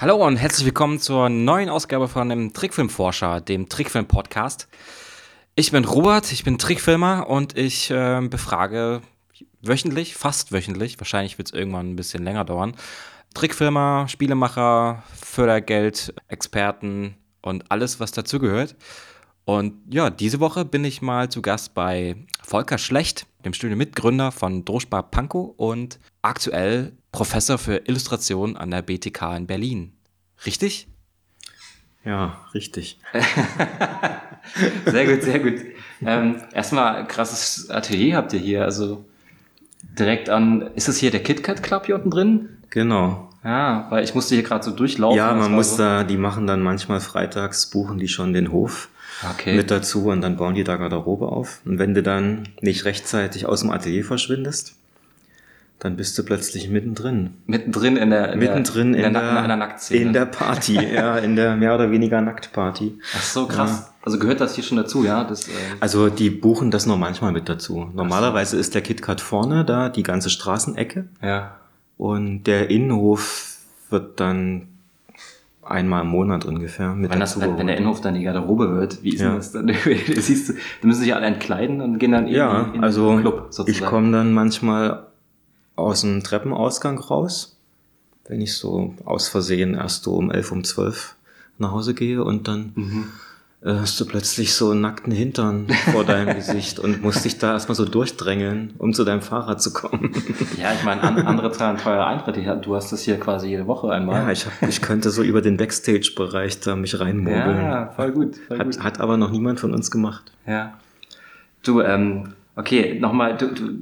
Hallo 0.00 0.26
und 0.26 0.38
herzlich 0.38 0.64
willkommen 0.64 0.98
zur 0.98 1.28
neuen 1.28 1.68
Ausgabe 1.68 2.08
von 2.08 2.30
dem 2.30 2.54
Trickfilmforscher, 2.54 3.42
dem 3.42 3.68
Trickfilm-Podcast. 3.68 4.66
Ich 5.56 5.72
bin 5.72 5.84
Robert, 5.84 6.32
ich 6.32 6.42
bin 6.42 6.56
Trickfilmer 6.56 7.28
und 7.28 7.58
ich 7.58 7.90
äh, 7.90 8.22
befrage 8.22 9.02
wöchentlich, 9.60 10.16
fast 10.16 10.52
wöchentlich, 10.52 10.98
wahrscheinlich 10.98 11.36
wird 11.36 11.48
es 11.48 11.52
irgendwann 11.52 11.90
ein 11.90 11.96
bisschen 11.96 12.24
länger 12.24 12.46
dauern, 12.46 12.76
Trickfilmer, 13.34 14.08
Spielemacher, 14.08 15.02
Fördergeld, 15.20 16.14
Experten 16.28 17.16
und 17.42 17.70
alles, 17.70 18.00
was 18.00 18.10
dazugehört. 18.10 18.76
Und 19.44 19.74
ja, 19.92 20.08
diese 20.08 20.40
Woche 20.40 20.64
bin 20.64 20.82
ich 20.82 21.02
mal 21.02 21.28
zu 21.28 21.42
Gast 21.42 21.74
bei 21.74 22.16
Volker 22.42 22.78
Schlecht, 22.78 23.26
dem 23.44 23.52
Studienmitgründer 23.52 24.32
von 24.32 24.64
Droschbar 24.64 25.10
Pankow 25.10 25.52
und 25.58 25.98
aktuell 26.22 26.92
Professor 27.12 27.58
für 27.58 27.76
Illustration 27.86 28.56
an 28.56 28.70
der 28.70 28.82
BTK 28.82 29.36
in 29.36 29.46
Berlin. 29.46 29.92
Richtig? 30.46 30.88
Ja, 32.04 32.40
richtig. 32.54 32.98
sehr 34.86 35.06
gut, 35.06 35.22
sehr 35.22 35.38
gut. 35.38 35.60
Ähm, 36.04 36.42
erstmal 36.52 37.06
krasses 37.06 37.68
Atelier 37.68 38.16
habt 38.16 38.32
ihr 38.32 38.40
hier. 38.40 38.64
Also 38.64 39.04
direkt 39.98 40.30
an, 40.30 40.70
ist 40.74 40.88
das 40.88 40.96
hier 40.96 41.10
der 41.10 41.22
KitKat 41.22 41.62
Club 41.62 41.86
hier 41.86 41.96
unten 41.96 42.10
drin? 42.10 42.48
Genau. 42.70 43.28
Ja, 43.44 43.86
weil 43.90 44.04
ich 44.04 44.14
musste 44.14 44.34
hier 44.34 44.44
gerade 44.44 44.64
so 44.64 44.70
durchlaufen. 44.70 45.16
Ja, 45.16 45.34
man 45.34 45.52
muss 45.52 45.72
so. 45.72 45.78
da, 45.78 46.04
die 46.04 46.16
machen 46.16 46.46
dann 46.46 46.62
manchmal 46.62 47.00
freitags, 47.00 47.70
buchen 47.70 47.98
die 47.98 48.08
schon 48.08 48.32
den 48.32 48.52
Hof 48.52 48.88
okay. 49.30 49.56
mit 49.56 49.70
dazu 49.70 50.06
und 50.06 50.20
dann 50.20 50.36
bauen 50.36 50.54
die 50.54 50.64
da 50.64 50.76
Garderobe 50.76 51.26
auf. 51.26 51.60
Und 51.64 51.78
wenn 51.78 51.94
du 51.94 52.02
dann 52.02 52.48
nicht 52.60 52.84
rechtzeitig 52.84 53.46
aus 53.46 53.60
dem 53.60 53.70
Atelier 53.70 54.04
verschwindest, 54.04 54.76
dann 55.80 55.96
bist 55.96 56.16
du 56.18 56.22
plötzlich 56.22 56.68
mittendrin. 56.68 57.30
Mittendrin 57.46 57.96
in 57.96 58.10
der, 58.10 58.34
in 58.34 58.38
mittendrin 58.38 58.92
der, 58.92 59.06
in, 59.06 59.14
der, 59.14 59.44
in, 59.44 59.48
der, 59.48 59.78
in, 59.90 60.02
in 60.08 60.12
der 60.12 60.26
Party, 60.26 60.74
ja, 60.74 61.16
in 61.16 61.36
der 61.36 61.56
mehr 61.56 61.74
oder 61.74 61.90
weniger 61.90 62.20
Nacktparty. 62.20 62.98
Ach 63.16 63.22
so, 63.22 63.46
krass. 63.46 63.70
Ja. 63.70 63.94
Also 64.02 64.18
gehört 64.18 64.40
das 64.42 64.54
hier 64.54 64.62
schon 64.62 64.76
dazu, 64.76 65.04
ja? 65.04 65.24
Das, 65.24 65.48
äh 65.48 65.52
also 65.80 66.10
die 66.10 66.28
buchen 66.28 66.70
das 66.70 66.86
nur 66.86 66.98
manchmal 66.98 67.32
mit 67.32 67.48
dazu. 67.48 67.88
Normalerweise 67.94 68.56
so. 68.56 68.60
ist 68.60 68.74
der 68.74 68.82
KitKat 68.82 69.22
vorne 69.22 69.64
da, 69.64 69.88
die 69.88 70.02
ganze 70.02 70.28
Straßenecke. 70.28 71.08
Ja. 71.22 71.56
Und 71.96 72.44
der 72.44 72.68
Innenhof 72.68 73.56
wird 73.88 74.20
dann 74.20 74.68
einmal 75.62 76.02
im 76.02 76.08
Monat 76.08 76.44
ungefähr 76.44 76.94
mit 76.94 77.10
wenn, 77.10 77.20
das, 77.20 77.40
wenn, 77.40 77.56
wenn 77.56 77.68
der 77.68 77.76
Innenhof 77.76 78.02
dann 78.02 78.14
die 78.14 78.22
Garderobe 78.22 78.74
wird, 78.76 79.02
wie 79.02 79.14
ist 79.14 79.20
ja. 79.20 79.28
denn 79.28 79.36
das 79.36 79.52
dann? 79.52 79.68
Siehst 80.16 80.50
du, 80.50 80.52
dann 80.52 80.88
müssen 80.88 81.00
sich 81.00 81.14
alle 81.14 81.26
entkleiden 81.26 81.80
und 81.80 81.98
gehen 81.98 82.12
dann 82.12 82.26
ja, 82.26 82.64
in, 82.64 82.74
in 82.74 82.84
also 82.84 83.10
den 83.10 83.20
Club 83.20 83.46
sozusagen. 83.50 83.70
Ich 83.70 83.88
komme 83.88 84.12
dann 84.12 84.32
manchmal 84.32 85.09
aus 85.80 86.02
dem 86.02 86.22
Treppenausgang 86.22 86.98
raus, 86.98 87.56
wenn 88.26 88.40
ich 88.40 88.56
so 88.56 88.94
aus 89.04 89.28
Versehen 89.28 89.74
erst 89.74 90.04
so 90.04 90.14
um 90.14 90.30
elf, 90.30 90.52
um 90.52 90.64
zwölf 90.64 91.16
nach 91.58 91.72
Hause 91.72 91.94
gehe 91.94 92.24
und 92.24 92.48
dann 92.48 92.72
mhm. 92.74 93.04
äh, 93.62 93.74
hast 93.74 94.00
du 94.00 94.06
plötzlich 94.06 94.54
so 94.54 94.70
einen 94.70 94.80
nackten 94.80 95.12
Hintern 95.12 95.68
vor 95.92 96.04
deinem 96.04 96.34
Gesicht 96.36 96.78
und 96.78 97.02
musst 97.02 97.24
dich 97.24 97.38
da 97.38 97.52
erstmal 97.52 97.76
so 97.76 97.84
durchdrängeln, 97.84 98.74
um 98.78 98.94
zu 98.94 99.04
deinem 99.04 99.20
Fahrrad 99.20 99.60
zu 99.60 99.72
kommen. 99.72 100.12
Ja, 100.60 100.72
ich 100.72 100.84
meine, 100.84 101.02
an, 101.02 101.18
andere 101.18 101.52
zahlen 101.52 101.76
teure 101.76 102.06
Eintritte. 102.06 102.60
Du 102.62 102.74
hast 102.74 102.92
das 102.92 103.02
hier 103.02 103.20
quasi 103.20 103.48
jede 103.48 103.66
Woche 103.66 103.90
einmal. 103.90 104.22
Ja, 104.22 104.30
ich, 104.30 104.46
hab, 104.46 104.68
ich 104.68 104.80
könnte 104.80 105.10
so 105.10 105.22
über 105.22 105.42
den 105.42 105.56
Backstage-Bereich 105.56 106.60
da 106.60 106.76
mich 106.76 106.98
reinmogeln. 106.98 107.56
Ja, 107.56 107.92
voll 107.94 108.12
gut. 108.12 108.36
Voll 108.48 108.58
hat, 108.58 108.66
gut. 108.66 108.82
hat 108.82 109.00
aber 109.00 109.16
noch 109.16 109.30
niemand 109.30 109.60
von 109.60 109.74
uns 109.74 109.90
gemacht. 109.90 110.32
Ja. 110.46 110.78
Du, 111.62 111.82
ähm, 111.82 112.32
Okay, 112.60 112.98
nochmal 113.00 113.38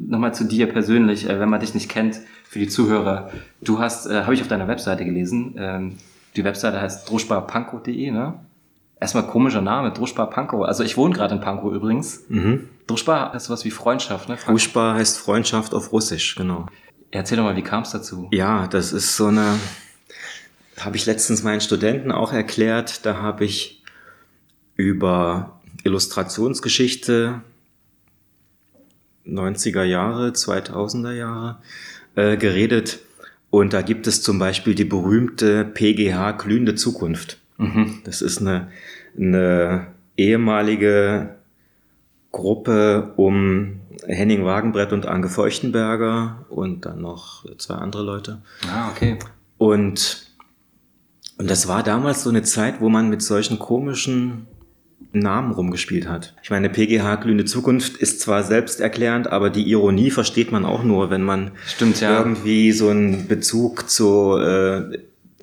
noch 0.07 0.31
zu 0.31 0.45
dir 0.45 0.69
persönlich, 0.69 1.29
äh, 1.29 1.41
wenn 1.41 1.49
man 1.49 1.59
dich 1.59 1.75
nicht 1.75 1.89
kennt, 1.89 2.21
für 2.45 2.61
die 2.61 2.69
Zuhörer. 2.69 3.31
Du 3.61 3.81
hast, 3.81 4.07
äh, 4.07 4.23
habe 4.23 4.35
ich 4.35 4.41
auf 4.41 4.47
deiner 4.47 4.69
Webseite 4.69 5.05
gelesen, 5.05 5.57
ähm, 5.59 5.99
die 6.37 6.45
Webseite 6.45 6.81
heißt 6.81 7.11
droschbarpankow.de, 7.11 8.13
ne? 8.13 8.35
Erstmal 9.01 9.27
komischer 9.27 9.61
Name, 9.61 9.93
Druschbar 9.93 10.31
Pankow. 10.31 10.65
Also 10.65 10.85
ich 10.85 10.97
wohne 10.97 11.15
gerade 11.15 11.35
in 11.35 11.41
Pankow 11.41 11.73
übrigens. 11.73 12.25
Mhm. 12.29 12.69
Druschbar 12.87 13.33
heißt 13.33 13.51
was 13.51 13.65
wie 13.65 13.73
Freundschaft, 13.73 14.29
ne? 14.29 14.37
Druschbar 14.37 14.95
heißt 14.95 15.19
Freundschaft 15.19 15.75
auf 15.75 15.93
Russisch, 15.93 16.37
genau. 16.37 16.67
Erzähl 17.11 17.37
doch 17.37 17.45
mal, 17.45 17.57
wie 17.57 17.63
kam 17.63 17.83
es 17.83 17.91
dazu? 17.91 18.29
Ja, 18.31 18.69
das 18.69 18.93
ist 18.93 19.17
so 19.17 19.27
eine, 19.27 19.59
habe 20.79 20.97
ich 20.97 21.07
letztens 21.07 21.43
meinen 21.43 21.61
Studenten 21.61 22.13
auch 22.13 22.33
erklärt. 22.33 23.05
Da 23.05 23.17
habe 23.17 23.45
ich 23.45 23.83
über 24.77 25.59
Illustrationsgeschichte 25.83 27.43
90er 29.29 29.85
Jahre, 29.85 30.31
2000er 30.31 31.13
Jahre 31.13 31.59
äh, 32.15 32.37
geredet. 32.37 33.01
Und 33.51 33.73
da 33.73 33.83
gibt 33.83 34.07
es 34.07 34.23
zum 34.23 34.39
Beispiel 34.39 34.75
die 34.75 34.85
berühmte 34.85 35.65
PGH 35.65 36.33
Glühende 36.33 36.75
Zukunft. 36.75 37.39
Mhm. 37.57 38.01
Das 38.05 38.23
ist 38.23 38.41
eine, 38.41 38.69
eine 39.17 39.89
ehemalige 40.17 41.37
Gruppe 42.31 43.15
um 43.17 43.81
Henning 44.07 44.45
Wagenbrett 44.45 44.93
und 44.93 45.07
Anke 45.07 45.29
Feuchtenberger 45.29 46.45
und 46.51 46.85
dann 46.87 47.01
noch 47.01 47.45
zwei 47.57 47.77
andere 47.77 48.03
Leute. 48.03 48.43
Ah, 48.71 48.91
okay. 48.91 49.19
Und, 49.57 50.27
und 51.39 51.51
das 51.51 51.69
war 51.69 51.83
damals 51.83 52.23
so 52.23 52.31
eine 52.31 52.43
Zeit, 52.43 52.81
wo 52.81 52.89
man 52.89 53.09
mit 53.09 53.23
solchen 53.23 53.59
komischen 53.59 54.47
Namen 55.13 55.53
rumgespielt 55.53 56.09
hat. 56.09 56.35
Ich 56.43 56.51
meine, 56.51 56.69
PGH 56.69 57.17
Glühende 57.17 57.45
Zukunft 57.45 57.97
ist 57.97 58.21
zwar 58.21 58.43
selbsterklärend, 58.43 59.33
aber 59.33 59.51
die 59.51 59.69
Ironie 59.71 60.11
versteht 60.11 60.53
man 60.53 60.65
auch 60.65 60.83
nur, 60.83 61.11
wenn 61.11 61.23
man 61.23 61.53
Stimmt, 61.67 62.01
ja. 62.01 62.19
irgendwie 62.19 62.73
so 62.73 62.89
einen 62.89 63.27
Bezug 63.27 63.89
zu 63.89 64.37
äh, 64.37 64.99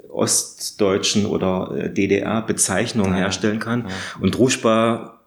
ostdeutschen 0.09 1.25
oder 1.25 1.71
äh, 1.75 1.89
DDR-Bezeichnungen 1.93 3.13
ja. 3.13 3.19
herstellen 3.19 3.59
kann. 3.59 3.85
Ja. 3.87 3.95
Und 4.19 4.37
Druschbar 4.37 5.21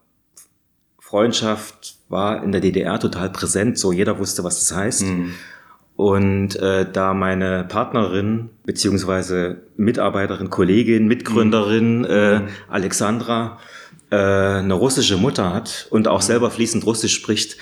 Freundschaft 0.99 1.97
war 2.09 2.43
in 2.43 2.53
der 2.53 2.61
DDR 2.61 3.01
total 3.01 3.31
präsent, 3.31 3.79
so 3.79 3.93
jeder 3.93 4.19
wusste, 4.19 4.45
was 4.45 4.61
das 4.61 4.77
heißt. 4.77 5.07
Mhm. 5.07 5.35
Und 5.97 6.57
äh, 6.57 6.87
da 6.91 7.13
meine 7.13 7.65
Partnerin 7.65 8.51
beziehungsweise 8.65 9.63
Mitarbeiterin, 9.77 10.49
Kollegin, 10.49 11.09
Mitgründerin 11.09 12.01
mhm. 12.01 12.05
äh, 12.05 12.41
Alexandra 12.69 13.59
äh, 14.11 14.17
eine 14.17 14.75
russische 14.75 15.17
Mutter 15.17 15.53
hat 15.53 15.87
und 15.91 16.09
auch 16.09 16.23
selber 16.23 16.51
fließend 16.51 16.85
Russisch 16.87 17.15
spricht, 17.15 17.57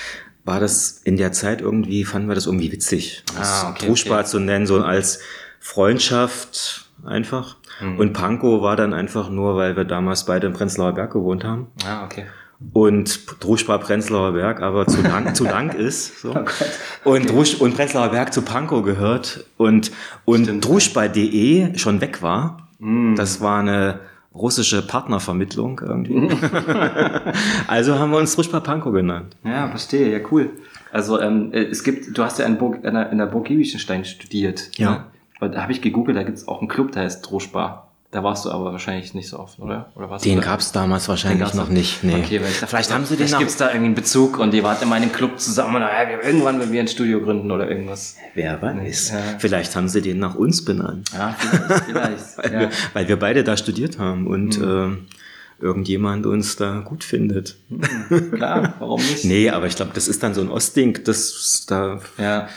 war 0.45 0.61
das 0.61 1.01
in 1.05 1.17
der 1.17 1.33
Zeit 1.33 1.61
irgendwie, 1.61 2.05
fanden 2.05 2.29
wir 2.29 2.35
das 2.35 2.47
irgendwie 2.47 2.71
witzig. 2.71 3.25
Ah, 3.39 3.71
okay, 3.71 3.87
Truschbar 3.87 4.21
okay. 4.21 4.29
zu 4.29 4.39
nennen, 4.39 4.67
so 4.67 4.81
als 4.81 5.21
Freundschaft 5.59 6.87
einfach. 7.05 7.57
Mhm. 7.81 7.99
Und 7.99 8.13
Pankow 8.13 8.63
war 8.63 8.77
dann 8.77 8.95
einfach 8.95 9.29
nur, 9.29 9.57
weil 9.57 9.77
wir 9.77 9.85
damals 9.85 10.25
beide 10.25 10.47
im 10.47 10.53
Prenzlauer 10.53 10.93
Berg 10.93 11.13
gewohnt 11.13 11.45
haben. 11.45 11.67
Ah, 11.85 12.05
okay. 12.05 12.27
Und 12.73 13.21
Druschbar 13.41 13.81
Prenzlauer 13.81 14.33
Berg 14.33 14.63
aber 14.63 14.87
zu 14.87 15.03
lang, 15.03 15.35
zu 15.35 15.45
lang 15.45 15.71
ist. 15.71 16.21
So. 16.21 16.35
Oh 17.05 17.11
und, 17.11 17.29
Drusch, 17.29 17.57
und 17.57 17.75
Prenzlauer 17.75 18.09
Berg 18.09 18.33
zu 18.33 18.43
Pankow 18.43 18.83
gehört 18.83 19.45
und, 19.57 19.91
und 20.25 20.65
Druschbar.de 20.65 21.77
schon 21.77 22.01
weg 22.01 22.23
war. 22.23 22.69
Mhm. 22.79 23.17
Das 23.17 23.41
war 23.41 23.61
eine 23.61 24.01
russische 24.37 24.87
Partnervermittlung 24.87 25.81
irgendwie. 25.85 26.29
also 27.67 27.99
haben 27.99 28.11
wir 28.11 28.19
uns 28.19 28.37
Ruschpa 28.37 28.61
Pankow 28.61 28.93
genannt. 28.93 29.37
Ja, 29.45 29.69
verstehe, 29.69 30.13
ja 30.13 30.21
cool. 30.31 30.51
Also 30.93 31.21
ähm, 31.21 31.53
äh, 31.53 31.65
es 31.65 31.83
gibt, 31.83 32.17
du 32.17 32.23
hast 32.23 32.39
ja 32.39 32.47
in, 32.47 32.59
Burg, 32.59 32.85
in, 32.85 32.95
der, 32.95 33.11
in 33.11 33.19
der 33.19 33.27
Burg 33.27 33.47
Giebichenstein 33.47 34.05
studiert. 34.05 34.71
Ja. 34.79 35.07
Ne? 35.41 35.51
Da 35.51 35.63
habe 35.63 35.73
ich 35.73 35.83
gegoogelt, 35.83 36.17
da 36.17 36.23
gibt 36.23 36.39
es 36.39 36.49
auch 36.49 36.61
einen 36.61 36.69
Club, 36.69 36.93
der 36.93 37.03
heißt 37.03 37.29
Droschbar. 37.29 37.86
Da 38.17 38.23
warst 38.23 38.47
du 38.47 38.51
aber 38.51 38.73
wahrscheinlich 38.73 39.13
nicht 39.13 39.29
so 39.29 39.39
oft, 39.39 39.59
oder? 39.59 39.93
oder 39.95 40.09
warst 40.09 40.25
den 40.25 40.41
gab 40.41 40.61
es 40.61 40.73
damals 40.73 41.07
wahrscheinlich 41.07 41.53
noch 41.53 41.69
nicht. 41.69 42.03
Nee. 42.03 42.15
Okay, 42.15 42.39
dachte, 42.39 42.67
vielleicht 42.67 42.91
haben 42.91 43.05
sie 43.05 43.15
den 43.15 43.31
noch. 43.31 43.41
Gibt 43.41 43.51
es 43.51 43.59
da 43.59 43.67
irgendwie 43.67 43.85
einen 43.85 43.95
Bezug 43.95 44.39
und 44.39 44.55
die 44.55 44.63
warten 44.63 44.85
immer 44.85 44.97
in 44.97 45.03
dem 45.03 45.13
Club 45.13 45.39
zusammen 45.39 45.77
und 45.77 45.83
ja, 45.83 46.09
irgendwann, 46.23 46.59
wenn 46.59 46.73
wir 46.73 46.81
ein 46.81 46.89
Studio 46.89 47.21
gründen 47.21 47.51
oder 47.51 47.69
irgendwas. 47.69 48.17
Wer 48.33 48.63
weiß. 48.63 49.11
Ja. 49.11 49.19
Vielleicht 49.39 49.77
haben 49.77 49.91
sie 49.91 50.01
den 50.01 50.19
nach 50.19 50.35
uns 50.35 50.65
benannt. 50.65 51.11
Ja, 51.13 51.37
vielleicht. 51.39 51.85
vielleicht 51.85 52.39
weil, 52.39 52.53
ja. 52.55 52.61
Wir, 52.61 52.71
weil 52.95 53.09
wir 53.09 53.19
beide 53.19 53.45
da 53.45 53.55
studiert 53.55 53.99
haben 53.99 54.27
und 54.29 54.59
mhm. 54.61 55.05
äh, 55.61 55.63
irgendjemand 55.63 56.25
uns 56.25 56.57
da 56.57 56.81
gut 56.81 57.05
findet. 57.05 57.59
Mhm, 57.69 58.31
klar, 58.31 58.77
warum 58.79 59.01
nicht? 59.11 59.27
nee, 59.27 59.51
aber 59.51 59.67
ich 59.67 59.77
glaube, 59.77 59.91
das 59.93 60.09
ist 60.09 60.23
dann 60.23 60.33
so 60.33 60.41
ein 60.41 60.49
Ostding, 60.49 61.01
das 61.05 61.67
da. 61.69 62.01
Ja. 62.17 62.49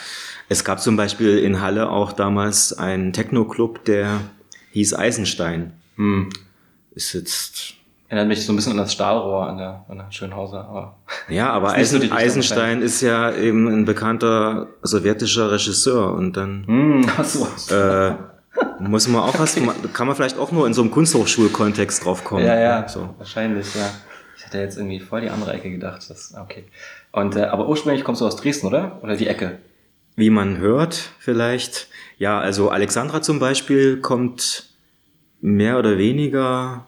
Es 0.47 0.63
gab 0.63 0.79
zum 0.79 0.95
Beispiel 0.95 1.38
in 1.38 1.59
Halle 1.59 1.89
auch 1.89 2.13
damals 2.13 2.71
einen 2.71 3.11
Techno-Club, 3.11 3.83
der 3.83 4.21
hieß 4.80 4.96
Eisenstein. 4.96 5.74
Hm. 5.96 6.30
Ist 6.92 7.14
jetzt. 7.14 7.74
Erinnert 8.08 8.30
mich 8.30 8.44
so 8.44 8.52
ein 8.52 8.56
bisschen 8.56 8.72
an 8.72 8.80
das 8.80 8.94
Stahlrohr 8.94 9.48
an 9.48 9.58
der, 9.58 9.86
an 9.88 9.98
der 9.98 10.12
Schönhauser. 10.12 10.66
Aber 10.66 10.96
ja, 11.30 11.52
aber 11.52 11.74
Eisen, 11.74 12.12
Eisenstein 12.12 12.81
ist 12.81 13.02
ja 13.02 13.31
eben 13.36 13.68
ein 13.68 13.86
bekannter 13.86 14.68
sowjetischer 14.81 15.52
Regisseur 15.52 16.14
und 16.14 16.36
dann 16.36 16.66
hm, 16.66 17.06
ach 17.18 17.24
so. 17.24 17.76
äh, 17.76 18.16
muss 18.80 19.08
man 19.08 19.22
auch 19.22 19.38
was, 19.38 19.56
kann 19.94 20.08
man 20.08 20.16
vielleicht 20.16 20.40
auch 20.40 20.52
nur 20.52 20.66
in 20.66 20.74
so 20.74 20.81
einem 20.81 20.90
Kunsthochschulkontext 20.90 22.04
drauf 22.04 22.24
kommen. 22.24 22.44
Ja, 22.44 22.58
ja, 22.58 22.88
so. 22.88 23.14
wahrscheinlich, 23.18 23.76
ja. 23.76 23.92
Ich 24.38 24.46
hatte 24.46 24.58
jetzt 24.58 24.78
irgendwie 24.78 25.00
voll 25.00 25.22
die 25.22 25.30
andere 25.30 25.54
Ecke 25.54 25.70
gedacht. 25.70 26.10
Das, 26.10 26.34
okay. 26.42 26.64
Und, 27.12 27.36
äh, 27.36 27.44
aber 27.44 27.68
ursprünglich 27.68 28.04
kommst 28.04 28.22
du 28.22 28.26
aus 28.26 28.38
Dresden, 28.38 28.68
oder? 28.68 28.98
Oder 29.04 29.18
die 29.18 29.28
Ecke? 29.28 29.60
Wie 30.16 30.31
man 30.31 30.58
hört, 30.58 31.12
vielleicht. 31.20 31.88
Ja, 32.18 32.40
also 32.40 32.70
Alexandra 32.70 33.22
zum 33.22 33.40
Beispiel 33.40 34.02
kommt 34.02 34.69
mehr 35.41 35.80
oder 35.80 35.97
weniger 35.97 36.86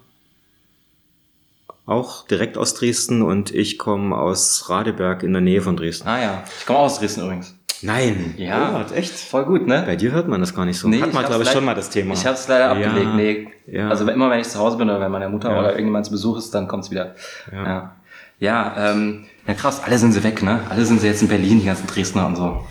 auch 1.85 2.27
direkt 2.27 2.57
aus 2.57 2.73
Dresden 2.73 3.21
und 3.21 3.53
ich 3.53 3.77
komme 3.77 4.15
aus 4.15 4.69
Radeberg 4.69 5.23
in 5.23 5.33
der 5.33 5.41
Nähe 5.41 5.61
von 5.61 5.75
Dresden. 5.75 6.07
Ah 6.07 6.21
ja, 6.21 6.43
ich 6.59 6.65
komme 6.65 6.79
aus 6.79 6.99
Dresden 6.99 7.21
übrigens. 7.21 7.55
Nein. 7.83 8.35
Ja, 8.37 8.67
Robert, 8.69 8.91
echt? 8.95 9.11
Voll 9.11 9.43
gut, 9.45 9.65
ne? 9.65 9.83
Bei 9.87 9.95
dir 9.95 10.11
hört 10.11 10.27
man 10.27 10.39
das 10.39 10.53
gar 10.55 10.65
nicht 10.65 10.77
so. 10.77 10.87
Nee, 10.87 11.01
Hat 11.01 11.13
man, 11.13 11.25
glaube 11.25 11.43
ich, 11.43 11.49
schon 11.49 11.65
mal 11.65 11.73
das 11.73 11.89
Thema. 11.89 12.13
Ich 12.13 12.25
habe 12.27 12.35
es 12.35 12.47
leider 12.47 12.77
Ja, 12.79 12.87
abgelegt. 12.89 13.15
Nee. 13.15 13.47
ja. 13.75 13.89
Also 13.89 14.07
immer 14.07 14.29
wenn 14.29 14.39
ich 14.39 14.47
zu 14.47 14.59
Hause 14.59 14.77
bin 14.77 14.87
oder 14.87 15.01
wenn 15.01 15.11
meine 15.11 15.27
Mutter 15.29 15.49
Ja. 15.51 15.59
oder 15.59 15.71
irgendjemand 15.71 16.05
zu 16.05 16.11
Besuch 16.11 16.37
ist, 16.37 16.53
dann 16.53 16.67
kommt's 16.67 16.91
wieder. 16.91 17.15
Ja. 17.51 17.63
Ja, 17.65 17.95
ja, 18.39 18.91
ähm, 18.91 19.25
ja 19.47 19.55
krass, 19.55 19.81
alle 19.83 19.97
sind 19.97 20.11
sie 20.11 20.23
weg, 20.23 20.43
ne? 20.43 20.59
Alle 20.69 20.85
sind 20.85 21.01
sie 21.01 21.07
jetzt 21.07 21.23
in 21.23 21.27
Berlin, 21.27 21.59
die 21.59 21.65
ganzen 21.65 21.87
Dresdner 21.87 22.27
und 22.27 22.35
so. 22.35 22.65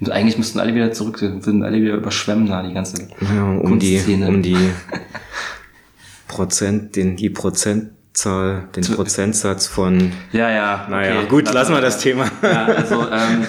Und 0.00 0.10
eigentlich 0.10 0.36
müssten 0.36 0.60
alle 0.60 0.74
wieder 0.74 0.92
zurück, 0.92 1.22
würden 1.22 1.62
alle 1.62 1.80
wieder 1.80 1.94
überschwemmen 1.94 2.46
da, 2.46 2.62
die 2.62 2.74
ganze 2.74 3.08
Ja, 3.20 3.44
um 3.44 3.78
die, 3.78 3.94
Kunstszene. 3.94 4.28
um 4.28 4.42
die 4.42 4.56
Prozent, 6.28 6.96
den, 6.96 7.16
die 7.16 7.30
Prozentzahl, 7.30 8.68
den 8.74 8.84
Prozentsatz 8.84 9.66
von, 9.66 10.12
Ja, 10.32 10.50
ja. 10.50 10.86
naja, 10.90 11.18
okay, 11.20 11.28
gut, 11.28 11.52
lassen 11.52 11.72
wir 11.74 11.80
das. 11.80 11.98
Thema. 12.00 12.26
Ja, 12.42 12.66
also 12.66 13.02
ähm, 13.10 13.46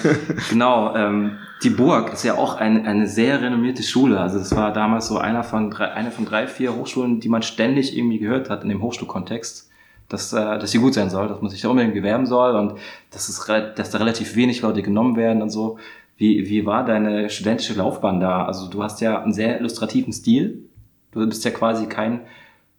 genau, 0.50 0.96
ähm, 0.96 1.32
die 1.64 1.70
Burg 1.72 2.14
ist 2.14 2.24
ja 2.24 2.36
auch 2.36 2.56
ein, 2.56 2.86
eine 2.86 3.08
sehr 3.08 3.42
renommierte 3.42 3.82
Schule. 3.84 4.20
Also 4.20 4.38
das 4.38 4.56
war 4.56 4.72
damals 4.72 5.08
so 5.08 5.18
einer 5.18 5.44
von 5.44 5.72
drei, 5.72 5.92
eine 5.92 6.12
von 6.12 6.26
drei, 6.26 6.48
vier 6.48 6.76
Hochschulen, 6.76 7.20
die 7.20 7.30
man 7.30 7.42
ständig 7.42 7.98
irgendwie 7.98 8.20
gehört 8.20 8.50
hat 8.50 8.62
in 8.64 8.70
dem 8.70 8.82
Hochschulkontext, 8.84 9.68
dass, 10.08 10.32
äh, 10.34 10.60
dass 10.60 10.72
sie 10.72 10.78
gut 10.78 10.94
sein 10.94 11.10
soll, 11.10 11.28
dass 11.28 11.42
man 11.42 11.50
sich 11.50 11.62
da 11.62 11.70
unbedingt 11.70 11.96
bewerben 11.96 12.28
soll 12.28 12.56
und 12.56 12.74
dass, 13.12 13.28
es, 13.28 13.44
dass 13.76 13.90
da 13.90 13.98
relativ 13.98 14.36
wenig 14.36 14.62
Leute 14.62 14.84
genommen 14.84 15.16
werden 15.18 15.42
und 15.42 15.50
so. 15.50 15.80
Wie, 16.18 16.50
wie 16.50 16.66
war 16.66 16.84
deine 16.84 17.30
studentische 17.30 17.74
Laufbahn 17.76 18.20
da? 18.20 18.46
Also 18.46 18.68
du 18.70 18.84
hast 18.84 19.02
ja 19.02 19.22
einen 19.22 19.34
sehr 19.34 19.60
illustrativen 19.60 20.12
Stil. 20.12 20.64
Du 21.12 21.26
bist 21.28 21.46
ja 21.46 21.52
quasi 21.52 21.86
kein 21.86 22.22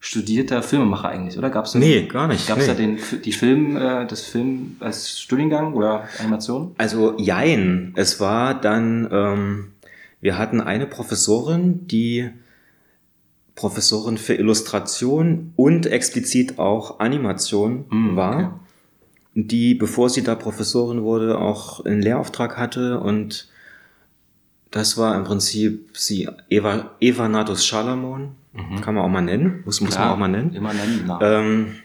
studierter 0.01 0.63
Filmemacher 0.63 1.09
eigentlich, 1.09 1.39
oder? 1.39 1.51
Gab's 1.51 1.75
Nee, 1.75 2.07
gar 2.07 2.29
nicht, 2.29 2.47
Gab 2.47 2.59
es 2.59 2.67
nee. 2.67 2.73
da 2.73 2.79
den, 2.79 2.99
die 3.25 3.33
Film, 3.33 3.77
äh, 3.77 4.07
das 4.07 4.23
Film 4.23 4.77
als 4.81 5.19
Studiengang 5.21 5.75
oder 5.75 6.05
Animation? 6.21 6.73
Also 6.79 7.17
jein, 7.19 7.95
es 7.97 8.21
war 8.21 8.55
dann, 8.61 9.09
ähm, 9.11 9.73
wir 10.21 10.39
hatten 10.39 10.61
eine 10.61 10.87
Professorin, 10.87 11.87
die 11.89 12.31
Professorin 13.57 14.19
für 14.19 14.35
Illustration 14.35 15.53
und 15.57 15.87
explizit 15.87 16.61
auch 16.61 17.01
Animation 17.01 17.87
Hm, 17.91 18.15
war, 18.17 18.37
okay. 18.37 18.49
Die, 19.47 19.75
bevor 19.75 20.11
sie 20.11 20.23
da 20.25 20.35
Professorin 20.35 21.03
wurde, 21.03 21.39
auch 21.39 21.85
einen 21.85 22.03
Lehrauftrag 22.03 22.57
hatte 22.57 22.99
und 23.01 23.49
das 24.71 24.99
war 24.99 25.17
im 25.17 25.25
Prinzip 25.25 25.97
sie, 25.97 26.29
Eva, 26.51 26.91
Eva 27.01 27.29
Natus 27.29 27.65
Schalamon, 27.65 28.35
kann 28.83 28.95
man 28.95 29.05
auch 29.05 29.09
mal 29.09 29.21
nennen, 29.23 29.63
muss, 29.65 29.81
muss 29.81 29.81
man 29.81 29.89
Mhm. 29.91 29.95
Klar, 29.95 30.13
auch 30.13 30.17
mal 30.19 30.29
nennen. 30.29 30.53
Immer 30.55 30.75
nennen. 30.75 31.05
Na. 31.07 31.21
Ähm, 31.23 31.77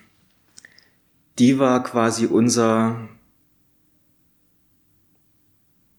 die 1.39 1.59
war 1.59 1.83
quasi 1.83 2.25
unser 2.25 3.07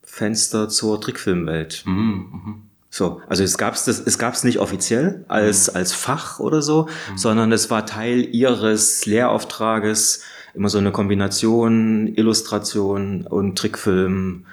Fenster 0.02 0.68
zur 0.68 1.00
Trickfilmwelt. 1.00 1.82
Mhm, 1.86 1.92
mhm. 2.32 2.62
So, 2.90 3.20
also 3.28 3.42
es 3.42 3.58
gab's 3.58 3.84
das, 3.86 3.98
es 3.98 4.18
gab's 4.18 4.44
nicht 4.44 4.58
offiziell 4.60 5.24
als 5.26 5.70
Mhm. 5.70 5.76
als 5.76 5.92
Fach 5.92 6.38
oder 6.38 6.62
so, 6.62 6.88
sondern 7.16 7.50
es 7.50 7.68
war 7.70 7.86
Teil 7.86 8.20
ihres 8.32 9.04
Lehrauftrages, 9.06 10.22
immer 10.54 10.68
so 10.68 10.78
eine 10.78 10.92
Kombination 10.92 12.06
Illustration 12.14 13.26
und 13.26 13.56
Trickfilm 13.58 14.46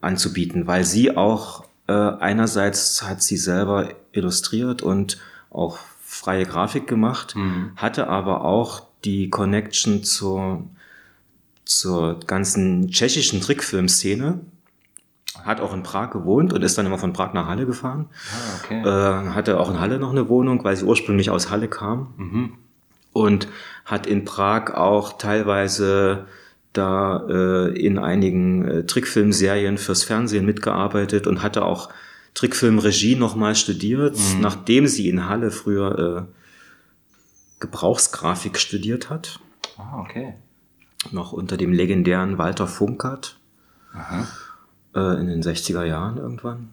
anzubieten, 0.00 0.66
weil 0.66 0.84
sie 0.84 1.16
auch 1.16 1.64
äh, 1.86 1.92
einerseits 1.92 3.02
hat 3.02 3.22
sie 3.22 3.36
selber 3.36 3.88
illustriert 4.12 4.82
und 4.82 5.18
auch 5.50 5.78
freie 6.02 6.46
Grafik 6.46 6.86
gemacht, 6.86 7.34
Mhm. 7.36 7.72
hatte 7.76 8.08
aber 8.08 8.44
auch 8.44 8.82
die 9.04 9.30
Connection 9.30 10.02
zur 10.02 10.64
zur 11.66 12.20
ganzen 12.26 12.90
tschechischen 12.90 13.40
Trickfilmszene, 13.40 14.40
hat 15.44 15.60
auch 15.62 15.72
in 15.72 15.82
Prag 15.82 16.10
gewohnt 16.10 16.52
und 16.52 16.62
ist 16.62 16.76
dann 16.76 16.84
immer 16.84 16.98
von 16.98 17.14
Prag 17.14 17.32
nach 17.32 17.46
Halle 17.46 17.64
gefahren. 17.64 18.06
Ah, 18.12 18.60
okay. 18.62 18.80
Äh, 18.82 19.30
hatte 19.34 19.58
auch 19.58 19.70
in 19.70 19.80
Halle 19.80 19.98
noch 19.98 20.10
eine 20.10 20.28
Wohnung, 20.28 20.62
weil 20.62 20.76
sie 20.76 20.84
ursprünglich 20.84 21.30
aus 21.30 21.50
Halle 21.50 21.68
kam. 21.68 22.12
Mhm. 22.18 22.52
Und 23.14 23.48
hat 23.86 24.06
in 24.06 24.26
Prag 24.26 24.74
auch 24.74 25.16
teilweise 25.16 26.26
da 26.74 27.24
äh, 27.28 27.68
in 27.78 27.98
einigen 27.98 28.68
äh, 28.68 28.86
Trickfilmserien 28.86 29.78
fürs 29.78 30.02
Fernsehen 30.02 30.44
mitgearbeitet 30.44 31.26
und 31.26 31.42
hatte 31.42 31.64
auch 31.64 31.88
Trickfilmregie 32.34 33.14
nochmal 33.14 33.54
studiert, 33.54 34.18
nachdem 34.40 34.88
sie 34.88 35.08
in 35.08 35.28
Halle 35.28 35.52
früher 35.52 36.26
äh, 36.28 37.60
Gebrauchsgrafik 37.60 38.58
studiert 38.58 39.08
hat. 39.08 39.38
Ah, 39.78 40.00
okay. 40.00 40.34
Noch 41.12 41.32
unter 41.32 41.56
dem 41.56 41.72
legendären 41.72 42.36
Walter 42.38 42.66
Funkert 42.66 43.38
Aha. 43.92 44.26
äh, 44.94 45.20
in 45.20 45.28
den 45.28 45.42
60er 45.42 45.84
Jahren 45.84 46.16
irgendwann. 46.18 46.70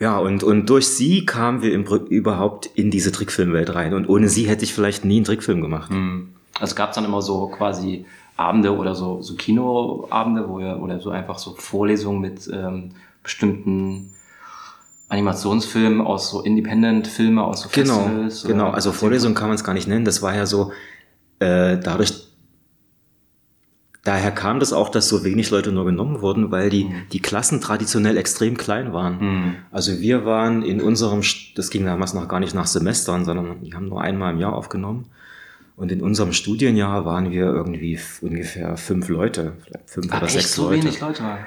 Ja, 0.00 0.18
und, 0.18 0.42
und 0.42 0.68
durch 0.70 0.88
sie 0.88 1.24
kamen 1.24 1.62
wir 1.62 1.72
im, 1.72 1.84
überhaupt 1.86 2.66
in 2.74 2.90
diese 2.90 3.12
Trickfilmwelt 3.12 3.74
rein. 3.74 3.94
Und 3.94 4.08
ohne 4.08 4.28
sie 4.28 4.48
hätte 4.48 4.64
ich 4.64 4.74
vielleicht 4.74 5.04
nie 5.04 5.16
einen 5.16 5.24
Trickfilm 5.24 5.60
gemacht. 5.62 5.90
Mhm. 5.90 6.30
Also 6.60 6.74
gab 6.74 6.90
es 6.90 6.94
dann 6.96 7.04
immer 7.04 7.22
so 7.22 7.46
quasi 7.48 8.04
Abende 8.36 8.76
oder 8.76 8.94
so, 8.94 9.22
so 9.22 9.34
Kinoabende, 9.34 10.48
wo 10.48 10.58
ihr, 10.60 10.78
oder 10.82 11.00
so 11.00 11.10
einfach 11.10 11.38
so 11.38 11.54
Vorlesungen 11.56 12.20
mit 12.20 12.48
ähm, 12.52 12.90
bestimmten 13.22 14.10
Animationsfilmen 15.08 16.00
aus 16.00 16.30
so 16.30 16.40
Independent-Filme, 16.42 17.42
aus 17.44 17.62
so 17.62 17.68
Genau, 17.72 17.94
Festivals? 18.00 18.44
genau. 18.44 18.64
oder- 18.68 18.74
Also 18.74 18.92
Vorlesung 18.92 19.34
kann 19.34 19.48
man 19.48 19.54
es 19.56 19.64
gar 19.64 19.74
nicht 19.74 19.86
nennen. 19.86 20.04
Das 20.04 20.22
war 20.22 20.34
ja 20.34 20.46
so, 20.46 20.72
äh, 21.38 21.78
dadurch, 21.78 22.23
daher 24.04 24.30
kam 24.30 24.60
das 24.60 24.72
auch, 24.72 24.88
dass 24.90 25.08
so 25.08 25.24
wenig 25.24 25.50
Leute 25.50 25.72
nur 25.72 25.84
genommen 25.84 26.20
wurden, 26.20 26.50
weil 26.50 26.70
die, 26.70 26.90
die 27.12 27.20
Klassen 27.20 27.60
traditionell 27.60 28.16
extrem 28.16 28.56
klein 28.56 28.92
waren. 28.92 29.18
Mhm. 29.20 29.54
Also 29.72 29.98
wir 30.00 30.24
waren 30.24 30.62
in 30.62 30.80
unserem, 30.80 31.22
das 31.56 31.70
ging 31.70 31.84
damals 31.84 32.14
noch 32.14 32.28
gar 32.28 32.40
nicht 32.40 32.54
nach 32.54 32.66
Semestern, 32.66 33.24
sondern 33.24 33.62
die 33.62 33.74
haben 33.74 33.88
nur 33.88 34.00
einmal 34.00 34.32
im 34.34 34.40
Jahr 34.40 34.52
aufgenommen. 34.54 35.06
Und 35.76 35.90
in 35.90 36.02
unserem 36.02 36.32
Studienjahr 36.32 37.04
waren 37.04 37.32
wir 37.32 37.46
irgendwie 37.46 37.98
ungefähr 38.20 38.76
fünf 38.76 39.08
Leute, 39.08 39.54
vielleicht 39.64 39.90
fünf 39.90 40.12
Ah, 40.12 40.18
oder 40.18 40.26
echt 40.26 40.34
sechs 40.34 40.54
so 40.54 40.70
Leute. 40.70 40.84
wenig 40.84 41.00
Leute 41.00 41.22
waren. 41.24 41.38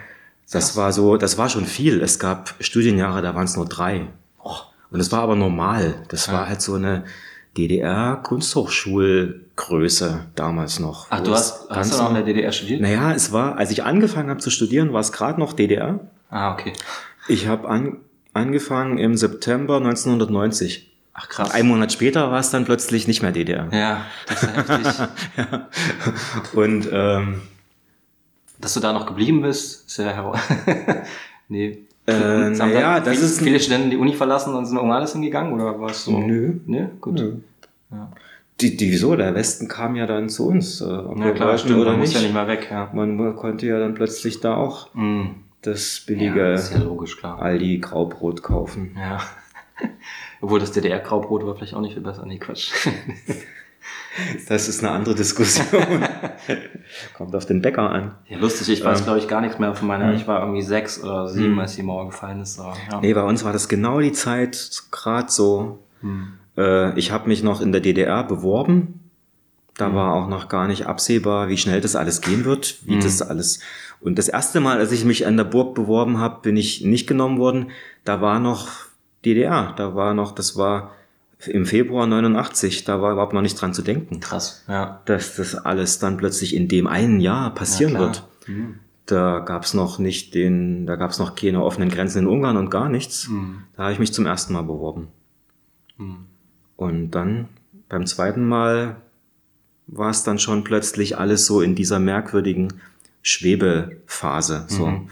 Das 0.51 0.75
war 0.75 0.91
so, 0.91 1.17
das 1.17 1.37
war 1.37 1.49
schon 1.49 1.65
viel. 1.65 2.01
Es 2.01 2.19
gab 2.19 2.55
Studienjahre, 2.59 3.21
da 3.21 3.35
waren 3.35 3.45
es 3.45 3.55
nur 3.55 3.65
drei. 3.67 4.07
Oh, 4.43 4.55
Und 4.91 4.99
es 4.99 5.11
war 5.11 5.21
aber 5.21 5.35
normal. 5.35 6.03
Das 6.09 6.29
war 6.31 6.47
halt 6.49 6.61
so 6.61 6.73
eine 6.75 7.03
DDR-Kunsthochschulgröße 7.57 10.25
damals 10.35 10.79
noch. 10.79 11.07
Ach, 11.09 11.19
du 11.21 11.31
hast, 11.31 11.69
hast 11.69 11.93
du 11.93 11.97
noch 12.01 12.09
in 12.09 12.15
der 12.15 12.23
DDR 12.23 12.51
studiert? 12.51 12.81
Naja, 12.81 13.13
es 13.13 13.31
war, 13.31 13.57
als 13.57 13.71
ich 13.71 13.83
angefangen 13.83 14.29
habe 14.29 14.39
zu 14.39 14.49
studieren, 14.49 14.93
war 14.93 15.01
es 15.01 15.11
gerade 15.11 15.39
noch 15.39 15.53
DDR. 15.53 15.99
Ah, 16.29 16.53
okay. 16.53 16.73
Ich 17.27 17.47
habe 17.47 17.67
an, 17.67 17.97
angefangen 18.33 18.97
im 18.97 19.17
September 19.17 19.77
1990. 19.77 20.91
Ach, 21.13 21.27
krass. 21.29 21.51
Ein 21.51 21.67
Monat 21.67 21.91
später 21.91 22.31
war 22.31 22.39
es 22.39 22.51
dann 22.51 22.65
plötzlich 22.65 23.07
nicht 23.07 23.21
mehr 23.23 23.31
DDR. 23.31 23.67
Ja, 23.71 24.01
das 24.27 24.43
ist 24.43 24.55
heftig. 24.55 25.09
Und 26.53 26.87
ähm, 26.91 27.41
Dass 28.59 28.73
du 28.75 28.79
da 28.79 28.93
noch 28.93 29.07
geblieben 29.07 29.41
bist, 29.41 29.87
ist 29.87 29.97
ja 29.97 30.05
heraus. 30.11 30.37
nee. 31.49 31.79
Äh, 32.09 32.51
naja, 32.51 33.01
das 33.01 33.15
viele, 33.15 33.25
ist- 33.25 33.41
viele 33.41 33.59
Studenten 33.59 33.89
die 33.89 33.97
Uni 33.97 34.13
verlassen 34.13 34.53
und 34.55 34.65
sind 34.65 34.77
irgendwo 34.77 34.95
anders 34.95 35.11
hingegangen 35.11 35.51
oder 35.53 35.77
war 35.77 35.89
es 35.89 36.05
so? 36.05 36.17
Nö. 36.17 36.53
Nö, 36.65 36.85
gut. 37.01 37.15
Nö. 37.15 37.33
Ja. 37.91 38.11
die, 38.61 38.75
die, 38.77 38.91
wieso? 38.91 39.15
Der 39.15 39.33
Westen 39.35 39.67
kam 39.67 39.95
ja 39.95 40.05
dann 40.05 40.29
zu 40.29 40.47
uns. 40.47 40.81
Äh, 40.81 40.85
ob 40.85 41.17
Ja, 41.19 41.31
klar, 41.31 41.57
stimmt, 41.57 41.79
oder 41.79 41.91
man 41.91 41.99
muss 41.99 42.09
nicht. 42.09 42.17
ja 42.17 42.23
nicht 42.23 42.33
mal 42.33 42.47
weg, 42.47 42.67
ja. 42.71 42.89
Man 42.93 43.35
konnte 43.35 43.65
ja 43.65 43.79
dann 43.79 43.93
plötzlich 43.93 44.39
da 44.41 44.55
auch 44.55 44.93
Mhm. 44.93 45.35
das 45.61 45.99
Ja, 45.99 46.03
billige 46.13 46.55
ja 46.55 46.77
logisch, 46.79 47.17
klar. 47.17 47.41
Aldi 47.41 47.79
Graubrot 47.79 48.43
kaufen. 48.43 48.95
Ja. 48.97 49.19
Obwohl 50.41 50.59
das 50.59 50.71
DDR-Graubrot 50.71 51.45
war 51.45 51.55
vielleicht 51.55 51.73
auch 51.75 51.81
nicht 51.81 51.93
viel 51.93 52.03
besser. 52.03 52.25
Nee, 52.25 52.39
Quatsch. 52.39 52.71
Das 54.49 54.67
ist 54.67 54.83
eine 54.83 54.91
andere 54.93 55.13
Diskussion. 55.13 55.65
Kommt 57.15 57.35
auf 57.35 57.45
den 57.45 57.61
Bäcker 57.61 57.89
an. 57.91 58.15
Ja, 58.27 58.39
lustig, 58.39 58.67
ich 58.69 58.83
weiß, 58.83 58.99
Ähm. 58.99 59.03
glaube 59.05 59.19
ich, 59.19 59.27
gar 59.27 59.41
nichts 59.41 59.59
mehr 59.59 59.75
von 59.75 59.87
meiner. 59.87 60.07
Mhm. 60.07 60.15
Ich 60.15 60.27
war 60.27 60.39
irgendwie 60.41 60.63
sechs 60.63 61.01
oder 61.03 61.27
sieben, 61.27 61.53
Mhm. 61.53 61.59
als 61.59 61.75
die 61.75 61.83
Mauer 61.83 62.07
gefallen 62.07 62.41
ist. 62.41 62.59
Aber, 62.59 62.75
ja. 62.91 62.99
Nee, 62.99 63.13
bei 63.13 63.21
uns 63.21 63.45
war 63.45 63.53
das 63.53 63.69
genau 63.69 63.99
die 63.99 64.11
Zeit, 64.13 64.81
gerade 64.91 65.31
so. 65.31 65.79
Mhm. 66.01 66.33
Äh, 66.57 66.97
ich 66.97 67.11
habe 67.11 67.27
mich 67.27 67.43
noch 67.43 67.61
in 67.61 67.71
der 67.71 67.81
DDR 67.81 68.23
beworben. 68.23 68.99
Da 69.75 69.89
Mhm. 69.89 69.95
war 69.95 70.13
auch 70.15 70.27
noch 70.27 70.49
gar 70.49 70.67
nicht 70.67 70.85
absehbar, 70.87 71.49
wie 71.49 71.57
schnell 71.57 71.81
das 71.81 71.95
alles 71.95 72.21
gehen 72.21 72.45
wird, 72.45 72.79
wie 72.85 72.95
Mhm. 72.95 73.01
das 73.01 73.21
alles. 73.21 73.59
Und 74.01 74.17
das 74.17 74.27
erste 74.27 74.59
Mal, 74.59 74.79
als 74.79 74.91
ich 74.91 75.05
mich 75.05 75.25
an 75.27 75.37
der 75.37 75.43
Burg 75.43 75.75
beworben 75.75 76.17
habe, 76.19 76.41
bin 76.41 76.57
ich 76.57 76.83
nicht 76.83 77.07
genommen 77.07 77.37
worden. 77.39 77.71
Da 78.03 78.21
war 78.21 78.39
noch 78.39 78.69
DDR. 79.25 79.73
Da 79.77 79.95
war 79.95 80.13
noch, 80.13 80.31
das 80.33 80.55
war 80.55 80.91
im 81.45 81.65
Februar 81.67 82.07
89. 82.07 82.85
Da 82.85 83.01
war 83.01 83.11
überhaupt 83.11 83.33
noch 83.33 83.41
nicht 83.43 83.59
dran 83.61 83.73
zu 83.73 83.83
denken, 83.83 84.19
Krass, 84.19 84.63
ja. 84.67 85.01
dass 85.05 85.35
das 85.35 85.53
alles 85.55 85.99
dann 85.99 86.17
plötzlich 86.17 86.55
in 86.55 86.67
dem 86.67 86.87
einen 86.87 87.19
Jahr 87.19 87.53
passieren 87.53 87.93
Ja, 87.93 87.99
wird. 87.99 88.23
Mhm. 88.47 88.79
Da 89.05 89.39
gab's 89.39 89.73
noch 89.75 89.99
nicht 89.99 90.33
den, 90.33 90.85
da 90.87 90.95
gab's 90.95 91.19
noch 91.19 91.35
keine 91.35 91.63
offenen 91.63 91.89
Grenzen 91.89 92.19
in 92.23 92.27
Ungarn 92.27 92.57
und 92.57 92.69
gar 92.71 92.89
nichts. 92.89 93.27
Mhm. 93.29 93.63
Da 93.75 93.83
habe 93.83 93.93
ich 93.93 93.99
mich 93.99 94.11
zum 94.13 94.25
ersten 94.25 94.53
Mal 94.53 94.63
beworben. 94.63 95.07
Und 96.77 97.11
dann 97.11 97.49
beim 97.89 98.05
zweiten 98.05 98.47
Mal 98.47 98.95
war 99.87 100.09
es 100.09 100.23
dann 100.23 100.39
schon 100.39 100.63
plötzlich 100.63 101.17
alles 101.17 101.45
so 101.45 101.61
in 101.61 101.75
dieser 101.75 101.99
merkwürdigen 101.99 102.73
Schwebephase. 103.21 104.65
So. 104.67 104.87
Mhm. 104.87 105.09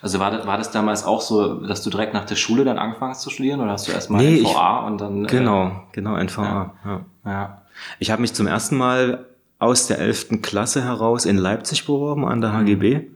Also 0.00 0.18
war 0.18 0.30
das, 0.30 0.46
war 0.46 0.58
das 0.58 0.70
damals 0.70 1.04
auch 1.04 1.20
so, 1.20 1.66
dass 1.66 1.82
du 1.82 1.90
direkt 1.90 2.14
nach 2.14 2.24
der 2.24 2.36
Schule 2.36 2.64
dann 2.64 2.78
angefangen 2.78 3.12
hast 3.12 3.22
zu 3.22 3.30
studieren 3.30 3.60
oder 3.60 3.72
hast 3.72 3.88
du 3.88 3.92
erstmal 3.92 4.22
nee, 4.22 4.40
NVA 4.40 4.80
ich, 4.80 4.86
und 4.86 5.00
dann. 5.00 5.26
Genau, 5.26 5.66
äh, 5.66 5.70
genau, 5.92 6.16
NVA. 6.16 6.42
Ja. 6.44 6.74
ja. 6.84 7.00
ja. 7.24 7.62
Ich 7.98 8.10
habe 8.10 8.20
mich 8.20 8.34
zum 8.34 8.46
ersten 8.46 8.76
Mal 8.76 9.26
aus 9.58 9.86
der 9.86 9.98
11. 9.98 10.40
Klasse 10.42 10.84
heraus 10.84 11.24
in 11.24 11.36
Leipzig 11.36 11.86
beworben 11.86 12.24
an 12.26 12.40
der 12.40 12.52
HGB. 12.52 12.94
Mhm. 12.94 13.06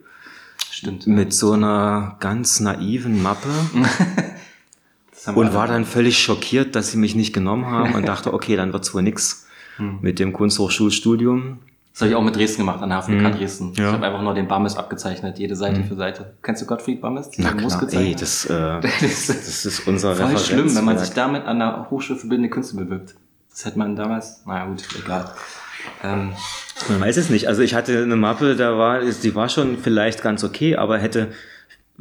Stimmt. 0.70 1.06
Mit 1.06 1.32
so 1.32 1.52
einer 1.52 2.16
ganz 2.18 2.58
naiven 2.58 3.22
Mappe. 3.22 3.48
und 5.26 5.55
war 5.55 5.67
dann 5.67 5.85
völlig 5.85 6.19
schockiert, 6.19 6.75
dass 6.75 6.91
sie 6.91 6.99
mich 6.99 7.14
nicht 7.14 7.33
genommen 7.33 7.67
haben 7.67 7.95
und 7.95 8.07
dachte, 8.07 8.33
okay, 8.35 8.57
dann 8.57 8.73
wird's 8.73 8.95
wohl 8.95 9.02
nix 9.02 9.47
hm. 9.76 9.99
mit 10.02 10.19
dem 10.19 10.33
Kunsthochschulstudium. 10.33 11.59
Das 11.93 12.00
habe 12.00 12.11
ich 12.11 12.17
auch 12.17 12.23
mit 12.23 12.35
Dresden 12.35 12.62
gemacht, 12.62 12.83
an 12.83 12.88
der 12.88 13.02
HFK 13.02 13.09
hm. 13.09 13.33
Dresden. 13.33 13.73
Ja. 13.75 13.88
Ich 13.88 13.93
habe 13.93 14.07
einfach 14.07 14.23
nur 14.23 14.35
den 14.35 14.49
Bammes 14.49 14.76
abgezeichnet, 14.76 15.38
jede 15.38 15.57
Seite 15.57 15.76
hm. 15.76 15.85
für 15.85 15.95
Seite. 15.95 16.35
Kennst 16.43 16.62
du 16.62 16.67
Gottfried 16.67 17.00
Bammes? 17.00 17.31
Na 17.37 17.52
klar, 17.52 17.87
ey, 17.93 18.14
das, 18.14 18.47
äh, 18.47 18.81
das, 18.81 19.26
das 19.26 19.67
ist 19.67 19.87
unser 19.87 20.17
Voll 20.17 20.38
schlimm, 20.38 20.75
wenn 20.75 20.85
man 20.85 20.99
sich 20.99 21.11
damit 21.11 21.45
an 21.45 21.59
der 21.59 21.91
Hochschule 21.91 22.19
für 22.19 22.26
Bildende 22.26 22.50
Künste 22.50 22.76
bewirbt. 22.76 23.14
Das 23.50 23.67
hätte 23.67 23.79
man 23.79 23.95
damals, 23.97 24.41
naja 24.47 24.64
gut, 24.67 24.83
egal. 24.99 25.31
Ähm, 26.02 26.33
man 26.88 27.00
weiß 27.00 27.17
es 27.19 27.29
nicht. 27.29 27.49
Also 27.49 27.62
ich 27.62 27.75
hatte 27.75 28.02
eine 28.02 28.17
Mappe, 28.17 28.57
da 28.57 28.79
war, 28.79 29.00
die 29.00 29.35
war 29.35 29.49
schon 29.49 29.79
vielleicht 29.79 30.23
ganz 30.23 30.43
okay, 30.43 30.76
aber 30.76 30.99
hätte, 30.99 31.33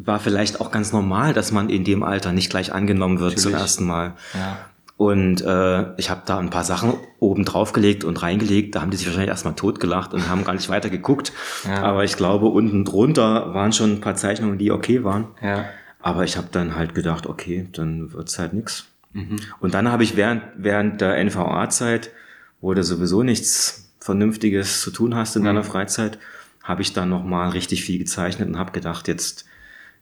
war 0.06 0.20
vielleicht 0.20 0.62
auch 0.62 0.72
ganz 0.72 0.92
normal, 0.94 1.34
dass 1.34 1.52
man 1.52 1.70
in 1.70 1.84
dem 1.84 2.04
Alter 2.04 2.32
nicht 2.32 2.50
gleich 2.50 2.74
angenommen 2.74 3.20
wird 3.20 3.36
Natürlich. 3.36 3.56
zum 3.56 3.62
ersten 3.62 3.86
Mal. 3.86 4.14
Ja. 4.34 4.58
Und 4.98 5.42
äh, 5.42 5.96
ich 5.98 6.12
habe 6.12 6.22
da 6.26 6.38
ein 6.38 6.52
paar 6.52 6.64
Sachen 6.64 6.94
oben 7.20 7.44
drauf 7.44 7.74
gelegt 7.74 8.04
und 8.04 8.22
reingelegt. 8.22 8.76
Da 8.76 8.82
haben 8.82 8.92
die 8.92 8.98
sich 8.98 9.08
wahrscheinlich 9.08 9.32
erstmal 9.32 9.56
totgelacht 9.56 10.14
und 10.14 10.30
haben 10.30 10.44
gar 10.44 10.54
nicht 10.54 10.70
weiter 10.70 10.92
geguckt. 10.92 11.34
Ja. 11.66 11.82
Aber 11.82 12.04
ich 12.04 12.18
glaube, 12.18 12.46
unten 12.48 12.86
drunter 12.86 13.54
waren 13.56 13.74
schon 13.74 13.94
ein 13.94 14.02
paar 14.02 14.16
Zeichnungen, 14.16 14.60
die 14.60 14.72
okay 14.72 15.04
waren. 15.04 15.28
Ja. 15.42 15.66
Aber 16.02 16.24
ich 16.24 16.38
habe 16.38 16.50
dann 16.52 16.76
halt 16.76 16.94
gedacht, 16.94 17.26
okay, 17.26 17.68
dann 17.72 18.14
wird's 18.14 18.38
halt 18.38 18.54
nix. 18.54 18.86
Mhm. 19.14 19.38
Und 19.60 19.74
dann 19.74 19.92
habe 19.92 20.04
ich 20.04 20.16
während, 20.16 20.44
während 20.56 21.02
der 21.02 21.18
NVA-Zeit, 21.24 22.12
wo 22.60 22.74
du 22.74 22.84
sowieso 22.84 23.24
nichts 23.24 23.92
Vernünftiges 24.00 24.82
zu 24.82 24.92
tun 24.92 25.16
hast 25.16 25.36
in 25.36 25.42
mhm. 25.42 25.48
deiner 25.48 25.64
Freizeit, 25.64 26.20
habe 26.64 26.84
ich 26.84 26.94
dann 26.94 27.10
nochmal 27.10 27.50
richtig 27.50 27.84
viel 27.84 27.98
gezeichnet 27.98 28.50
und 28.50 28.60
habe 28.60 28.72
gedacht, 28.72 29.08
jetzt 29.08 29.46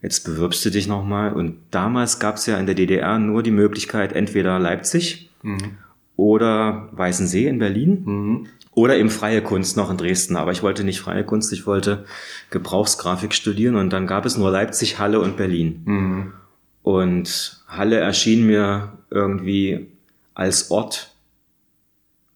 jetzt 0.02 0.26
bewirbst 0.26 0.64
du 0.66 0.70
dich 0.70 0.88
nochmal. 0.88 1.34
Und 1.34 1.58
damals 1.72 2.20
gab 2.20 2.36
es 2.36 2.46
ja 2.46 2.58
in 2.58 2.66
der 2.66 2.76
DDR 2.76 3.20
nur 3.20 3.44
die 3.44 3.52
Möglichkeit, 3.52 4.14
entweder 4.14 4.60
Leipzig 4.60 5.30
mhm. 5.44 5.78
oder 6.16 6.90
Weißensee 6.92 7.48
in 7.48 7.60
Berlin 7.60 8.04
mhm. 8.06 8.48
oder 8.74 8.98
eben 8.98 9.10
freie 9.10 9.42
Kunst 9.42 9.78
noch 9.78 9.90
in 9.92 9.98
Dresden. 9.98 10.36
Aber 10.36 10.52
ich 10.52 10.64
wollte 10.64 10.84
nicht 10.84 11.02
freie 11.02 11.24
Kunst, 11.24 11.52
ich 11.54 11.68
wollte 11.68 12.06
Gebrauchsgrafik 12.50 13.34
studieren 13.34 13.76
und 13.76 13.92
dann 13.92 14.08
gab 14.08 14.26
es 14.26 14.38
nur 14.38 14.52
Leipzig, 14.52 15.00
Halle 15.00 15.20
und 15.20 15.38
Berlin. 15.38 15.82
Mhm. 15.86 16.34
Und 16.82 17.64
Halle 17.68 17.98
erschien 17.98 18.46
mir 18.46 18.94
irgendwie 19.10 19.88
als 20.34 20.72
Ort 20.72 21.14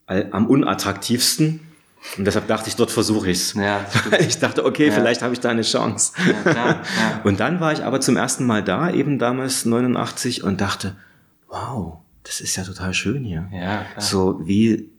am 0.06 0.48
unattraktivsten 0.48 1.62
und 2.18 2.26
deshalb 2.26 2.48
dachte 2.48 2.70
ich, 2.70 2.76
dort 2.76 2.92
versuche 2.92 3.30
ich's. 3.30 3.54
Ja, 3.54 3.86
ich 4.20 4.40
dachte, 4.40 4.66
okay, 4.66 4.88
ja. 4.88 4.94
vielleicht 4.94 5.22
habe 5.22 5.34
ich 5.34 5.40
da 5.40 5.50
eine 5.50 5.64
Chance. 5.64 6.14
Ja, 6.26 6.52
klar, 6.52 6.68
ja. 6.68 7.22
Und 7.24 7.40
dann 7.40 7.60
war 7.60 7.74
ich 7.74 7.84
aber 7.84 8.02
zum 8.02 8.18
ersten 8.18 8.46
Mal 8.46 8.64
da, 8.64 8.92
eben 8.92 9.20
damals 9.20 9.66
89, 9.66 10.44
und 10.44 10.62
dachte, 10.62 10.96
wow, 11.48 11.98
das 12.24 12.42
ist 12.42 12.56
ja 12.56 12.64
total 12.64 12.94
schön 12.94 13.24
hier. 13.24 13.48
Ja, 13.52 13.84
klar. 13.84 14.02
So 14.02 14.42
wie 14.44 14.90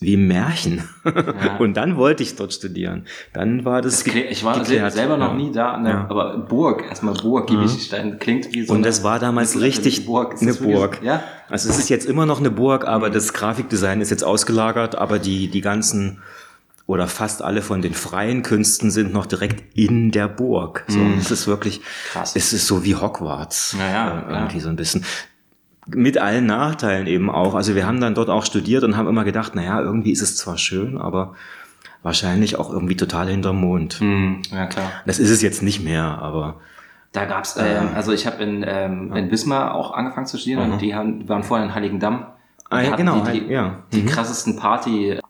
wie 0.00 0.16
Märchen. 0.16 0.88
Ja. 1.04 1.56
Und 1.58 1.76
dann 1.76 1.96
wollte 1.96 2.22
ich 2.22 2.36
dort 2.36 2.52
studieren. 2.52 3.06
Dann 3.32 3.64
war 3.64 3.82
das. 3.82 4.04
das 4.04 4.14
ich 4.14 4.44
war 4.44 4.58
geklärt. 4.58 4.92
selber 4.92 5.16
noch 5.16 5.34
nie 5.34 5.50
da, 5.50 5.76
der, 5.78 5.92
ja. 5.92 6.06
aber 6.08 6.38
Burg, 6.38 6.84
erstmal 6.88 7.14
Burg, 7.14 7.50
mhm. 7.50 7.54
Giebichenstein, 7.54 8.18
klingt 8.18 8.52
wie 8.54 8.64
so. 8.66 8.72
Und 8.72 8.84
das 8.84 9.02
war 9.02 9.18
damals 9.18 9.60
richtig 9.60 10.06
Burg. 10.06 10.40
eine 10.40 10.54
Burg. 10.54 11.00
Ja? 11.02 11.22
Also 11.48 11.68
es 11.68 11.78
ist 11.78 11.88
jetzt 11.88 12.06
immer 12.06 12.24
noch 12.24 12.38
eine 12.38 12.50
Burg, 12.50 12.86
aber 12.86 13.08
mhm. 13.08 13.14
das 13.14 13.32
Grafikdesign 13.32 14.00
ist 14.00 14.10
jetzt 14.10 14.24
ausgelagert, 14.24 14.94
aber 14.94 15.18
die, 15.18 15.48
die 15.48 15.60
ganzen 15.60 16.22
oder 16.86 17.08
fast 17.08 17.42
alle 17.42 17.62
von 17.62 17.80
den 17.80 17.94
freien 17.94 18.42
Künsten 18.42 18.90
sind 18.90 19.12
noch 19.12 19.26
direkt 19.26 19.76
in 19.76 20.10
der 20.10 20.28
Burg. 20.28 20.84
So, 20.86 20.98
mm. 20.98 21.18
es 21.18 21.30
ist 21.30 21.46
wirklich, 21.46 21.80
Krass. 22.12 22.36
es 22.36 22.52
ist 22.52 22.66
so 22.66 22.84
wie 22.84 22.94
Hogwarts. 22.94 23.74
Naja, 23.78 24.24
äh, 24.28 24.32
irgendwie 24.32 24.58
ja. 24.58 24.62
so 24.62 24.68
ein 24.68 24.76
bisschen. 24.76 25.04
Mit 25.86 26.18
allen 26.18 26.46
Nachteilen 26.46 27.06
eben 27.06 27.30
auch. 27.30 27.54
Also 27.54 27.74
wir 27.74 27.86
haben 27.86 28.00
dann 28.00 28.14
dort 28.14 28.28
auch 28.28 28.44
studiert 28.44 28.84
und 28.84 28.96
haben 28.96 29.08
immer 29.08 29.24
gedacht, 29.24 29.54
naja, 29.54 29.80
irgendwie 29.80 30.12
ist 30.12 30.22
es 30.22 30.36
zwar 30.36 30.58
schön, 30.58 30.98
aber 30.98 31.34
wahrscheinlich 32.02 32.58
auch 32.58 32.70
irgendwie 32.70 32.96
total 32.96 33.28
hinterm 33.28 33.60
Mond. 33.60 34.00
Mm, 34.00 34.42
ja, 34.50 34.66
klar. 34.66 34.90
Das 35.06 35.18
ist 35.18 35.30
es 35.30 35.40
jetzt 35.40 35.62
nicht 35.62 35.82
mehr, 35.82 36.04
aber. 36.04 36.60
Da 37.12 37.26
gab's, 37.26 37.56
ähm, 37.58 37.90
also 37.94 38.12
ich 38.12 38.26
habe 38.26 38.42
in, 38.42 38.64
ähm, 38.66 39.14
in 39.14 39.30
Wismar 39.30 39.74
auch 39.74 39.92
angefangen 39.92 40.26
zu 40.26 40.36
studieren 40.36 40.66
mhm. 40.66 40.72
und 40.72 40.82
die 40.82 40.94
haben, 40.94 41.28
waren 41.28 41.44
vorher 41.44 41.64
in 41.64 41.74
Heiligendamm 41.74 42.26
Ah, 42.70 42.80
ja, 42.80 42.96
genau, 42.96 43.20
die, 43.20 43.40
die, 43.40 43.52
ja. 43.52 43.76
die 43.92 44.02
mhm. 44.02 44.06
krassesten 44.06 44.56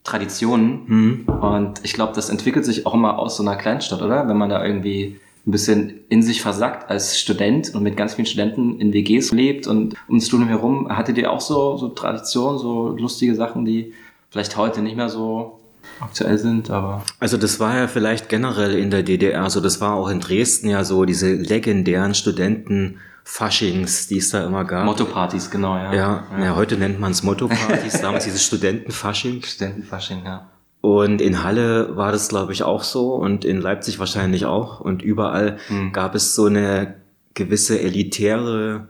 Party-Traditionen. 0.05 0.83
Mhm. 0.87 1.25
Und 1.29 1.81
ich 1.83 1.95
glaube, 1.95 2.13
das 2.15 2.29
entwickelt 2.29 2.65
sich 2.65 2.87
auch 2.87 2.95
immer 2.95 3.19
aus 3.19 3.37
so 3.37 3.43
einer 3.43 3.57
Kleinstadt, 3.57 4.03
oder? 4.03 4.29
Wenn 4.29 4.37
man 4.37 4.51
da 4.51 4.65
irgendwie 4.65 5.19
ein 5.47 5.51
bisschen 5.51 6.01
in 6.09 6.23
sich 6.23 6.41
versackt 6.41 6.89
als 6.89 7.19
Student 7.19 7.75
und 7.75 7.83
mit 7.83 7.97
ganz 7.97 8.15
vielen 8.15 8.27
Studenten 8.27 8.81
in 8.81 8.95
WGs 8.95 9.33
lebt 9.33 9.67
und 9.67 9.95
ums 10.09 10.27
Studium 10.27 10.49
herum. 10.49 10.89
Hattet 10.89 11.19
ihr 11.19 11.31
auch 11.31 11.41
so, 11.41 11.77
so 11.77 11.89
Traditionen, 11.89 12.59
so 12.59 12.89
lustige 12.97 13.35
Sachen, 13.35 13.67
die 13.67 13.93
vielleicht 14.31 14.57
heute 14.57 14.81
nicht 14.81 14.97
mehr 14.97 15.11
so 15.11 15.61
aktuell 16.01 16.39
sind, 16.39 16.71
aber. 16.71 17.05
Also 17.21 17.37
das 17.37 17.61
war 17.61 17.77
ja 17.77 17.89
vielleicht 17.89 18.31
generell 18.31 18.75
in 18.75 18.91
der 18.91 19.03
DDR 19.03 19.51
so, 19.51 19.61
das 19.61 19.83
war 19.83 19.95
auch 19.95 20.09
in 20.09 20.21
Dresden 20.21 20.71
ja 20.71 20.83
so, 20.83 21.05
diese 21.05 21.35
legendären 21.35 22.15
Studenten, 22.15 22.99
Faschings, 23.25 24.07
die 24.07 24.19
es 24.19 24.31
da 24.31 24.45
immer 24.45 24.65
gab. 24.65 24.85
Motto-Partys, 24.85 25.51
genau, 25.51 25.77
ja. 25.77 25.95
Ja, 25.95 26.25
ja. 26.33 26.45
ja 26.45 26.57
heute 26.57 26.77
nennt 26.77 27.01
man 27.01 27.13
es 27.13 27.23
Motto-Partys, 27.23 28.01
damals 28.03 28.25
dieses 28.25 28.45
Studentenfasching. 28.45 29.43
Studentenfasching, 29.43 30.25
ja. 30.25 30.51
Und 30.83 31.23
in 31.23 31.43
Halle 31.43 31.97
war 31.97 32.13
das, 32.13 32.29
glaube 32.29 32.53
ich, 32.53 32.63
auch 32.63 32.83
so 32.83 33.15
und 33.15 33.47
in 33.47 33.63
Leipzig 33.63 33.99
wahrscheinlich 33.99 34.45
auch. 34.45 34.81
Und 34.81 35.01
überall 35.01 35.57
hm. 35.69 35.93
gab 35.93 36.15
es 36.15 36.35
so 36.35 36.45
eine 36.45 36.97
gewisse 37.33 37.81
elitäre 37.81 38.89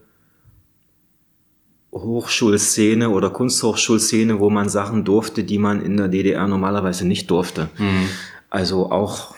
Hochschulszene 1.92 3.10
oder 3.10 3.30
Kunsthochschulszene, 3.30 4.40
wo 4.40 4.50
man 4.50 4.68
Sachen 4.68 5.04
durfte, 5.04 5.44
die 5.44 5.58
man 5.58 5.80
in 5.80 5.96
der 5.96 6.08
DDR 6.08 6.48
normalerweise 6.48 7.06
nicht 7.06 7.30
durfte. 7.30 7.68
Mhm. 7.78 8.08
Also 8.50 8.90
auch 8.90 9.34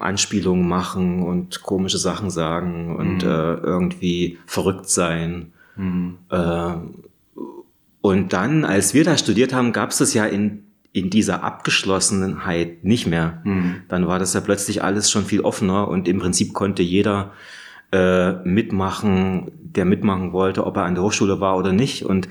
Anspielungen 0.00 0.68
machen 0.68 1.22
und 1.22 1.62
komische 1.62 1.98
Sachen 1.98 2.30
sagen 2.30 2.96
und 2.96 3.24
mhm. 3.24 3.30
äh, 3.30 3.54
irgendwie 3.54 4.38
verrückt 4.46 4.88
sein. 4.88 5.52
Mhm. 5.76 6.18
Äh, 6.30 6.74
und 8.00 8.32
dann, 8.32 8.64
als 8.64 8.94
wir 8.94 9.04
da 9.04 9.16
studiert 9.16 9.52
haben, 9.52 9.72
gab 9.72 9.90
es 9.90 9.98
das 9.98 10.14
ja 10.14 10.24
in, 10.24 10.64
in 10.92 11.10
dieser 11.10 11.42
Abgeschlossenheit 11.42 12.84
nicht 12.84 13.06
mehr. 13.06 13.40
Mhm. 13.44 13.82
Dann 13.88 14.06
war 14.06 14.18
das 14.18 14.34
ja 14.34 14.40
plötzlich 14.40 14.82
alles 14.82 15.10
schon 15.10 15.24
viel 15.24 15.40
offener 15.40 15.88
und 15.88 16.08
im 16.08 16.18
Prinzip 16.18 16.54
konnte 16.54 16.82
jeder 16.82 17.32
äh, 17.92 18.32
mitmachen, 18.44 19.50
der 19.60 19.84
mitmachen 19.84 20.32
wollte, 20.32 20.66
ob 20.66 20.76
er 20.76 20.84
an 20.84 20.94
der 20.94 21.04
Hochschule 21.04 21.40
war 21.40 21.56
oder 21.56 21.72
nicht. 21.72 22.04
Und 22.04 22.28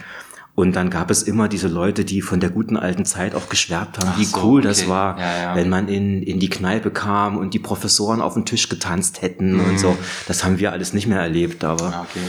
und 0.57 0.75
dann 0.75 0.89
gab 0.89 1.11
es 1.11 1.21
immer 1.21 1.47
diese 1.47 1.67
Leute, 1.67 2.03
die 2.03 2.23
von 2.23 2.39
der 2.39 2.49
guten 2.49 2.77
alten 2.77 3.05
Zeit 3.05 3.35
auch 3.35 3.47
geschwärmt 3.47 3.99
haben, 3.99 4.09
Ach 4.13 4.17
wie 4.17 4.25
so, 4.25 4.39
cool 4.41 4.61
okay. 4.61 4.67
das 4.67 4.87
war, 4.89 5.19
ja, 5.19 5.37
ja. 5.37 5.55
wenn 5.55 5.69
man 5.69 5.87
in, 5.87 6.23
in 6.23 6.39
die 6.39 6.49
Kneipe 6.49 6.89
kam 6.89 7.37
und 7.37 7.53
die 7.53 7.59
Professoren 7.59 8.21
auf 8.21 8.33
den 8.33 8.43
Tisch 8.43 8.67
getanzt 8.67 9.21
hätten 9.21 9.53
mhm. 9.53 9.65
und 9.65 9.79
so. 9.79 9.95
Das 10.27 10.43
haben 10.43 10.57
wir 10.57 10.71
alles 10.71 10.93
nicht 10.93 11.05
mehr 11.05 11.19
erlebt, 11.19 11.63
aber, 11.63 12.07
okay. 12.09 12.25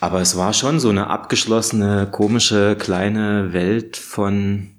aber 0.00 0.22
es 0.22 0.34
war 0.38 0.54
schon 0.54 0.80
so 0.80 0.88
eine 0.88 1.08
abgeschlossene, 1.08 2.08
komische, 2.10 2.74
kleine 2.74 3.52
Welt 3.52 3.98
von 3.98 4.70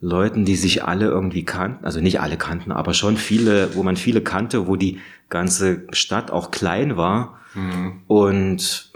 Leuten, 0.00 0.44
die 0.44 0.56
sich 0.56 0.82
alle 0.82 1.06
irgendwie 1.06 1.44
kannten, 1.44 1.84
also 1.84 2.00
nicht 2.00 2.20
alle 2.20 2.38
kannten, 2.38 2.72
aber 2.72 2.92
schon 2.92 3.16
viele, 3.16 3.76
wo 3.76 3.84
man 3.84 3.96
viele 3.96 4.20
kannte, 4.20 4.66
wo 4.66 4.74
die 4.74 4.98
ganze 5.28 5.84
Stadt 5.92 6.32
auch 6.32 6.50
klein 6.50 6.96
war. 6.96 7.38
Mhm. 7.54 8.00
Und 8.08 8.87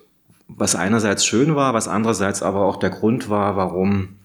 was 0.56 0.75
einerseits 0.75 1.25
schön 1.25 1.54
war, 1.54 1.75
was 1.75 1.88
andererseits 1.88 2.42
aber 2.42 2.64
auch 2.64 2.76
der 2.76 2.90
Grund 2.90 3.28
war, 3.28 3.56
warum 3.56 4.16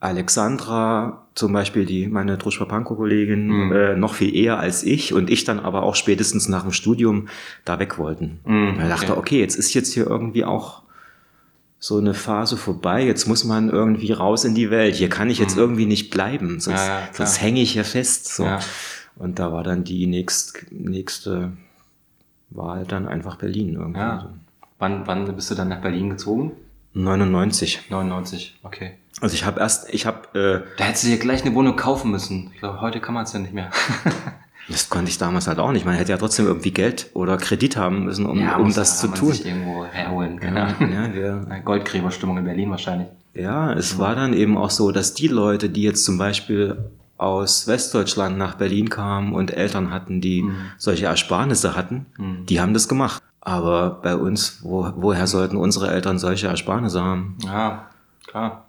Alexandra 0.00 1.26
zum 1.34 1.52
Beispiel, 1.52 1.84
die 1.84 2.06
meine 2.06 2.38
Druschpa-Pankow-Kollegin, 2.38 3.46
mhm. 3.48 3.72
äh, 3.72 3.96
noch 3.96 4.14
viel 4.14 4.34
eher 4.34 4.58
als 4.58 4.82
ich 4.82 5.12
und 5.12 5.30
ich 5.30 5.44
dann 5.44 5.58
aber 5.58 5.82
auch 5.82 5.94
spätestens 5.94 6.48
nach 6.48 6.62
dem 6.62 6.72
Studium 6.72 7.28
da 7.64 7.78
weg 7.78 7.98
wollten. 7.98 8.40
Mhm, 8.44 8.78
ich 8.80 8.88
dachte, 8.88 9.12
okay. 9.12 9.20
okay, 9.20 9.40
jetzt 9.40 9.56
ist 9.56 9.74
jetzt 9.74 9.92
hier 9.92 10.06
irgendwie 10.06 10.44
auch 10.44 10.82
so 11.80 11.98
eine 11.98 12.14
Phase 12.14 12.56
vorbei, 12.56 13.04
jetzt 13.04 13.26
muss 13.26 13.44
man 13.44 13.70
irgendwie 13.70 14.12
raus 14.12 14.44
in 14.44 14.54
die 14.54 14.70
Welt. 14.70 14.96
Hier 14.96 15.08
kann 15.08 15.30
ich 15.30 15.38
jetzt 15.38 15.54
mhm. 15.54 15.62
irgendwie 15.62 15.86
nicht 15.86 16.10
bleiben, 16.10 16.60
sonst, 16.60 16.80
ja, 16.80 17.00
ja, 17.00 17.08
sonst 17.12 17.40
hänge 17.40 17.60
ich 17.60 17.72
hier 17.72 17.84
fest. 17.84 18.34
So. 18.34 18.44
Ja. 18.44 18.60
Und 19.16 19.38
da 19.38 19.52
war 19.52 19.64
dann 19.64 19.84
die 19.84 20.06
nächst, 20.06 20.66
nächste 20.70 21.52
Wahl 22.50 22.84
dann 22.84 23.06
einfach 23.06 23.36
Berlin 23.36 23.74
irgendwie. 23.74 24.00
Ja. 24.00 24.32
Wann, 24.78 25.06
wann 25.06 25.34
bist 25.34 25.50
du 25.50 25.54
dann 25.54 25.68
nach 25.68 25.80
Berlin 25.80 26.10
gezogen? 26.10 26.52
99. 26.94 27.90
99, 27.90 28.58
okay. 28.62 28.92
Also 29.20 29.34
ich 29.34 29.44
habe 29.44 29.60
erst, 29.60 29.92
ich 29.92 30.06
habe... 30.06 30.28
Äh, 30.38 30.76
da 30.78 30.84
hättest 30.84 31.04
du 31.04 31.08
dir 31.08 31.18
gleich 31.18 31.44
eine 31.44 31.54
Wohnung 31.54 31.76
kaufen 31.76 32.10
müssen. 32.10 32.50
Ich 32.54 32.60
glaube, 32.60 32.80
heute 32.80 33.00
kann 33.00 33.14
man 33.14 33.24
es 33.24 33.32
ja 33.32 33.40
nicht 33.40 33.52
mehr. 33.52 33.70
das 34.68 34.88
konnte 34.88 35.10
ich 35.10 35.18
damals 35.18 35.48
halt 35.48 35.58
auch 35.58 35.72
nicht. 35.72 35.84
Man 35.84 35.94
hätte 35.94 36.12
ja 36.12 36.18
trotzdem 36.18 36.46
irgendwie 36.46 36.70
Geld 36.70 37.10
oder 37.14 37.36
Kredit 37.36 37.76
haben 37.76 38.04
müssen, 38.04 38.26
um, 38.26 38.40
ja, 38.40 38.56
um 38.56 38.72
das 38.72 39.00
zu 39.00 39.08
tun. 39.08 39.32
Sich 39.32 39.46
irgendwo 39.46 39.84
herholen, 39.84 40.38
genau. 40.38 40.66
Ja, 40.80 41.06
ja, 41.08 41.58
Goldgräberstimmung 41.64 42.38
in 42.38 42.44
Berlin 42.44 42.70
wahrscheinlich. 42.70 43.08
Ja, 43.34 43.72
es 43.72 43.92
ja. 43.92 43.98
war 43.98 44.14
dann 44.14 44.32
eben 44.32 44.56
auch 44.56 44.70
so, 44.70 44.90
dass 44.92 45.14
die 45.14 45.28
Leute, 45.28 45.68
die 45.68 45.82
jetzt 45.82 46.04
zum 46.04 46.18
Beispiel 46.18 46.90
aus 47.16 47.66
Westdeutschland 47.66 48.38
nach 48.38 48.54
Berlin 48.54 48.88
kamen 48.88 49.32
und 49.32 49.52
Eltern 49.52 49.90
hatten, 49.90 50.20
die 50.20 50.42
mhm. 50.42 50.54
solche 50.76 51.06
Ersparnisse 51.06 51.76
hatten, 51.76 52.06
mhm. 52.16 52.46
die 52.46 52.60
haben 52.60 52.74
das 52.74 52.88
gemacht. 52.88 53.22
Aber 53.48 53.98
bei 54.02 54.14
uns, 54.14 54.58
wo, 54.62 54.92
woher 54.96 55.26
sollten 55.26 55.56
unsere 55.56 55.90
Eltern 55.90 56.18
solche 56.18 56.48
Ersparnisse 56.48 57.02
haben? 57.02 57.38
Ja, 57.42 57.88
klar. 58.26 58.66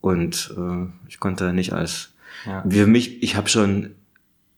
Und 0.00 0.54
äh, 0.56 0.86
ich 1.08 1.18
konnte 1.18 1.52
nicht 1.52 1.72
als 1.72 2.12
ja. 2.46 2.62
für 2.68 2.86
mich, 2.86 3.24
ich 3.24 3.34
habe 3.34 3.48
schon, 3.48 3.90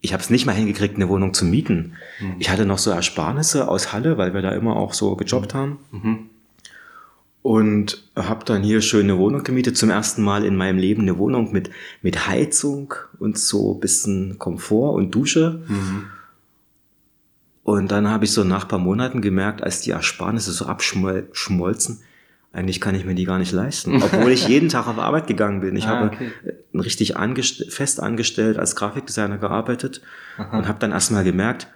ich 0.03 0.13
habe 0.13 0.23
es 0.23 0.29
nicht 0.29 0.45
mal 0.45 0.53
hingekriegt, 0.53 0.97
eine 0.97 1.09
Wohnung 1.09 1.33
zu 1.33 1.47
mieten. 1.47 1.95
Mhm. 2.21 2.35
Ich 2.39 2.51
hatte 2.51 2.67
noch 2.67 2.77
so 2.77 2.91
Ersparnisse 2.91 3.67
aus 3.67 3.95
Halle, 3.95 4.19
weil 4.19 4.35
wir 4.35 4.43
da 4.43 4.51
immer 4.51 4.77
auch 4.77 4.93
so 4.93 5.17
gejobbt 5.17 5.55
mhm. 5.55 5.59
haben. 5.59 5.79
Mhm 5.91 6.19
und 7.47 8.03
habe 8.17 8.45
dann 8.45 8.65
hier 8.65 8.81
schöne 8.81 9.19
Wohnung 9.19 9.45
gemietet. 9.45 9.77
Zum 9.77 9.89
ersten 9.89 10.21
Mal 10.21 10.45
in 10.45 10.57
meinem 10.57 10.79
Leben 10.79 11.03
eine 11.03 11.17
Wohnung 11.17 11.53
mit, 11.53 11.71
mit 12.03 12.27
Heizung 12.27 12.93
und 13.21 13.39
so 13.39 13.75
bisschen 13.75 14.37
Komfort 14.41 14.95
und 14.95 15.15
Dusche. 15.15 15.63
Mhm. 15.69 16.07
Und 17.67 17.91
dann 17.91 18.09
habe 18.09 18.25
ich 18.25 18.31
so 18.31 18.45
nach 18.45 18.69
paar 18.69 18.79
Monaten 18.79 19.21
gemerkt, 19.21 19.61
als 19.61 19.81
die 19.81 19.91
Ersparnisse 19.91 20.53
so 20.53 20.67
abschmolzen, 20.67 21.99
eigentlich 22.53 22.81
kann 22.81 22.95
ich 22.95 23.05
mir 23.05 23.17
die 23.17 23.25
gar 23.25 23.41
nicht 23.41 23.51
leisten. 23.51 24.01
Obwohl 24.05 24.31
ich 24.31 24.47
jeden 24.47 24.69
Tag 24.69 24.87
auf 24.87 25.01
Arbeit 25.01 25.27
gegangen 25.27 25.63
bin. 25.63 25.75
Ich 25.75 25.87
ah, 25.87 25.89
habe 25.89 26.07
okay. 26.07 26.31
richtig 26.73 27.17
angest 27.17 27.73
fest 27.73 27.99
angestellt 27.99 28.57
als 28.57 28.77
Grafikdesigner 28.77 29.39
gearbeitet 29.39 30.01
Aha. 30.39 30.57
und 30.57 30.69
habe 30.69 30.79
dann 30.79 30.93
erstmal 30.93 31.25
gemerkt, 31.25 31.67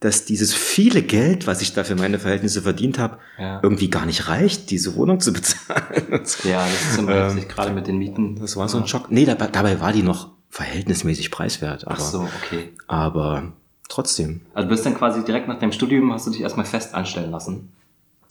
dass 0.00 0.24
dieses 0.24 0.52
viele 0.52 1.00
Geld, 1.00 1.46
was 1.46 1.62
ich 1.62 1.74
da 1.74 1.84
für 1.84 1.94
meine 1.94 2.18
Verhältnisse 2.18 2.62
verdient 2.62 2.98
habe, 2.98 3.18
ja. 3.38 3.60
irgendwie 3.62 3.88
gar 3.88 4.06
nicht 4.06 4.26
reicht, 4.26 4.72
diese 4.72 4.96
Wohnung 4.96 5.20
zu 5.20 5.32
bezahlen. 5.32 6.24
ja, 6.42 6.66
das 6.66 6.90
ist 6.90 6.98
immer 6.98 7.30
ähm, 7.30 7.46
gerade 7.46 7.72
mit 7.72 7.86
den 7.86 7.98
Mieten. 7.98 8.34
Das 8.40 8.56
war 8.56 8.68
so 8.68 8.78
ein 8.78 8.88
Schock. 8.88 9.12
Nee, 9.12 9.26
dabei, 9.26 9.46
dabei 9.46 9.80
war 9.80 9.92
die 9.92 10.02
noch 10.02 10.32
verhältnismäßig 10.48 11.30
preiswert. 11.30 11.86
Aber, 11.86 11.94
Ach 11.96 12.00
so, 12.00 12.28
okay. 12.42 12.72
Aber 12.88 13.52
trotzdem. 13.90 14.40
Also 14.54 14.68
du 14.68 14.74
bist 14.74 14.86
dann 14.86 14.94
quasi 14.94 15.22
direkt 15.24 15.48
nach 15.48 15.58
dem 15.58 15.72
Studium, 15.72 16.12
hast 16.12 16.26
du 16.26 16.30
dich 16.30 16.40
erstmal 16.40 16.64
fest 16.64 16.94
anstellen 16.94 17.30
lassen? 17.30 17.72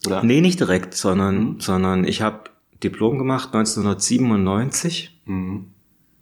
Oder? 0.08 0.24
Nee, 0.24 0.42
nicht 0.42 0.60
direkt, 0.60 0.96
sondern, 0.96 1.36
mhm. 1.36 1.60
sondern 1.60 2.06
ich 2.06 2.22
habe 2.22 2.50
Diplom 2.84 3.18
gemacht 3.18 3.54
1997. 3.54 5.20
Mhm. 5.26 5.68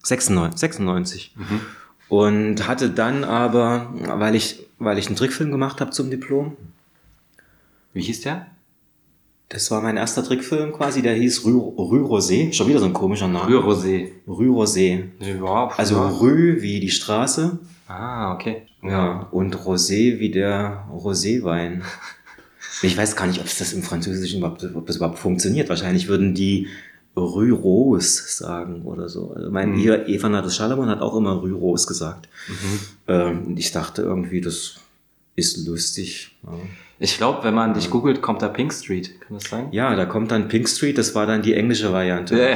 96. 0.03 0.59
96. 0.59 1.35
Mhm. 1.35 1.61
Und 2.09 2.67
hatte 2.67 2.89
dann 2.89 3.23
aber, 3.23 3.93
weil 3.93 4.35
ich, 4.35 4.65
weil 4.79 4.97
ich 4.97 5.07
einen 5.07 5.15
Trickfilm 5.15 5.51
gemacht 5.51 5.81
habe 5.81 5.91
zum 5.91 6.09
Diplom. 6.09 6.55
Wie 7.93 8.01
hieß 8.01 8.21
der? 8.21 8.47
Das 9.49 9.71
war 9.71 9.81
mein 9.81 9.95
erster 9.95 10.23
Trickfilm 10.23 10.73
quasi, 10.73 11.01
der 11.01 11.13
hieß 11.13 11.45
Rue, 11.45 11.73
Rue 11.77 12.01
Rosé. 12.01 12.51
Schon 12.53 12.67
wieder 12.67 12.79
so 12.79 12.85
ein 12.85 12.93
komischer 12.93 13.27
Name. 13.27 13.55
Rue 13.55 13.63
Rosé. 13.63 14.09
Rue 14.27 14.49
Rosé. 14.49 15.05
Ja, 15.19 15.69
also 15.77 16.05
Rue 16.05 16.61
wie 16.61 16.79
die 16.79 16.89
Straße. 16.89 17.59
Ah, 17.87 18.33
okay. 18.33 18.63
Ja, 18.81 19.27
und 19.31 19.55
Rosé 19.55 20.19
wie 20.19 20.31
der 20.31 20.87
Roséwein. 20.91 21.81
Ich 22.83 22.95
weiß 22.95 23.15
gar 23.15 23.25
nicht, 23.25 23.39
ob 23.39 23.47
es 23.47 23.57
das 23.57 23.73
im 23.73 23.81
Französischen 23.81 24.37
überhaupt, 24.37 24.63
ob 24.75 24.85
das 24.85 24.97
überhaupt 24.97 25.17
funktioniert. 25.17 25.67
Wahrscheinlich 25.67 26.07
würden 26.07 26.35
die 26.35 26.67
Rue 27.15 27.51
Rose 27.51 28.21
sagen 28.27 28.83
oder 28.83 29.09
so. 29.09 29.33
Also 29.35 29.49
mein 29.49 29.71
mhm. 29.71 29.77
hier 29.77 30.07
Eva 30.07 30.29
Nattes 30.29 30.55
Schallermann 30.55 30.89
hat 30.89 31.01
auch 31.01 31.15
immer 31.15 31.31
Rue 31.31 31.53
Rose 31.53 31.87
gesagt. 31.87 32.29
Mhm. 32.47 32.79
Ähm, 33.07 33.55
ich 33.57 33.71
dachte 33.71 34.03
irgendwie, 34.03 34.41
das 34.41 34.75
ist 35.35 35.65
lustig. 35.65 36.37
Ja. 36.43 36.51
Ich 36.99 37.17
glaube, 37.17 37.43
wenn 37.43 37.53
man 37.53 37.73
dich 37.73 37.89
googelt, 37.89 38.21
kommt 38.21 38.41
da 38.41 38.47
Pink 38.47 38.73
Street. 38.73 39.21
Kann 39.21 39.37
das 39.37 39.49
sein? 39.49 39.67
Ja, 39.71 39.95
da 39.95 40.05
kommt 40.05 40.31
dann 40.31 40.47
Pink 40.47 40.67
Street. 40.67 40.97
Das 40.97 41.13
war 41.15 41.27
dann 41.27 41.43
die 41.43 41.53
englische 41.53 41.91
Variante. 41.91 42.55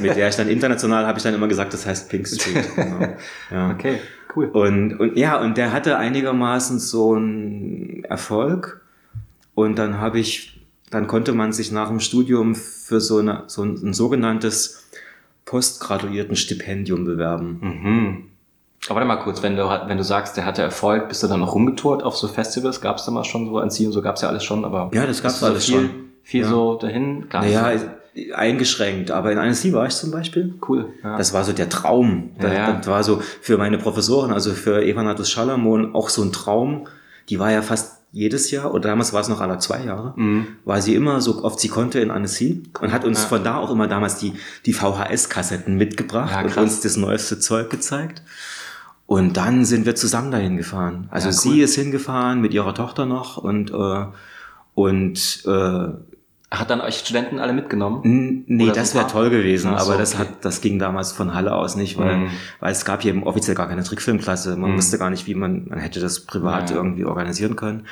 mit 0.00 0.16
der 0.16 0.28
ich 0.28 0.36
dann 0.36 0.48
international 0.48 1.06
habe 1.06 1.18
ich 1.18 1.22
dann 1.22 1.34
immer 1.34 1.48
gesagt, 1.48 1.72
das 1.72 1.86
heißt 1.86 2.08
Pink 2.10 2.26
Street. 2.28 2.64
Genau. 2.74 3.16
Ja. 3.50 3.70
Okay, 3.70 3.98
cool. 4.36 4.46
Und, 4.46 4.98
und 5.00 5.16
ja, 5.16 5.40
und 5.40 5.56
der 5.56 5.72
hatte 5.72 5.96
einigermaßen 5.96 6.78
so 6.78 7.14
einen 7.14 8.04
Erfolg. 8.04 8.82
Und 9.54 9.78
dann 9.78 10.00
habe 10.00 10.18
ich 10.20 10.58
dann 10.90 11.06
konnte 11.06 11.32
man 11.32 11.52
sich 11.52 11.72
nach 11.72 11.88
dem 11.88 12.00
Studium 12.00 12.54
für 12.54 13.00
so, 13.00 13.18
eine, 13.18 13.44
so 13.46 13.62
ein, 13.62 13.74
ein 13.74 13.92
sogenanntes 13.92 14.88
Postgraduierten-Stipendium 15.44 17.04
bewerben. 17.04 17.58
Mhm. 17.60 18.24
Aber 18.86 18.96
warte 18.96 19.08
mal 19.08 19.16
kurz, 19.16 19.42
wenn 19.42 19.56
du, 19.56 19.64
wenn 19.64 19.98
du 19.98 20.04
sagst, 20.04 20.36
der 20.36 20.46
hatte 20.46 20.62
Erfolg, 20.62 21.08
bist 21.08 21.22
du 21.22 21.26
dann 21.26 21.40
noch 21.40 21.54
rumgetourt 21.54 22.02
auf 22.02 22.16
so 22.16 22.28
Festivals? 22.28 22.80
Gab 22.80 22.96
es 22.96 23.04
da 23.04 23.10
mal 23.10 23.24
schon 23.24 23.46
so 23.46 23.58
ein 23.58 23.70
Ziel 23.70 23.92
so 23.92 24.00
gab 24.00 24.16
es 24.16 24.22
ja 24.22 24.28
alles 24.28 24.44
schon, 24.44 24.64
aber. 24.64 24.90
Ja, 24.94 25.04
das 25.04 25.22
gab 25.22 25.32
es 25.32 25.42
alles 25.42 25.66
viel, 25.66 25.74
schon. 25.74 25.90
Viel 26.22 26.42
ja. 26.42 26.48
so 26.48 26.76
dahin? 26.76 27.28
Gar 27.28 27.42
naja, 27.42 27.72
eingeschränkt, 28.34 29.10
aber 29.10 29.32
in 29.32 29.38
Annecy 29.38 29.72
war 29.72 29.86
ich 29.86 29.94
zum 29.94 30.10
Beispiel. 30.10 30.54
Cool. 30.66 30.86
Ja. 31.02 31.18
Das 31.18 31.32
war 31.32 31.44
so 31.44 31.52
der 31.52 31.68
Traum. 31.68 32.30
Das, 32.38 32.52
ja, 32.52 32.72
das 32.72 32.86
war 32.86 33.04
so 33.04 33.22
für 33.40 33.58
meine 33.58 33.78
Professoren, 33.78 34.32
also 34.32 34.52
für 34.52 34.82
Eva 34.82 35.02
Natus 35.02 35.30
Schalamon 35.30 35.94
auch 35.94 36.08
so 36.08 36.22
ein 36.22 36.32
Traum. 36.32 36.86
Die 37.28 37.38
war 37.38 37.52
ja 37.52 37.62
fast 37.62 37.98
jedes 38.10 38.50
Jahr, 38.50 38.72
oder 38.72 38.88
damals 38.88 39.12
war 39.12 39.20
es 39.20 39.28
noch 39.28 39.40
alle 39.40 39.58
zwei 39.58 39.84
Jahre, 39.84 40.14
mhm. 40.16 40.46
war 40.64 40.80
sie 40.80 40.94
immer 40.94 41.20
so 41.20 41.44
oft 41.44 41.60
sie 41.60 41.68
konnte 41.68 42.00
in 42.00 42.10
Annecy 42.10 42.62
und 42.80 42.92
hat 42.92 43.04
uns 43.04 43.22
ja. 43.22 43.28
von 43.28 43.44
da 43.44 43.56
auch 43.56 43.70
immer 43.70 43.86
damals 43.86 44.16
die, 44.16 44.32
die 44.64 44.72
VHS-Kassetten 44.72 45.76
mitgebracht 45.76 46.32
ja, 46.32 46.42
und 46.42 46.56
uns 46.56 46.80
das 46.80 46.96
neueste 46.96 47.38
Zeug 47.38 47.68
gezeigt. 47.68 48.22
Und 49.06 49.36
dann 49.36 49.64
sind 49.64 49.86
wir 49.86 49.94
zusammen 49.94 50.30
dahin 50.30 50.56
gefahren. 50.56 51.08
Also 51.10 51.28
ja, 51.28 51.34
cool. 51.34 51.40
sie 51.40 51.60
ist 51.62 51.74
hingefahren 51.74 52.40
mit 52.40 52.52
ihrer 52.52 52.74
Tochter 52.74 53.06
noch 53.06 53.38
und, 53.38 53.70
äh, 53.70 54.06
und 54.74 55.42
äh, 55.46 55.88
hat 56.50 56.70
dann 56.70 56.80
euch 56.80 56.98
Studenten 56.98 57.38
alle 57.38 57.52
mitgenommen? 57.52 58.00
N 58.04 58.44
nee, 58.46 58.64
Oder 58.64 58.72
das 58.72 58.94
wäre 58.94 59.06
toll 59.06 59.28
gewesen, 59.28 59.70
so, 59.70 59.76
aber 59.76 59.98
das 59.98 60.14
okay. 60.14 60.24
hat, 60.24 60.44
das 60.44 60.62
ging 60.62 60.78
damals 60.78 61.12
von 61.12 61.34
Halle 61.34 61.54
aus 61.54 61.76
nicht, 61.76 61.98
weil, 61.98 62.16
mhm. 62.16 62.30
weil 62.60 62.72
es 62.72 62.86
gab 62.86 63.02
hier 63.02 63.26
offiziell 63.26 63.54
gar 63.54 63.68
keine 63.68 63.82
Trickfilmklasse. 63.82 64.56
Man 64.56 64.72
mhm. 64.72 64.76
wusste 64.78 64.98
gar 64.98 65.10
nicht, 65.10 65.26
wie 65.26 65.34
man, 65.34 65.68
man 65.68 65.78
hätte 65.78 66.00
das 66.00 66.20
privat 66.20 66.70
ja. 66.70 66.76
irgendwie 66.76 67.04
organisieren 67.04 67.54
können. 67.54 67.86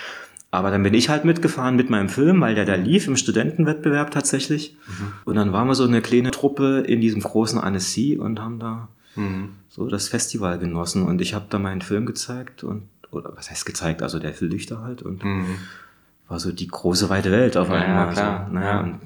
Aber 0.50 0.70
dann 0.70 0.82
bin 0.82 0.94
ich 0.94 1.10
halt 1.10 1.26
mitgefahren 1.26 1.76
mit 1.76 1.90
meinem 1.90 2.08
Film, 2.08 2.40
weil 2.40 2.54
der 2.54 2.64
da 2.64 2.76
lief 2.76 3.08
im 3.08 3.16
Studentenwettbewerb 3.16 4.10
tatsächlich. 4.10 4.74
Mhm. 4.86 5.12
Und 5.26 5.34
dann 5.34 5.52
waren 5.52 5.68
wir 5.68 5.74
so 5.74 5.84
eine 5.84 6.00
kleine 6.00 6.30
Truppe 6.30 6.78
in 6.86 7.02
diesem 7.02 7.20
großen 7.20 7.60
Annecy 7.60 8.16
und 8.16 8.40
haben 8.40 8.58
da 8.58 8.88
mhm. 9.16 9.50
so 9.68 9.86
das 9.88 10.08
Festival 10.08 10.58
genossen. 10.58 11.02
Und 11.02 11.20
ich 11.20 11.34
habe 11.34 11.44
da 11.50 11.58
meinen 11.58 11.82
Film 11.82 12.06
gezeigt 12.06 12.64
und, 12.64 12.84
oder 13.10 13.32
was 13.36 13.50
heißt 13.50 13.66
gezeigt, 13.66 14.02
also 14.02 14.18
der 14.18 14.32
Lichter 14.40 14.80
halt 14.80 15.02
und 15.02 15.24
mhm 15.24 15.56
war 16.28 16.40
so 16.40 16.52
die 16.52 16.68
große 16.68 17.08
weite 17.08 17.30
Welt 17.30 17.56
auf 17.56 17.70
einmal. 17.70 18.06
Ja, 18.08 18.12
klar. 18.12 18.46
So, 18.48 18.54
naja, 18.54 18.66
ja. 18.68 18.80
und, 18.80 18.92
und 18.92 19.00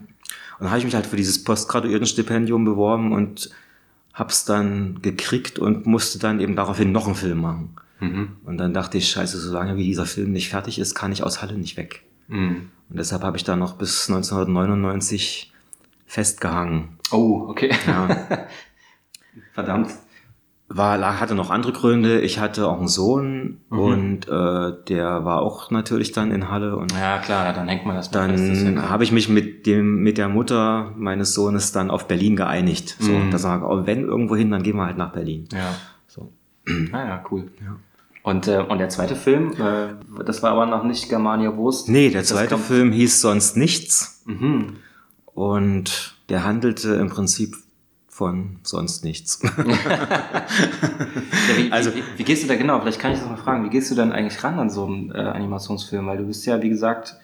dann 0.60 0.70
habe 0.70 0.78
ich 0.78 0.84
mich 0.84 0.94
halt 0.94 1.06
für 1.06 1.16
dieses 1.16 1.44
Postgraduiertenstipendium 1.44 2.64
beworben 2.64 3.12
und 3.12 3.50
hab's 4.14 4.44
dann 4.44 5.00
gekriegt 5.02 5.58
und 5.58 5.86
musste 5.86 6.18
dann 6.18 6.40
eben 6.40 6.56
daraufhin 6.56 6.92
noch 6.92 7.06
einen 7.06 7.14
Film 7.14 7.40
machen. 7.40 7.76
Mhm. 8.00 8.28
Und 8.44 8.58
dann 8.58 8.74
dachte 8.74 8.98
ich, 8.98 9.10
scheiße, 9.10 9.38
solange 9.38 9.76
wie 9.76 9.84
dieser 9.84 10.06
Film 10.06 10.32
nicht 10.32 10.48
fertig 10.48 10.78
ist, 10.78 10.94
kann 10.94 11.12
ich 11.12 11.22
aus 11.22 11.42
Halle 11.42 11.56
nicht 11.56 11.76
weg. 11.76 12.02
Mhm. 12.28 12.70
Und 12.88 12.98
deshalb 12.98 13.22
habe 13.22 13.36
ich 13.36 13.44
da 13.44 13.56
noch 13.56 13.74
bis 13.74 14.08
1999 14.08 15.52
festgehangen. 16.06 16.96
Oh, 17.10 17.46
okay. 17.48 17.70
Ja. 17.86 18.26
Verdammt 19.52 19.90
war, 20.72 21.20
hatte 21.20 21.34
noch 21.34 21.50
andere 21.50 21.72
Gründe. 21.72 22.20
Ich 22.20 22.38
hatte 22.38 22.68
auch 22.68 22.78
einen 22.78 22.88
Sohn 22.88 23.58
mhm. 23.70 23.78
und 23.78 24.28
äh, 24.28 24.72
der 24.88 25.24
war 25.24 25.42
auch 25.42 25.72
natürlich 25.72 26.12
dann 26.12 26.30
in 26.30 26.48
Halle. 26.48 26.76
Und 26.76 26.92
ja, 26.92 27.18
klar, 27.18 27.52
dann 27.52 27.68
hängt 27.68 27.84
man 27.84 27.96
das 27.96 28.10
Dann 28.10 28.76
ja 28.76 28.88
habe 28.88 29.02
ich 29.02 29.10
mich 29.10 29.28
mit 29.28 29.66
dem 29.66 29.96
mit 29.96 30.16
der 30.16 30.28
Mutter 30.28 30.92
meines 30.96 31.34
Sohnes 31.34 31.72
dann 31.72 31.90
auf 31.90 32.06
Berlin 32.06 32.36
geeinigt. 32.36 32.96
So, 33.00 33.10
mhm. 33.10 33.32
da 33.32 33.38
sage 33.38 33.66
oh, 33.66 33.84
wenn 33.84 34.04
irgendwo 34.04 34.36
hin, 34.36 34.52
dann 34.52 34.62
gehen 34.62 34.76
wir 34.76 34.86
halt 34.86 34.96
nach 34.96 35.12
Berlin. 35.12 35.48
Ja. 35.52 35.74
So. 36.06 36.30
Naja, 36.66 37.14
ah 37.24 37.24
cool. 37.30 37.50
Ja. 37.60 37.76
Und, 38.22 38.46
äh, 38.46 38.58
und 38.58 38.78
der 38.78 38.90
zweite 38.90 39.16
Film, 39.16 39.54
äh, 39.54 40.22
das 40.24 40.42
war 40.42 40.52
aber 40.52 40.66
noch 40.66 40.84
nicht 40.84 41.08
Germania 41.08 41.56
Wurst. 41.56 41.88
Nee, 41.88 42.10
der 42.10 42.22
zweite 42.22 42.58
Film 42.58 42.92
hieß 42.92 43.20
sonst 43.20 43.56
nichts. 43.56 44.22
Mhm. 44.26 44.76
Und 45.34 46.14
der 46.28 46.44
handelte 46.44 46.94
im 46.94 47.08
Prinzip 47.08 47.56
von 48.20 48.58
sonst 48.64 49.02
nichts. 49.02 49.40
ja, 49.42 49.54
wie, 51.56 51.72
also, 51.72 51.94
wie, 51.94 52.02
wie, 52.18 52.22
gehst 52.22 52.44
du 52.44 52.48
da 52.48 52.54
genau? 52.54 52.78
Vielleicht 52.78 53.00
kann 53.00 53.12
ich 53.12 53.18
das 53.18 53.26
mal 53.26 53.38
fragen. 53.38 53.64
Wie 53.64 53.70
gehst 53.70 53.90
du 53.90 53.94
dann 53.94 54.12
eigentlich 54.12 54.44
ran 54.44 54.58
an 54.58 54.68
so 54.68 54.84
einen 54.84 55.10
äh, 55.10 55.16
Animationsfilm? 55.16 56.06
Weil 56.06 56.18
du 56.18 56.24
bist 56.24 56.44
ja, 56.44 56.60
wie 56.60 56.68
gesagt, 56.68 57.16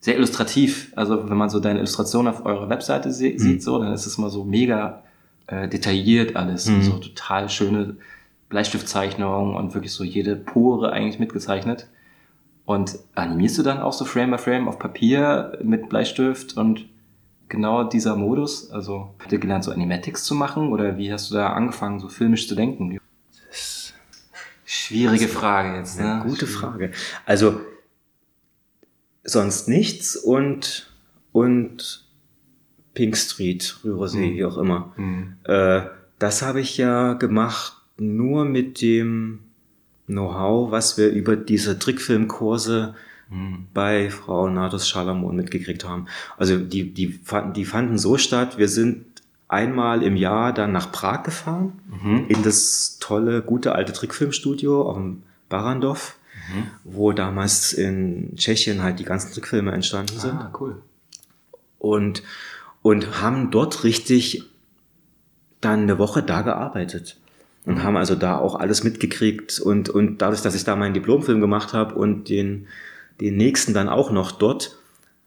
sehr 0.00 0.16
illustrativ. 0.16 0.92
Also 0.96 1.30
wenn 1.30 1.38
man 1.38 1.48
so 1.48 1.60
deine 1.60 1.78
Illustration 1.78 2.28
auf 2.28 2.44
eurer 2.44 2.68
Webseite 2.68 3.10
se 3.10 3.30
mhm. 3.30 3.38
sieht, 3.38 3.62
so, 3.62 3.78
dann 3.78 3.94
ist 3.94 4.04
es 4.04 4.18
mal 4.18 4.28
so 4.28 4.44
mega 4.44 5.02
äh, 5.46 5.66
detailliert 5.66 6.36
alles. 6.36 6.66
Mhm. 6.66 6.82
So 6.82 6.98
total 6.98 7.48
schöne 7.48 7.96
Bleistiftzeichnungen 8.50 9.56
und 9.56 9.72
wirklich 9.72 9.94
so 9.94 10.04
jede 10.04 10.36
Pore 10.36 10.92
eigentlich 10.92 11.18
mitgezeichnet. 11.18 11.88
Und 12.66 12.98
animierst 13.14 13.56
du 13.56 13.62
dann 13.62 13.80
auch 13.80 13.94
so 13.94 14.04
Frame 14.04 14.32
by 14.32 14.36
Frame 14.36 14.68
auf 14.68 14.78
Papier 14.78 15.58
mit 15.62 15.88
Bleistift 15.88 16.58
und 16.58 16.84
genau 17.48 17.84
dieser 17.84 18.16
Modus? 18.16 18.70
Also, 18.70 19.14
habt 19.18 19.32
ihr 19.32 19.38
gelernt, 19.38 19.64
so 19.64 19.72
Animatics 19.72 20.24
zu 20.24 20.34
machen 20.34 20.72
oder 20.72 20.98
wie 20.98 21.12
hast 21.12 21.30
du 21.30 21.34
da 21.34 21.52
angefangen, 21.52 22.00
so 22.00 22.08
filmisch 22.08 22.48
zu 22.48 22.54
denken? 22.54 22.98
Schwierige 24.64 25.28
Frage 25.28 25.78
jetzt, 25.78 25.98
ne? 25.98 26.22
Gute 26.26 26.46
Frage. 26.46 26.92
Also, 27.24 27.60
sonst 29.24 29.68
nichts 29.68 30.16
und, 30.16 30.90
und 31.32 32.06
Pink 32.94 33.16
Street, 33.16 33.78
Rührersee, 33.84 34.30
mhm. 34.30 34.34
wie 34.34 34.44
auch 34.44 34.58
immer. 34.58 34.92
Mhm. 34.96 35.34
Äh, 35.44 35.82
das 36.18 36.42
habe 36.42 36.60
ich 36.60 36.76
ja 36.76 37.14
gemacht 37.14 37.74
nur 37.96 38.44
mit 38.44 38.80
dem 38.80 39.40
Know-how, 40.06 40.70
was 40.70 40.96
wir 40.98 41.10
über 41.10 41.36
diese 41.36 41.78
Trickfilmkurse 41.78 42.94
mhm. 43.30 43.66
bei 43.74 44.10
Frau 44.10 44.48
Natus 44.48 44.88
Schalamon 44.88 45.36
mitgekriegt 45.36 45.84
haben. 45.84 46.06
Also 46.36 46.58
die, 46.58 46.92
die, 46.92 47.08
fanden, 47.08 47.52
die 47.52 47.64
fanden 47.64 47.98
so 47.98 48.18
statt, 48.18 48.58
wir 48.58 48.68
sind 48.68 49.04
einmal 49.48 50.02
im 50.02 50.16
Jahr 50.16 50.52
dann 50.52 50.72
nach 50.72 50.92
Prag 50.92 51.22
gefahren, 51.22 51.72
mhm. 52.02 52.26
in 52.28 52.42
das 52.42 52.98
tolle, 53.00 53.42
gute 53.42 53.74
alte 53.74 53.92
Trickfilmstudio 53.92 54.82
auf 54.88 54.96
dem 54.96 55.22
Barandov, 55.48 56.16
mhm. 56.52 56.64
wo 56.84 57.12
damals 57.12 57.72
in 57.72 58.36
Tschechien 58.36 58.82
halt 58.82 58.98
die 58.98 59.04
ganzen 59.04 59.32
Trickfilme 59.32 59.72
entstanden 59.72 60.18
sind. 60.18 60.34
Ah, 60.34 60.52
cool. 60.60 60.82
Und, 61.78 62.22
und 62.82 63.22
haben 63.22 63.50
dort 63.50 63.84
richtig 63.84 64.44
dann 65.60 65.82
eine 65.82 65.98
Woche 65.98 66.22
da 66.22 66.42
gearbeitet 66.42 67.16
und 67.64 67.76
mhm. 67.76 67.82
haben 67.82 67.96
also 67.96 68.14
da 68.14 68.38
auch 68.38 68.54
alles 68.54 68.84
mitgekriegt 68.84 69.60
und, 69.60 69.88
und 69.88 70.18
dadurch, 70.18 70.42
dass 70.42 70.54
ich 70.54 70.64
da 70.64 70.76
meinen 70.76 70.94
Diplomfilm 70.94 71.40
gemacht 71.40 71.72
habe 71.72 71.94
und 71.94 72.28
den, 72.28 72.66
den 73.20 73.36
nächsten 73.36 73.74
dann 73.74 73.88
auch 73.88 74.10
noch 74.10 74.32
dort, 74.32 74.76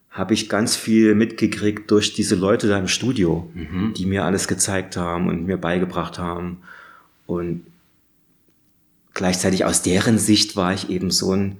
habe 0.10 0.34
ich 0.34 0.50
ganz 0.50 0.76
viel 0.76 1.16
mitgekriegt 1.16 1.90
durch 1.90 2.14
diese 2.14 2.36
Leute 2.36 2.68
da 2.68 2.78
im 2.78 2.88
Studio, 2.88 3.50
mhm. 3.54 3.94
die 3.96 4.06
mir 4.06 4.26
alles 4.26 4.48
gezeigt 4.48 4.98
haben 4.98 5.30
und 5.30 5.46
mir 5.46 5.58
beigebracht 5.58 6.20
haben. 6.20 6.60
Und 7.26 7.64
gleichzeitig 9.14 9.64
aus 9.64 9.82
deren 9.82 10.18
Sicht 10.18 10.58
war 10.58 10.74
ich 10.74 10.90
eben 10.90 11.12
so 11.12 11.34
ein 11.34 11.58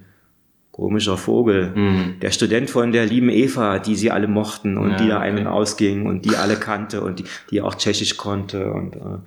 komischer 0.70 1.16
Vogel. 1.16 1.72
Mhm. 1.74 2.20
Der 2.20 2.30
Student 2.30 2.68
von 2.68 2.92
der 2.92 3.06
lieben 3.06 3.30
Eva, 3.30 3.78
die 3.78 3.94
sie 3.94 4.10
alle 4.10 4.28
mochten 4.28 4.76
und 4.76 4.92
ja, 4.92 4.96
die 4.96 5.08
da 5.08 5.16
okay. 5.18 5.26
einen 5.28 5.46
ausging 5.46 6.06
und 6.06 6.24
die 6.24 6.36
alle 6.36 6.56
kannte 6.56 7.02
und 7.02 7.20
die, 7.20 7.24
die 7.50 7.62
auch 7.62 7.74
Tschechisch 7.74 8.16
konnte 8.16 8.72
und, 8.72 8.96
äh, 8.96 9.18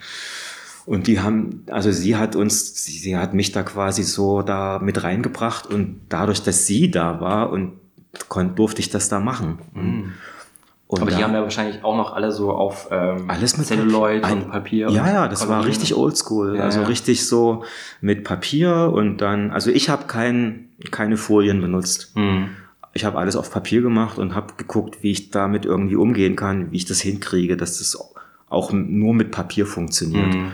und 0.86 1.08
die 1.08 1.20
haben, 1.20 1.64
also 1.70 1.92
sie 1.92 2.16
hat 2.16 2.36
uns, 2.36 2.84
sie, 2.84 3.00
sie 3.00 3.18
hat 3.18 3.34
mich 3.34 3.52
da 3.52 3.64
quasi 3.64 4.04
so 4.04 4.42
da 4.42 4.80
mit 4.80 5.04
reingebracht 5.04 5.68
und 5.68 6.02
dadurch, 6.10 6.44
dass 6.44 6.68
sie 6.68 6.92
da 6.92 7.20
war 7.20 7.50
und 7.50 7.74
kon, 8.30 8.56
durfte 8.56 8.82
ich 8.82 8.90
das 8.90 9.10
da 9.10 9.20
machen. 9.20 9.60
Mhm. 9.74 10.14
Und 10.88 11.02
Aber 11.02 11.10
die 11.10 11.24
haben 11.24 11.34
ja 11.34 11.42
wahrscheinlich 11.42 11.84
auch 11.84 11.98
noch 11.98 12.14
alle 12.14 12.32
so 12.32 12.52
auf 12.52 12.90
ähm, 12.92 13.28
alles 13.28 13.58
mit 13.58 13.66
Celluloid 13.66 14.22
Papier. 14.22 14.36
und 14.38 14.52
Papier. 14.52 14.90
Ja, 14.92 15.08
ja, 15.12 15.28
das 15.28 15.48
war 15.50 15.66
richtig 15.66 15.96
oldschool. 15.96 16.58
Ja, 16.58 16.64
also 16.64 16.82
ja. 16.82 16.88
richtig 16.88 17.26
so 17.26 17.64
mit 18.02 18.24
Papier 18.24 18.92
und 18.94 19.18
dann, 19.18 19.50
also 19.50 19.72
ich 19.72 19.90
habe 19.90 20.06
kein, 20.06 20.70
keine 20.92 21.18
Folien 21.18 21.60
benutzt. 21.60 22.16
Mhm. 22.16 22.50
Ich 22.94 23.04
habe 23.04 23.18
alles 23.18 23.36
auf 23.36 23.52
Papier 23.52 23.82
gemacht 23.82 24.20
und 24.20 24.36
habe 24.36 24.54
geguckt, 24.58 25.02
wie 25.02 25.12
ich 25.12 25.32
damit 25.32 25.66
irgendwie 25.66 25.96
umgehen 25.96 26.36
kann, 26.36 26.72
wie 26.72 26.78
ich 26.78 26.86
das 26.86 27.02
hinkriege, 27.02 27.58
dass 27.58 27.80
das 27.80 27.98
auch 28.56 28.72
nur 28.72 29.14
mit 29.14 29.32
Papier 29.32 29.66
funktioniert. 29.66 30.34
Mhm, 30.34 30.52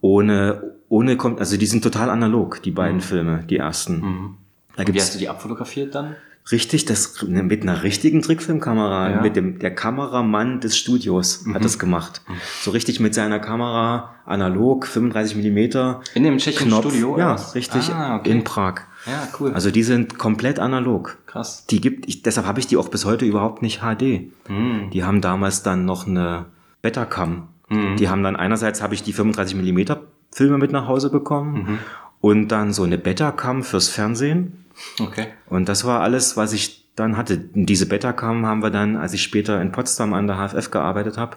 ohne, 0.00 0.74
ohne, 0.88 1.18
also 1.38 1.56
die 1.56 1.66
sind 1.66 1.82
total 1.82 2.10
analog, 2.10 2.62
die 2.62 2.70
beiden 2.70 2.96
mhm. 2.96 3.02
Filme, 3.02 3.44
die 3.48 3.56
ersten. 3.56 4.00
Mhm. 4.00 4.36
Da 4.76 4.86
wie 4.86 4.98
hast 4.98 5.14
du 5.14 5.18
die 5.18 5.28
abfotografiert 5.28 5.94
dann? 5.94 6.16
Richtig, 6.52 6.84
das 6.84 7.22
mit 7.22 7.62
einer 7.62 7.84
richtigen 7.84 8.20
Trickfilmkamera, 8.20 9.10
ja. 9.12 9.20
mit 9.22 9.34
dem 9.34 9.58
der 9.60 9.74
Kameramann 9.74 10.60
des 10.60 10.76
Studios 10.76 11.46
mhm. 11.46 11.54
hat 11.54 11.64
das 11.64 11.78
gemacht. 11.78 12.20
Mhm. 12.28 12.34
So 12.60 12.70
richtig 12.72 13.00
mit 13.00 13.14
seiner 13.14 13.40
Kamera 13.40 14.14
analog 14.26 14.86
35 14.86 15.36
Millimeter. 15.36 16.02
In 16.14 16.22
dem 16.22 16.36
tschechischen 16.36 16.68
Knopf. 16.68 16.90
Studio? 16.90 17.18
Ja, 17.18 17.34
richtig 17.54 17.90
ah, 17.90 18.16
okay. 18.16 18.30
in 18.30 18.44
Prag. 18.44 18.82
Ja, 19.06 19.26
cool. 19.40 19.54
Also 19.54 19.70
die 19.70 19.82
sind 19.82 20.18
komplett 20.18 20.58
analog. 20.58 21.16
Krass. 21.24 21.64
Die 21.66 21.80
gibt 21.80 22.06
ich, 22.06 22.22
deshalb 22.22 22.46
habe 22.46 22.60
ich 22.60 22.66
die 22.66 22.76
auch 22.76 22.88
bis 22.88 23.06
heute 23.06 23.24
überhaupt 23.24 23.62
nicht 23.62 23.80
HD. 23.80 24.30
Mhm. 24.50 24.90
Die 24.92 25.02
haben 25.02 25.22
damals 25.22 25.62
dann 25.62 25.86
noch 25.86 26.06
eine 26.06 26.44
Betacam. 26.84 27.48
Mhm. 27.68 27.96
Die 27.96 28.08
haben 28.08 28.22
dann 28.22 28.36
einerseits 28.36 28.80
habe 28.80 28.94
ich 28.94 29.02
die 29.02 29.12
35 29.12 29.56
Millimeter 29.56 30.02
Filme 30.30 30.58
mit 30.58 30.70
nach 30.70 30.86
Hause 30.86 31.10
bekommen 31.10 31.54
mhm. 31.54 31.78
und 32.20 32.48
dann 32.48 32.72
so 32.72 32.84
eine 32.84 32.98
Betacam 32.98 33.64
fürs 33.64 33.88
Fernsehen 33.88 34.64
Okay. 35.00 35.28
Und 35.46 35.68
das 35.68 35.84
war 35.84 36.00
alles, 36.00 36.36
was 36.36 36.52
ich 36.52 36.84
dann 36.96 37.16
hatte. 37.16 37.38
Diese 37.38 37.86
Betacam 37.86 38.46
haben 38.46 38.62
wir 38.62 38.70
dann, 38.70 38.96
als 38.96 39.12
ich 39.12 39.22
später 39.22 39.60
in 39.60 39.72
Potsdam 39.72 40.14
an 40.14 40.26
der 40.26 40.36
HFF 40.36 40.70
gearbeitet 40.70 41.18
habe, 41.18 41.36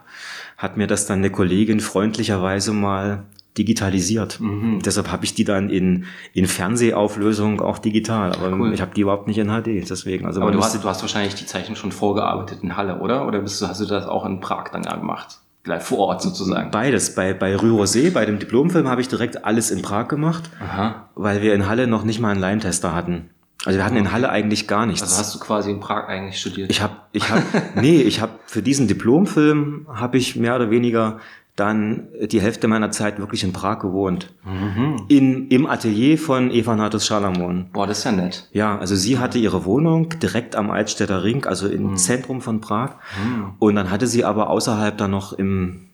hat 0.57 0.77
mir 0.77 0.87
das 0.87 1.05
dann 1.05 1.19
eine 1.19 1.31
Kollegin 1.31 1.79
freundlicherweise 1.79 2.73
mal 2.73 3.23
digitalisiert. 3.57 4.39
Mhm. 4.39 4.79
Deshalb 4.83 5.11
habe 5.11 5.25
ich 5.25 5.33
die 5.33 5.43
dann 5.43 5.69
in, 5.69 6.05
in 6.33 6.45
Fernsehauflösung 6.45 7.61
auch 7.61 7.79
digital, 7.79 8.33
aber 8.33 8.51
cool. 8.53 8.73
ich 8.73 8.81
habe 8.81 8.93
die 8.93 9.01
überhaupt 9.01 9.27
nicht 9.27 9.37
in 9.37 9.47
HD. 9.47 9.89
Deswegen, 9.89 10.25
also 10.25 10.41
aber 10.41 10.51
du 10.51 10.59
hast, 10.59 10.75
du 10.81 10.87
hast 10.87 11.01
wahrscheinlich 11.01 11.35
die 11.35 11.45
Zeichnung 11.45 11.75
schon 11.75 11.91
vorgearbeitet 11.91 12.59
in 12.61 12.77
Halle, 12.77 12.99
oder? 12.99 13.27
Oder 13.27 13.39
bist 13.39 13.61
du, 13.61 13.67
hast 13.67 13.81
du 13.81 13.85
das 13.85 14.05
auch 14.05 14.25
in 14.25 14.39
Prag 14.39 14.69
dann 14.71 14.83
gemacht? 14.83 15.39
Gleich 15.63 15.83
vor 15.83 15.97
Ort 15.99 16.21
sozusagen. 16.21 16.71
Beides. 16.71 17.13
Bei, 17.13 17.33
bei 17.33 17.53
Rührosee, 17.55 18.09
bei 18.09 18.25
dem 18.25 18.39
Diplomfilm, 18.39 18.87
habe 18.87 19.01
ich 19.01 19.09
direkt 19.09 19.43
alles 19.43 19.69
in 19.69 19.81
Prag 19.81 20.07
gemacht, 20.07 20.49
Aha. 20.61 21.09
weil 21.15 21.41
wir 21.41 21.53
in 21.53 21.67
Halle 21.67 21.87
noch 21.87 22.03
nicht 22.03 22.21
mal 22.21 22.31
einen 22.31 22.39
Line-Tester 22.39 22.95
hatten. 22.95 23.29
Also 23.65 23.79
wir 23.79 23.85
hatten 23.85 23.97
in 23.97 24.13
Halle 24.13 24.29
eigentlich 24.29 24.67
gar 24.67 24.85
nichts. 24.85 25.01
Also 25.01 25.17
hast 25.17 25.35
du 25.35 25.39
quasi 25.39 25.71
in 25.71 25.81
Prag 25.81 26.07
eigentlich 26.07 26.39
studiert? 26.39 26.69
Ich 26.69 26.81
habe, 26.81 26.93
ich 27.11 27.29
habe, 27.29 27.41
nee, 27.75 28.01
ich 28.01 28.21
habe 28.21 28.33
für 28.45 28.61
diesen 28.61 28.87
Diplomfilm 28.87 29.87
habe 29.93 30.17
ich 30.17 30.37
mehr 30.37 30.55
oder 30.55 30.69
weniger 30.69 31.19
dann 31.57 32.07
die 32.21 32.39
Hälfte 32.39 32.67
meiner 32.67 32.91
Zeit 32.91 33.17
wirklich 33.17 33.43
in 33.43 33.51
Prag 33.51 33.79
gewohnt. 33.79 34.31
Mhm. 34.45 35.05
In, 35.07 35.47
Im 35.49 35.65
Atelier 35.65 36.19
von 36.19 36.51
Eva 36.51 36.75
Natus 36.75 37.07
Schalamon. 37.07 37.65
Boah, 37.73 37.87
das 37.87 37.99
ist 37.99 38.03
ja 38.03 38.11
nett. 38.11 38.47
Ja, 38.53 38.77
also 38.77 38.95
sie 38.95 39.17
hatte 39.17 39.39
ihre 39.39 39.65
Wohnung 39.65 40.09
direkt 40.21 40.55
am 40.55 40.69
Altstädter 40.69 41.23
Ring, 41.23 41.45
also 41.45 41.67
im 41.67 41.91
mhm. 41.91 41.97
Zentrum 41.97 42.41
von 42.41 42.61
Prag. 42.61 42.91
Mhm. 43.19 43.53
Und 43.57 43.75
dann 43.75 43.89
hatte 43.89 44.05
sie 44.05 44.23
aber 44.23 44.51
außerhalb 44.51 44.95
dann 44.99 45.09
noch 45.09 45.33
im 45.33 45.87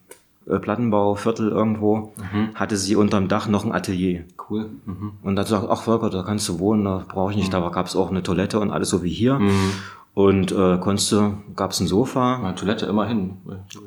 äh, 0.46 0.58
Plattenbauviertel 0.58 1.48
irgendwo, 1.48 2.12
mhm. 2.16 2.54
hatte 2.54 2.76
sie 2.76 2.94
unterm 2.94 3.28
Dach 3.28 3.48
noch 3.48 3.64
ein 3.64 3.72
Atelier. 3.72 4.24
Cool. 4.50 4.68
Mhm. 4.84 5.12
Und 5.22 5.36
dann 5.36 5.46
sagt, 5.46 5.66
ach 5.70 5.80
Volker, 5.80 6.10
da 6.10 6.22
kannst 6.22 6.46
du 6.50 6.58
wohnen, 6.58 6.84
da 6.84 7.06
brauche 7.08 7.30
ich 7.30 7.38
nicht. 7.38 7.48
Mhm. 7.48 7.52
Da 7.52 7.68
gab 7.70 7.86
es 7.86 7.96
auch 7.96 8.10
eine 8.10 8.22
Toilette 8.22 8.60
und 8.60 8.70
alles 8.70 8.90
so 8.90 9.02
wie 9.02 9.10
hier. 9.10 9.38
Mhm. 9.38 9.70
Und 10.12 10.52
äh, 10.52 10.76
konntest 10.76 11.10
du, 11.10 11.38
gab 11.56 11.70
es 11.70 11.80
ein 11.80 11.86
Sofa. 11.86 12.36
Eine 12.36 12.54
Toilette 12.54 12.84
immerhin. 12.84 13.38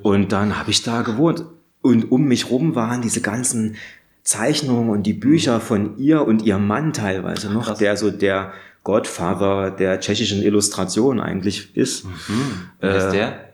Und 0.02 0.32
dann 0.32 0.58
habe 0.58 0.72
ich 0.72 0.82
da 0.82 1.04
gewohnt. 1.04 1.46
Und 1.88 2.12
um 2.12 2.26
mich 2.26 2.50
rum 2.50 2.76
waren 2.76 3.02
diese 3.02 3.21
ganzen 3.21 3.76
Zeichnungen 4.23 4.89
und 4.89 5.04
die 5.04 5.13
Bücher 5.13 5.60
von 5.60 5.97
ihr 5.97 6.26
und 6.28 6.41
ihrem 6.41 6.67
Mann 6.67 6.93
teilweise 6.93 7.52
noch, 7.52 7.65
Krass. 7.67 7.80
der 7.80 7.97
so 7.97 8.12
der 8.12 8.52
Godfather 8.84 9.71
der 9.71 10.00
tschechischen 10.00 10.41
Illustration 10.41 11.19
eigentlich 11.19 11.76
ist. 11.76 12.06
Mhm. 12.06 12.12
Wer 12.80 12.93
äh, 12.93 12.97
ist 12.97 13.12
der? 13.12 13.47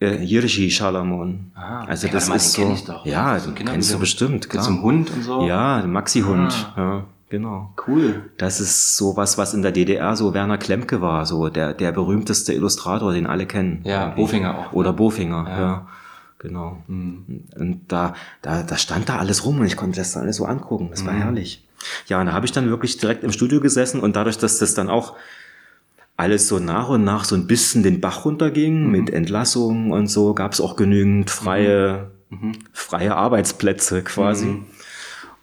äh, 0.00 0.22
Jirschi 0.22 0.70
Schalamon. 0.70 1.50
Ah, 1.54 1.84
also 1.84 2.06
ja, 2.06 2.12
das 2.12 2.28
ist 2.28 2.52
so, 2.52 2.76
doch, 2.86 3.04
ja, 3.04 3.38
so 3.38 3.52
kennst 3.52 3.92
du 3.92 3.98
bestimmt, 3.98 4.48
klar. 4.48 4.64
Zum 4.64 4.82
Hund 4.82 5.10
und 5.10 5.22
so? 5.22 5.46
Ja, 5.46 5.84
Maxi-Hund, 5.86 6.72
ah. 6.76 6.80
ja, 6.80 7.04
genau. 7.30 7.74
Cool. 7.86 8.30
Das 8.38 8.60
ist 8.60 8.96
sowas, 8.96 9.38
was 9.38 9.54
in 9.54 9.62
der 9.62 9.72
DDR 9.72 10.16
so 10.16 10.34
Werner 10.34 10.58
Klemke 10.58 11.00
war, 11.00 11.26
so 11.26 11.48
der, 11.48 11.74
der 11.74 11.92
berühmteste 11.92 12.52
Illustrator, 12.52 13.12
den 13.12 13.26
alle 13.26 13.46
kennen. 13.46 13.80
Ja. 13.84 14.10
Bofinger 14.10 14.58
auch. 14.58 14.72
Oder 14.72 14.92
Bofinger, 14.92 15.46
ja. 15.48 15.60
ja. 15.60 15.88
Genau. 16.38 16.82
Mhm. 16.86 17.44
Und 17.56 17.80
da, 17.88 18.14
da, 18.42 18.62
da 18.62 18.76
stand 18.76 19.08
da 19.08 19.16
alles 19.18 19.44
rum 19.44 19.60
und 19.60 19.66
ich 19.66 19.76
konnte 19.76 19.98
das 19.98 20.12
dann 20.12 20.22
alles 20.22 20.36
so 20.36 20.44
angucken. 20.44 20.88
Das 20.90 21.04
war 21.04 21.12
mhm. 21.12 21.22
herrlich. 21.22 21.64
Ja, 22.06 22.20
und 22.20 22.26
da 22.26 22.32
habe 22.32 22.46
ich 22.46 22.52
dann 22.52 22.68
wirklich 22.68 22.98
direkt 22.98 23.24
im 23.24 23.32
Studio 23.32 23.60
gesessen 23.60 24.00
und 24.00 24.16
dadurch, 24.16 24.38
dass 24.38 24.58
das 24.58 24.74
dann 24.74 24.88
auch 24.88 25.16
alles 26.16 26.48
so 26.48 26.58
nach 26.58 26.88
und 26.88 27.04
nach 27.04 27.24
so 27.24 27.36
ein 27.36 27.46
bisschen 27.46 27.82
den 27.82 28.00
Bach 28.00 28.24
runterging 28.24 28.84
mhm. 28.84 28.90
mit 28.90 29.10
Entlassungen 29.10 29.92
und 29.92 30.08
so, 30.08 30.34
gab 30.34 30.52
es 30.52 30.60
auch 30.60 30.76
genügend 30.76 31.30
freie, 31.30 32.10
mhm. 32.30 32.48
mhm. 32.48 32.52
freie 32.72 33.14
Arbeitsplätze 33.16 34.02
quasi. 34.02 34.62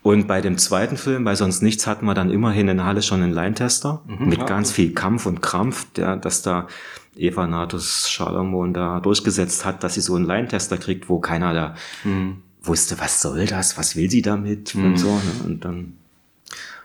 Und 0.01 0.27
bei 0.27 0.39
dem 0.39 0.60
zweiten 0.60 0.97
Film, 0.97 1.23
bei 1.23 1.34
sonst 1.34 1.63
nichts, 1.63 1.88
hatten 1.88 2.05
wir 2.05 2.13
dann 2.13 2.29
immerhin 2.29 2.67
in 2.67 2.84
Halle 2.84 3.01
schon 3.01 3.23
einen 3.23 3.34
Line-Tester 3.34 4.03
mit 4.19 4.45
ganz 4.45 4.71
viel 4.71 4.93
Kampf 4.93 5.25
und 5.25 5.41
Krampf, 5.41 5.88
der, 5.93 6.15
dass 6.15 6.43
da 6.43 6.67
Eva 7.15 7.47
Natus 7.47 8.10
Schalomon 8.10 8.73
da 8.73 8.99
durchgesetzt 8.99 9.65
hat, 9.65 9.84
dass 9.84 9.95
sie 9.95 10.01
so 10.01 10.15
einen 10.15 10.25
Line-Tester 10.25 10.78
kriegt, 10.78 11.10
wo 11.10 11.19
keiner 11.19 11.54
da 11.54 11.75
mhm. 12.04 12.41
wusste, 12.62 12.99
was 12.99 13.21
soll 13.21 13.45
das, 13.45 13.78
was 13.78 13.95
will 13.95 14.10
sie 14.10 14.21
damit 14.21 14.75
und 14.75 14.97
so. 14.97 15.13
Ne? 15.15 15.45
Und 15.45 15.65
dann 15.65 15.93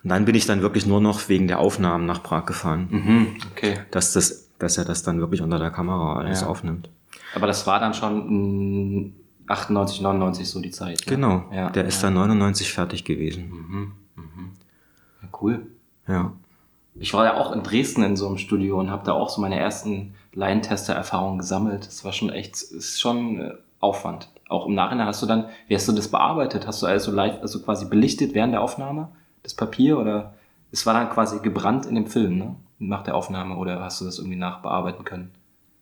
und 0.03 0.11
dann 0.11 0.25
bin 0.25 0.35
ich 0.35 0.47
dann 0.47 0.63
wirklich 0.63 0.87
nur 0.87 1.01
noch 1.01 1.29
wegen 1.29 1.47
der 1.47 1.59
Aufnahmen 1.59 2.07
nach 2.07 2.23
Prag 2.23 2.47
gefahren. 2.47 2.89
Mhm, 2.91 3.27
okay. 3.53 3.81
Dass, 3.91 4.13
das, 4.13 4.49
dass 4.59 4.79
er 4.79 4.85
das 4.85 5.03
dann 5.03 5.21
wirklich 5.21 5.43
unter 5.43 5.59
der 5.59 5.71
Kamera 5.71 6.17
alles 6.17 6.41
ja. 6.41 6.47
aufnimmt. 6.47 6.89
Aber 7.35 7.47
das 7.47 7.67
war 7.67 7.81
dann 7.81 7.93
schon 7.93 9.13
98, 9.47 10.01
99 10.01 10.49
so 10.49 10.61
die 10.61 10.71
Zeit. 10.71 11.01
Ne? 11.01 11.17
Genau. 11.17 11.45
Ja, 11.53 11.71
der 11.71 11.85
ist 11.85 12.03
dann 12.03 12.15
99 12.15 12.73
fertig 12.73 13.05
gewesen. 13.05 13.51
Mhm, 13.51 13.93
mhm. 14.17 14.51
Ja, 15.23 15.29
cool. 15.43 15.67
Ja. 16.09 16.33
Ich 16.95 17.15
war 17.15 17.25
ja 17.25 17.37
auch 17.37 17.53
in 17.53 17.63
Dresden 17.63 18.03
in 18.03 18.17
so 18.17 18.27
einem 18.27 18.39
Studio 18.39 18.79
und 18.79 18.91
habe 18.91 19.05
da 19.05 19.13
auch 19.13 19.29
so 19.29 19.41
meine 19.41 19.59
ersten 19.59 20.15
Laientester-Erfahrung 20.33 21.39
gesammelt. 21.39 21.87
Das 21.87 22.05
war 22.05 22.13
schon 22.13 22.31
echt, 22.31 22.61
ist 22.61 23.01
schon 23.01 23.41
äh, 23.41 23.55
Aufwand. 23.81 24.29
Auch 24.49 24.67
im 24.67 24.75
Nachhinein 24.75 25.07
hast 25.07 25.23
du 25.23 25.27
dann, 25.27 25.47
wie 25.69 25.75
hast 25.75 25.89
du 25.89 25.93
das 25.93 26.09
bearbeitet? 26.09 26.67
Hast 26.67 26.83
du 26.83 26.87
also 26.87 27.13
live, 27.13 27.41
also 27.41 27.63
quasi 27.63 27.87
belichtet 27.87 28.35
während 28.35 28.53
der 28.53 28.63
Aufnahme 28.63 29.09
das 29.43 29.55
Papier 29.55 29.99
oder 29.99 30.35
es 30.73 30.87
war 30.87 30.95
dann 30.95 31.11
quasi 31.11 31.41
gebrannt 31.41 31.87
in 31.87 31.95
dem 31.95 32.07
Film, 32.07 32.39
ne? 32.39 32.57
Nach 32.79 33.03
der 33.03 33.15
Aufnahme 33.15 33.57
oder 33.57 33.81
hast 33.81 34.01
du 34.01 34.07
das 34.07 34.19
irgendwie 34.19 34.39
nachbearbeiten 34.39 35.05
können? 35.05 35.33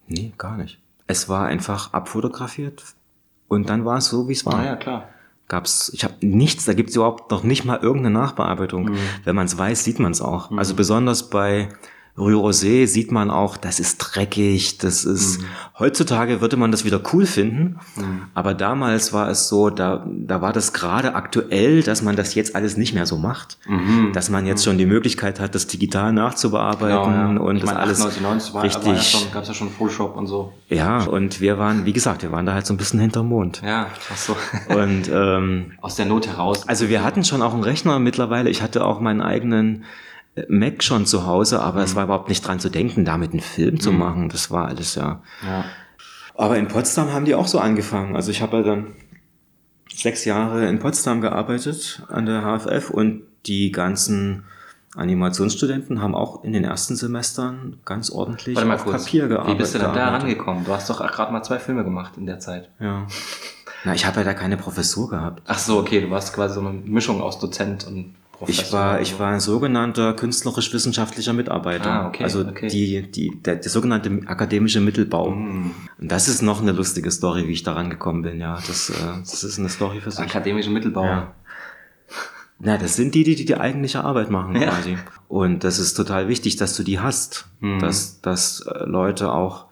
Nee, 0.09 0.33
gar 0.37 0.57
nicht. 0.57 0.79
Es 1.07 1.29
war 1.29 1.47
einfach 1.47 1.93
abfotografiert 1.93 2.83
und 3.47 3.69
dann 3.69 3.85
war 3.85 3.99
es 3.99 4.07
so, 4.07 4.29
wie 4.29 4.33
es 4.33 4.45
war. 4.45 4.59
Ah 4.59 4.65
ja, 4.65 4.77
klar. 4.77 5.05
Gab's, 5.49 5.91
ich 5.95 6.05
habe 6.05 6.15
nichts, 6.21 6.67
da 6.67 6.75
gibt's 6.75 6.95
überhaupt 6.95 7.31
noch 7.31 7.43
nicht 7.43 7.65
mal 7.65 7.79
irgendeine 7.79 8.19
Nachbearbeitung. 8.19 8.91
Mhm. 8.91 8.99
Wenn 9.25 9.35
man 9.35 9.47
es 9.47 9.57
weiß, 9.57 9.83
sieht 9.83 9.99
man 9.99 10.13
es 10.13 10.21
auch. 10.21 10.51
Mhm. 10.51 10.59
Also 10.59 10.75
besonders 10.75 11.31
bei 11.31 11.71
Rue 12.19 12.35
Rosé 12.35 12.87
sieht 12.87 13.13
man 13.13 13.31
auch, 13.31 13.57
das 13.57 13.79
ist 13.79 13.99
dreckig, 13.99 14.79
das 14.79 15.05
ist, 15.05 15.41
mhm. 15.41 15.45
heutzutage 15.79 16.41
würde 16.41 16.57
man 16.57 16.73
das 16.73 16.85
wieder 16.85 17.01
cool 17.13 17.27
finden, 17.27 17.79
mhm. 17.97 18.23
aber 18.35 18.55
damals 18.55 19.13
war 19.13 19.29
es 19.29 19.49
so, 19.49 19.71
da, 19.71 20.05
da 20.07 20.43
war 20.43 20.53
das 20.53 20.73
gerade 20.73 21.15
aktuell, 21.15 21.83
dass 21.83 22.03
man 22.03 22.17
das 22.17 22.35
jetzt 22.35 22.57
alles 22.57 22.77
nicht 22.77 22.93
mehr 22.93 23.07
so 23.07 23.19
macht, 23.19 23.59
mhm. 23.67 24.13
dass 24.13 24.31
man 24.31 24.47
jetzt 24.47 24.63
mhm. 24.63 24.71
schon 24.71 24.79
die 24.79 24.87
Möglichkeit 24.87 25.39
hat, 25.39 25.55
das 25.55 25.67
digital 25.69 26.13
nachzubearbeiten 26.13 27.13
genau, 27.13 27.33
ja. 27.35 27.49
und 27.49 27.57
ich 27.57 27.63
das 27.63 27.71
meine, 27.71 27.81
alles 27.81 28.05
98, 28.05 28.55
war, 28.55 28.63
richtig. 28.65 28.87
War 28.87 28.95
ja 28.95 29.01
schon, 29.01 29.33
gab's 29.33 29.49
ja 29.49 29.55
schon 29.55 29.71
Photoshop 29.71 30.17
und 30.17 30.27
so. 30.27 30.53
Ja, 30.69 31.05
und 31.05 31.41
wir 31.41 31.59
waren, 31.59 31.85
wie 31.85 31.93
gesagt, 31.93 32.23
wir 32.23 32.33
waren 32.33 32.47
da 32.47 32.55
halt 32.55 32.67
so 32.67 32.75
ein 32.75 32.79
bisschen 32.79 32.99
hinterm 32.99 33.29
Mond. 33.29 33.63
Ja, 33.65 33.87
ach 34.13 34.17
so. 34.17 34.37
Und, 34.75 35.09
ähm, 35.13 35.73
Aus 35.81 35.95
der 35.95 36.07
Not 36.07 36.27
heraus. 36.27 36.69
Also 36.69 36.89
wir 36.89 37.05
hatten 37.05 37.25
schon 37.25 37.43
auch 37.43 37.55
einen 37.55 37.63
Rechner 37.63 37.99
mittlerweile, 37.99 38.51
ich 38.51 38.63
hatte 38.63 38.85
auch 38.85 39.01
meinen 39.01 39.23
eigenen 39.23 39.85
Mac 40.49 40.83
schon 40.83 41.07
zu 41.07 41.27
Hause, 41.27 41.61
aber 41.61 41.79
mhm. 41.79 41.85
es 41.85 41.97
war 41.97 42.05
überhaupt 42.05 42.29
nicht 42.29 42.47
dran 42.47 42.61
zu 42.61 42.69
denken, 42.69 43.05
damit 43.05 43.33
einen 43.33 43.41
Film 43.41 43.75
mhm. 43.75 43.81
zu 43.81 43.93
machen. 43.93 44.29
Das 44.29 44.51
war 44.51 44.67
alles 44.69 44.95
ja. 44.95 45.23
ja. 45.45 45.65
Aber 46.35 46.57
in 46.57 46.69
Potsdam 46.69 47.13
haben 47.13 47.25
die 47.25 47.35
auch 47.35 47.49
so 47.49 47.59
angefangen. 47.59 48.15
Also 48.15 48.31
ich 48.31 48.43
habe 48.43 48.59
ja 48.59 48.63
dann 48.63 48.95
sechs 49.93 50.25
Jahre 50.25 50.69
in 50.69 50.79
Potsdam 50.79 51.21
gearbeitet 51.21 52.03
an 52.09 52.27
der 52.27 52.43
HFF 52.43 52.91
und 52.91 53.23
die 53.47 53.73
ganzen 53.73 54.45
Animationsstudenten 54.95 56.01
haben 56.01 56.15
auch 56.15 56.45
in 56.45 56.53
den 56.53 56.65
ersten 56.65 56.97
Semestern 56.97 57.79
ganz 57.85 58.11
ordentlich 58.11 58.57
Warte 58.57 58.69
mal 58.69 58.75
auf 58.77 58.85
kurz. 58.85 59.05
Papier 59.05 59.29
gearbeitet. 59.29 59.55
Wie 59.55 59.59
bist 59.59 59.75
du 59.75 59.79
denn 59.79 59.95
da 59.95 60.09
rangekommen? 60.09 60.65
Du 60.65 60.73
hast 60.73 60.89
doch 60.89 60.99
gerade 60.99 61.33
mal 61.33 61.43
zwei 61.43 61.59
Filme 61.59 61.85
gemacht 61.85 62.13
in 62.17 62.27
der 62.27 62.39
Zeit. 62.39 62.71
Ja. 62.81 63.07
Na, 63.85 63.95
ich 63.95 64.07
habe 64.07 64.19
ja 64.19 64.25
da 64.25 64.35
keine 64.35 64.57
Professur 64.57 65.09
gehabt. 65.09 65.43
Ach 65.47 65.59
so, 65.59 65.79
okay, 65.79 66.01
du 66.01 66.11
warst 66.11 66.35
quasi 66.35 66.55
so 66.55 66.61
eine 66.61 66.73
Mischung 66.73 67.21
aus 67.21 67.39
Dozent 67.39 67.87
und 67.87 68.15
Professor 68.39 68.65
ich 68.65 68.73
war, 68.73 69.01
ich 69.01 69.19
war 69.19 69.33
ein 69.33 69.41
sogenannter 69.41 70.15
künstlerisch-wissenschaftlicher 70.15 71.33
Mitarbeiter. 71.33 71.91
Ah, 71.91 72.09
okay, 72.09 72.23
also 72.23 72.47
okay. 72.47 72.69
die, 72.69 73.03
die, 73.11 73.43
der, 73.43 73.57
der 73.57 73.71
sogenannte 73.71 74.21
akademische 74.27 74.81
Mittelbau. 74.81 75.31
Mm. 75.31 75.75
Und 75.99 76.13
das 76.13 76.29
ist 76.29 76.43
noch 76.43 76.63
eine 76.63 76.71
lustige 76.71 77.11
Story, 77.11 77.49
wie 77.49 77.53
ich 77.53 77.65
daran 77.65 77.91
gekommen 77.91 78.23
bin. 78.23 78.39
Ja, 78.41 78.55
das, 78.65 78.91
äh, 78.91 78.95
das 79.19 79.43
ist 79.43 79.59
eine 79.59 79.69
Story 79.69 80.01
für 80.01 80.13
sich. 80.13 80.21
Akademische 80.21 80.71
Mittelbau. 80.71 81.05
Ja. 81.05 81.35
Na, 82.61 82.77
das 82.79 82.95
sind 82.95 83.17
die, 83.17 83.25
die 83.25 83.45
die 83.45 83.57
eigentliche 83.57 84.05
Arbeit 84.05 84.31
machen 84.31 84.55
ja. 84.55 84.69
quasi. 84.69 84.97
Und 85.27 85.65
das 85.65 85.81
ist 85.81 85.95
total 85.95 86.29
wichtig, 86.29 86.55
dass 86.57 86.77
du 86.77 86.85
die 86.85 87.01
hast, 87.01 87.49
mm. 87.59 87.81
dass, 87.81 88.21
dass 88.21 88.61
äh, 88.61 88.85
Leute 88.85 89.33
auch 89.33 89.67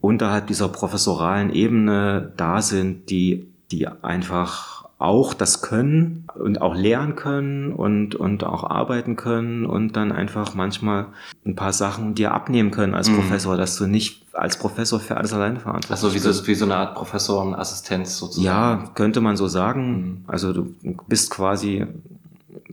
unterhalb 0.00 0.46
dieser 0.46 0.68
professoralen 0.68 1.52
Ebene 1.52 2.32
da 2.36 2.62
sind, 2.62 3.10
die, 3.10 3.48
die 3.72 3.88
einfach 3.88 4.77
auch 4.98 5.32
das 5.32 5.62
können 5.62 6.26
und 6.34 6.60
auch 6.60 6.74
lernen 6.74 7.14
können 7.14 7.72
und, 7.72 8.16
und 8.16 8.42
auch 8.42 8.64
arbeiten 8.64 9.14
können 9.14 9.64
und 9.64 9.92
dann 9.92 10.10
einfach 10.10 10.54
manchmal 10.54 11.06
ein 11.46 11.54
paar 11.54 11.72
Sachen 11.72 12.16
dir 12.16 12.32
abnehmen 12.34 12.72
können 12.72 12.94
als 12.96 13.08
mhm. 13.08 13.16
Professor, 13.16 13.56
dass 13.56 13.76
du 13.76 13.86
nicht 13.86 14.26
als 14.32 14.58
Professor 14.58 14.98
für 14.98 15.16
alles 15.16 15.32
alleine 15.32 15.60
verantwortlich 15.60 15.90
bist. 15.90 16.04
Also 16.04 16.14
wie 16.14 16.32
so, 16.34 16.46
wie 16.48 16.54
so 16.56 16.64
eine 16.64 16.76
Art 16.76 16.96
Professorenassistenz 16.96 18.18
sozusagen. 18.18 18.44
Ja, 18.44 18.90
könnte 18.94 19.20
man 19.20 19.36
so 19.36 19.46
sagen. 19.46 19.90
Mhm. 19.90 20.24
Also 20.26 20.52
du 20.52 20.74
bist 21.06 21.30
quasi 21.30 21.86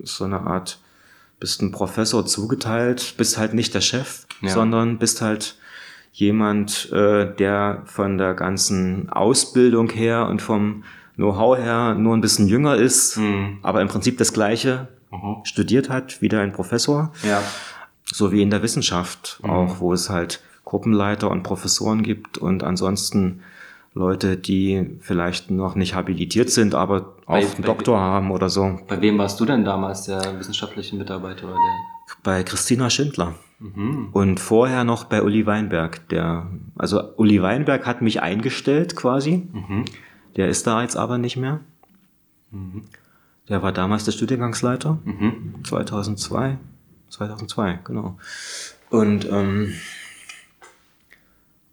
so 0.04 0.24
eine 0.24 0.42
Art, 0.42 0.80
bist 1.40 1.62
ein 1.62 1.72
Professor 1.72 2.26
zugeteilt, 2.26 3.16
bist 3.18 3.38
halt 3.38 3.54
nicht 3.54 3.76
der 3.76 3.82
Chef, 3.82 4.26
ja. 4.42 4.50
sondern 4.50 4.98
bist 4.98 5.22
halt 5.22 5.58
jemand, 6.12 6.92
äh, 6.92 7.36
der 7.36 7.84
von 7.86 8.18
der 8.18 8.34
ganzen 8.34 9.10
Ausbildung 9.10 9.92
her 9.92 10.28
und 10.28 10.42
vom 10.42 10.84
Know-how 11.15 11.58
her 11.58 11.95
nur 11.95 12.15
ein 12.15 12.21
bisschen 12.21 12.47
jünger 12.47 12.75
ist, 12.75 13.17
mhm. 13.17 13.60
aber 13.62 13.82
im 13.82 13.88
Prinzip 13.88 14.17
das 14.17 14.34
Gleiche 14.34 14.88
mhm. 15.12 15.38
studiert 15.43 15.89
hat 15.89 16.21
wie 16.21 16.30
dein 16.30 16.51
Professor. 16.51 17.12
Ja. 17.23 17.41
So 18.06 18.32
wie 18.32 18.41
in 18.41 18.49
der 18.49 18.62
Wissenschaft 18.62 19.39
mhm. 19.43 19.49
auch, 19.49 19.80
wo 19.80 19.93
es 19.93 20.10
halt 20.10 20.41
Gruppenleiter 20.65 21.30
und 21.32 21.43
Professoren 21.43 22.04
gibt 22.04 22.38
und 22.38 22.63
ansonsten 22.63 23.41
Leute, 23.93 24.36
die 24.36 24.97
vielleicht 24.99 25.51
noch 25.51 25.75
nicht 25.75 25.95
habilitiert 25.95 26.49
sind, 26.49 26.75
aber 26.75 27.13
auch 27.25 27.34
bei, 27.34 27.39
einen 27.39 27.49
bei, 27.60 27.63
Doktor 27.63 27.97
haben 27.97 28.32
oder 28.32 28.49
so. 28.49 28.80
Bei 28.88 28.99
wem 28.99 29.17
warst 29.17 29.39
du 29.39 29.45
denn 29.45 29.63
damals 29.63 30.04
der 30.04 30.38
wissenschaftliche 30.38 30.97
Mitarbeiter 30.97 31.45
oder 31.45 31.54
der? 31.54 32.15
Bei 32.21 32.43
Christina 32.43 32.89
Schindler. 32.89 33.36
Mhm. 33.60 34.10
Und 34.12 34.41
vorher 34.41 34.84
noch 34.84 35.06
bei 35.06 35.23
Uli 35.23 35.45
Weinberg. 35.45 36.10
Der, 36.10 36.47
also 36.75 37.15
Uli 37.15 37.41
Weinberg 37.41 37.86
hat 37.86 38.01
mich 38.01 38.21
eingestellt 38.21 38.97
quasi. 38.97 39.47
Mhm. 39.54 39.86
Der 40.36 40.50
ist 40.50 40.67
da 40.67 40.82
jetzt 40.82 40.98
aber 40.98 41.17
nicht 41.17 41.38
mehr. 41.38 41.62
Mhm. 42.52 42.84
Der 43.50 43.62
war 43.62 43.71
damals 43.71 44.06
der 44.06 44.12
Studiengangsleiter. 44.12 45.00
Mhm. 45.04 45.63
2002. 45.63 46.58
2002, 47.10 47.80
genau. 47.84 48.17
Und, 48.89 49.30
ähm, 49.30 49.74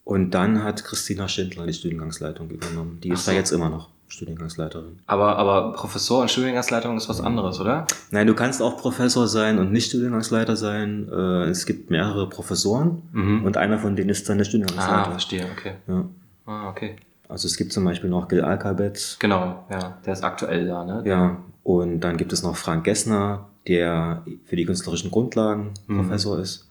und 0.04 0.30
dann 0.32 0.62
hat 0.62 0.84
Christina 0.84 1.28
Schindler 1.28 1.66
die 1.66 1.72
Studiengangsleitung 1.72 2.50
übernommen. 2.50 3.00
Die 3.02 3.10
ist 3.10 3.24
so. 3.24 3.30
da 3.30 3.36
jetzt 3.36 3.50
immer 3.50 3.70
noch 3.70 3.88
Studiengangsleiterin. 4.08 4.98
Aber, 5.06 5.36
aber 5.38 5.72
Professor 5.72 6.20
und 6.20 6.30
Studiengangsleitung 6.30 6.96
ist 6.98 7.08
was 7.08 7.20
anderes, 7.20 7.58
oder? 7.60 7.86
Nein, 8.10 8.26
du 8.26 8.34
kannst 8.34 8.60
auch 8.60 8.76
Professor 8.76 9.26
sein 9.26 9.58
und 9.58 9.72
nicht 9.72 9.88
Studiengangsleiter 9.88 10.56
sein. 10.56 11.08
Äh, 11.10 11.44
es 11.44 11.64
gibt 11.64 11.90
mehrere 11.90 12.28
Professoren 12.28 13.02
mhm. 13.12 13.44
und 13.44 13.56
einer 13.56 13.78
von 13.78 13.96
denen 13.96 14.10
ist 14.10 14.28
dann 14.28 14.36
der 14.38 14.44
Studiengangsleiter. 14.44 15.06
Ah, 15.06 15.10
verstehe, 15.10 15.48
okay. 15.50 15.74
Ja. 15.86 16.04
Ah, 16.44 16.68
okay. 16.68 16.96
Also 17.32 17.48
es 17.48 17.56
gibt 17.56 17.72
zum 17.72 17.86
Beispiel 17.86 18.10
noch 18.10 18.28
Gil 18.28 18.42
Alkabet. 18.42 19.16
Genau, 19.18 19.64
ja, 19.70 19.96
der 20.04 20.12
ist 20.12 20.22
aktuell 20.22 20.66
da, 20.66 20.84
ne? 20.84 21.02
Ja, 21.06 21.38
und 21.62 22.00
dann 22.00 22.18
gibt 22.18 22.30
es 22.34 22.42
noch 22.42 22.56
Frank 22.56 22.84
Gessner, 22.84 23.48
der 23.66 24.22
für 24.44 24.54
die 24.54 24.66
künstlerischen 24.66 25.10
Grundlagen 25.10 25.72
mhm. 25.86 26.02
Professor 26.02 26.38
ist. 26.38 26.68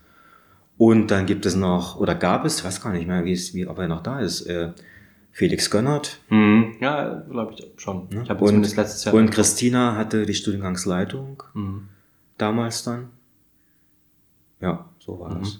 Und 0.77 1.09
dann 1.09 1.25
gibt 1.25 1.47
es 1.47 1.55
noch, 1.55 1.99
oder 1.99 2.13
gab 2.13 2.45
es, 2.45 2.59
ich 2.59 2.63
weiß 2.63 2.79
gar 2.79 2.93
nicht 2.93 3.07
mehr, 3.07 3.25
wie 3.25 3.33
es, 3.33 3.55
wie, 3.55 3.65
ob 3.65 3.79
er 3.79 3.87
noch 3.87 4.03
da 4.03 4.19
ist, 4.19 4.41
äh, 4.41 4.69
Felix 5.31 5.71
Gönnert. 5.71 6.19
Mhm. 6.29 6.75
Ja, 6.79 7.23
glaube 7.27 7.53
ich 7.53 7.67
schon. 7.77 8.07
Ne? 8.11 8.21
Ich 8.23 8.29
habe 8.29 8.45
und, 8.45 8.75
letztes 8.75 9.03
Jahr. 9.05 9.15
Und 9.15 9.31
Christina 9.31 9.95
hatte 9.95 10.27
die 10.27 10.35
Studiengangsleitung 10.35 11.41
mhm. 11.55 11.87
damals 12.37 12.83
dann. 12.83 13.09
Ja, 14.59 14.85
so 14.99 15.19
war 15.19 15.33
mhm. 15.33 15.39
das. 15.39 15.59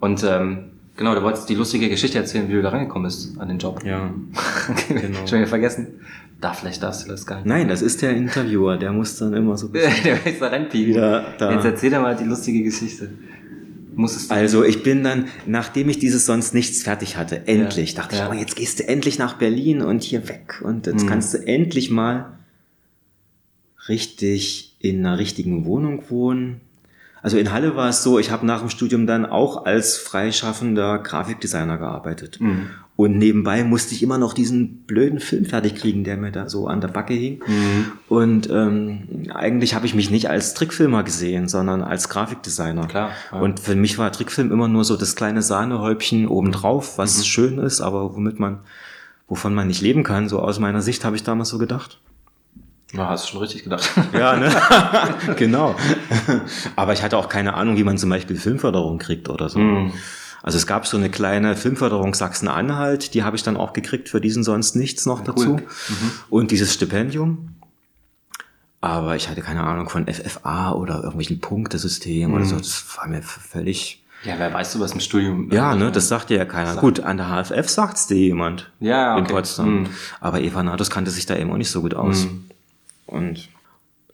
Und 0.00 0.24
ähm, 0.24 0.79
Genau, 0.96 1.14
du 1.14 1.22
wolltest 1.22 1.48
die 1.48 1.54
lustige 1.54 1.88
Geschichte 1.88 2.18
erzählen, 2.18 2.48
wie 2.48 2.52
du 2.52 2.62
da 2.62 2.70
rangekommen 2.70 3.04
bist 3.06 3.38
an 3.38 3.48
den 3.48 3.58
Job. 3.58 3.82
Ja. 3.84 4.12
genau. 4.88 5.26
Schon 5.26 5.38
wieder 5.38 5.46
vergessen. 5.46 5.86
Da, 6.40 6.52
vielleicht 6.52 6.82
darfst 6.82 7.04
du 7.04 7.10
das 7.10 7.26
gar 7.26 7.36
nicht. 7.36 7.46
Nein, 7.46 7.68
das 7.68 7.82
ist 7.82 8.02
der 8.02 8.10
Interviewer, 8.10 8.76
der 8.76 8.92
muss 8.92 9.18
dann 9.18 9.34
immer 9.34 9.56
so 9.56 9.68
der 9.68 10.26
ist 10.26 10.40
da 10.40 10.48
reinpieken. 10.48 10.94
Wieder 10.94 11.34
da. 11.38 11.52
Jetzt 11.52 11.64
erzähl 11.64 11.90
dir 11.90 12.00
mal 12.00 12.16
die 12.16 12.24
lustige 12.24 12.62
Geschichte. 12.62 13.10
Also 14.28 14.64
ich 14.64 14.82
bin 14.82 15.04
dann, 15.04 15.26
nachdem 15.46 15.88
ich 15.90 15.98
dieses 15.98 16.24
sonst 16.24 16.54
nichts 16.54 16.82
fertig 16.82 17.16
hatte, 17.16 17.46
endlich, 17.46 17.92
ja. 17.92 18.02
dachte 18.02 18.16
ja. 18.16 18.26
ich, 18.26 18.30
oh, 18.30 18.40
jetzt 18.40 18.56
gehst 18.56 18.78
du 18.78 18.88
endlich 18.88 19.18
nach 19.18 19.34
Berlin 19.34 19.82
und 19.82 20.02
hier 20.02 20.28
weg 20.28 20.62
und 20.62 20.86
jetzt 20.86 21.04
mhm. 21.04 21.08
kannst 21.08 21.34
du 21.34 21.38
endlich 21.38 21.90
mal 21.90 22.38
richtig 23.88 24.76
in 24.78 25.04
einer 25.04 25.18
richtigen 25.18 25.64
Wohnung 25.66 26.04
wohnen 26.08 26.60
also 27.22 27.36
in 27.36 27.52
Halle 27.52 27.76
war 27.76 27.88
es 27.88 28.02
so, 28.02 28.18
ich 28.18 28.30
habe 28.30 28.46
nach 28.46 28.60
dem 28.60 28.70
Studium 28.70 29.06
dann 29.06 29.26
auch 29.26 29.66
als 29.66 29.98
freischaffender 29.98 30.98
Grafikdesigner 30.98 31.78
gearbeitet. 31.78 32.40
Mhm. 32.40 32.70
Und 32.96 33.16
nebenbei 33.16 33.64
musste 33.64 33.94
ich 33.94 34.02
immer 34.02 34.18
noch 34.18 34.34
diesen 34.34 34.82
blöden 34.82 35.20
Film 35.20 35.46
fertig 35.46 35.74
kriegen, 35.74 36.04
der 36.04 36.18
mir 36.18 36.32
da 36.32 36.50
so 36.50 36.66
an 36.66 36.82
der 36.82 36.88
Backe 36.88 37.14
hing. 37.14 37.42
Mhm. 37.46 37.92
Und 38.08 38.50
ähm, 38.50 39.30
eigentlich 39.32 39.74
habe 39.74 39.86
ich 39.86 39.94
mich 39.94 40.10
nicht 40.10 40.28
als 40.28 40.52
Trickfilmer 40.52 41.02
gesehen, 41.02 41.48
sondern 41.48 41.80
als 41.80 42.10
Grafikdesigner. 42.10 42.88
Klar, 42.88 43.12
ja. 43.32 43.40
Und 43.40 43.58
für 43.58 43.74
mich 43.74 43.96
war 43.96 44.12
Trickfilm 44.12 44.52
immer 44.52 44.68
nur 44.68 44.84
so 44.84 44.98
das 44.98 45.16
kleine 45.16 45.40
Sahnehäubchen 45.40 46.28
obendrauf, 46.28 46.98
was 46.98 47.18
mhm. 47.18 47.22
schön 47.22 47.58
ist, 47.58 47.80
aber 47.80 48.14
womit 48.14 48.38
man, 48.38 48.58
wovon 49.28 49.54
man 49.54 49.68
nicht 49.68 49.80
leben 49.80 50.02
kann. 50.02 50.28
So 50.28 50.40
aus 50.40 50.58
meiner 50.58 50.82
Sicht 50.82 51.02
habe 51.02 51.16
ich 51.16 51.22
damals 51.22 51.48
so 51.48 51.56
gedacht. 51.56 52.00
Ja, 52.92 53.08
hast 53.08 53.26
du 53.26 53.32
schon 53.32 53.40
richtig 53.40 53.64
gedacht. 53.64 53.88
Ja, 54.12 54.36
ne? 54.36 54.52
genau. 55.36 55.76
Aber 56.76 56.92
ich 56.92 57.02
hatte 57.02 57.16
auch 57.16 57.28
keine 57.28 57.54
Ahnung, 57.54 57.76
wie 57.76 57.84
man 57.84 57.98
zum 57.98 58.10
Beispiel 58.10 58.36
Filmförderung 58.36 58.98
kriegt 58.98 59.28
oder 59.28 59.48
so. 59.48 59.58
Mm. 59.58 59.92
Also 60.42 60.56
es 60.56 60.66
gab 60.66 60.86
so 60.86 60.96
eine 60.96 61.10
kleine 61.10 61.54
Filmförderung 61.54 62.14
Sachsen-Anhalt, 62.14 63.14
die 63.14 63.22
habe 63.22 63.36
ich 63.36 63.42
dann 63.42 63.56
auch 63.56 63.72
gekriegt 63.72 64.08
für 64.08 64.20
diesen 64.20 64.42
sonst 64.42 64.74
nichts 64.74 65.06
noch 65.06 65.20
ja, 65.20 65.26
dazu. 65.26 65.50
Cool. 65.50 65.60
Mhm. 65.60 66.10
Und 66.30 66.50
dieses 66.50 66.72
Stipendium. 66.72 67.56
Aber 68.80 69.16
ich 69.16 69.28
hatte 69.28 69.42
keine 69.42 69.62
Ahnung 69.64 69.90
von 69.90 70.06
FFA 70.06 70.72
oder 70.72 70.96
irgendwelchen 70.96 71.40
Punktesystemen 71.40 72.30
mhm. 72.30 72.36
oder 72.36 72.46
so. 72.46 72.56
Das 72.56 72.86
war 72.96 73.06
mir 73.06 73.22
völlig 73.22 74.02
Ja, 74.24 74.34
wer 74.38 74.52
weiß 74.52 74.72
du 74.72 74.80
was 74.80 74.92
im 74.92 75.00
Studium? 75.00 75.50
Ja, 75.52 75.74
ne, 75.74 75.92
das 75.92 76.08
sagt 76.08 76.30
dir 76.30 76.38
ja 76.38 76.46
keiner. 76.46 76.70
Sagt. 76.70 76.80
Gut, 76.80 77.00
an 77.00 77.18
der 77.18 77.28
HFF 77.28 77.68
sagt's 77.68 78.06
dir 78.06 78.16
jemand. 78.16 78.70
Ja, 78.80 79.12
okay. 79.12 79.20
In 79.20 79.26
Potsdam. 79.26 79.66
Hm. 79.66 79.86
Aber 80.20 80.40
Eva 80.40 80.62
Natus 80.62 80.88
kannte 80.88 81.10
sich 81.10 81.26
da 81.26 81.36
eben 81.36 81.52
auch 81.52 81.58
nicht 81.58 81.70
so 81.70 81.82
gut 81.82 81.92
aus. 81.92 82.26
Und 83.10 83.48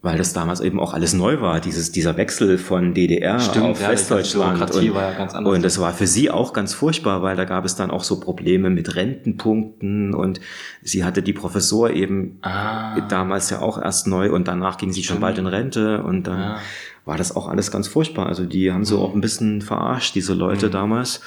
weil 0.07 0.19
das 0.19 0.33
damals 0.33 0.61
eben 0.61 0.79
auch 0.79 0.95
alles 0.95 1.15
neu 1.15 1.41
war, 1.41 1.59
dieses, 1.59 1.91
dieser 1.91 2.17
Wechsel 2.17 2.59
von 2.59 2.95
DDR 2.95 3.41
Stimmt, 3.41 3.67
auf 3.67 3.81
ja, 3.81 3.91
Westdeutschland. 3.91 4.61
Und, 4.61 4.95
war 4.95 5.11
ja 5.11 5.19
ganz 5.19 5.35
anders. 5.35 5.55
und 5.55 5.63
das 5.63 5.81
war 5.81 5.93
für 5.93 6.07
sie 6.07 6.31
auch 6.31 6.53
ganz 6.53 6.75
furchtbar, 6.75 7.23
weil 7.23 7.35
da 7.35 7.45
gab 7.45 7.65
es 7.65 7.75
dann 7.75 7.91
auch 7.91 8.05
so 8.05 8.21
Probleme 8.21 8.71
mit 8.71 8.95
Rentenpunkten 8.95 10.15
und 10.15 10.41
sie 10.83 11.03
hatte 11.03 11.23
die 11.23 11.33
Professor 11.33 11.91
eben 11.91 12.39
ah. 12.43 13.01
damals 13.09 13.51
ja 13.51 13.61
auch 13.61 13.83
erst 13.83 14.07
neu 14.07 14.33
und 14.33 14.47
danach 14.47 14.79
ging 14.79 14.93
sie 14.93 15.03
schon 15.03 15.19
bald 15.19 15.39
in 15.39 15.49
Rente 15.49 16.03
und 16.05 16.29
dann 16.29 16.41
ja. 16.41 16.59
war 17.05 17.17
das 17.17 17.35
auch 17.35 17.49
alles 17.49 17.73
ganz 17.73 17.89
furchtbar. 17.89 18.27
Also 18.27 18.45
die 18.45 18.71
haben 18.71 18.85
so 18.85 19.01
auch 19.01 19.13
ein 19.13 19.21
bisschen 19.21 19.61
verarscht, 19.61 20.15
diese 20.15 20.35
Leute 20.35 20.69
mhm. 20.69 20.73
damals. 20.73 21.21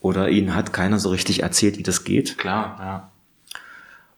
Oder 0.00 0.30
ihnen 0.30 0.56
hat 0.56 0.72
keiner 0.72 0.98
so 0.98 1.10
richtig 1.10 1.44
erzählt, 1.44 1.78
wie 1.78 1.84
das 1.84 2.02
geht. 2.02 2.36
Klar, 2.36 2.76
ja. 2.80 3.11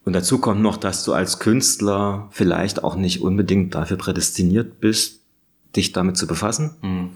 Und 0.04 0.12
dazu 0.12 0.38
kommt 0.38 0.60
noch, 0.60 0.76
dass 0.76 1.04
du 1.04 1.12
als 1.12 1.38
Künstler 1.38 2.28
vielleicht 2.30 2.84
auch 2.84 2.96
nicht 2.96 3.22
unbedingt 3.22 3.74
dafür 3.74 3.96
prädestiniert 3.96 4.80
bist, 4.80 5.20
dich 5.74 5.92
damit 5.92 6.16
zu 6.16 6.26
befassen. 6.26 6.76
Mhm. 6.82 7.10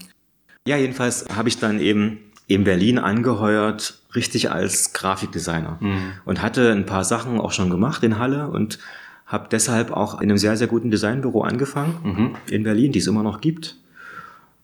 Ja, 0.67 0.77
jedenfalls 0.77 1.25
habe 1.35 1.49
ich 1.49 1.59
dann 1.59 1.79
eben 1.79 2.19
in 2.47 2.63
Berlin 2.63 2.97
angeheuert, 2.97 3.99
richtig 4.15 4.51
als 4.51 4.93
Grafikdesigner 4.93 5.77
mhm. 5.79 6.13
und 6.25 6.41
hatte 6.41 6.71
ein 6.71 6.85
paar 6.85 7.03
Sachen 7.03 7.39
auch 7.39 7.51
schon 7.51 7.69
gemacht 7.69 8.03
in 8.03 8.17
Halle 8.17 8.49
und 8.49 8.79
habe 9.27 9.47
deshalb 9.51 9.91
auch 9.91 10.15
in 10.15 10.29
einem 10.29 10.39
sehr, 10.39 10.57
sehr 10.57 10.65
guten 10.65 10.89
Designbüro 10.89 11.43
angefangen 11.43 11.95
mhm. 12.03 12.35
in 12.47 12.63
Berlin, 12.63 12.91
die 12.91 12.99
es 12.99 13.05
immer 13.07 13.21
noch 13.21 13.39
gibt. 13.39 13.77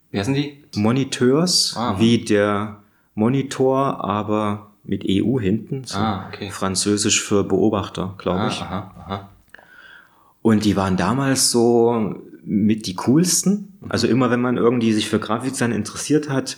Wie 0.09 0.19
heißen 0.19 0.33
die? 0.33 0.63
Moniteurs, 0.75 1.75
Ah. 1.77 1.99
wie 1.99 2.17
der 2.17 2.79
Monitor, 3.13 4.03
aber 4.03 4.71
mit 4.87 5.03
EU 5.07 5.39
hinten. 5.39 5.83
So 5.85 5.97
Ah, 5.97 6.27
okay. 6.27 6.49
Französisch 6.51 7.21
für 7.23 7.43
Beobachter, 7.43 8.15
glaube 8.17 8.41
Ah, 8.41 8.47
ich. 8.49 8.61
aha, 8.61 8.91
aha. 9.05 9.29
Und 10.41 10.65
die 10.65 10.75
waren 10.75 10.95
damals 10.97 11.51
so 11.51 12.15
mit 12.43 12.85
die 12.85 12.95
coolsten. 12.95 13.73
Also 13.89 14.07
immer, 14.07 14.29
wenn 14.29 14.41
man 14.41 14.57
irgendwie 14.57 14.93
sich 14.93 15.09
für 15.09 15.19
Grafikdesign 15.19 15.71
interessiert 15.71 16.29
hat, 16.29 16.57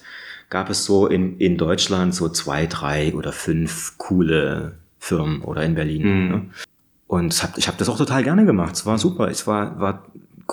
gab 0.49 0.69
es 0.69 0.83
so 0.85 1.07
in, 1.07 1.37
in 1.39 1.57
Deutschland 1.57 2.13
so 2.13 2.27
zwei, 2.29 2.65
drei 2.67 3.13
oder 3.15 3.31
fünf 3.31 3.97
coole 3.97 4.73
Firmen 4.99 5.41
oder 5.41 5.63
in 5.63 5.75
Berlin. 5.75 6.01
Mhm. 6.03 6.29
Ne? 6.29 6.45
Und 7.07 7.41
hab, 7.41 7.57
ich 7.57 7.67
habe 7.69 7.77
das 7.77 7.87
auch 7.87 7.97
total 7.97 8.23
gerne 8.23 8.45
gemacht. 8.45 8.75
Es 8.75 8.85
war 8.85 8.97
super. 8.97 9.29
Es 9.29 9.47
war, 9.47 9.79
war 9.79 10.03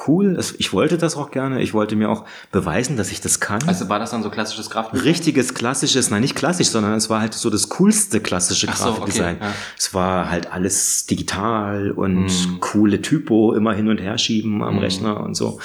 cool. 0.09 0.39
Ich 0.59 0.73
wollte 0.73 0.99
das 0.99 1.17
auch 1.17 1.31
gerne. 1.31 1.63
Ich 1.63 1.73
wollte 1.75 1.97
mir 1.97 2.11
auch 2.11 2.25
beweisen, 2.53 2.97
dass 2.97 3.11
ich 3.11 3.21
das 3.21 3.41
kann. 3.41 3.61
Also 3.67 3.89
war 3.89 3.99
das 3.99 4.11
dann 4.11 4.23
so 4.23 4.31
klassisches 4.31 4.71
Grafik? 4.71 5.05
Richtiges, 5.05 5.55
klassisches, 5.55 6.11
nein, 6.11 6.21
nicht 6.23 6.35
klassisch, 6.35 6.69
sondern 6.69 6.95
es 6.95 7.09
war 7.11 7.21
halt 7.21 7.35
so 7.35 7.51
das 7.51 7.69
coolste 7.69 8.21
klassische 8.21 8.67
Ach 8.71 8.77
so, 8.77 8.85
okay, 8.89 8.97
Grafikdesign. 8.99 9.37
ja. 9.41 9.53
Es 9.79 9.95
war 9.95 10.31
halt 10.31 10.53
alles 10.53 11.07
digital 11.07 11.91
und 11.93 12.25
Mhm. 12.27 12.61
coole 12.61 13.01
Typo 13.03 13.53
immer 13.55 13.73
hin 13.75 13.89
und 13.89 13.99
her 13.99 14.19
schieben 14.19 14.63
am 14.63 14.79
Rechner 14.79 15.21
und 15.21 15.35
so. 15.35 15.59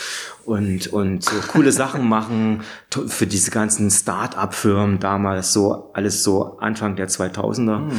Und, 0.45 0.87
und 0.87 1.23
so 1.23 1.35
coole 1.47 1.71
Sachen 1.71 2.07
machen 2.09 2.61
für 3.07 3.27
diese 3.27 3.51
ganzen 3.51 3.91
Start-up-Firmen 3.91 4.99
damals, 4.99 5.53
so 5.53 5.91
alles 5.93 6.23
so 6.23 6.57
Anfang 6.59 6.95
der 6.95 7.07
2000er. 7.07 7.79
Mhm. 7.79 7.91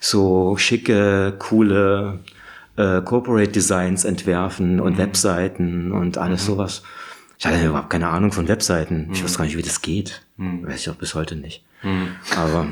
So 0.00 0.56
schicke, 0.56 1.34
coole 1.38 2.20
äh, 2.76 3.00
Corporate 3.02 3.52
Designs 3.52 4.04
entwerfen 4.04 4.80
und 4.80 4.98
Webseiten 4.98 5.92
und 5.92 6.18
alles 6.18 6.46
sowas. 6.46 6.82
Ich 7.38 7.46
hatte 7.46 7.66
überhaupt 7.66 7.90
keine 7.90 8.08
Ahnung 8.08 8.32
von 8.32 8.48
Webseiten. 8.48 9.10
Ich 9.12 9.22
weiß 9.22 9.36
gar 9.36 9.44
nicht, 9.44 9.56
wie 9.56 9.62
das 9.62 9.82
geht. 9.82 10.22
Weiß 10.66 10.80
ich 10.80 10.90
auch 10.90 10.94
bis 10.94 11.14
heute 11.14 11.36
nicht. 11.36 11.64
Mhm. 11.82 12.08
Aber, 12.36 12.66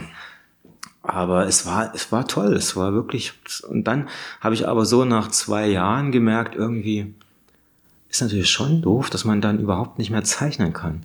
aber 1.02 1.46
es 1.46 1.66
war, 1.66 1.94
es 1.94 2.10
war 2.12 2.26
toll. 2.26 2.54
Es 2.54 2.74
war 2.76 2.92
wirklich, 2.92 3.34
und 3.68 3.84
dann 3.84 4.08
habe 4.40 4.54
ich 4.54 4.66
aber 4.66 4.86
so 4.86 5.04
nach 5.04 5.28
zwei 5.28 5.66
Jahren 5.66 6.12
gemerkt, 6.12 6.54
irgendwie 6.54 7.14
ist 8.08 8.22
natürlich 8.22 8.50
schon 8.50 8.80
doof, 8.80 9.10
dass 9.10 9.24
man 9.24 9.40
dann 9.40 9.58
überhaupt 9.58 9.98
nicht 9.98 10.10
mehr 10.10 10.24
zeichnen 10.24 10.72
kann. 10.72 11.04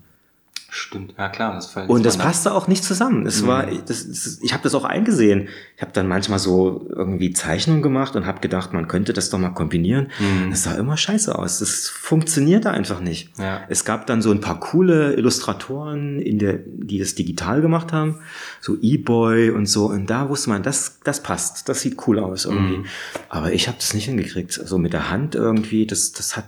Stimmt, 0.72 1.16
ja 1.18 1.30
klar. 1.30 1.56
Das 1.56 1.68
fällt 1.68 1.90
Und 1.90 2.06
das 2.06 2.18
passte 2.18 2.54
auch 2.54 2.68
nicht 2.68 2.84
zusammen. 2.84 3.26
Es 3.26 3.46
war, 3.48 3.66
das, 3.66 4.08
das, 4.08 4.40
ich 4.42 4.54
habe 4.54 4.62
das 4.64 4.76
auch 4.76 4.84
eingesehen. 4.84 5.48
Ich 5.76 5.82
habe 5.82 5.92
dann 5.94 6.08
manchmal 6.08 6.38
so 6.38 6.88
irgendwie 6.90 7.34
Zeichnungen 7.34 7.82
gemacht 7.82 8.16
und 8.16 8.26
habe 8.26 8.40
gedacht, 8.40 8.72
man 8.72 8.88
könnte 8.88 9.14
das 9.14 9.30
doch 9.30 9.40
mal 9.40 9.50
kombinieren. 9.50 10.12
Das 10.50 10.64
sah 10.64 10.76
immer 10.76 10.96
scheiße 10.96 11.38
aus. 11.38 11.60
Das 11.60 11.90
funktionierte 11.90 12.72
einfach 12.72 13.00
nicht. 13.00 13.32
Ja. 13.40 13.62
Es 13.68 13.84
gab 13.84 14.06
dann 14.06 14.22
so 14.22 14.32
ein 14.32 14.42
paar 14.42 14.60
coole 14.60 15.16
Illustratoren, 15.16 16.20
in 16.20 16.38
der, 16.38 16.60
die 16.66 17.00
das 17.00 17.16
digital 17.16 17.62
gemacht 17.62 17.92
haben, 17.92 18.20
so 18.62 18.78
E-Boy 18.80 19.50
und 19.50 19.66
so. 19.66 19.88
Und 19.88 20.10
da 20.10 20.30
wusste 20.30 20.50
man, 20.52 20.62
das, 20.62 21.00
das 21.04 21.24
passt, 21.24 21.68
das 21.68 21.82
sieht 21.82 22.08
cool 22.08 22.20
aus 22.20 22.46
irgendwie. 22.46 22.84
Aber 23.30 23.52
ich 23.54 23.68
habe 23.68 23.78
das 23.80 23.94
nicht 23.94 24.06
hingekriegt. 24.06 24.54
So 24.54 24.78
mit 24.78 24.94
der 24.94 25.10
Hand 25.10 25.34
irgendwie, 25.36 25.88
das, 25.88 26.12
das 26.12 26.38
hat, 26.38 26.46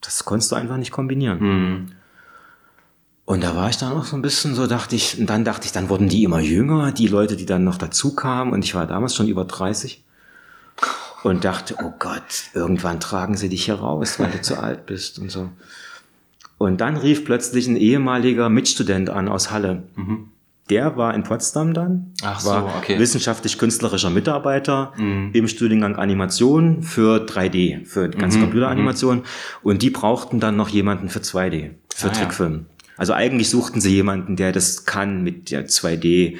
das 0.00 0.24
konntest 0.24 0.50
du 0.50 0.56
einfach 0.56 0.76
nicht 0.76 0.90
kombinieren. 0.90 1.94
Mhm. 3.30 3.34
Und 3.34 3.44
da 3.44 3.54
war 3.56 3.70
ich 3.70 3.76
dann 3.78 3.92
auch 3.92 4.04
so 4.04 4.16
ein 4.16 4.22
bisschen 4.22 4.54
so, 4.54 4.66
dachte 4.66 4.96
ich, 4.96 5.18
und 5.18 5.30
dann 5.30 5.44
dachte 5.44 5.66
ich, 5.66 5.72
dann 5.72 5.88
wurden 5.88 6.08
die 6.08 6.24
immer 6.24 6.40
jünger, 6.40 6.92
die 6.92 7.06
Leute, 7.06 7.36
die 7.36 7.46
dann 7.46 7.64
noch 7.64 7.78
dazu 7.78 8.14
kamen. 8.14 8.52
Und 8.52 8.64
ich 8.64 8.74
war 8.74 8.86
damals 8.86 9.14
schon 9.14 9.28
über 9.28 9.44
30 9.44 10.02
und 11.22 11.44
dachte, 11.44 11.76
oh 11.82 11.92
Gott, 11.98 12.44
irgendwann 12.54 12.98
tragen 12.98 13.36
sie 13.36 13.48
dich 13.48 13.66
hier 13.66 13.74
raus, 13.76 14.18
weil 14.18 14.30
du 14.30 14.40
zu 14.42 14.58
alt 14.58 14.86
bist 14.86 15.18
und 15.18 15.30
so. 15.30 15.48
Und 16.58 16.80
dann 16.80 16.96
rief 16.96 17.24
plötzlich 17.24 17.68
ein 17.68 17.76
ehemaliger 17.76 18.48
Mitstudent 18.48 19.10
an 19.10 19.28
aus 19.28 19.50
Halle. 19.50 19.84
Der 20.68 20.96
war 20.96 21.14
in 21.14 21.22
Potsdam 21.24 21.74
dann, 21.74 21.92
Mhm. 21.92 22.12
Ach 22.22 22.40
so, 22.40 22.50
war 22.50 22.76
okay. 22.78 22.96
Mhm. 22.96 23.00
wissenschaftlich-künstlerischer 23.00 24.10
Mitarbeiter 24.10 24.92
im 25.32 25.48
Studiengang 25.48 25.96
Animation 25.96 26.82
für 26.82 27.24
3D, 27.26 27.84
für 27.86 28.08
ganz 28.10 28.36
Mhm, 28.36 28.40
Computeranimation. 28.42 29.22
Und 29.62 29.82
die 29.82 29.90
brauchten 29.90 30.38
dann 30.40 30.56
noch 30.56 30.68
jemanden 30.68 31.08
für 31.08 31.20
2D, 31.20 31.70
für 31.94 32.08
Ah, 32.10 32.12
ja. 32.14 32.20
Also 33.00 33.14
eigentlich 33.14 33.48
suchten 33.48 33.80
sie 33.80 33.94
jemanden, 33.94 34.36
der 34.36 34.52
das 34.52 34.84
kann 34.84 35.22
mit 35.22 35.50
der 35.50 35.66
2D, 35.66 36.36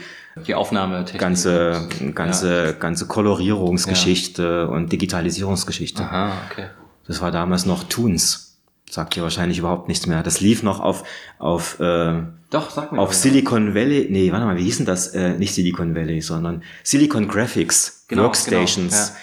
Die 0.47 0.55
Aufnahmetechnik. 0.55 1.19
ganze, 1.19 1.89
ganze, 2.15 2.77
ganze 2.79 3.07
Kolorierungsgeschichte 3.07 4.69
und 4.69 4.93
Digitalisierungsgeschichte. 4.93 6.03
Aha, 6.03 6.33
okay. 6.51 6.67
Das 7.07 7.23
war 7.23 7.31
damals 7.31 7.65
noch 7.65 7.85
Toons. 7.85 8.59
Sagt 8.91 9.17
ihr 9.17 9.23
wahrscheinlich 9.23 9.59
überhaupt 9.59 9.89
nichts 9.89 10.07
mehr. 10.07 10.23
Das 10.23 10.41
lief 10.41 10.63
noch 10.63 10.81
auf, 10.81 11.05
auf, 11.39 11.81
äh, 11.81 12.23
Doch, 12.51 12.69
sag 12.71 12.93
mir 12.93 12.99
auf 13.01 13.09
mal. 13.09 13.15
Silicon 13.15 13.75
Valley, 13.75 14.09
nee, 14.11 14.31
warte 14.31 14.45
mal, 14.45 14.59
wie 14.59 14.65
hieß 14.65 14.77
denn 14.79 14.87
das? 14.87 15.15
Äh, 15.15 15.39
nicht 15.39 15.55
Silicon 15.55 15.95
Valley, 15.95 16.21
sondern 16.21 16.63
Silicon 16.83 17.27
Graphics 17.27 18.05
Genau, 18.09 18.25
Workstations 18.25 19.15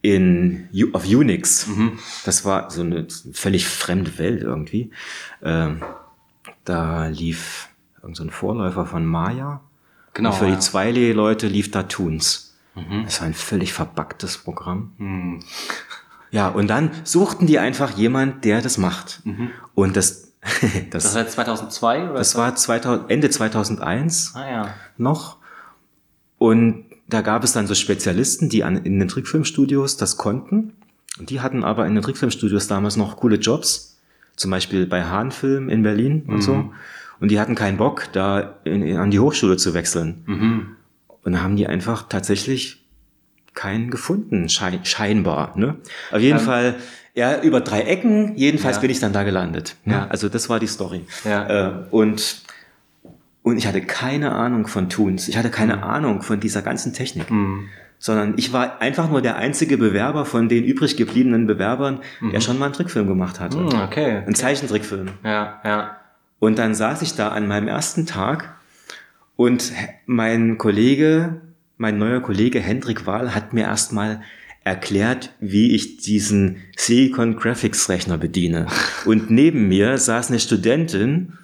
genau, 0.00 0.14
in 0.14 0.68
auf 0.94 1.04
Unix. 1.04 1.66
Mhm. 1.66 1.98
Das 2.24 2.46
war 2.46 2.70
so 2.70 2.80
eine 2.80 3.06
völlig 3.34 3.66
fremde 3.68 4.16
Welt 4.18 4.40
irgendwie. 4.42 4.92
Ähm, 5.42 5.82
da 6.66 7.06
lief 7.06 7.68
irgend 8.02 8.16
so 8.16 8.24
ein 8.24 8.30
Vorläufer 8.30 8.84
von 8.86 9.06
Maya. 9.06 9.60
Genau, 10.14 10.30
Und 10.30 10.36
für 10.36 10.46
ja. 10.46 10.54
die 10.54 10.60
2D-Leute 10.60 11.46
lief 11.48 11.70
da 11.70 11.82
Toons. 11.84 12.54
Das 13.04 13.20
war 13.20 13.26
ein 13.26 13.32
völlig 13.34 13.72
verbacktes 13.72 14.36
Programm. 14.36 14.92
Mhm. 14.98 15.40
Ja, 16.30 16.48
und 16.48 16.68
dann 16.68 16.90
suchten 17.04 17.46
die 17.46 17.58
einfach 17.58 17.96
jemand, 17.96 18.44
der 18.44 18.60
das 18.60 18.76
macht. 18.76 19.22
Und 19.74 19.96
das, 19.96 20.32
das, 20.90 21.04
Das 21.04 21.14
war 21.14 21.22
jetzt 21.22 21.32
2002 21.32 22.04
oder? 22.10 22.14
das 22.18 22.36
war 22.36 22.54
2000, 22.54 23.10
Ende 23.10 23.30
2001 23.30 24.32
Ah 24.34 24.50
ja. 24.50 24.74
noch. 24.98 25.38
Und 26.38 26.84
da 27.08 27.22
gab 27.22 27.44
es 27.44 27.52
dann 27.52 27.66
so 27.66 27.74
Spezialisten, 27.74 28.50
die 28.50 28.62
an, 28.64 28.76
in 28.84 28.98
den 28.98 29.08
Trickfilmstudios 29.08 29.96
das 29.96 30.16
konnten. 30.18 30.74
Und 31.18 31.30
die 31.30 31.40
hatten 31.40 31.64
aber 31.64 31.86
in 31.86 31.94
den 31.94 32.02
Trickfilmstudios 32.02 32.66
damals 32.66 32.96
noch 32.96 33.16
coole 33.16 33.36
Jobs. 33.36 33.95
Zum 34.36 34.50
Beispiel 34.50 34.86
bei 34.86 35.04
Hahnfilm 35.04 35.68
in 35.68 35.82
Berlin 35.82 36.24
und 36.26 36.42
so. 36.42 36.70
Und 37.20 37.30
die 37.30 37.40
hatten 37.40 37.54
keinen 37.54 37.78
Bock, 37.78 38.08
da 38.12 38.56
in, 38.64 38.82
in, 38.82 38.96
an 38.98 39.10
die 39.10 39.18
Hochschule 39.18 39.56
zu 39.56 39.72
wechseln. 39.72 40.22
Mhm. 40.26 40.66
Und 41.24 41.32
da 41.32 41.40
haben 41.42 41.56
die 41.56 41.66
einfach 41.66 42.08
tatsächlich 42.08 42.84
keinen 43.54 43.90
gefunden, 43.90 44.48
schei 44.50 44.78
scheinbar. 44.84 45.56
Ne? 45.56 45.76
Auf 46.12 46.20
jeden 46.20 46.38
Ähm, 46.38 46.44
Fall, 46.44 46.74
ja, 47.14 47.40
über 47.40 47.62
drei 47.62 47.80
Ecken, 47.82 48.36
jedenfalls 48.36 48.76
Ja. 48.76 48.80
bin 48.82 48.90
ich 48.90 49.00
dann 49.00 49.14
da 49.14 49.22
gelandet. 49.22 49.76
Ne? 49.86 49.94
Ja. 49.94 50.06
Also 50.08 50.28
das 50.28 50.50
war 50.50 50.60
die 50.60 50.66
Story. 50.66 51.06
Ja. 51.24 51.68
Äh, 51.68 51.72
und, 51.90 52.42
und 53.42 53.56
ich 53.56 53.66
hatte 53.66 53.80
keine 53.80 54.32
Ahnung 54.32 54.66
von 54.66 54.90
Toons. 54.90 55.28
Ich 55.28 55.38
hatte 55.38 55.48
keine 55.50 55.82
Ahnung 55.82 56.20
von 56.20 56.38
dieser 56.38 56.60
ganzen 56.60 56.92
Technik. 56.92 57.30
Mhm. 57.30 57.68
Sondern 57.98 58.34
ich 58.36 58.52
war 58.52 58.80
einfach 58.80 59.10
nur 59.10 59.22
der 59.22 59.36
einzige 59.36 59.78
Bewerber 59.78 60.24
von 60.24 60.48
den 60.48 60.64
übrig 60.64 60.96
gebliebenen 60.96 61.46
Bewerbern, 61.46 62.00
der 62.32 62.40
schon 62.40 62.58
mal 62.58 62.66
einen 62.66 62.74
Trickfilm 62.74 63.08
gemacht 63.08 63.40
hatte. 63.40 63.58
Mhm, 63.58 63.80
okay. 63.84 64.18
Einen 64.18 64.34
Zeichentrickfilm. 64.34 65.08
Ja, 65.24 65.60
ja. 65.64 65.96
Und 66.38 66.58
dann 66.58 66.74
saß 66.74 67.02
ich 67.02 67.14
da 67.14 67.30
an 67.30 67.48
meinem 67.48 67.68
ersten 67.68 68.06
Tag 68.06 68.56
und 69.36 69.72
mein 70.06 70.58
Kollege, 70.58 71.40
mein 71.76 71.98
neuer 71.98 72.20
Kollege 72.20 72.60
Hendrik 72.60 73.06
Wahl 73.06 73.34
hat 73.34 73.52
mir 73.52 73.64
erstmal 73.64 74.22
erklärt, 74.64 75.32
wie 75.38 75.74
ich 75.74 75.98
diesen 75.98 76.56
Silicon 76.76 77.36
Graphics 77.36 77.88
Rechner 77.88 78.18
bediene. 78.18 78.66
Und 79.04 79.30
neben 79.30 79.68
mir 79.68 79.96
saß 79.96 80.30
eine 80.30 80.40
Studentin, 80.40 81.34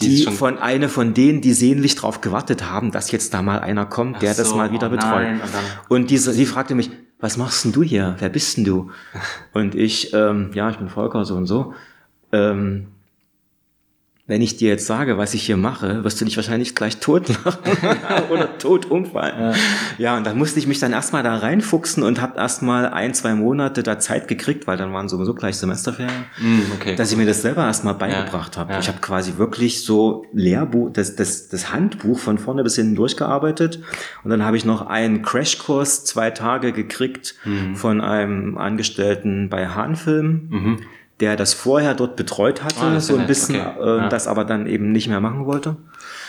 die, 0.00 0.24
die 0.24 0.32
von 0.32 0.58
eine 0.58 0.88
von 0.88 1.14
denen, 1.14 1.40
die 1.40 1.52
sehnlich 1.52 1.94
drauf 1.94 2.20
gewartet 2.20 2.68
haben, 2.68 2.90
dass 2.90 3.12
jetzt 3.12 3.32
da 3.32 3.42
mal 3.42 3.60
einer 3.60 3.86
kommt, 3.86 4.22
der 4.22 4.34
so, 4.34 4.42
das 4.42 4.54
mal 4.54 4.72
wieder 4.72 4.88
oh 4.88 4.90
betreut. 4.90 5.22
Nein, 5.22 5.40
und, 5.88 5.96
und 5.96 6.10
diese, 6.10 6.32
sie 6.32 6.46
fragte 6.46 6.74
mich, 6.74 6.90
was 7.20 7.36
machst 7.36 7.64
denn 7.64 7.72
du 7.72 7.82
hier? 7.82 8.16
Wer 8.18 8.28
bist 8.28 8.56
denn 8.56 8.64
du? 8.64 8.90
Und 9.54 9.74
ich, 9.74 10.12
ähm, 10.12 10.50
ja, 10.52 10.68
ich 10.68 10.76
bin 10.76 10.88
Volker 10.90 11.24
so 11.24 11.36
und 11.36 11.46
so. 11.46 11.72
Ähm, 12.32 12.88
wenn 14.26 14.40
ich 14.40 14.56
dir 14.56 14.70
jetzt 14.70 14.86
sage, 14.86 15.18
was 15.18 15.34
ich 15.34 15.42
hier 15.44 15.58
mache, 15.58 16.02
wirst 16.02 16.18
du 16.18 16.24
dich 16.24 16.36
wahrscheinlich 16.36 16.74
gleich 16.74 16.96
tot 16.96 17.28
machen 17.44 17.58
oder 18.30 18.56
tot 18.56 18.90
umfallen. 18.90 19.38
Ja. 19.38 19.54
ja, 19.98 20.16
und 20.16 20.24
dann 20.24 20.38
musste 20.38 20.58
ich 20.58 20.66
mich 20.66 20.78
dann 20.78 20.92
erstmal 20.92 21.22
da 21.22 21.36
reinfuchsen 21.36 22.02
und 22.02 22.22
habe 22.22 22.38
erstmal 22.38 22.88
ein, 22.88 23.12
zwei 23.12 23.34
Monate 23.34 23.82
da 23.82 23.98
Zeit 23.98 24.26
gekriegt, 24.26 24.66
weil 24.66 24.78
dann 24.78 24.94
waren 24.94 25.10
sowieso 25.10 25.34
gleich 25.34 25.56
Semesterferien, 25.58 26.24
mm, 26.40 26.60
okay. 26.74 26.96
dass 26.96 27.12
ich 27.12 27.18
mir 27.18 27.26
das 27.26 27.42
selber 27.42 27.66
erstmal 27.66 27.94
beigebracht 27.94 28.54
ja. 28.54 28.62
habe. 28.62 28.72
Ja. 28.72 28.78
Ich 28.78 28.88
habe 28.88 28.98
quasi 29.02 29.36
wirklich 29.36 29.84
so 29.84 30.24
Lehrbuch, 30.32 30.90
das, 30.90 31.16
das, 31.16 31.48
das 31.48 31.70
Handbuch 31.70 32.18
von 32.18 32.38
vorne 32.38 32.62
bis 32.62 32.76
hinten 32.76 32.94
durchgearbeitet 32.94 33.80
und 34.22 34.30
dann 34.30 34.42
habe 34.42 34.56
ich 34.56 34.64
noch 34.64 34.86
einen 34.86 35.20
Crashkurs 35.20 36.06
zwei 36.06 36.30
Tage 36.30 36.72
gekriegt 36.72 37.34
mm. 37.44 37.74
von 37.74 38.00
einem 38.00 38.56
Angestellten 38.56 39.50
bei 39.50 39.68
Hahnfilm. 39.68 40.46
Mhm 40.48 40.78
der 41.20 41.36
das 41.36 41.54
vorher 41.54 41.94
dort 41.94 42.16
betreut 42.16 42.64
hatte, 42.64 42.80
ah, 42.80 43.00
so 43.00 43.16
ein 43.16 43.26
bisschen, 43.26 43.60
okay. 43.60 43.80
äh, 43.80 43.98
ja. 43.98 44.08
das 44.08 44.26
aber 44.26 44.44
dann 44.44 44.66
eben 44.66 44.90
nicht 44.92 45.08
mehr 45.08 45.20
machen 45.20 45.46
wollte. 45.46 45.76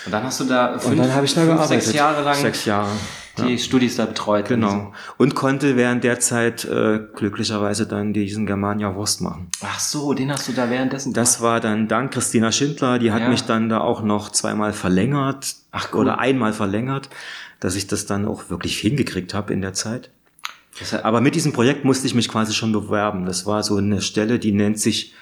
Und 0.04 0.12
dann 0.12 0.22
hast 0.22 0.38
du 0.38 0.44
da 0.44 0.78
fünf, 0.78 0.92
und 0.92 0.98
dann 0.98 1.24
ich 1.24 1.34
da 1.34 1.40
fünf, 1.40 1.64
sechs 1.64 1.92
Jahre 1.92 2.22
lang 2.22 2.36
sechs 2.36 2.64
Jahre, 2.64 2.90
die 3.38 3.52
ja. 3.52 3.58
Studis 3.58 3.96
da 3.96 4.06
betreut. 4.06 4.46
Genau. 4.46 4.92
Und 5.16 5.34
konnte 5.34 5.76
während 5.76 6.04
der 6.04 6.20
Zeit 6.20 6.64
äh, 6.64 7.00
glücklicherweise 7.14 7.88
dann 7.88 8.12
diesen 8.12 8.46
Germania 8.46 8.94
Wurst 8.94 9.20
machen. 9.20 9.50
Ach 9.62 9.80
so, 9.80 10.14
den 10.14 10.30
hast 10.30 10.46
du 10.46 10.52
da 10.52 10.70
währenddessen 10.70 11.12
gemacht? 11.12 11.26
Das 11.26 11.40
war 11.40 11.58
dann 11.58 11.88
dank 11.88 12.12
Christina 12.12 12.52
Schindler, 12.52 13.00
die 13.00 13.10
hat 13.10 13.22
ja. 13.22 13.28
mich 13.28 13.42
dann 13.44 13.68
da 13.68 13.80
auch 13.80 14.02
noch 14.02 14.30
zweimal 14.30 14.72
verlängert 14.72 15.56
Ach, 15.72 15.88
cool. 15.92 16.02
oder 16.02 16.20
einmal 16.20 16.52
verlängert, 16.52 17.10
dass 17.58 17.74
ich 17.74 17.88
das 17.88 18.06
dann 18.06 18.26
auch 18.26 18.48
wirklich 18.48 18.78
hingekriegt 18.78 19.34
habe 19.34 19.52
in 19.52 19.60
der 19.60 19.72
Zeit. 19.72 20.10
Aber 21.02 21.20
mit 21.20 21.34
diesem 21.34 21.52
Projekt 21.52 21.84
musste 21.84 22.06
ich 22.06 22.14
mich 22.14 22.28
quasi 22.28 22.52
schon 22.52 22.72
bewerben. 22.72 23.26
Das 23.26 23.46
war 23.46 23.62
so 23.62 23.76
eine 23.76 24.00
Stelle, 24.00 24.38
die 24.38 24.52
nennt 24.52 24.78
sich 24.78 25.14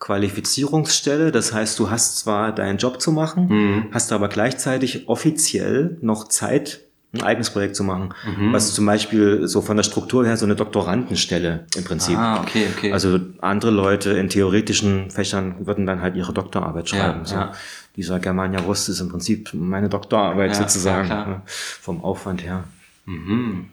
Qualifizierungsstelle. 0.00 1.30
Das 1.30 1.52
heißt, 1.52 1.78
du 1.78 1.90
hast 1.90 2.18
zwar 2.18 2.52
deinen 2.54 2.78
Job 2.78 3.00
zu 3.00 3.12
machen, 3.12 3.48
mhm. 3.48 3.84
hast 3.92 4.12
aber 4.12 4.28
gleichzeitig 4.28 5.08
offiziell 5.08 5.98
noch 6.00 6.28
Zeit, 6.28 6.80
ein 7.12 7.22
eigenes 7.22 7.50
Projekt 7.50 7.76
zu 7.76 7.84
machen. 7.84 8.14
Mhm. 8.24 8.52
Was 8.52 8.72
zum 8.72 8.86
Beispiel 8.86 9.46
so 9.48 9.62
von 9.62 9.76
der 9.76 9.82
Struktur 9.82 10.24
her 10.24 10.36
so 10.36 10.46
eine 10.46 10.54
Doktorandenstelle 10.54 11.66
im 11.76 11.84
Prinzip. 11.84 12.16
Ah, 12.16 12.40
okay, 12.40 12.66
okay. 12.76 12.92
Also 12.92 13.18
andere 13.40 13.72
Leute 13.72 14.10
in 14.10 14.28
theoretischen 14.28 15.10
Fächern 15.10 15.66
würden 15.66 15.86
dann 15.86 16.00
halt 16.02 16.14
ihre 16.14 16.32
Doktorarbeit 16.32 16.88
schreiben. 16.88 17.20
Ja, 17.20 17.24
so. 17.24 17.34
ja. 17.34 17.52
Dieser 17.96 18.20
Germania 18.20 18.60
Rust 18.60 18.88
ist 18.88 19.00
im 19.00 19.08
Prinzip 19.08 19.50
meine 19.52 19.88
Doktorarbeit 19.88 20.52
ja, 20.52 20.54
sozusagen 20.54 21.08
ja, 21.08 21.42
vom 21.46 22.04
Aufwand 22.04 22.44
her. 22.44 22.64
Mhm. 23.06 23.66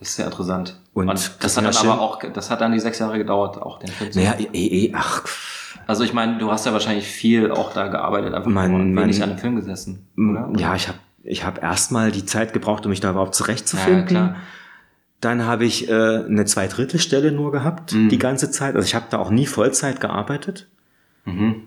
Das 0.00 0.08
ist 0.08 0.16
sehr 0.16 0.26
interessant. 0.26 0.80
Und, 0.94 1.08
und 1.08 1.30
das 1.40 1.56
hat 1.56 1.64
dann 1.64 1.76
aber 1.76 2.00
auch, 2.00 2.20
das 2.32 2.50
hat 2.50 2.62
dann 2.62 2.72
die 2.72 2.80
sechs 2.80 2.98
Jahre 2.98 3.18
gedauert, 3.18 3.60
auch 3.60 3.78
den 3.78 3.90
Film 3.90 4.10
zu 4.10 4.18
Naja, 4.18 4.34
eh, 4.38 4.86
eh, 4.86 4.92
ach. 4.94 5.24
Also 5.86 6.04
ich 6.04 6.12
meine, 6.12 6.38
du 6.38 6.50
hast 6.50 6.66
ja 6.66 6.72
wahrscheinlich 6.72 7.06
viel 7.06 7.50
auch 7.50 7.72
da 7.72 7.88
gearbeitet, 7.88 8.32
einfach 8.32 8.50
mein, 8.50 8.74
und 8.74 8.96
wenig 8.96 9.18
mein, 9.18 9.30
an 9.30 9.36
dem 9.36 9.38
Film 9.38 9.56
gesessen, 9.56 10.08
oder? 10.16 10.50
Ja, 10.58 10.74
ich 10.74 10.88
habe 10.88 10.98
ich 11.22 11.44
hab 11.44 11.62
erstmal 11.62 12.12
die 12.12 12.24
Zeit 12.24 12.52
gebraucht, 12.54 12.86
um 12.86 12.90
mich 12.90 13.00
da 13.00 13.10
überhaupt 13.10 13.34
zurechtzufinden. 13.34 14.16
Ja, 14.16 14.36
dann 15.20 15.44
habe 15.44 15.66
ich 15.66 15.88
äh, 15.88 15.92
eine 15.92 16.46
Zweidrittelstelle 16.46 17.30
nur 17.30 17.52
gehabt, 17.52 17.92
mhm. 17.92 18.08
die 18.08 18.18
ganze 18.18 18.50
Zeit. 18.50 18.74
Also 18.74 18.86
ich 18.86 18.94
habe 18.94 19.06
da 19.10 19.18
auch 19.18 19.30
nie 19.30 19.46
Vollzeit 19.46 20.00
gearbeitet. 20.00 20.68
Mhm. 21.26 21.64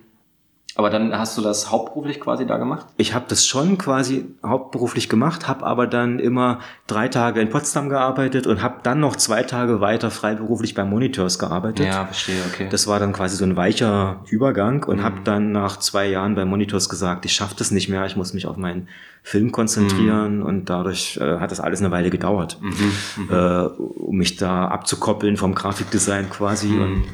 Aber 0.76 0.90
dann 0.90 1.16
hast 1.16 1.38
du 1.38 1.42
das 1.42 1.70
hauptberuflich 1.70 2.20
quasi 2.20 2.46
da 2.46 2.56
gemacht? 2.56 2.86
Ich 2.96 3.14
habe 3.14 3.26
das 3.28 3.46
schon 3.46 3.78
quasi 3.78 4.26
hauptberuflich 4.44 5.08
gemacht, 5.08 5.46
habe 5.46 5.64
aber 5.64 5.86
dann 5.86 6.18
immer 6.18 6.58
drei 6.88 7.06
Tage 7.06 7.40
in 7.40 7.48
Potsdam 7.48 7.88
gearbeitet 7.88 8.48
und 8.48 8.60
habe 8.60 8.80
dann 8.82 8.98
noch 8.98 9.14
zwei 9.14 9.44
Tage 9.44 9.80
weiter 9.80 10.10
freiberuflich 10.10 10.74
bei 10.74 10.84
Monitors 10.84 11.38
gearbeitet. 11.38 11.86
Ja, 11.86 12.06
verstehe, 12.06 12.42
okay. 12.52 12.66
Das 12.70 12.88
war 12.88 12.98
dann 12.98 13.12
quasi 13.12 13.36
so 13.36 13.44
ein 13.44 13.56
weicher 13.56 14.24
Übergang 14.28 14.82
und 14.82 14.98
mhm. 14.98 15.04
habe 15.04 15.20
dann 15.22 15.52
nach 15.52 15.78
zwei 15.78 16.08
Jahren 16.08 16.34
bei 16.34 16.44
Monitors 16.44 16.88
gesagt, 16.88 17.24
ich 17.24 17.32
schaffe 17.32 17.54
das 17.56 17.70
nicht 17.70 17.88
mehr, 17.88 18.04
ich 18.06 18.16
muss 18.16 18.34
mich 18.34 18.46
auf 18.46 18.56
meinen 18.56 18.88
Film 19.22 19.52
konzentrieren 19.52 20.38
mhm. 20.38 20.44
und 20.44 20.70
dadurch 20.70 21.18
äh, 21.18 21.38
hat 21.38 21.52
das 21.52 21.60
alles 21.60 21.80
eine 21.80 21.92
Weile 21.92 22.10
gedauert, 22.10 22.58
mhm. 22.60 22.74
mhm. 23.16 23.30
Äh, 23.30 23.66
um 23.66 24.16
mich 24.16 24.36
da 24.36 24.66
abzukoppeln 24.66 25.36
vom 25.36 25.54
Grafikdesign 25.54 26.30
quasi 26.30 26.66
mhm. 26.66 26.82
und, 26.82 27.04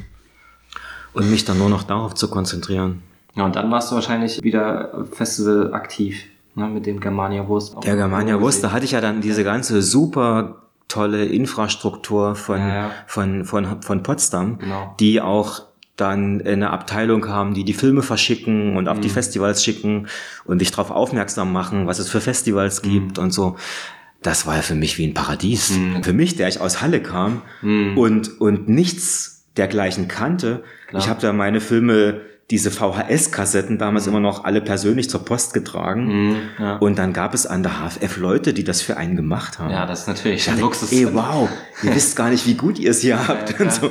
und 1.13 1.29
mich 1.29 1.45
dann 1.45 1.59
nur 1.59 1.69
noch 1.69 1.83
darauf 1.83 2.15
zu 2.15 2.27
konzentrieren. 2.27 3.03
Ja, 3.35 3.45
und 3.45 3.55
dann 3.55 3.71
warst 3.71 3.91
du 3.91 3.95
wahrscheinlich 3.95 4.43
wieder 4.43 5.05
Festival 5.11 5.73
aktiv, 5.73 6.25
ne, 6.55 6.67
mit 6.67 6.85
dem 6.85 6.99
Germania 6.99 7.47
Wurst. 7.47 7.75
Der 7.83 7.95
Germania 7.95 8.39
Wurst, 8.41 8.63
da 8.63 8.71
hatte 8.71 8.85
ich 8.85 8.91
ja 8.91 9.01
dann 9.01 9.21
diese 9.21 9.43
ganze 9.43 9.81
super 9.81 10.61
tolle 10.87 11.25
Infrastruktur 11.25 12.35
von, 12.35 12.59
ja, 12.59 12.75
ja. 12.75 12.91
von, 13.07 13.45
von, 13.45 13.81
von 13.81 14.03
Potsdam, 14.03 14.59
genau. 14.59 14.95
die 14.99 15.21
auch 15.21 15.63
dann 15.95 16.41
eine 16.41 16.71
Abteilung 16.71 17.27
haben, 17.27 17.53
die 17.53 17.63
die 17.63 17.73
Filme 17.73 18.01
verschicken 18.01 18.75
und 18.75 18.87
auf 18.87 18.97
mhm. 18.97 19.01
die 19.01 19.09
Festivals 19.09 19.63
schicken 19.63 20.07
und 20.45 20.59
dich 20.59 20.71
darauf 20.71 20.91
aufmerksam 20.91 21.53
machen, 21.53 21.87
was 21.87 21.99
es 21.99 22.09
für 22.09 22.19
Festivals 22.19 22.81
gibt 22.81 23.17
mhm. 23.17 23.23
und 23.23 23.31
so. 23.31 23.55
Das 24.21 24.45
war 24.45 24.55
ja 24.55 24.61
für 24.61 24.75
mich 24.75 24.97
wie 24.97 25.07
ein 25.07 25.13
Paradies. 25.13 25.71
Mhm. 25.71 26.03
Für 26.03 26.13
mich, 26.13 26.35
der 26.35 26.47
ich 26.47 26.59
aus 26.59 26.81
Halle 26.81 27.01
kam 27.01 27.41
mhm. 27.61 27.97
und, 27.97 28.41
und 28.41 28.67
nichts 28.67 29.45
dergleichen 29.57 30.07
kannte. 30.07 30.63
Klar. 30.87 31.01
Ich 31.01 31.09
habe 31.09 31.21
da 31.21 31.33
meine 31.33 31.61
Filme 31.61 32.21
diese 32.51 32.69
VHS-Kassetten 32.69 33.77
damals 33.77 34.05
mhm. 34.05 34.11
immer 34.11 34.19
noch 34.19 34.43
alle 34.43 34.61
persönlich 34.61 35.09
zur 35.09 35.23
Post 35.23 35.53
getragen. 35.53 36.05
Mhm, 36.05 36.35
ja. 36.59 36.75
Und 36.77 36.99
dann 36.99 37.13
gab 37.13 37.33
es 37.33 37.47
an 37.47 37.63
der 37.63 37.71
HFF 37.71 38.17
Leute, 38.17 38.53
die 38.53 38.65
das 38.65 38.81
für 38.81 38.97
einen 38.97 39.15
gemacht 39.15 39.57
haben. 39.57 39.71
Ja, 39.71 39.85
das 39.85 40.01
ist 40.01 40.07
natürlich 40.07 40.49
ein 40.49 40.59
Luxus. 40.59 40.91
Ey, 40.91 41.07
wow, 41.13 41.49
ihr 41.81 41.95
wisst 41.95 42.15
gar 42.17 42.29
nicht, 42.29 42.45
wie 42.45 42.55
gut 42.55 42.77
ihr 42.77 42.91
es 42.91 42.99
hier 42.99 43.25
habt. 43.25 43.57
Ja, 43.57 43.69
so. 43.69 43.89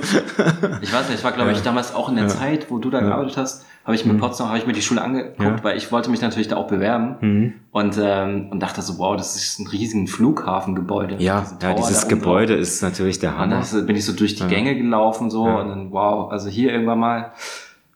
Ich 0.83 0.93
weiß 0.93 1.09
nicht, 1.09 1.19
ich 1.19 1.25
war, 1.25 1.33
glaube 1.33 1.53
ich, 1.53 1.63
damals 1.63 1.95
auch 1.95 2.11
in 2.11 2.17
der 2.17 2.29
Zeit, 2.29 2.71
wo 2.71 2.79
du 2.79 2.91
da 2.91 3.01
gearbeitet 3.01 3.39
hast, 3.39 3.65
habe 3.85 3.95
ich 3.95 4.05
mir 4.05 4.13
mhm. 4.13 4.19
Potsdam, 4.19 4.49
habe 4.49 4.59
ich 4.59 4.67
mir 4.67 4.75
die 4.75 4.83
Schule 4.83 5.01
angeguckt, 5.01 5.65
weil 5.65 5.77
ich 5.79 5.91
wollte 5.91 6.11
mich 6.11 6.21
natürlich 6.21 6.49
da 6.49 6.57
auch 6.57 6.67
bewerben 6.67 7.17
mhm. 7.21 7.53
und, 7.71 7.99
ähm, 8.01 8.49
und 8.51 8.61
dachte 8.61 8.83
so, 8.83 8.99
wow, 8.99 9.17
das 9.17 9.37
ist 9.37 9.59
ein 9.59 9.67
riesigen 9.67 10.07
Flughafengebäude. 10.07 11.17
Ja, 11.19 11.47
ja 11.63 11.75
dieses 11.75 12.07
Gebäude 12.07 12.55
ist 12.55 12.83
natürlich 12.83 13.21
der 13.21 13.39
Hammer. 13.39 13.57
Und 13.57 13.73
dann 13.73 13.87
bin 13.87 13.97
ich 13.97 14.05
so 14.05 14.13
durch 14.13 14.35
die 14.35 14.47
Gänge 14.47 14.77
gelaufen 14.77 15.31
so 15.31 15.45
und 15.45 15.69
dann, 15.69 15.93
wow, 15.93 16.31
also 16.31 16.51
hier 16.51 16.73
irgendwann 16.73 16.99
mal 16.99 17.33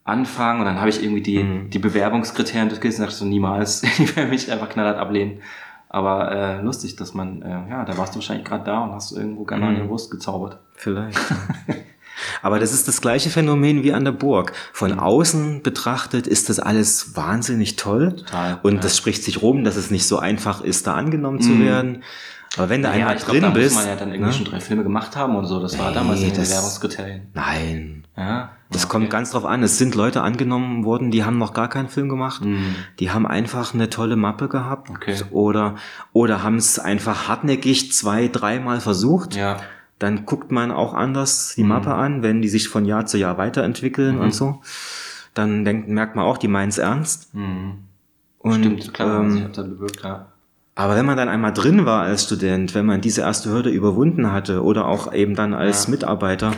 anfangen 0.05 0.61
und 0.61 0.67
dann 0.67 0.79
habe 0.79 0.91
ich 0.91 1.03
irgendwie 1.03 1.23
die, 1.23 1.43
mhm. 1.43 1.71
die 1.71 1.79
Bewerbungskriterien 1.79 2.69
durchgelesen 2.69 3.03
und 3.03 3.11
dachte 3.11 3.19
so, 3.19 3.25
niemals, 3.25 3.83
ich 3.99 4.17
werde 4.17 4.31
mich 4.31 4.51
einfach 4.53 4.69
knallhart 4.69 4.99
ablehnen. 4.99 5.41
Aber 5.89 6.33
äh, 6.33 6.61
lustig, 6.61 6.97
dass 6.97 7.15
man, 7.15 7.43
äh, 7.43 7.71
ja, 7.71 7.85
da 7.85 7.97
warst 7.97 8.15
du 8.15 8.19
wahrscheinlich 8.19 8.45
gerade 8.45 8.65
da 8.65 8.81
und 8.81 8.93
hast 8.93 9.13
irgendwo 9.13 9.45
Germania 9.45 9.85
mhm. 9.85 9.89
Wurst 9.89 10.11
gezaubert. 10.11 10.59
Vielleicht. 10.75 11.19
Aber 12.43 12.59
das 12.59 12.73
ist 12.73 12.89
das 12.89 13.01
gleiche 13.01 13.31
Phänomen 13.31 13.83
wie 13.83 13.93
an 13.93 14.05
der 14.05 14.13
Burg. 14.13 14.53
Von 14.73 14.93
mhm. 14.93 14.99
außen 14.99 15.63
betrachtet 15.63 16.27
ist 16.27 16.49
das 16.49 16.59
alles 16.59 17.17
wahnsinnig 17.17 17.77
toll. 17.77 18.17
Total. 18.17 18.59
Und 18.63 18.75
ja. 18.75 18.81
das 18.81 18.97
spricht 18.97 19.23
sich 19.23 19.41
rum, 19.43 19.65
dass 19.65 19.77
es 19.77 19.91
nicht 19.91 20.07
so 20.07 20.19
einfach 20.19 20.63
ist, 20.63 20.87
da 20.87 20.95
angenommen 20.95 21.41
zu 21.41 21.51
mhm. 21.51 21.65
werden. 21.65 22.03
Aber 22.57 22.69
wenn 22.69 22.83
du 22.83 22.89
ja, 22.89 22.95
einmal 22.95 23.17
drin 23.17 23.41
glaub, 23.41 23.55
da 23.55 23.59
bist. 23.59 23.75
muss 23.75 23.85
man 23.85 23.93
ja 23.93 23.97
dann 23.97 24.11
irgendwie 24.11 24.31
ne? 24.31 24.33
schon 24.33 24.45
drei 24.45 24.61
Filme 24.61 24.83
gemacht 24.83 25.17
haben 25.17 25.37
und 25.37 25.47
so. 25.47 25.61
Das 25.61 25.79
war 25.79 25.93
damals 25.93 26.21
in 26.23 26.33
den 26.33 26.43
Bewerbungskriterien. 26.43 27.29
Nein. 27.35 28.05
Ja. 28.17 28.51
Das 28.75 28.87
okay. 28.87 28.91
kommt 28.91 29.11
ganz 29.11 29.31
drauf 29.31 29.45
an. 29.45 29.63
Es 29.63 29.79
sind 29.79 29.95
Leute 29.95 30.23
angenommen 30.23 30.85
worden, 30.85 31.13
die 31.13 31.25
haben 31.25 31.39
noch 31.39 31.55
gar 31.55 31.69
keinen 31.69 31.89
Film 31.89 32.09
gemacht. 32.09 32.45
Mhm. 32.45 32.75
Die 32.99 33.13
haben 33.13 33.25
einfach 33.25 33.73
eine 33.73 33.89
tolle 33.89 34.17
Mappe 34.17 34.49
gehabt. 34.49 34.91
Okay. 34.91 35.17
Oder, 35.31 35.77
oder 36.13 36.43
haben 36.43 36.57
es 36.57 36.81
einfach 36.81 37.29
hartnäckig 37.29 37.93
zwei, 37.93 38.27
dreimal 38.27 38.81
versucht. 38.81 39.37
Ja. 39.37 39.59
Dann 40.01 40.27
guckt 40.27 40.51
man 40.51 40.73
auch 40.73 40.93
anders 40.93 41.55
die 41.57 41.63
mhm. 41.63 41.69
Mappe 41.69 41.95
an, 41.95 42.25
wenn 42.25 42.43
die 42.43 42.49
sich 42.49 42.69
von 42.69 42.85
Jahr 42.85 43.07
zu 43.07 43.17
Jahr 43.17 43.39
weiterentwickeln 43.39 44.17
mhm. 44.17 44.23
und 44.23 44.35
so. 44.35 44.61
Dann 45.35 45.65
denkt, 45.65 45.89
merkt 45.89 46.17
man 46.17 46.25
auch, 46.25 46.37
die 46.37 46.49
meinen 46.49 46.71
es 46.71 46.79
ernst. 46.79 47.33
Mhm. 47.33 47.79
Und, 48.39 48.55
Stimmt, 48.55 48.93
klar, 48.93 49.21
ähm, 49.21 49.51
dann 49.55 49.71
bewirkt, 49.71 50.03
ja. 50.03 50.27
Aber 50.75 50.97
wenn 50.97 51.07
man 51.07 51.17
dann 51.17 51.29
einmal 51.29 51.53
drin 51.53 51.87
war 51.87 52.03
als 52.03 52.25
Student, 52.25 52.75
wenn 52.75 52.85
man 52.85 53.01
diese 53.01 53.21
erste 53.21 53.51
Hürde 53.51 53.71
überwunden 53.71 54.33
hatte 54.33 54.65
oder 54.65 54.87
auch 54.87 55.13
eben 55.13 55.37
dann 55.37 55.55
als 55.55 55.85
ja. 55.85 55.93
Mitarbeiter, 55.93 56.53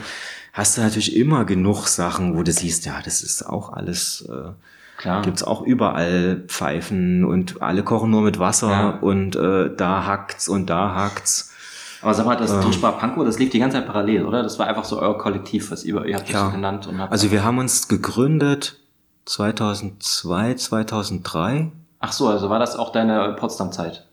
hast 0.56 0.78
du 0.78 0.80
natürlich 0.80 1.14
immer 1.14 1.44
genug 1.44 1.86
Sachen, 1.86 2.34
wo 2.34 2.42
du 2.42 2.50
siehst, 2.50 2.86
ja, 2.86 3.00
das 3.04 3.22
ist 3.22 3.42
auch 3.42 3.74
alles, 3.74 4.26
äh, 4.26 4.52
Klar. 4.96 5.20
gibt's 5.20 5.42
auch 5.42 5.60
überall 5.60 6.44
Pfeifen 6.46 7.26
und 7.26 7.60
alle 7.60 7.82
kochen 7.82 8.10
nur 8.10 8.22
mit 8.22 8.38
Wasser 8.38 8.70
ja. 8.70 8.90
und 9.02 9.36
äh, 9.36 9.76
da 9.76 10.06
hackt's 10.06 10.48
und 10.48 10.70
da 10.70 10.94
hackt's. 10.94 11.52
Aber 12.00 12.14
sag 12.14 12.24
mal, 12.24 12.36
das 12.36 12.52
ähm, 12.52 12.62
Duschbar 12.62 12.96
Pankow, 12.96 13.26
das 13.26 13.38
lief 13.38 13.50
die 13.50 13.58
ganze 13.58 13.76
Zeit 13.76 13.86
parallel, 13.86 14.24
oder? 14.24 14.42
Das 14.42 14.58
war 14.58 14.66
einfach 14.66 14.84
so 14.84 14.98
euer 14.98 15.18
Kollektiv, 15.18 15.70
was 15.70 15.84
ihr, 15.84 16.02
ihr 16.06 16.16
habt 16.16 16.30
ja. 16.30 16.44
das 16.44 16.52
genannt. 16.54 16.86
Und 16.86 16.98
habt 17.00 17.12
also 17.12 17.30
wir 17.30 17.44
haben 17.44 17.58
uns 17.58 17.88
gegründet 17.88 18.78
2002, 19.26 20.54
2003. 20.54 21.70
Ach 22.00 22.12
so, 22.12 22.28
also 22.28 22.48
war 22.48 22.58
das 22.58 22.76
auch 22.76 22.92
deine 22.92 23.34
Potsdam-Zeit? 23.38 24.06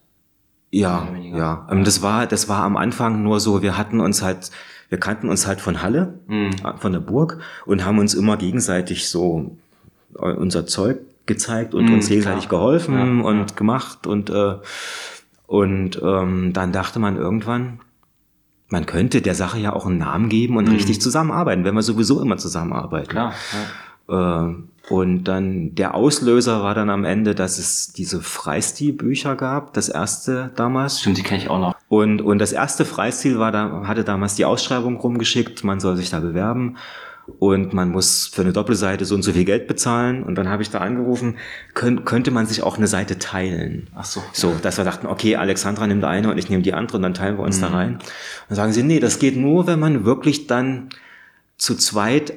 Ja, 0.72 1.08
ja. 1.22 1.68
Ähm, 1.72 1.86
das 1.86 2.02
war, 2.02 2.28
das 2.28 2.50
war 2.50 2.64
am 2.64 2.76
Anfang 2.76 3.24
nur 3.24 3.40
so, 3.40 3.62
wir 3.62 3.78
hatten 3.78 4.02
uns 4.02 4.22
halt 4.22 4.52
wir 4.90 5.00
kannten 5.00 5.30
uns 5.30 5.48
halt 5.48 5.62
von 5.62 5.82
Halle, 5.82 6.20
mhm. 6.28 6.52
von 6.80 6.92
der 6.92 7.00
Burg 7.00 7.40
und 7.66 7.86
haben 7.86 8.00
uns 8.00 8.14
immer 8.14 8.38
gegenseitig 8.38 9.10
so 9.10 9.58
äh, 10.18 10.32
unser 10.32 10.66
Zeug 10.66 11.00
gezeigt 11.26 11.74
und 11.74 11.86
Mhm, 11.86 11.94
uns 11.96 12.08
gegenseitig 12.10 12.50
klar. 12.50 12.60
geholfen 12.60 13.20
Ja, 13.20 13.26
und 13.26 13.56
gemacht 13.56 14.08
und 14.08 14.30
äh, 14.30 14.56
und 15.48 16.02
ähm, 16.02 16.54
dann 16.54 16.72
dachte 16.72 17.00
man 17.00 17.16
irgendwann, 17.18 17.80
man 18.70 18.86
könnte 18.86 19.22
der 19.22 19.36
Sache 19.36 19.60
ja 19.60 19.74
auch 19.74 19.86
einen 19.86 20.00
Namen 20.00 20.30
geben 20.30 20.58
und 20.58 20.68
richtig 20.68 21.00
zusammenarbeiten, 21.00 21.64
wenn 21.64 21.76
wir 21.76 21.84
sowieso 21.84 22.22
immer 22.22 22.38
zusammenarbeiten. 22.38 23.10
Klar. 23.10 23.34
Ja. 24.10 24.48
Äh, 24.48 24.56
und 24.90 25.24
dann 25.26 25.76
der 25.76 25.96
Auslöser 25.96 26.62
war 26.62 26.76
dann 26.76 26.90
am 26.90 27.06
Ende, 27.06 27.36
dass 27.36 27.58
es 27.58 27.94
diese 27.94 28.22
Freistil-Bücher 28.22 29.36
gab, 29.36 29.74
das 29.74 29.90
erste 29.90 30.52
damals. 30.56 31.00
Stimmt, 31.00 31.18
die 31.20 31.24
kenne 31.24 31.42
ich 31.42 31.50
auch 31.50 31.60
noch. 31.60 31.76
Und, 31.94 32.24
und 32.24 32.40
das 32.40 32.54
erste 32.54 32.86
Freistil 32.86 33.38
war 33.38 33.52
da, 33.52 33.84
hatte 33.86 34.04
damals 34.04 34.34
die 34.34 34.46
Ausschreibung 34.46 34.98
rumgeschickt, 34.98 35.64
man 35.64 35.80
soll 35.80 35.96
sich 35.96 36.10
da 36.10 36.22
bewerben 36.22 36.78
und 37.38 37.76
man 37.76 37.92
muss 37.92 38.26
für 38.26 38.42
eine 38.42 38.52
Doppelseite 38.52 39.06
so 39.06 39.14
und 39.14 39.22
so 39.22 39.32
viel 39.32 39.46
Geld 39.46 39.68
bezahlen. 39.68 40.24
Und 40.24 40.34
dann 40.34 40.50
habe 40.50 40.64
ich 40.64 40.72
da 40.72 40.80
angerufen, 40.80 41.36
könnt, 41.76 42.04
könnte 42.08 42.32
man 42.32 42.48
sich 42.48 42.64
auch 42.64 42.78
eine 42.78 42.88
Seite 42.88 43.20
teilen. 43.20 43.90
Ach 43.94 44.06
so. 44.06 44.24
So, 44.34 44.56
dass 44.60 44.78
wir 44.78 44.86
dachten, 44.86 45.06
okay, 45.06 45.36
Alexandra 45.36 45.86
nimmt 45.86 46.04
eine 46.04 46.32
und 46.32 46.40
ich 46.40 46.50
nehme 46.50 46.64
die 46.64 46.74
andere 46.74 46.98
und 46.98 47.04
dann 47.04 47.14
teilen 47.14 47.38
wir 47.38 47.44
uns 47.44 47.62
da 47.62 47.68
rein. 47.68 48.00
Dann 48.50 48.56
sagen 48.56 48.74
sie, 48.74 48.82
nee, 48.82 49.00
das 49.00 49.20
geht 49.20 49.38
nur, 49.38 49.68
wenn 49.68 49.80
man 49.80 50.04
wirklich 50.04 50.48
dann 50.48 50.90
zu 51.58 51.76
zweit 51.76 52.34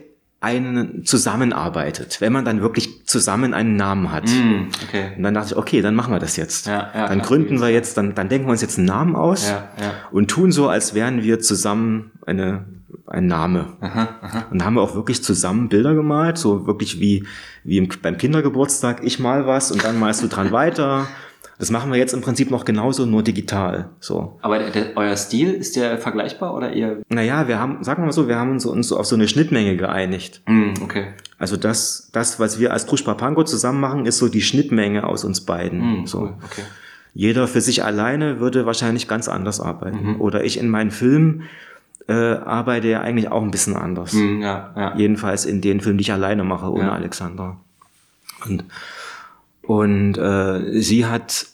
einen 0.46 1.04
zusammenarbeitet, 1.04 2.20
wenn 2.20 2.32
man 2.32 2.44
dann 2.44 2.60
wirklich 2.60 3.04
zusammen 3.04 3.52
einen 3.52 3.74
Namen 3.74 4.12
hat. 4.12 4.28
Mhm, 4.28 4.68
okay. 4.86 5.10
Und 5.16 5.24
dann 5.24 5.34
dachte 5.34 5.48
ich, 5.52 5.56
okay, 5.56 5.82
dann 5.82 5.96
machen 5.96 6.14
wir 6.14 6.20
das 6.20 6.36
jetzt. 6.36 6.68
Ja, 6.68 6.88
ja, 6.94 7.08
dann 7.08 7.20
gründen 7.20 7.60
wir 7.60 7.68
jetzt, 7.68 7.96
dann, 7.96 8.14
dann 8.14 8.28
denken 8.28 8.46
wir 8.46 8.52
uns 8.52 8.62
jetzt 8.62 8.78
einen 8.78 8.86
Namen 8.86 9.16
aus 9.16 9.48
Ja, 9.48 9.68
und 10.12 10.30
tun 10.30 10.52
so, 10.52 10.68
als 10.68 10.94
wären 10.94 11.24
wir 11.24 11.40
zusammen 11.40 12.12
eine, 12.26 12.64
ein 13.08 13.26
Name. 13.26 13.72
Und 14.52 14.64
haben 14.64 14.74
wir 14.74 14.82
auch 14.82 14.94
wirklich 14.94 15.24
zusammen 15.24 15.68
Bilder 15.68 15.94
gemalt, 15.94 16.38
so 16.38 16.68
wirklich 16.68 17.00
wie, 17.00 17.26
wie 17.64 17.78
im, 17.78 17.88
beim 18.00 18.16
Kindergeburtstag, 18.16 19.02
ich 19.02 19.18
mal 19.18 19.48
was 19.48 19.72
und 19.72 19.82
dann 19.82 19.98
malst 19.98 20.22
du 20.22 20.28
dran 20.28 20.52
weiter. 20.52 21.08
Das 21.58 21.70
machen 21.70 21.90
wir 21.90 21.98
jetzt 21.98 22.12
im 22.12 22.20
Prinzip 22.20 22.50
noch 22.50 22.64
genauso, 22.66 23.06
nur 23.06 23.22
digital. 23.22 23.88
So. 23.98 24.38
Aber 24.42 24.58
der, 24.58 24.70
der, 24.70 24.96
euer 24.96 25.16
Stil, 25.16 25.52
ist 25.54 25.76
der 25.76 25.96
vergleichbar 25.98 26.54
oder 26.54 26.72
ihr? 26.72 27.02
Naja, 27.08 27.48
wir 27.48 27.58
haben, 27.58 27.82
sagen 27.82 28.02
wir 28.02 28.06
mal 28.06 28.12
so, 28.12 28.28
wir 28.28 28.36
haben 28.36 28.50
uns, 28.50 28.66
uns 28.66 28.92
auf 28.92 29.06
so 29.06 29.16
eine 29.16 29.26
Schnittmenge 29.26 29.76
geeinigt. 29.76 30.42
Mhm, 30.46 30.74
okay. 30.82 31.14
Also 31.38 31.56
das, 31.56 32.10
das, 32.12 32.38
was 32.38 32.60
wir 32.60 32.72
als 32.72 32.84
Truschpa 32.86 33.14
Panko 33.14 33.42
zusammen 33.44 33.80
machen, 33.80 34.04
ist 34.06 34.18
so 34.18 34.28
die 34.28 34.42
Schnittmenge 34.42 35.04
aus 35.06 35.24
uns 35.24 35.40
beiden. 35.42 36.00
Mhm, 36.00 36.06
so. 36.06 36.20
cool, 36.20 36.34
okay. 36.44 36.62
Jeder 37.14 37.48
für 37.48 37.62
sich 37.62 37.82
alleine 37.82 38.40
würde 38.40 38.66
wahrscheinlich 38.66 39.08
ganz 39.08 39.26
anders 39.26 39.58
arbeiten. 39.58 40.16
Oder 40.16 40.44
ich 40.44 40.58
in 40.58 40.68
meinen 40.68 40.90
Filmen 40.90 41.44
äh, 42.08 42.12
arbeite 42.12 42.88
ja 42.88 43.00
eigentlich 43.00 43.30
auch 43.32 43.42
ein 43.42 43.50
bisschen 43.50 43.74
anders. 43.74 44.12
Mhm, 44.12 44.42
ja, 44.42 44.74
ja. 44.76 44.96
Jedenfalls 44.96 45.46
in 45.46 45.62
den 45.62 45.80
Filmen, 45.80 45.96
die 45.96 46.02
ich 46.02 46.12
alleine 46.12 46.44
mache, 46.44 46.70
ohne 46.70 46.84
Ja. 46.88 46.92
Alexander. 46.92 47.56
Und, 48.46 48.64
und 49.66 50.16
äh, 50.18 50.80
sie 50.80 51.06
hat 51.06 51.46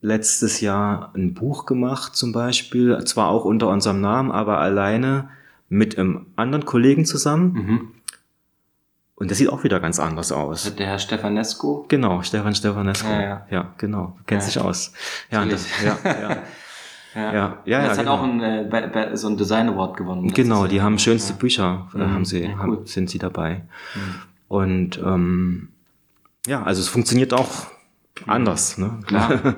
letztes 0.00 0.60
Jahr 0.60 1.10
ein 1.14 1.34
Buch 1.34 1.66
gemacht 1.66 2.14
zum 2.16 2.32
Beispiel, 2.32 3.02
zwar 3.04 3.28
auch 3.28 3.44
unter 3.44 3.68
unserem 3.68 4.00
Namen, 4.00 4.30
aber 4.30 4.58
alleine 4.58 5.28
mit 5.68 5.98
einem 5.98 6.26
anderen 6.36 6.64
Kollegen 6.64 7.04
zusammen. 7.04 7.52
Mhm. 7.52 7.88
Und 9.16 9.30
das 9.30 9.38
sieht 9.38 9.48
auch 9.48 9.64
wieder 9.64 9.80
ganz 9.80 9.98
anders 9.98 10.30
aus. 10.30 10.74
Der 10.76 10.86
Herr 10.86 10.98
Stefanescu. 10.98 11.86
Genau, 11.88 12.22
Stefan 12.22 12.54
Stefanescu. 12.54 13.08
Ja, 13.08 13.46
ja. 13.50 13.72
genau. 13.78 14.14
Du 14.18 14.24
kennst 14.26 14.54
Ja. 14.54 14.60
dich 14.60 14.68
aus. 14.68 14.92
Ja, 15.30 15.44
das, 15.46 15.66
ja, 15.84 15.96
ja. 16.04 16.12
Ja, 17.14 17.32
Ja, 17.32 17.32
ja, 17.32 17.56
das 17.64 17.64
ja, 17.64 17.88
hat 17.88 17.98
genau. 18.00 18.14
auch 18.16 18.22
ein, 18.22 18.42
äh, 18.42 19.16
so 19.16 19.28
ein 19.28 19.38
Design 19.38 19.70
Award 19.70 19.96
gewonnen. 19.96 20.30
Genau, 20.34 20.66
die 20.66 20.82
haben 20.82 20.98
schönste 20.98 21.32
ja. 21.32 21.38
Bücher, 21.38 21.88
äh, 21.94 21.98
Mhm, 21.98 22.12
haben 22.12 22.24
sie, 22.26 22.42
ja, 22.42 22.50
cool. 22.50 22.76
haben, 22.76 22.86
sind 22.86 23.08
sie 23.08 23.18
dabei. 23.18 23.62
Und 24.48 24.98
ähm, 24.98 25.70
ja, 26.46 26.62
also 26.62 26.80
es 26.80 26.88
funktioniert 26.88 27.32
auch 27.34 27.48
anders. 28.26 28.78
Ne? 28.78 28.98
Klar, 29.06 29.54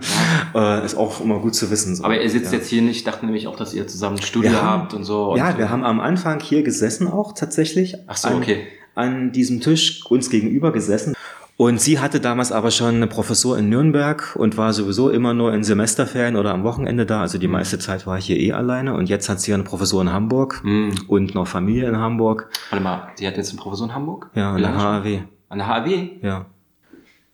äh, 0.55 0.85
ist 0.85 0.97
auch 0.97 1.21
immer 1.21 1.39
gut 1.39 1.55
zu 1.55 1.71
wissen. 1.71 1.95
So. 1.97 2.05
Aber 2.05 2.21
ihr 2.21 2.29
sitzt 2.31 2.53
ja. 2.53 2.59
jetzt 2.59 2.69
hier 2.69 2.83
nicht, 2.83 2.97
ich 2.99 3.05
dachte 3.05 3.25
nämlich 3.25 3.47
auch, 3.47 3.57
dass 3.57 3.73
ihr 3.75 3.87
zusammen 3.87 4.17
ein 4.17 4.23
Studio 4.23 4.53
haben- 4.53 4.67
habt 4.83 4.95
und 4.95 5.05
so. 5.05 5.33
Und 5.33 5.39
Ja, 5.39 5.57
wir 5.59 5.71
haben 5.71 5.85
am 5.85 6.01
Anfang 6.01 6.41
hier 6.41 6.63
gesessen 6.63 7.07
auch 7.09 7.33
tatsächlich. 7.35 7.95
Ach 8.07 8.17
so, 8.17 8.29
an, 8.29 8.37
okay. 8.37 8.67
An 8.95 9.31
diesem 9.33 9.61
Tisch 9.61 10.05
uns 10.11 10.29
gegenüber 10.31 10.73
gesessen. 10.73 11.15
Und 11.57 11.81
sie 11.81 11.99
hatte 11.99 12.21
damals 12.21 12.53
aber 12.53 12.71
schon 12.71 12.95
eine 12.97 13.09
Professur 13.09 13.59
in 13.59 13.69
Nürnberg 13.69 14.37
und 14.37 14.57
war 14.57 14.73
sowieso 14.73 15.11
immer 15.11 15.35
nur 15.35 15.53
in 15.53 15.65
Semesterferien 15.65 16.37
oder 16.37 16.53
am 16.55 16.63
Wochenende 16.63 17.05
da. 17.05 17.21
Also 17.21 17.39
die 17.39 17.49
meiste 17.49 17.81
Zeit 17.81 18.07
war 18.07 18.17
ich 18.19 18.27
hier 18.27 18.37
eh 18.39 18.53
alleine. 18.53 18.95
Und 18.95 19.09
jetzt 19.09 19.29
hat 19.29 19.41
sie 19.41 19.53
eine 19.55 19.65
Professur 19.65 20.01
in 20.03 20.13
Hamburg 20.13 20.61
Mhm. 20.63 20.93
und 21.09 21.35
noch 21.35 21.49
Familie 21.49 21.89
in 21.89 21.97
Hamburg. 21.99 22.49
Warte 22.71 22.83
mal, 22.85 23.09
die 23.19 23.27
hat 23.27 23.37
jetzt 23.37 23.51
eine 23.51 23.59
Professur 23.61 23.87
in 23.89 23.95
Hamburg? 23.95 24.31
Ja, 24.35 24.53
an 24.53 24.63
der? 24.63 24.77
HAW. 24.77 25.21
An 25.49 25.59
der 25.59 25.67
HAW? 25.67 26.11
Ja. 26.23 26.47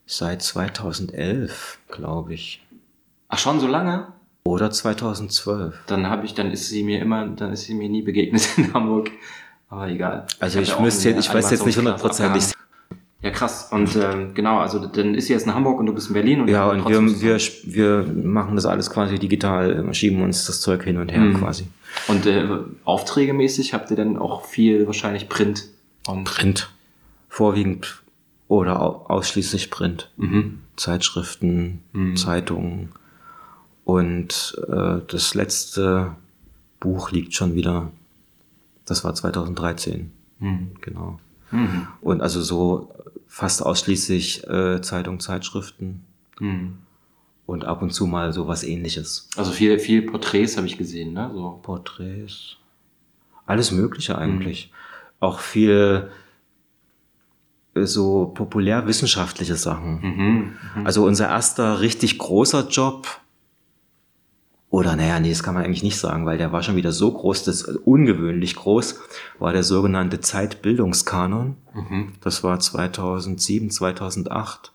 Seit 0.06 0.42
2011, 0.42 1.78
glaube 1.90 2.34
ich. 2.34 2.62
Ach 3.28 3.38
schon, 3.38 3.58
so 3.60 3.66
lange? 3.66 4.08
Oder 4.44 4.70
2012. 4.70 5.74
Dann 5.86 6.08
habe 6.08 6.26
ich, 6.26 6.34
dann 6.34 6.50
ist 6.50 6.68
sie 6.68 6.82
mir 6.82 7.00
immer, 7.00 7.26
dann 7.26 7.52
ist 7.52 7.62
sie 7.62 7.74
mir 7.74 7.88
nie 7.88 8.02
begegnet 8.02 8.46
in 8.58 8.72
Hamburg. 8.74 9.10
Aber 9.70 9.88
egal. 9.88 10.26
Also 10.40 10.60
ich, 10.60 10.72
auch 10.74 10.80
müsste, 10.80 11.10
ich 11.10 11.32
weiß 11.32 11.50
jetzt 11.50 11.64
nicht 11.64 11.78
hundertprozentig. 11.78 12.52
Ja, 13.22 13.30
krass. 13.30 13.68
Und 13.72 13.96
ähm, 13.96 14.34
genau, 14.34 14.58
also 14.58 14.84
dann 14.86 15.14
ist 15.14 15.28
sie 15.28 15.32
jetzt 15.32 15.46
in 15.46 15.54
Hamburg 15.54 15.80
und 15.80 15.86
du 15.86 15.94
bist 15.94 16.08
in 16.08 16.12
Berlin. 16.12 16.42
Und 16.42 16.48
Ja, 16.48 16.68
und 16.68 16.86
wir, 16.90 17.00
wir, 17.22 17.38
wir 17.64 18.12
machen 18.22 18.54
das 18.54 18.66
alles 18.66 18.90
quasi 18.90 19.18
digital, 19.18 19.88
äh, 19.88 19.94
schieben 19.94 20.22
uns 20.22 20.44
das 20.44 20.60
Zeug 20.60 20.84
hin 20.84 20.98
und 20.98 21.10
her 21.10 21.20
Mhm. 21.20 21.38
quasi. 21.38 21.64
Und 22.08 22.26
äh, 22.26 22.46
aufträgemäßig 22.84 23.72
habt 23.72 23.90
ihr 23.90 23.96
dann 23.96 24.18
auch 24.18 24.44
viel 24.44 24.86
wahrscheinlich 24.86 25.30
Print. 25.30 25.68
Und, 26.06 26.24
Print. 26.24 26.70
Vorwiegend 27.30 28.02
oder 28.48 28.80
au 28.82 29.06
ausschließlich 29.08 29.70
Print. 29.70 30.10
mhm. 30.16 30.60
Zeitschriften, 30.76 31.82
Mhm. 31.92 32.16
Zeitungen. 32.16 32.88
Und 33.84 34.56
äh, 34.68 35.00
das 35.06 35.34
letzte 35.34 36.16
Buch 36.80 37.10
liegt 37.10 37.34
schon 37.34 37.54
wieder, 37.54 37.90
das 38.86 39.04
war 39.04 39.14
2013, 39.14 40.10
Mhm. 40.40 40.72
genau. 40.80 41.18
Mhm. 41.50 41.86
Und 42.00 42.20
also 42.22 42.40
so 42.42 42.92
fast 43.28 43.64
ausschließlich 43.64 44.46
äh, 44.48 44.80
Zeitung, 44.80 45.20
Zeitschriften 45.20 46.04
Mhm. 46.40 46.78
und 47.46 47.64
ab 47.64 47.82
und 47.82 47.92
zu 47.92 48.06
mal 48.06 48.32
so 48.32 48.48
was 48.48 48.64
ähnliches. 48.64 49.28
Also 49.36 49.52
viel, 49.52 49.78
viel 49.78 50.02
Porträts 50.02 50.56
habe 50.56 50.66
ich 50.66 50.76
gesehen, 50.78 51.12
ne? 51.12 51.30
So. 51.32 51.60
Porträts. 51.62 52.56
Alles 53.46 53.70
Mögliche 53.70 54.16
eigentlich. 54.18 54.72
Auch 55.20 55.38
viel 55.38 56.10
so 57.74 58.26
populärwissenschaftliche 58.34 59.56
Sachen. 59.56 60.00
Mhm. 60.00 60.84
Also 60.84 61.04
unser 61.04 61.28
erster 61.28 61.80
richtig 61.80 62.18
großer 62.18 62.68
Job, 62.68 63.06
oder 64.74 64.96
naja, 64.96 65.20
nee, 65.20 65.28
das 65.28 65.44
kann 65.44 65.54
man 65.54 65.62
eigentlich 65.62 65.84
nicht 65.84 65.98
sagen, 65.98 66.26
weil 66.26 66.36
der 66.36 66.50
war 66.50 66.64
schon 66.64 66.74
wieder 66.74 66.90
so 66.90 67.12
groß, 67.12 67.44
das 67.44 67.62
äh, 67.62 67.74
ungewöhnlich 67.84 68.56
groß, 68.56 68.98
war 69.38 69.52
der 69.52 69.62
sogenannte 69.62 70.20
Zeitbildungskanon. 70.20 71.54
Mhm. 71.72 72.12
Das 72.20 72.42
war 72.42 72.58
2007, 72.58 73.70
2008. 73.70 74.72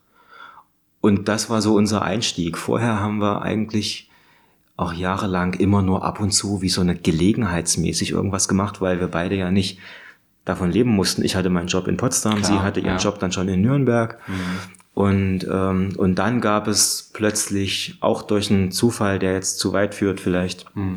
Und 1.01 1.27
das 1.27 1.49
war 1.49 1.61
so 1.61 1.75
unser 1.75 2.01
Einstieg. 2.01 2.57
Vorher 2.57 3.01
haben 3.01 3.19
wir 3.19 3.41
eigentlich 3.41 4.09
auch 4.77 4.93
jahrelang 4.93 5.55
immer 5.55 5.81
nur 5.81 6.05
ab 6.05 6.21
und 6.21 6.31
zu 6.31 6.61
wie 6.61 6.69
so 6.69 6.79
eine 6.79 6.95
gelegenheitsmäßig 6.95 8.11
irgendwas 8.11 8.47
gemacht, 8.47 8.79
weil 8.79 9.01
wir 9.01 9.09
beide 9.09 9.35
ja 9.35 9.51
nicht 9.51 9.79
davon 10.49 10.71
leben 10.71 10.89
mussten. 10.91 11.23
Ich 11.23 11.35
hatte 11.35 11.49
meinen 11.49 11.67
Job 11.67 11.87
in 11.87 11.97
Potsdam, 11.97 12.37
Klar, 12.41 12.43
sie 12.43 12.59
hatte 12.59 12.79
ihren 12.79 12.97
ja. 12.97 12.97
Job 12.97 13.19
dann 13.19 13.31
schon 13.31 13.47
in 13.47 13.61
Nürnberg. 13.61 14.17
Und, 14.93 15.47
ähm, 15.49 15.93
und 15.97 16.15
dann 16.15 16.41
gab 16.41 16.67
es 16.67 17.09
plötzlich, 17.13 17.97
auch 18.01 18.21
durch 18.23 18.51
einen 18.51 18.71
Zufall, 18.71 19.19
der 19.19 19.33
jetzt 19.33 19.59
zu 19.59 19.71
weit 19.71 19.95
führt 19.95 20.19
vielleicht, 20.19 20.65
Mhm. 20.75 20.95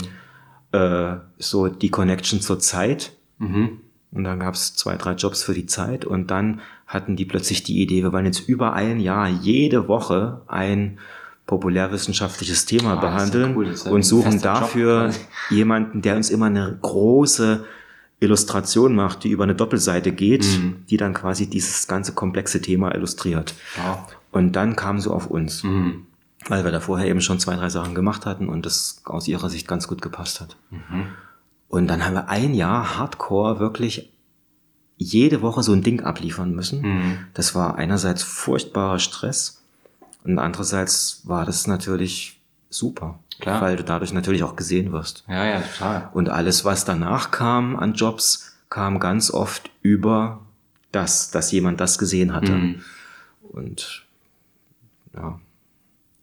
äh, 0.73 1.17
so 1.39 1.69
die 1.69 1.91
Connection 1.91 2.41
zur 2.41 2.59
Zeit. 2.59 3.13
Mhm. 3.39 3.79
Und 4.11 4.25
dann 4.25 4.41
gab 4.41 4.55
es 4.55 4.75
zwei, 4.75 4.97
drei 4.97 5.13
Jobs 5.13 5.43
für 5.43 5.55
die 5.55 5.67
Zeit 5.67 6.05
und 6.05 6.31
dann 6.31 6.61
hatten 6.87 7.17
die 7.17 7.25
plötzlich 7.25 7.63
die 7.63 7.81
Idee, 7.81 8.03
wir 8.03 8.13
wollen 8.13 8.27
jetzt 8.27 8.47
über 8.49 8.73
ein 8.75 9.01
Jahr 9.01 9.29
jede 9.29 9.89
Woche 9.89 10.43
ein 10.49 10.99
populärwissenschaftliches 11.47 12.67
Thema 12.67 12.97
das 12.97 12.99
ist 12.99 13.03
ja 13.03 13.11
behandeln 13.11 13.57
cool, 13.57 13.75
ja 13.85 13.91
und 13.91 14.03
suchen 14.05 14.33
Job 14.33 14.43
dafür 14.43 15.05
quasi. 15.07 15.21
jemanden, 15.51 16.03
der 16.03 16.17
uns 16.17 16.31
immer 16.31 16.47
eine 16.47 16.79
große 16.83 17.65
Illustration 18.23 18.95
macht, 18.95 19.25
die 19.25 19.31
über 19.31 19.45
eine 19.45 19.55
Doppelseite 19.55 20.12
geht, 20.12 20.45
Mhm. 20.45 20.85
die 20.89 20.97
dann 20.97 21.12
quasi 21.14 21.47
dieses 21.49 21.87
ganze 21.89 22.12
komplexe 22.12 22.61
Thema 22.62 22.95
illustriert. 22.95 23.55
Ja. 23.77 24.07
Und 24.31 24.53
dann 24.53 24.77
kam 24.77 25.01
sie 25.01 25.11
auf 25.11 25.27
uns, 25.27 25.62
Mhm. 25.62 26.07
weil 26.49 26.64
wir 26.64 26.73
da 26.73 26.81
vorher 26.81 27.07
eben 27.09 27.20
schon 27.20 27.39
zwei, 27.39 27.57
drei 27.57 27.68
Sachen 27.68 27.95
gemacht 27.95 28.25
hatten 28.27 28.49
und 28.49 28.64
das 28.66 29.03
aus 29.05 29.29
ihrer 29.29 29.51
Sicht 29.51 29.68
ganz 29.68 29.89
gut 29.89 30.01
gepasst 30.03 30.41
hat. 30.41 30.57
Mhm. 30.70 31.07
Und 31.68 31.87
dann 31.89 32.05
haben 32.05 32.14
wir 32.14 32.29
ein 32.29 32.55
Jahr 32.55 32.99
Hardcore 32.99 33.59
wirklich 33.59 34.12
jede 34.97 35.43
Woche 35.43 35.62
so 35.62 35.73
ein 35.73 35.83
Ding 35.83 36.03
abliefern 36.03 36.55
müssen. 36.55 36.83
Mhm. 36.83 37.18
Das 37.35 37.55
war 37.55 37.77
einerseits 37.77 38.23
furchtbarer 38.23 38.99
Stress 38.99 39.62
und 40.25 40.39
andererseits 40.39 41.23
war 41.25 41.45
das 41.45 41.66
natürlich 41.66 42.41
super, 42.70 43.18
Klar. 43.43 43.61
weil 43.61 43.76
du 43.76 43.84
dadurch 43.84 44.12
natürlich 44.12 44.45
auch 44.45 44.57
gesehen 44.57 44.93
wirst. 44.93 45.24
Ja, 45.28 45.45
ja, 45.45 45.61
total. 45.61 46.09
Und 46.14 46.28
alles, 46.28 46.64
was 46.64 46.84
danach 46.84 47.30
kam 47.32 47.76
an 47.76 47.95
Jobs, 47.95 48.57
kam 48.70 49.01
ganz 49.01 49.30
oft 49.32 49.70
über 49.82 50.40
das, 50.93 51.30
dass 51.30 51.51
jemand 51.51 51.80
das 51.80 51.99
gesehen 51.99 52.32
hatte. 52.32 52.53
Mhm. 52.53 52.82
und 53.43 54.05
ja. 55.14 55.38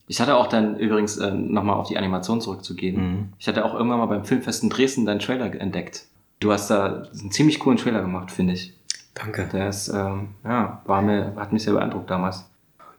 Ich 0.08 0.20
hatte 0.20 0.36
auch 0.36 0.48
dann 0.48 0.80
übrigens 0.80 1.18
äh, 1.18 1.32
nochmal 1.32 1.76
auf 1.76 1.88
die 1.88 1.98
Animation 1.98 2.42
zurückzugehen. 2.42 2.96
Mhm. 2.96 3.34
Ich 3.38 3.48
hatte 3.48 3.64
auch 3.64 3.76
irgendwann 3.76 4.00
mal 4.00 4.08
beim 4.08 4.26
Filmfest 4.26 4.64
in 4.64 4.70
Dresden 4.70 5.06
deinen 5.06 5.20
Trailer 5.20 5.54
entdeckt. 5.54 6.06
Du 6.40 6.52
hast 6.52 6.70
da 6.72 7.04
einen 7.04 7.32
ziemlich 7.32 7.60
coolen 7.60 7.78
Trailer 7.78 8.02
gemacht, 8.02 8.32
finde 8.32 8.54
ich. 8.54 8.74
Danke. 9.14 9.48
Der 9.52 9.70
ist, 9.70 9.90
ähm, 9.90 10.30
ja, 10.44 10.82
war 10.86 11.02
mir, 11.02 11.36
hat 11.36 11.54
mich 11.54 11.64
sehr 11.64 11.74
beeindruckt 11.74 12.10
damals. 12.10 12.50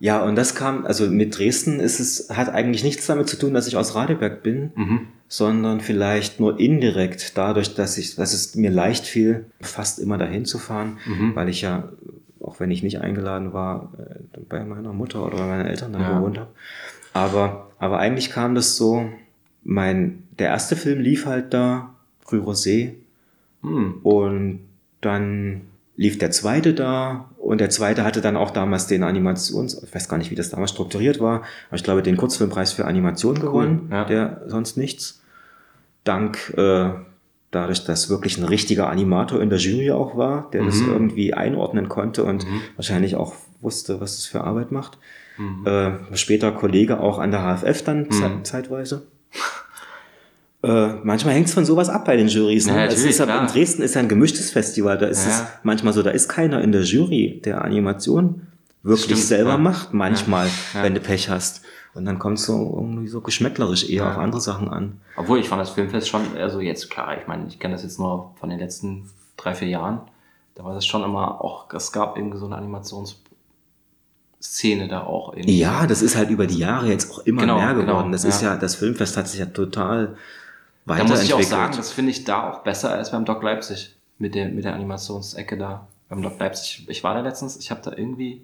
Ja, 0.03 0.23
und 0.25 0.35
das 0.35 0.55
kam, 0.55 0.87
also 0.87 1.07
mit 1.09 1.39
Dresden 1.39 1.79
ist 1.79 2.01
es, 2.01 2.31
hat 2.31 2.49
eigentlich 2.49 2.83
nichts 2.83 3.07
damit 3.07 3.29
zu 3.29 3.37
tun, 3.39 3.53
dass 3.53 3.69
ich 3.69 3.77
aus 3.77 3.95
Radeberg 3.95 4.43
bin, 4.43 4.73
Mhm. 4.75 5.01
sondern 5.29 5.81
vielleicht 5.81 6.41
nur 6.41 6.59
indirekt 6.59 7.37
dadurch, 7.37 7.75
dass 7.75 7.99
ich, 7.99 8.17
dass 8.17 8.33
es 8.33 8.55
mir 8.57 8.71
leicht 8.71 9.07
fiel, 9.07 9.45
fast 9.61 9.99
immer 9.99 10.17
dahin 10.17 10.47
zu 10.47 10.59
fahren, 10.59 10.99
Mhm. 11.07 11.37
weil 11.37 11.51
ich 11.51 11.61
ja, 11.61 11.91
auch 12.41 12.59
wenn 12.61 12.71
ich 12.71 12.83
nicht 12.83 13.01
eingeladen 13.03 13.53
war, 13.53 13.93
äh, 13.99 14.39
bei 14.49 14.65
meiner 14.65 14.95
Mutter 14.95 15.25
oder 15.25 15.37
bei 15.37 15.47
meinen 15.47 15.67
Eltern 15.67 15.93
dann 15.93 16.03
Ja. 16.03 16.17
gewohnt 16.19 16.39
habe. 16.39 16.51
Aber, 17.13 17.71
aber 17.79 17.99
eigentlich 17.99 18.31
kam 18.31 18.55
das 18.55 18.77
so, 18.77 19.05
mein, 19.65 20.23
der 20.39 20.49
erste 20.49 20.77
Film 20.77 21.01
lief 21.01 21.27
halt 21.27 21.53
da, 21.53 21.95
Früherer 22.25 22.55
See, 22.55 22.97
Hm. 23.63 23.97
und 24.03 24.61
dann 25.03 25.61
lief 25.97 26.17
der 26.17 26.31
zweite 26.31 26.73
da 26.73 27.30
und 27.41 27.59
der 27.61 27.71
zweite 27.71 28.05
hatte 28.05 28.21
dann 28.21 28.37
auch 28.37 28.51
damals 28.51 28.87
den 28.87 29.03
Animations, 29.03 29.83
ich 29.83 29.95
weiß 29.95 30.09
gar 30.09 30.19
nicht, 30.19 30.31
wie 30.31 30.35
das 30.37 30.51
damals 30.51 30.71
strukturiert 30.71 31.21
war, 31.21 31.43
aber 31.69 31.77
ich 31.77 31.83
glaube, 31.85 32.03
den 32.03 32.17
Kurzfilmpreis 32.17 32.73
für 32.73 32.85
Animation 32.85 33.39
gewonnen, 33.41 33.89
ja. 33.91 34.05
der 34.05 34.43
sonst 34.47 34.77
nichts. 34.77 35.23
Dank 36.05 36.55
äh, 36.57 36.91
dadurch, 37.51 37.85
dass 37.85 38.09
wirklich 38.09 38.39
ein 38.39 38.45
richtiger 38.45 38.89
Animator 38.89 39.41
in 39.43 39.51
der 39.51 39.59
Jury 39.59 39.91
auch 39.91 40.17
war, 40.17 40.49
der 40.53 40.65
das 40.65 40.77
Mhm. 40.77 40.91
irgendwie 40.93 41.35
einordnen 41.35 41.89
konnte 41.89 42.25
und 42.25 42.45
Mhm. 42.47 42.61
wahrscheinlich 42.77 43.17
auch 43.17 43.35
wusste, 43.61 44.01
was 44.01 44.17
es 44.19 44.27
für 44.27 44.43
Arbeit 44.43 44.71
macht. 44.73 44.99
Mhm. 45.37 45.67
Äh, 45.67 46.17
später 46.17 46.53
Kollege 46.53 47.01
auch 47.01 47.19
an 47.19 47.31
der 47.33 47.41
HFF 47.43 47.83
dann 47.83 48.03
Mhm. 48.03 48.11
ze- 48.13 48.43
zeitweise. 48.45 49.03
Äh, 50.63 50.95
manchmal 51.05 51.35
hängt 51.35 51.47
es 51.49 51.55
von 51.55 51.65
sowas 51.65 51.89
ab 51.89 52.05
bei 52.05 52.17
den 52.17 52.29
Jurys. 52.29 52.67
Ne? 52.67 52.73
Ja, 52.73 52.79
natürlich, 52.87 53.07
ist 53.07 53.19
ja, 53.19 53.41
in 53.41 53.47
Dresden 53.47 53.83
ist 53.83 53.95
ja 53.95 54.03
ein 54.03 54.09
gemischtes 54.09 54.51
Festival. 54.51 54.99
Da 54.99 55.07
ist 55.07 55.25
Ja. 55.25 55.31
es 55.31 55.43
manchmal 55.63 55.93
so, 55.95 56.03
da 56.03 56.11
ist 56.11 56.29
keiner 56.29 56.61
in 56.61 56.73
der 56.73 56.83
Jury, 56.83 57.41
der 57.45 57.65
Animation 57.65 58.47
wirklich 58.83 59.05
Stimmt, 59.07 59.21
selber 59.21 59.51
ja. 59.53 59.59
macht. 59.59 59.95
Manchmal, 59.95 60.49
wenn 60.75 60.95
du 60.95 61.01
Pech 61.01 61.31
hast. 61.31 61.63
Und 61.95 62.05
dann 62.05 62.19
kommt 62.19 62.39
es 62.39 62.47
so 62.47 62.73
irgendwie 62.77 63.09
so 63.09 63.21
geschmäcklerisch 63.21 63.89
eher 63.91 64.09
auf 64.09 64.19
andere 64.19 64.41
Sachen 64.41 64.69
an. 64.69 65.01
Obwohl, 65.17 65.41
ich 65.41 65.49
fand 65.49 65.61
das 65.61 65.71
Filmfest 65.71 66.09
schon, 66.09 66.21
also 66.39 66.61
jetzt 66.61 66.89
klar, 66.91 67.17
ich 67.21 67.27
meine, 67.27 67.47
ich 67.49 67.59
kenne 67.59 67.75
das 67.75 67.83
jetzt 67.83 67.99
nur 67.99 68.33
von 68.39 68.49
den 68.51 68.59
letzten 68.61 69.11
drei, 69.37 69.55
vier 69.55 69.69
Jahren. 69.69 70.01
Da 70.55 70.63
war 70.65 70.75
das 70.75 70.87
schon 70.87 71.03
immer 71.03 71.41
auch, 71.43 71.73
es 71.73 71.91
gab 71.91 72.17
irgendwie 72.17 72.39
so 72.39 72.47
eine 72.47 72.57
Animationsszene 72.57 74.89
da 74.89 75.03
auch. 75.05 75.33
Irgendwie. 75.35 75.59
Ja, 75.59 75.87
das 75.87 76.03
ist 76.03 76.17
halt 76.17 76.31
über 76.31 76.47
die 76.47 76.59
Jahre 76.59 76.89
jetzt 76.89 77.11
auch 77.11 77.21
immer 77.21 77.43
Genau, 77.43 77.59
mehr 77.59 77.75
genau, 77.75 77.87
geworden. 77.87 78.13
das 78.13 78.25
ist 78.25 78.43
ja. 78.43 78.53
ja, 78.55 78.57
das 78.57 78.75
Filmfest 78.77 79.17
hat 79.17 79.29
sich 79.29 79.41
ja 79.41 79.47
total 79.47 80.17
Da 80.87 81.05
muss 81.05 81.23
ich 81.23 81.35
auch 81.35 81.43
sagen, 81.43 81.77
das 81.77 81.93
finde 81.93 82.11
ich 82.11 82.25
da 82.25 82.51
auch 82.51 82.61
besser 82.61 82.93
als 82.93 83.13
beim 83.13 83.25
Doc 83.25 83.43
Leipzig 83.43 83.95
mit 84.19 84.35
der, 84.35 84.49
mit 84.49 84.65
der 84.65 84.75
Animationsecke 84.75 85.57
da. 85.57 85.87
Beim 86.09 86.23
Doc 86.23 86.39
Leipzig, 86.39 86.85
ich 86.89 87.05
war 87.05 87.15
da 87.15 87.21
letztens, 87.21 87.57
ich 87.57 87.71
habe 87.71 87.81
da 87.85 87.93
irgendwie, 87.97 88.43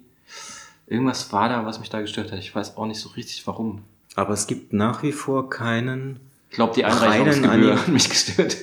irgendwas 0.87 1.31
war 1.33 1.49
da, 1.49 1.65
was 1.65 1.79
mich 1.79 1.89
da 1.89 1.99
gestört 2.01 2.31
hat. 2.31 2.39
Ich 2.39 2.55
weiß 2.55 2.77
auch 2.77 2.85
nicht 2.85 2.99
so 2.99 3.09
richtig 3.09 3.45
warum. 3.45 3.83
Aber 4.15 4.33
es 4.33 4.47
gibt 4.47 4.73
nach 4.73 5.03
wie 5.03 5.11
vor 5.11 5.49
keinen. 5.49 6.19
Ich 6.49 6.55
glaube, 6.55 6.73
die 6.73 6.85
Einreichungsgebühr 6.85 7.75
hat 7.79 7.87
mich 7.89 8.09
gestört. 8.09 8.57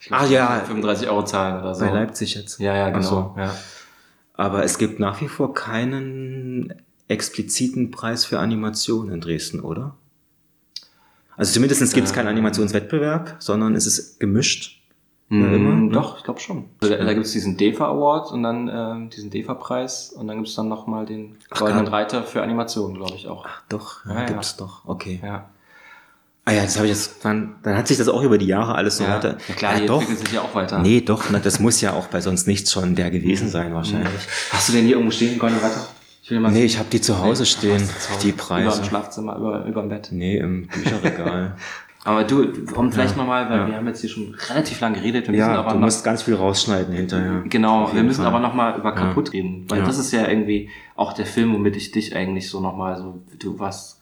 Ich 0.00 0.08
glaub, 0.08 0.22
Ah, 0.22 0.26
ja. 0.26 0.60
35 0.60 1.08
Euro 1.08 1.24
zahlen 1.24 1.60
oder 1.60 1.74
so. 1.74 1.84
Bei 1.84 1.90
Leipzig 1.92 2.34
jetzt. 2.34 2.58
Ja, 2.60 2.74
ja, 2.76 2.90
genau. 2.90 3.02
so. 3.02 3.34
Ja. 3.36 3.56
Aber 4.34 4.64
es 4.64 4.78
gibt 4.78 5.00
nach 5.00 5.20
wie 5.20 5.28
vor 5.28 5.54
keinen 5.54 6.74
expliziten 7.08 7.90
Preis 7.90 8.24
für 8.24 8.38
Animation 8.38 9.10
in 9.10 9.20
Dresden, 9.20 9.60
oder? 9.60 9.94
Also 11.36 11.52
zumindest 11.52 11.94
gibt 11.94 12.06
es 12.06 12.12
keinen. 12.12 12.28
Animationswettbewerb, 12.28 13.36
sondern 13.38 13.74
es 13.74 13.86
ist 13.86 14.18
gemischt. 14.18 14.80
Ne? 15.28 15.90
Doch, 15.92 16.18
ich 16.18 16.24
glaube 16.24 16.38
schon. 16.38 16.66
Also 16.80 16.94
da 16.94 17.04
da 17.04 17.12
gibt 17.12 17.26
es 17.26 17.32
diesen 17.32 17.56
DEFA 17.56 17.86
Award 17.88 18.30
und 18.30 18.44
dann 18.44 18.70
ähm, 18.72 19.10
diesen 19.10 19.30
DEFA-Preis 19.30 20.10
und 20.10 20.28
dann 20.28 20.36
gibt 20.36 20.48
es 20.48 20.54
dann 20.54 20.68
nochmal 20.68 21.04
den 21.04 21.36
Ach, 21.50 21.58
Goldenen 21.58 21.88
Reiter 21.88 22.22
für 22.22 22.42
Animation, 22.42 22.94
glaube 22.94 23.14
ich 23.16 23.26
auch. 23.26 23.44
Ach 23.44 23.62
doch, 23.68 24.04
Ja, 24.06 24.14
ja, 24.14 24.20
ja. 24.20 24.26
gibt's 24.26 24.56
doch. 24.56 24.84
Okay. 24.86 25.20
Ja, 25.22 25.46
Ah 26.48 26.52
ja, 26.52 26.62
das 26.62 26.76
habe 26.76 26.86
ich 26.86 26.92
jetzt. 26.92 27.24
Dann, 27.24 27.56
dann 27.64 27.76
hat 27.76 27.88
sich 27.88 27.98
das 27.98 28.06
auch 28.06 28.22
über 28.22 28.38
die 28.38 28.46
Jahre 28.46 28.76
alles 28.76 28.98
so 28.98 29.04
ja. 29.04 29.16
weiter. 29.16 29.36
ja 29.48 29.54
klar, 29.56 29.74
ja, 29.74 29.80
die 29.80 29.86
doch. 29.86 30.00
entwickeln 30.00 30.24
sich 30.24 30.32
ja 30.32 30.42
auch 30.42 30.54
weiter. 30.54 30.78
Nee, 30.78 31.00
doch, 31.00 31.24
na, 31.32 31.40
das 31.40 31.58
muss 31.58 31.80
ja 31.80 31.92
auch 31.92 32.06
bei 32.06 32.20
sonst 32.20 32.46
nichts 32.46 32.70
schon 32.70 32.94
der 32.94 33.10
gewesen 33.10 33.48
sein 33.48 33.74
wahrscheinlich. 33.74 34.22
Hast 34.52 34.68
du 34.68 34.72
denn 34.74 34.84
hier 34.84 34.94
irgendwo 34.94 35.10
stehen, 35.10 35.40
Goldenen 35.40 35.64
Reiter? 35.64 35.88
Ich 36.26 36.30
will 36.32 36.40
mal 36.40 36.50
Nee, 36.50 36.64
ich 36.64 36.76
habe 36.76 36.88
die 36.90 37.00
zu 37.00 37.20
Hause 37.20 37.44
Nee, 37.44 37.46
stehen, 37.46 37.78
zu 37.78 38.10
Hause. 38.10 38.18
die 38.20 38.30
Über 38.30 38.36
Preise. 38.42 38.80
im 38.80 38.84
Schlafzimmer, 38.88 39.36
über, 39.36 39.64
über 39.64 39.80
dem 39.82 39.88
Bett. 39.90 40.08
Nee, 40.10 40.38
im 40.38 40.66
Bücherregal. 40.66 41.54
Aber 42.04 42.24
du, 42.24 42.42
um 42.74 42.90
vielleicht 42.90 43.12
Ja, 43.14 43.22
nochmal, 43.22 43.48
weil 43.48 43.58
ja. 43.58 43.66
wir 43.68 43.76
haben 43.76 43.86
jetzt 43.86 44.00
hier 44.00 44.10
schon 44.10 44.34
relativ 44.50 44.80
lang 44.80 44.94
geredet. 44.94 45.26
Wir 45.26 45.32
müssen 45.32 45.40
ja, 45.40 45.58
aber 45.60 45.70
du 45.70 45.74
noch, 45.78 45.86
musst 45.86 46.04
ganz 46.04 46.22
viel 46.22 46.34
rausschneiden 46.34 46.92
hinterher. 46.94 47.42
Genau, 47.48 47.92
wir 47.92 48.02
müssen 48.02 48.18
Fall. 48.22 48.26
aber 48.32 48.40
nochmal 48.40 48.76
über 48.78 48.92
kaputt 48.92 49.32
reden, 49.32 49.66
weil 49.68 49.80
Ja. 49.80 49.84
das 49.86 49.98
ist 49.98 50.12
ja 50.12 50.26
irgendwie 50.28 50.68
auch 50.96 51.12
der 51.12 51.26
Film, 51.26 51.52
womit 51.54 51.76
ich 51.76 51.90
dich 51.92 52.14
eigentlich 52.16 52.48
so 52.48 52.60
nochmal 52.60 52.96
so, 52.96 53.20
du 53.40 53.58
warst 53.60 54.00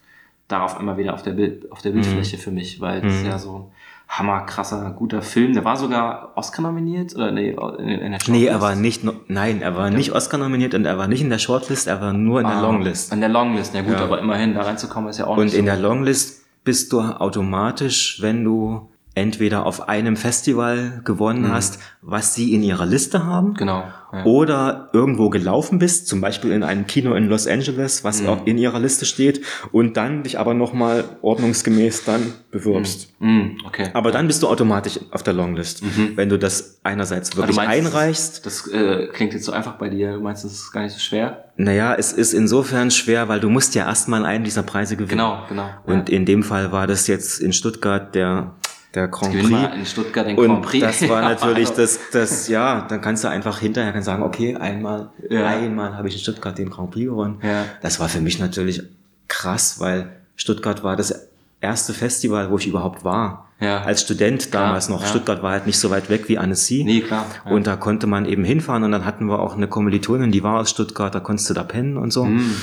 darauf 0.49 0.79
einmal 0.79 0.97
wieder 0.99 1.13
auf 1.15 1.23
der 1.23 1.33
Bild, 1.33 1.71
auf 1.73 1.81
der 1.83 1.91
Bildfläche 1.91 2.37
für 2.39 2.51
mich, 2.51 2.79
weil 2.81 3.01
das 3.03 3.13
ist 3.15 3.23
Mhm. 3.23 3.27
ja 3.31 3.39
so 3.39 3.71
hammerkrasser, 4.09 4.95
guter 4.97 5.23
Film. 5.23 5.55
Der 5.55 5.65
war 5.65 5.77
sogar 5.77 6.33
Oscar 6.37 6.63
nominiert 6.63 7.15
oder 7.15 7.33
nee, 7.33 7.51
in, 7.79 7.89
in 7.89 8.13
der 8.13 8.21
Nee, 8.29 8.45
er 8.47 8.59
Shortlist. 8.59 8.61
war 8.61 8.75
nicht, 8.77 9.03
nein, 9.29 9.63
er 9.63 9.77
war 9.77 9.91
nicht 9.91 10.13
Oscar 10.13 10.39
nominiert 10.39 10.75
und 10.75 10.85
er 10.85 10.99
war 10.99 11.09
nicht 11.09 11.21
in 11.23 11.31
der 11.31 11.39
Shortlist, 11.39 11.87
er 11.87 12.01
war 12.01 12.13
nur 12.13 12.41
in 12.41 12.47
der 12.47 12.57
Ah, 12.57 12.61
Longlist. 12.63 13.13
In 13.13 13.21
der 13.21 13.29
Longlist, 13.31 13.75
ja 13.75 13.83
gut, 13.83 13.93
Ja. 13.95 14.05
aber 14.05 14.21
immerhin 14.21 14.55
da 14.55 14.63
reinzukommen 14.63 15.11
ist 15.11 15.19
ja 15.19 15.27
auch 15.27 15.37
Und 15.37 15.45
nicht 15.45 15.55
in 15.55 15.61
so. 15.65 15.73
der 15.73 15.77
Longlist 15.81 16.45
bist 16.65 16.93
du 16.93 17.01
automatisch, 17.01 18.19
wenn 18.23 18.45
du 18.45 18.89
entweder 19.17 19.65
auf 19.65 19.89
einem 19.89 20.17
Festival 20.17 21.01
gewonnen 21.05 21.53
hast, 21.53 21.79
was 22.03 22.35
sie 22.35 22.53
in 22.53 22.63
ihrer 22.63 22.85
Liste 22.87 23.25
haben, 23.25 23.55
Genau. 23.55 23.85
Ja. 24.13 24.25
oder 24.25 24.91
irgendwo 24.93 25.31
gelaufen 25.31 25.79
bist, 25.79 26.07
zum 26.09 26.21
Beispiel 26.21 26.51
in 26.53 26.63
einem 26.63 26.87
Kino 26.87 27.15
in 27.15 27.29
Los 27.29 27.47
Angeles, 27.47 28.03
was 28.05 28.23
Mhm. 28.23 28.29
auch 28.29 28.47
in 28.47 28.59
ihrer 28.59 28.79
Liste 28.81 29.07
steht, 29.07 29.41
und 29.73 29.97
dann 29.97 30.23
dich 30.25 30.39
aber 30.39 30.53
nochmal 30.55 31.05
ordnungsgemäß 31.23 32.05
dann 32.05 32.33
bewirbst. 32.51 33.13
Mm, 33.21 33.57
okay. 33.67 33.89
Aber 33.93 34.11
dann 34.13 34.27
bist 34.27 34.43
du 34.43 34.49
automatisch 34.49 34.99
auf 35.11 35.23
der 35.23 35.33
Longlist. 35.35 35.83
Wenn 36.17 36.29
du 36.29 36.39
das 36.39 36.81
einerseits 36.83 37.37
wirklich 37.37 37.57
meinst, 37.57 37.73
einreichst. 37.73 38.47
Das 38.47 38.67
äh, 38.69 39.09
klingt 39.13 39.33
jetzt 39.33 39.45
so 39.45 39.53
einfach 39.53 39.75
bei 39.77 39.89
dir. 39.89 40.15
Du 40.15 40.21
meinst, 40.21 40.45
das 40.45 40.53
ist 40.53 40.73
gar 40.73 40.83
nicht 40.83 40.93
so 40.93 40.99
schwer? 41.01 41.45
Naja, 41.57 41.95
es 41.95 42.13
ist 42.13 42.33
insofern 42.35 42.91
schwer, 42.91 43.29
weil 43.29 43.41
du 43.41 43.49
musst 43.49 43.75
ja 43.75 43.87
erstmal 43.87 44.25
einen 44.25 44.45
dieser 44.45 44.63
Preise 44.65 44.97
gewinnen. 44.97 45.11
Genau, 45.19 45.45
genau. 45.49 45.69
Und 45.87 46.11
in 46.11 46.27
dem 46.27 46.43
Fall 46.43 46.73
war 46.73 46.87
das 46.87 47.07
jetzt 47.07 47.41
in 47.41 47.53
Stuttgart 47.53 48.15
der, 48.15 48.55
der 48.95 49.09
Grand 49.09 49.33
Prix. 49.39 49.75
in 49.77 49.87
Stuttgart 49.87 50.27
den 50.27 50.37
Und 50.39 50.47
Grand 50.47 50.63
Prix. 50.63 50.85
das 50.85 51.09
war 51.09 51.23
Ja, 51.23 51.29
natürlich 51.31 51.71
das, 51.77 51.99
das, 52.13 52.49
ja, 52.49 52.83
dann 52.89 53.01
kannst 53.01 53.25
du 53.25 53.29
einfach 53.29 53.59
hinterher 53.59 53.93
kannst 53.93 54.07
sagen, 54.07 54.23
okay, 54.23 54.57
einmal, 54.57 55.11
Ja. 55.29 55.47
einmal 55.47 55.97
habe 55.97 56.09
ich 56.09 56.15
in 56.15 56.21
Stuttgart 56.21 56.57
den 56.59 56.71
Grand 56.71 56.91
Prix 56.91 57.07
gewonnen. 57.07 57.39
Ja. 57.43 57.65
Das 57.83 57.99
war 58.01 58.09
für 58.09 58.21
mich 58.21 58.39
natürlich 58.39 58.83
krass, 59.29 59.81
weil 59.81 60.11
Stuttgart 60.37 60.83
war 60.85 60.97
das 60.97 61.29
erste 61.61 61.93
Festival, 61.95 62.51
wo 62.51 62.59
ich 62.59 62.67
überhaupt 62.67 63.05
war. 63.05 63.49
Ja. 63.61 63.83
Als 63.83 64.03
Student 64.03 64.53
damals 64.53 64.89
noch. 64.89 65.01
ja. 65.01 65.07
Stuttgart 65.07 65.43
war 65.43 65.53
halt 65.53 65.67
nicht 65.67 65.79
so 65.79 65.89
weit 65.91 66.11
weg 66.11 66.29
wie 66.29 66.37
Annecy. 66.39 66.83
Nee, 66.85 67.01
klar. 67.01 67.25
Ja. 67.47 67.53
Und 67.53 67.67
da 67.67 67.77
konnte 67.77 68.07
man 68.07 68.27
eben 68.27 68.45
hinfahren 68.45 68.83
und 68.83 68.93
dann 68.93 69.05
hatten 69.07 69.27
wir 69.27 69.39
auch 69.39 69.55
eine 69.57 69.69
Kommilitonin, 69.69 70.31
die 70.33 70.43
war 70.43 70.61
aus 70.61 70.71
Stuttgart, 70.71 71.15
da 71.15 71.21
konntest 71.21 71.49
du 71.49 71.55
da 71.55 71.63
pennen 71.63 71.97
und 71.97 72.13
so. 72.13 72.25
Mhm. 72.25 72.55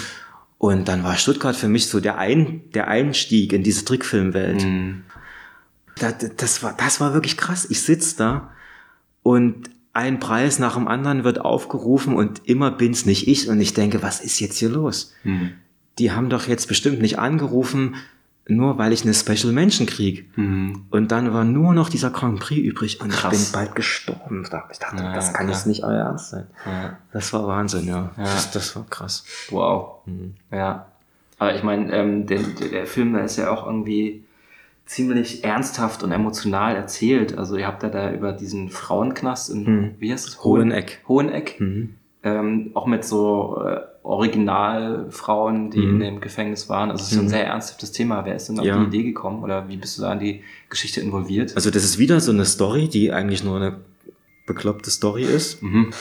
Und 0.58 0.88
dann 0.88 1.04
war 1.04 1.16
Stuttgart 1.16 1.56
für 1.56 1.68
mich 1.70 1.90
so 1.90 2.00
der, 2.00 2.20
Ein, 2.20 2.62
der 2.76 2.88
Einstieg 2.88 3.52
in 3.54 3.64
diese 3.64 3.84
Trickfilmwelt. 3.86 4.64
Mhm. 4.64 5.04
Das, 5.98 6.16
das, 6.38 6.64
war, 6.64 6.74
das 6.78 7.00
war 7.00 7.14
wirklich 7.14 7.38
krass. 7.38 7.66
Ich 7.70 7.82
sitz 7.84 8.16
da 8.16 8.52
und 9.24 9.70
ein 9.94 10.20
Preis 10.20 10.58
nach 10.60 10.76
dem 10.76 10.88
anderen 10.88 11.24
wird 11.24 11.42
aufgerufen 11.42 12.16
und 12.16 12.48
immer 12.48 12.72
bin's 12.72 13.06
nicht 13.06 13.28
ich 13.28 13.50
und 13.50 13.60
ich 13.60 13.74
denke, 13.74 14.02
was 14.02 14.22
ist 14.22 14.40
jetzt 14.40 14.58
hier 14.58 14.70
los? 14.70 15.14
Mhm. 15.24 15.52
Die 16.00 16.12
haben 16.12 16.30
doch 16.30 16.48
jetzt 16.48 16.68
bestimmt 16.68 17.02
nicht 17.02 17.20
angerufen, 17.20 17.96
nur 18.48 18.78
weil 18.78 18.94
ich 18.94 19.04
eine 19.04 19.14
Special 19.14 19.52
Mention 19.52 19.86
krieg. 19.86 20.30
Mhm. 20.38 20.86
Und 20.90 21.12
dann 21.12 21.34
war 21.34 21.44
nur 21.44 21.74
noch 21.74 21.90
dieser 21.90 22.10
Grand 22.10 22.40
Prix 22.40 22.62
übrig 22.62 23.02
und 23.02 23.12
Krass. 23.12 23.34
ich 23.34 23.52
bin 23.52 23.60
bald 23.60 23.76
gestorben. 23.76 24.44
Ich 24.72 24.80
dachte, 24.80 25.04
Ja, 25.04 25.14
das 25.14 25.34
kann 25.34 25.50
jetzt 25.50 25.68
nicht 25.68 25.84
euer 25.84 26.06
Ernst 26.06 26.30
sein. 26.32 26.48
Ja. 26.66 26.98
Das 27.12 27.34
war 27.34 27.48
Wahnsinn, 27.48 27.88
ja. 27.88 28.12
Das, 28.18 28.52
das 28.52 28.76
war 28.76 28.86
krass. 28.90 29.26
Wow. 29.50 30.00
Mhm. 30.06 30.36
Ja. 30.52 30.88
Aber 31.38 31.56
ich 31.56 31.64
meine, 31.64 31.92
ähm, 31.92 32.28
der, 32.28 32.40
der 32.44 32.86
Film, 32.86 33.14
der 33.14 33.26
ist 33.26 33.36
ja 33.38 33.52
auch 33.52 33.66
irgendwie 33.66 34.24
ziemlich 34.92 35.44
ernsthaft 35.46 36.04
und 36.04 36.12
emotional 36.12 36.76
erzählt. 36.76 37.38
Also 37.38 37.56
ihr 37.56 37.66
habt 37.68 37.82
ja 37.84 37.90
da 37.90 38.12
über 38.12 38.34
diesen 38.34 38.70
Frauenknast 38.70 39.50
in, 39.50 39.64
Mhm. 39.64 39.96
wie 40.00 40.12
heißt 40.12 40.28
es? 40.28 40.44
Hoheneck. 40.44 41.00
Hoheneck. 41.08 41.56
Mhm. 41.60 41.96
Ähm, 42.24 42.72
auch 42.74 42.86
mit 42.88 43.06
so 43.06 43.62
äh, 43.66 43.80
Originalfrauen, 44.04 45.72
die 45.72 45.80
Mhm. 45.80 45.94
in 45.94 46.00
dem 46.00 46.22
Gefängnis 46.22 46.68
waren. 46.70 46.92
Also 46.92 47.04
es 47.04 47.12
ist 47.14 47.18
ein 47.18 47.26
Mhm. 47.26 47.30
sehr 47.30 47.46
ernsthaftes 47.48 47.92
Thema. 47.94 48.26
Wer 48.26 48.36
ist 48.36 48.50
denn 48.50 48.60
auf 48.60 48.66
Ja. 48.66 48.78
die 48.84 48.86
Idee 48.98 49.04
gekommen 49.04 49.44
oder 49.44 49.68
wie 49.70 49.78
bist 49.78 49.98
du 49.98 50.02
da 50.04 50.12
an 50.12 50.20
die 50.20 50.42
Geschichte 50.70 51.00
involviert? 51.02 51.56
Also 51.56 51.72
das 51.72 51.84
ist 51.84 51.98
wieder 51.98 52.20
so 52.20 52.32
eine 52.32 52.46
Story, 52.46 52.88
die 52.90 53.12
eigentlich 53.14 53.44
nur 53.44 53.56
eine 53.58 53.78
bekloppte 54.46 54.92
Story 54.92 55.24
ist. 55.24 55.62
Mhm. 55.64 55.92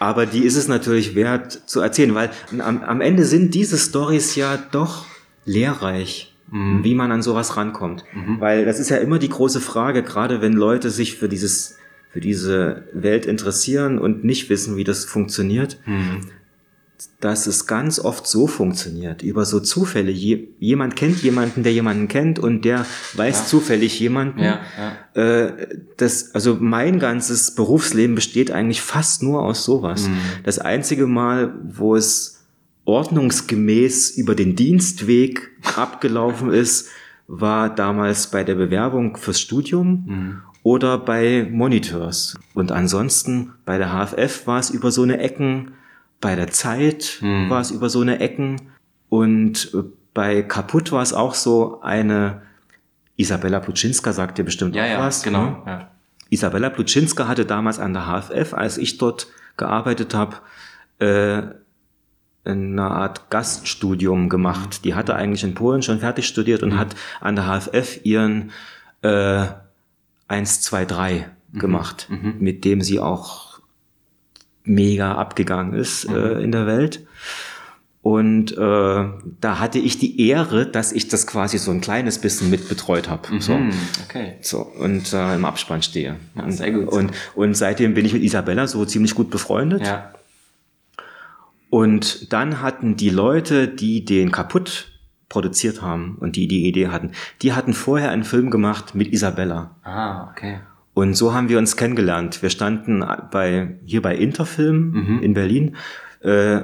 Aber 0.00 0.26
die 0.26 0.44
ist 0.44 0.56
es 0.56 0.68
natürlich 0.68 1.14
wert 1.14 1.52
zu 1.66 1.80
erzählen, 1.80 2.14
weil 2.14 2.30
am, 2.58 2.82
am 2.82 3.00
Ende 3.00 3.24
sind 3.24 3.54
diese 3.54 3.78
Stories 3.78 4.36
ja 4.36 4.56
doch 4.70 5.06
lehrreich, 5.44 6.27
Mhm. 6.50 6.82
wie 6.84 6.94
man 6.94 7.12
an 7.12 7.22
sowas 7.22 7.56
rankommt. 7.56 8.04
Weil 8.38 8.64
das 8.64 8.78
ist 8.80 8.88
ja 8.88 8.96
immer 8.96 9.18
die 9.18 9.28
große 9.28 9.60
Frage, 9.60 10.02
gerade 10.02 10.40
wenn 10.40 10.52
Leute 10.54 10.90
sich 10.90 11.16
für 11.16 11.28
dieses, 11.28 11.76
für 12.10 12.20
diese 12.20 12.84
Welt 12.92 13.26
interessieren 13.26 13.98
und 13.98 14.24
nicht 14.24 14.48
wissen, 14.48 14.76
wie 14.76 14.84
das 14.84 15.04
funktioniert, 15.04 15.78
Mhm. 15.86 16.20
dass 17.20 17.46
es 17.46 17.66
ganz 17.66 18.00
oft 18.00 18.26
so 18.26 18.46
funktioniert, 18.48 19.22
über 19.22 19.44
so 19.44 19.60
Zufälle. 19.60 20.10
Je, 20.10 20.48
jemand 20.58 20.96
kennt 20.96 21.22
jemanden, 21.22 21.62
der 21.62 21.72
jemanden 21.72 22.08
kennt 22.08 22.38
und 22.40 22.64
der 22.64 22.86
weiß 23.14 23.40
Ja. 23.40 23.46
zufällig 23.46 24.00
jemanden. 24.00 24.40
Ja, 24.40 24.60
ja. 25.14 25.22
Äh, 25.22 25.68
das, 25.96 26.34
also 26.34 26.56
mein 26.58 26.98
ganzes 26.98 27.54
Berufsleben 27.54 28.14
besteht 28.16 28.50
eigentlich 28.50 28.80
fast 28.82 29.22
nur 29.22 29.42
aus 29.42 29.64
sowas. 29.64 30.08
Mhm. 30.08 30.16
Das 30.44 30.58
einzige 30.58 31.06
Mal, 31.06 31.54
wo 31.62 31.94
es 31.94 32.37
ordnungsgemäß 32.88 34.10
über 34.16 34.34
den 34.34 34.56
Dienstweg 34.56 35.50
abgelaufen 35.76 36.50
ist, 36.50 36.88
war 37.26 37.68
damals 37.74 38.30
bei 38.30 38.42
der 38.44 38.54
Bewerbung 38.54 39.16
fürs 39.18 39.40
Studium 39.40 40.04
Mhm. 40.06 40.42
oder 40.62 40.96
bei 40.98 41.46
Monitors. 41.50 42.38
Und 42.54 42.72
ansonsten 42.72 43.52
bei 43.66 43.76
der 43.78 43.92
HFF 43.92 44.46
war 44.46 44.58
es 44.58 44.70
über 44.70 44.90
so 44.90 45.02
eine 45.02 45.18
Ecken, 45.18 45.72
bei 46.20 46.34
der 46.34 46.48
Zeit 46.48 47.18
Mhm. 47.20 47.50
war 47.50 47.60
es 47.60 47.70
über 47.70 47.90
so 47.90 48.00
eine 48.00 48.18
Ecken 48.20 48.56
und 49.10 49.70
äh, 49.74 49.82
bei 50.14 50.42
Kaputt 50.42 50.90
war 50.90 51.02
es 51.02 51.12
auch 51.12 51.34
so 51.34 51.80
eine 51.82 52.42
Isabella 53.16 53.60
Plutschinska 53.60 54.12
sagt 54.12 54.38
dir 54.38 54.44
bestimmt 54.44 54.74
Ja, 54.74 54.84
auch 54.84 54.88
ja, 54.88 54.98
was. 55.00 55.22
genau. 55.22 55.44
ne? 55.44 55.56
Ja. 55.66 55.90
Isabella 56.30 56.70
Plutschinska 56.70 57.28
hatte 57.28 57.44
damals 57.44 57.78
an 57.78 57.92
der 57.92 58.06
HFF, 58.06 58.54
als 58.54 58.78
ich 58.78 58.96
dort 58.98 59.26
gearbeitet 59.56 60.14
habe, 60.14 60.36
äh, 60.98 61.42
eine 62.44 62.82
Art 62.82 63.30
Gaststudium 63.30 64.28
gemacht. 64.28 64.84
Die 64.84 64.94
hatte 64.94 65.14
eigentlich 65.14 65.44
in 65.44 65.54
Polen 65.54 65.82
schon 65.82 66.00
fertig 66.00 66.26
studiert 66.26 66.62
und 66.62 66.78
hat 66.78 66.96
an 67.20 67.36
der 67.36 67.46
HFF 67.46 68.00
ihren 68.04 68.52
äh, 69.02 69.46
1, 70.28 70.62
2, 70.62 70.84
3 70.84 71.30
gemacht, 71.54 72.08
mit 72.38 72.64
dem 72.64 72.82
sie 72.82 73.00
auch 73.00 73.60
mega 74.64 75.14
abgegangen 75.14 75.72
ist 75.72 76.04
äh, 76.04 76.42
in 76.42 76.52
der 76.52 76.66
Welt. 76.66 77.06
Und 78.00 78.52
äh, 78.52 78.56
da 78.56 79.58
hatte 79.58 79.78
ich 79.78 79.98
die 79.98 80.28
Ehre, 80.28 80.66
dass 80.66 80.92
ich 80.92 81.08
das 81.08 81.26
quasi 81.26 81.58
so 81.58 81.70
ein 81.72 81.80
kleines 81.80 82.18
bisschen 82.18 82.48
mitbetreut 82.48 83.08
habe. 83.08 83.28
So. 83.40 83.54
Mhm. 83.54 83.72
Okay. 84.04 84.34
So, 84.40 84.60
und 84.60 85.12
äh, 85.12 85.34
im 85.34 85.44
Abspann 85.44 85.82
stehe. 85.82 86.16
Ja, 86.36 86.44
und, 86.44 86.52
sehr 86.52 86.70
gut. 86.70 86.88
Und, 86.88 87.12
und 87.34 87.54
seitdem 87.54 87.94
bin 87.94 88.06
ich 88.06 88.12
mit 88.12 88.22
Isabella 88.22 88.66
so 88.66 88.84
ziemlich 88.84 89.14
gut 89.14 89.30
befreundet. 89.30 89.86
Ja. 89.86 90.12
Und 91.70 92.32
dann 92.32 92.62
hatten 92.62 92.96
die 92.96 93.10
Leute, 93.10 93.68
die 93.68 94.04
den 94.04 94.32
kaputt 94.32 94.92
produziert 95.28 95.82
haben 95.82 96.16
und 96.20 96.36
die 96.36 96.48
die 96.48 96.66
Idee 96.66 96.88
hatten, 96.88 97.10
die 97.42 97.52
hatten 97.52 97.74
vorher 97.74 98.10
einen 98.10 98.24
Film 98.24 98.50
gemacht 98.50 98.94
mit 98.94 99.12
Isabella. 99.12 99.76
Ah, 99.84 100.28
okay. 100.30 100.60
Und 100.94 101.14
so 101.14 101.34
haben 101.34 101.48
wir 101.50 101.58
uns 101.58 101.76
kennengelernt. 101.76 102.42
Wir 102.42 102.50
standen 102.50 103.04
bei, 103.30 103.76
hier 103.84 104.00
bei 104.02 104.16
Interfilm 104.16 104.90
Mhm. 104.92 105.22
in 105.22 105.34
Berlin. 105.34 105.76
Äh, 106.22 106.60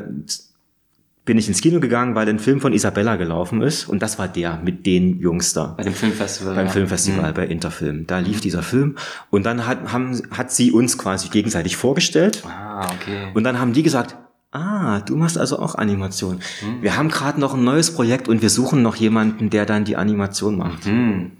bin 1.26 1.38
ich 1.38 1.48
ins 1.48 1.61
Kino 1.62 1.80
gegangen, 1.80 2.14
weil 2.14 2.28
ein 2.28 2.38
Film 2.38 2.61
von 2.61 2.72
Isabella 2.74 3.16
gelaufen 3.16 3.62
ist. 3.62 3.84
Und 3.88 4.02
das 4.02 4.18
war 4.18 4.28
der 4.28 4.59
mit 4.62 4.84
den 4.86 5.20
Jungs 5.20 5.52
da. 5.55 5.68
Bei 5.76 5.82
dem 5.84 5.94
Filmfestival. 5.94 6.55
beim 6.55 6.66
ja. 6.66 6.72
Filmfestival 6.72 7.32
bei 7.32 7.46
Interfilm. 7.46 8.07
Da 8.07 8.18
lief 8.18 8.40
dieser 8.40 8.62
Film 8.62 8.96
und 9.30 9.46
dann 9.46 9.66
hat, 9.66 9.92
haben, 9.92 10.20
hat 10.32 10.50
sie 10.52 10.70
uns 10.72 10.98
quasi 10.98 11.28
gegenseitig 11.28 11.76
vorgestellt 11.76 12.42
Ah, 12.46 12.90
okay. 12.92 13.30
und 13.34 13.44
dann 13.44 13.59
haben 13.59 13.72
die 13.72 13.82
gesagt, 13.82 14.16
ah, 14.55 15.00
du 15.00 15.16
machst 15.16 15.36
also 15.36 15.59
auch 15.59 15.74
Animation. 15.74 16.40
Hm. 16.61 16.82
Wir 16.82 16.96
haben 16.96 17.09
gerade 17.09 17.40
noch 17.40 17.55
ein 17.55 17.64
neues 17.64 17.92
Projekt 17.92 18.28
und 18.28 18.40
wir 18.40 18.50
suchen 18.50 18.82
noch 18.82 18.96
jemanden, 18.96 19.50
der 19.50 19.66
dann 19.66 19.84
die 19.84 19.96
Animation 19.96 20.57
macht. 20.57 20.86
Hm. 20.86 21.32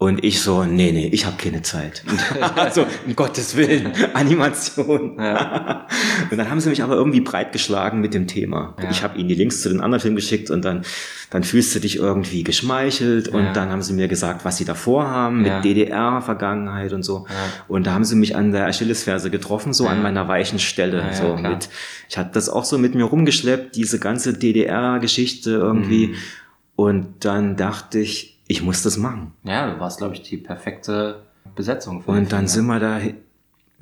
Und 0.00 0.22
ich 0.22 0.40
so, 0.40 0.62
nee, 0.62 0.92
nee, 0.92 1.08
ich 1.12 1.26
habe 1.26 1.36
keine 1.36 1.62
Zeit. 1.62 2.04
also, 2.54 2.86
um 3.04 3.16
Gottes 3.16 3.56
Willen, 3.56 3.92
Animation. 4.14 5.16
Ja. 5.18 5.88
Und 6.30 6.38
dann 6.38 6.48
haben 6.48 6.60
sie 6.60 6.68
mich 6.70 6.84
aber 6.84 6.94
irgendwie 6.94 7.20
breitgeschlagen 7.20 8.00
mit 8.00 8.14
dem 8.14 8.28
Thema. 8.28 8.76
Ja. 8.80 8.90
Ich 8.90 9.02
habe 9.02 9.18
ihnen 9.18 9.28
die 9.28 9.34
Links 9.34 9.60
zu 9.60 9.68
den 9.70 9.80
anderen 9.80 10.00
Filmen 10.00 10.14
geschickt 10.14 10.50
und 10.52 10.64
dann, 10.64 10.82
dann 11.30 11.42
fühlst 11.42 11.74
du 11.74 11.80
dich 11.80 11.96
irgendwie 11.96 12.44
geschmeichelt. 12.44 13.26
Und 13.26 13.46
Ja. 13.46 13.52
dann 13.52 13.70
haben 13.70 13.82
sie 13.82 13.92
mir 13.92 14.06
gesagt, 14.06 14.44
was 14.44 14.56
sie 14.56 14.64
davor 14.64 15.10
haben 15.10 15.42
mit. 15.42 15.64
DDR-Vergangenheit 15.64 16.92
und 16.92 17.02
so. 17.02 17.26
Und 17.66 17.84
da 17.88 17.92
haben 17.92 18.04
sie 18.04 18.14
mich 18.14 18.36
an 18.36 18.52
der 18.52 18.66
Achillesferse 18.68 19.30
getroffen, 19.30 19.72
so 19.72 19.88
an 19.88 20.00
meiner 20.00 20.28
weichen 20.28 20.60
Stelle. 20.60 21.02
So 21.12 21.34
mit, 21.36 21.68
ich 22.08 22.16
hatte 22.16 22.30
das 22.34 22.48
auch 22.48 22.64
so 22.64 22.78
mit 22.78 22.94
mir 22.94 23.02
rumgeschleppt, 23.04 23.74
diese 23.74 23.98
ganze 23.98 24.32
DDR-Geschichte 24.32 25.50
irgendwie. 25.50 26.08
Mhm. 26.08 26.14
Und 26.76 27.06
dann 27.24 27.56
dachte 27.56 27.98
ich, 27.98 28.37
ich 28.48 28.62
muss 28.62 28.82
das 28.82 28.96
machen. 28.96 29.32
ja, 29.44 29.72
du 29.72 29.78
warst, 29.78 29.98
glaube 29.98 30.14
ich, 30.14 30.22
die 30.22 30.36
perfekte 30.38 31.22
Besetzung. 31.54 32.02
für 32.02 32.10
Und 32.10 32.32
dann 32.32 32.48
Film, 32.48 32.48
sind 32.48 32.66
wir 32.66 32.80
da, 32.80 33.00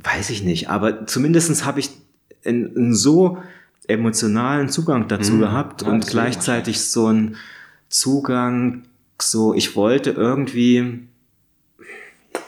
weiß 0.03 0.29
ich 0.31 0.43
nicht, 0.43 0.69
aber 0.69 1.07
zumindestens 1.07 1.65
habe 1.65 1.81
ich 1.81 1.91
einen, 2.45 2.95
so 2.95 3.39
emotionalen 3.89 4.69
Zugang 4.69 5.07
dazu 5.09 5.35
Mhm. 5.35 5.39
gehabt 5.41 5.83
Ja, 5.83 5.89
und 5.89 6.07
gleichzeitig 6.07 6.81
so 6.81 7.07
einen 7.07 7.37
Zugang, 7.89 8.83
so 9.21 9.55
ich 9.55 9.77
wollte 9.77 10.11
irgendwie, 10.11 11.07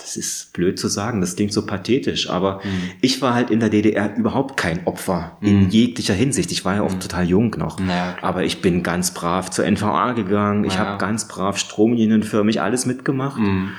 das 0.09 0.17
ist 0.17 0.53
blöd 0.55 0.79
zu 0.79 0.89
sagen, 0.89 1.21
das 1.21 1.37
klingt 1.37 1.53
so 1.53 1.67
pathetisch, 1.67 2.31
aber 2.31 2.61
Mhm. 2.65 2.91
ich 3.03 3.21
war 3.21 3.35
halt 3.35 3.51
in 3.51 3.61
der 3.61 3.69
DDR 3.69 4.17
überhaupt 4.17 4.57
kein 4.57 4.87
Opfer 4.87 5.37
in 5.43 5.65
Mhm. 5.65 5.69
jeglicher 5.69 6.15
Hinsicht. 6.15 6.51
Ich 6.51 6.65
war 6.65 6.77
ja 6.77 6.83
auch 6.83 6.95
total 6.95 7.25
jung 7.29 7.55
noch. 7.59 7.79
Naja. 7.79 8.17
Aber 8.23 8.43
ich 8.45 8.63
bin 8.63 8.83
ganz 8.83 9.13
brav 9.13 9.51
zur 9.51 9.67
NVA 9.67 10.13
gegangen. 10.13 10.65
Ich 10.65 10.75
Ja. 10.75 10.81
habe 10.87 10.99
ganz 10.99 11.29
brav 11.29 11.59
stromlinienförmig 11.59 12.61
alles 12.63 12.87
mitgemacht. 12.87 13.39
Mhm. 13.39 13.71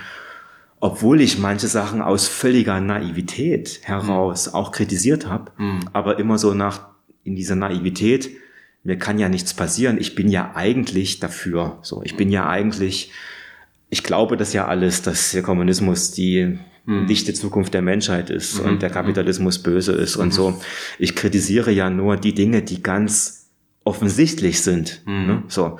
Obwohl 0.79 1.19
ich 1.19 1.39
manche 1.39 1.67
Sachen 1.67 2.01
aus 2.01 2.27
völliger 2.27 2.79
Naivität 2.79 3.79
heraus 3.83 4.53
auch 4.53 4.71
kritisiert 4.71 5.27
habe, 5.27 5.51
Mhm. 5.57 5.79
aber 5.93 6.19
immer 6.19 6.37
so 6.37 6.53
nach 6.53 6.81
in 7.23 7.35
dieser 7.35 7.55
Naivität, 7.55 8.29
mir 8.83 8.97
kann 8.97 9.19
ja 9.19 9.27
nichts 9.27 9.53
passieren, 9.53 9.97
ich 9.99 10.15
bin 10.15 10.29
ja 10.29 10.51
eigentlich 10.55 11.19
dafür. 11.19 11.79
So, 11.81 12.01
ich 12.03 12.15
bin 12.15 12.29
ja 12.31 12.47
eigentlich, 12.47 13.11
ich 13.89 14.03
glaube 14.03 14.37
das 14.37 14.53
ja 14.53 14.67
alles, 14.67 15.01
dass 15.01 15.31
der 15.31 15.41
Kommunismus 15.43 16.11
die 16.11 16.59
Mhm. 16.85 17.05
dichte 17.07 17.33
Zukunft 17.33 17.73
der 17.75 17.81
Menschheit 17.83 18.29
ist 18.31 18.59
Mhm. 18.59 18.65
und 18.69 18.81
der 18.81 18.89
Kapitalismus 18.89 19.59
böse 19.61 19.91
ist 19.91 20.15
und 20.15 20.33
so. 20.33 20.59
Ich 20.97 21.15
kritisiere 21.15 21.71
ja 21.71 21.89
nur 21.89 22.17
die 22.17 22.33
Dinge, 22.33 22.61
die 22.63 22.81
ganz 22.81 23.49
offensichtlich 23.83 24.61
sind. 24.61 25.01
Mhm. 25.05 25.25
Ne? 25.27 25.43
So. 25.49 25.77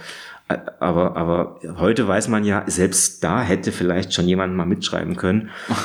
Aber, 0.80 1.16
aber 1.16 1.60
heute 1.78 2.08
weiß 2.08 2.28
man 2.28 2.44
ja, 2.44 2.64
selbst 2.68 3.24
da 3.24 3.42
hätte 3.44 3.72
vielleicht 3.72 4.14
schon 4.14 4.28
jemand 4.28 4.56
mal 4.56 4.66
mitschreiben 4.66 5.16
können. 5.16 5.50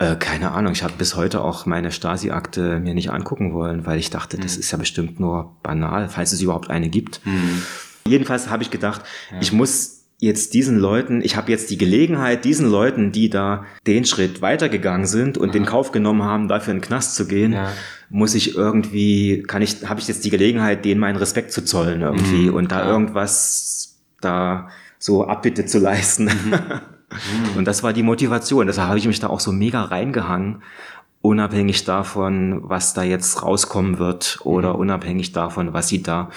Äh, 0.00 0.14
keine 0.14 0.52
Ahnung, 0.52 0.70
ich 0.74 0.84
habe 0.84 0.92
bis 0.96 1.16
heute 1.16 1.40
auch 1.42 1.66
meine 1.66 1.90
Stasi-Akte 1.90 2.78
mir 2.78 2.94
nicht 2.94 3.10
angucken 3.10 3.52
wollen, 3.52 3.84
weil 3.84 3.98
ich 3.98 4.10
dachte, 4.10 4.36
das 4.38 4.56
ist 4.56 4.70
ja 4.70 4.78
bestimmt 4.78 5.18
nur 5.18 5.56
banal, 5.64 6.08
falls 6.08 6.30
es 6.30 6.40
überhaupt 6.40 6.70
eine 6.70 6.88
gibt. 6.88 7.20
Mhm. 7.26 7.62
Jedenfalls 8.06 8.48
habe 8.48 8.62
ich 8.62 8.70
gedacht, 8.70 9.02
ich 9.40 9.52
muss 9.52 9.97
jetzt 10.20 10.52
diesen 10.54 10.78
Leuten, 10.78 11.20
ich 11.22 11.36
habe 11.36 11.50
jetzt 11.52 11.70
die 11.70 11.78
Gelegenheit, 11.78 12.44
diesen 12.44 12.68
Leuten, 12.68 13.12
die 13.12 13.30
da 13.30 13.64
den 13.86 14.04
Schritt 14.04 14.42
weitergegangen 14.42 15.06
sind 15.06 15.38
und 15.38 15.54
den 15.54 15.64
Kauf 15.64 15.92
genommen 15.92 16.24
haben, 16.24 16.48
dafür 16.48 16.72
in 16.74 16.78
den 16.80 16.84
Knast 16.86 17.14
zu 17.14 17.26
gehen, 17.28 17.52
Ja. 17.52 17.70
muss 18.10 18.34
ich 18.34 18.56
irgendwie, 18.56 19.44
kann 19.46 19.62
ich, 19.62 19.88
habe 19.88 20.00
ich 20.00 20.08
jetzt 20.08 20.24
die 20.24 20.30
Gelegenheit, 20.30 20.84
denen 20.84 21.00
meinen 21.00 21.16
Respekt 21.16 21.52
zu 21.52 21.64
zollen 21.64 22.00
irgendwie 22.02 22.48
Mhm, 22.48 22.54
und 22.54 22.72
da 22.72 22.80
klar. 22.80 22.90
irgendwas 22.90 23.96
da 24.20 24.68
so 24.98 25.24
Abbitte 25.26 25.66
zu 25.66 25.78
leisten. 25.78 26.24
Mhm. 26.24 26.54
Und 27.56 27.64
das 27.66 27.82
war 27.82 27.94
die 27.94 28.02
Motivation. 28.02 28.66
Deshalb 28.66 28.88
habe 28.88 28.98
ich 28.98 29.06
mich 29.06 29.18
da 29.18 29.28
auch 29.28 29.40
so 29.40 29.50
mega 29.50 29.82
reingehangen, 29.84 30.62
unabhängig 31.22 31.84
davon, 31.84 32.60
was 32.68 32.92
da 32.92 33.02
jetzt 33.02 33.42
rauskommen 33.42 33.98
wird 33.98 34.38
oder 34.42 34.74
Mhm. 34.74 34.80
unabhängig 34.80 35.32
davon, 35.32 35.72
was 35.72 35.88
sie 35.88 36.02
da 36.02 36.28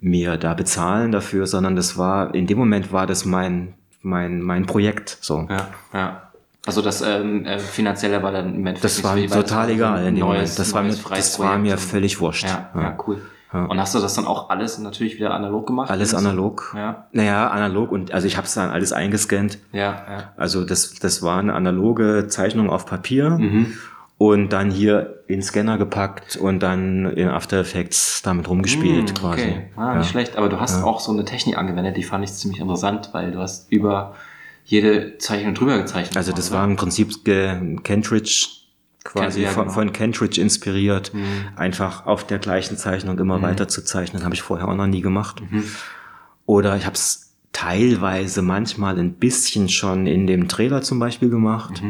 mir 0.00 0.36
da 0.36 0.54
bezahlen 0.54 1.12
dafür, 1.12 1.46
sondern 1.46 1.76
das 1.76 1.98
war, 1.98 2.34
in 2.34 2.46
dem 2.46 2.58
Moment 2.58 2.92
war 2.92 3.06
das 3.06 3.24
mein, 3.24 3.74
mein, 4.02 4.40
mein 4.42 4.66
Projekt, 4.66 5.18
so. 5.20 5.46
Ja, 5.50 5.68
ja. 5.92 6.22
Also 6.66 6.82
das 6.82 7.00
ähm, 7.00 7.46
äh, 7.46 7.58
finanzielle 7.58 8.22
war 8.22 8.30
dann 8.30 8.54
im 8.54 8.66
Endeffekt 8.66 8.84
Das 8.84 9.02
war 9.04 9.16
weil 9.16 9.26
total 9.28 9.70
egal 9.70 10.04
in 10.06 10.16
dem 10.16 10.20
neues, 10.20 10.50
Moment. 10.50 10.58
Das 10.58 10.74
war, 10.74 10.82
mir, 10.82 10.94
das 11.16 11.38
war 11.38 11.58
mir 11.58 11.78
völlig 11.78 12.20
wurscht. 12.20 12.44
Ja, 12.44 12.68
ja, 12.74 12.98
cool. 13.06 13.22
Ja. 13.54 13.64
Und 13.64 13.80
hast 13.80 13.94
du 13.94 13.98
das 14.00 14.12
dann 14.12 14.26
auch 14.26 14.50
alles 14.50 14.76
natürlich 14.78 15.16
wieder 15.16 15.32
analog 15.32 15.66
gemacht? 15.66 15.90
Alles 15.90 16.14
analog. 16.14 16.74
Ja, 16.76 17.06
Naja, 17.12 17.48
analog 17.48 17.90
und 17.90 18.12
also 18.12 18.26
ich 18.26 18.36
habe 18.36 18.46
es 18.46 18.52
dann 18.52 18.68
alles 18.68 18.92
eingescannt. 18.92 19.58
ja, 19.72 19.80
ja. 19.82 20.32
Also 20.36 20.64
das, 20.66 20.92
das 20.96 21.22
war 21.22 21.38
eine 21.38 21.54
analoge 21.54 22.26
Zeichnung 22.28 22.68
auf 22.68 22.84
Papier 22.84 23.30
Mhm. 23.30 23.72
Und 24.18 24.52
dann 24.52 24.70
hier 24.70 25.22
in 25.28 25.42
Scanner 25.42 25.78
gepackt 25.78 26.36
und 26.36 26.60
dann 26.60 27.06
in 27.12 27.28
After 27.28 27.60
Effects 27.60 28.20
damit 28.22 28.48
rumgespielt 28.48 29.14
quasi. 29.14 29.42
Okay, 29.42 29.66
ah, 29.76 29.92
ja. 29.92 29.98
nicht 29.98 30.10
schlecht. 30.10 30.36
Aber 30.36 30.48
du 30.48 30.58
hast 30.58 30.82
auch 30.82 30.98
so 30.98 31.12
eine 31.12 31.24
Technik 31.24 31.56
angewendet, 31.56 31.96
die 31.96 32.02
fand 32.02 32.24
ich 32.24 32.32
ziemlich 32.32 32.60
interessant, 32.60 33.10
weil 33.12 33.30
du 33.30 33.38
hast 33.38 33.70
über 33.70 34.16
jede 34.64 35.16
Zeichnung 35.18 35.54
drüber 35.54 35.78
gezeichnet. 35.78 36.16
Also 36.16 36.32
das 36.32 36.50
oder? 36.50 36.58
war 36.58 36.66
im 36.66 36.76
Prinzip 36.76 37.24
ge 37.24 37.76
Kentridge 37.84 38.48
quasi 39.04 39.42
ja, 39.42 39.50
von, 39.50 39.64
genau. 39.64 39.74
von 39.74 39.92
Kentridge 39.92 40.40
inspiriert, 40.40 41.12
einfach 41.56 42.04
auf 42.04 42.26
der 42.26 42.38
gleichen 42.38 42.76
Zeichnung 42.76 43.18
immer 43.18 43.40
weiter 43.40 43.68
zu 43.68 43.82
zeichnen. 43.82 44.24
Habe 44.24 44.34
ich 44.34 44.42
vorher 44.42 44.68
auch 44.68 44.74
noch 44.74 44.88
nie 44.88 45.00
gemacht. 45.00 45.42
Oder 46.44 46.76
ich 46.76 46.84
habe 46.84 46.94
es 46.94 47.32
teilweise 47.52 48.42
manchmal 48.42 48.98
ein 48.98 49.14
bisschen 49.14 49.68
schon 49.68 50.06
in 50.06 50.26
dem 50.26 50.48
Trailer 50.48 50.82
zum 50.82 50.98
Beispiel 50.98 51.30
gemacht. 51.30 51.82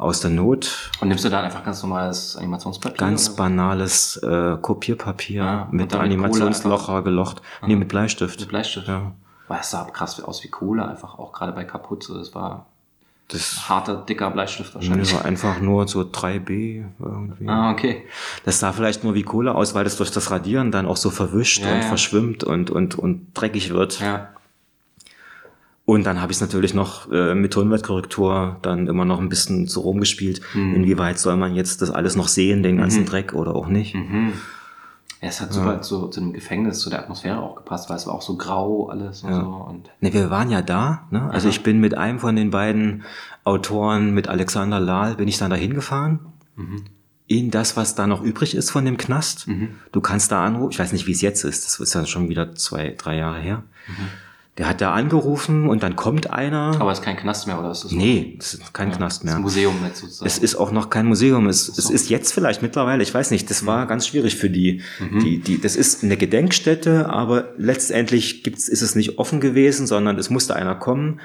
Aus 0.00 0.20
der 0.20 0.30
Not. 0.30 0.90
Und 1.00 1.08
nimmst 1.08 1.24
du 1.26 1.28
dann 1.28 1.44
einfach 1.44 1.62
ganz 1.62 1.82
normales 1.82 2.34
Animationspapier? 2.36 2.96
Ganz 2.96 3.26
so? 3.26 3.36
banales 3.36 4.16
äh, 4.16 4.56
Kopierpapier 4.60 5.42
Ja, 5.44 5.68
mit 5.70 5.94
Animationslocher 5.94 7.02
gelocht. 7.02 7.42
Nee, 7.66 7.76
mit 7.76 7.88
Bleistift. 7.88 8.40
Mit 8.40 8.48
Bleistift. 8.48 8.88
Ja. 8.88 9.12
Weil 9.48 9.60
es 9.60 9.70
sah 9.70 9.84
krass 9.84 10.18
aus 10.22 10.42
wie 10.42 10.48
Kohle, 10.48 10.88
einfach 10.88 11.18
auch 11.18 11.32
gerade 11.32 11.52
bei 11.52 11.64
Kapuze. 11.64 12.14
Das 12.18 12.34
war 12.34 12.64
Das 13.28 13.68
harter, 13.68 13.96
dicker 13.96 14.30
Bleistift 14.30 14.70
nee, 14.74 14.80
wahrscheinlich. 14.80 15.14
war 15.14 15.24
einfach 15.26 15.60
nur 15.60 15.86
so 15.86 16.00
3B 16.00 16.84
irgendwie. 16.98 17.46
Ah, 17.48 17.70
okay. 17.70 18.04
Das 18.46 18.58
sah 18.58 18.72
vielleicht 18.72 19.04
nur 19.04 19.12
wie 19.14 19.22
Kohle 19.22 19.54
aus, 19.54 19.74
weil 19.74 19.84
das 19.84 19.96
durch 19.98 20.10
das 20.10 20.30
Radieren 20.30 20.72
dann 20.72 20.86
auch 20.86 20.96
so 20.96 21.10
verwischt 21.10 21.60
Ja, 21.62 21.72
und 21.72 21.80
ja. 21.82 21.82
verschwimmt 21.82 22.42
und, 22.42 22.70
und, 22.70 22.94
und 22.98 23.32
dreckig 23.34 23.68
wird. 23.74 24.00
Ja. 24.00 24.30
Und 25.90 26.04
dann 26.04 26.22
habe 26.22 26.30
ich 26.30 26.36
es 26.36 26.40
natürlich 26.40 26.72
noch 26.72 27.10
äh, 27.10 27.34
mit 27.34 27.52
Tonwertkorrektur 27.52 28.58
dann 28.62 28.86
immer 28.86 29.04
noch 29.04 29.18
ein 29.18 29.28
bisschen 29.28 29.66
so 29.66 29.80
rumgespielt. 29.80 30.40
Mhm. 30.54 30.76
Inwieweit 30.76 31.18
soll 31.18 31.36
man 31.36 31.56
jetzt 31.56 31.82
das 31.82 31.90
alles 31.90 32.14
noch 32.14 32.28
sehen, 32.28 32.62
den 32.62 32.76
ganzen 32.76 33.06
Dreck 33.06 33.34
oder 33.34 33.56
auch 33.56 33.66
nicht? 33.66 33.96
Mhm. 33.96 34.34
Ja, 35.20 35.28
es 35.28 35.40
hat 35.40 35.52
super 35.52 35.82
zu, 35.82 36.06
zu 36.06 36.20
dem 36.20 36.32
Gefängnis, 36.32 36.78
zu 36.78 36.90
der 36.90 37.00
Atmosphäre 37.00 37.40
auch 37.40 37.56
gepasst, 37.56 37.90
weil 37.90 37.96
es 37.96 38.06
war 38.06 38.14
auch 38.14 38.22
so 38.22 38.36
grau 38.36 38.88
alles 38.88 39.24
und 39.24 39.34
so. 39.34 39.40
Und 39.40 39.90
Ne, 39.98 40.12
wir 40.12 40.30
waren 40.30 40.48
ja 40.48 40.62
da. 40.62 41.08
Ne? 41.10 41.28
Also 41.28 41.48
ich 41.48 41.64
bin 41.64 41.80
mit 41.80 41.98
einem 41.98 42.20
von 42.20 42.36
den 42.36 42.52
beiden 42.52 43.02
Autoren, 43.42 44.14
mit 44.14 44.28
Alexander 44.28 44.78
Lahl, 44.78 45.16
bin 45.16 45.26
ich 45.26 45.38
dann 45.38 45.50
dahin 45.50 45.74
gefahren. 45.74 46.20
In 47.26 47.50
das, 47.50 47.76
was 47.76 47.96
da 47.96 48.06
noch 48.06 48.22
übrig 48.22 48.54
ist 48.54 48.70
von 48.70 48.84
dem 48.84 48.96
Knast. 48.96 49.48
Du 49.90 50.00
kannst 50.00 50.30
da 50.30 50.44
anrufen. 50.44 50.70
Ich 50.70 50.78
weiß 50.78 50.92
nicht, 50.92 51.08
wie 51.08 51.12
es 51.12 51.20
jetzt 51.20 51.42
ist. 51.42 51.64
Das 51.64 51.80
ist 51.80 51.94
ja 51.94 52.06
schon 52.06 52.28
wieder 52.28 52.54
zwei, 52.54 52.94
drei 52.96 53.16
Jahre 53.16 53.40
her. 53.40 53.64
Der 54.60 54.68
hat 54.68 54.80
da 54.82 54.92
angerufen 54.92 55.68
und 55.70 55.82
dann 55.82 55.96
kommt 55.96 56.30
einer. 56.30 56.76
aber 56.78 56.92
es 56.92 56.98
ist 56.98 57.04
kein 57.04 57.16
Knast 57.16 57.46
mehr, 57.46 57.58
oder 57.58 57.70
ist 57.70 57.82
das 57.82 57.92
nee, 57.92 58.36
es 58.38 58.52
ist 58.54 58.74
kein 58.74 58.92
Knast 58.92 59.20
Das 59.20 59.24
mehr. 59.24 59.32
ist 59.32 59.36
ein 59.38 59.42
Museum 59.42 59.74
jetzt 59.86 60.00
sozusagen. 60.00 60.26
Es 60.26 60.36
ist 60.36 60.54
auch 60.54 60.70
noch 60.70 60.90
kein 60.90 61.06
Museum. 61.06 61.48
Es, 61.48 61.66
es 61.66 61.88
ist 61.88 62.10
jetzt 62.10 62.34
vielleicht 62.34 62.60
mittlerweile, 62.60 63.02
ich 63.02 63.14
weiß 63.14 63.30
nicht, 63.30 63.48
das 63.48 63.64
war 63.64 63.86
ganz 63.86 64.06
schwierig 64.06 64.36
für 64.36 64.50
die. 64.50 64.82
die, 65.22 65.38
die 65.38 65.58
das 65.60 65.76
ist 65.76 66.04
eine 66.04 66.18
Gedenkstätte, 66.18 67.08
aber 67.08 67.48
letztendlich 67.56 68.42
gibt's, 68.44 68.68
ist 68.68 68.82
es 68.82 68.94
nicht 68.94 69.18
offen 69.18 69.40
gewesen, 69.40 69.86
sondern 69.86 70.18
es 70.18 70.28
musste 70.28 70.54
einer 70.54 70.74
kommen, 70.74 71.20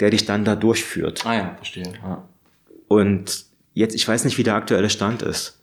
der 0.00 0.10
dich 0.10 0.26
dann 0.26 0.44
da 0.44 0.56
durchführt. 0.56 1.24
ah 1.24 1.34
ja, 1.34 1.54
verstehe. 1.58 1.92
Ja. 2.02 2.24
Und 2.88 3.44
jetzt, 3.72 3.94
ich 3.94 4.08
weiß 4.08 4.24
nicht, 4.24 4.36
wie 4.36 4.42
der 4.42 4.56
aktuelle 4.56 4.90
Stand 4.90 5.22
ist. 5.22 5.59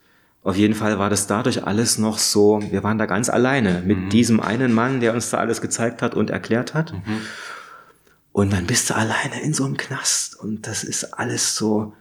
Auf 0.48 0.56
jeden 0.56 0.76
Fall 0.76 0.98
war 0.98 1.10
das 1.10 1.28
dadurch 1.28 1.66
alles 1.68 1.98
noch 1.98 2.18
so, 2.18 2.62
wir 2.72 2.82
waren 2.82 2.98
da 2.98 3.06
ganz 3.06 3.28
alleine 3.28 3.84
mit 3.86 4.14
diesem 4.14 4.40
einen 4.40 4.72
Mann, 4.72 5.02
der 5.02 5.14
uns 5.14 5.30
da 5.30 5.40
alles 5.40 5.60
gezeigt 5.60 6.02
hat 6.02 6.16
und 6.16 6.30
erklärt 6.30 6.74
hat. 6.74 6.94
Und 8.32 8.54
dann 8.54 8.66
bist 8.66 8.90
du 8.90 8.96
alleine 8.96 9.42
in 9.44 9.54
so 9.54 9.66
einem 9.66 9.76
Knast 9.76 10.40
und 10.40 10.66
das 10.66 10.86
ist 10.86 11.04
alles 11.20 11.58
so 11.58 11.92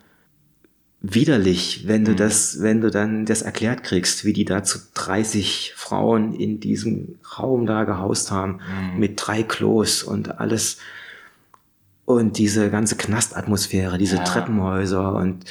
widerlich, 1.00 1.88
wenn 1.88 2.04
du 2.04 2.14
das, 2.14 2.62
wenn 2.62 2.80
du 2.80 2.92
dann 2.92 3.26
das 3.26 3.42
erklärt 3.42 3.82
kriegst, 3.82 4.24
wie 4.24 4.32
die 4.32 4.44
da 4.44 4.62
zu 4.62 4.78
30 4.94 5.72
Frauen 5.74 6.32
in 6.32 6.60
diesem 6.60 7.18
Raum 7.36 7.66
da 7.66 7.82
gehaust 7.82 8.30
haben, 8.30 8.60
mit 8.96 9.14
drei 9.16 9.42
Klos 9.42 10.04
und 10.04 10.38
alles. 10.38 10.78
Und 12.04 12.38
diese 12.38 12.70
ganze 12.70 12.94
Knastatmosphäre, 12.94 13.98
diese 13.98 14.18
Ja. 14.18 14.22
Treppenhäuser 14.22 15.14
und, 15.16 15.44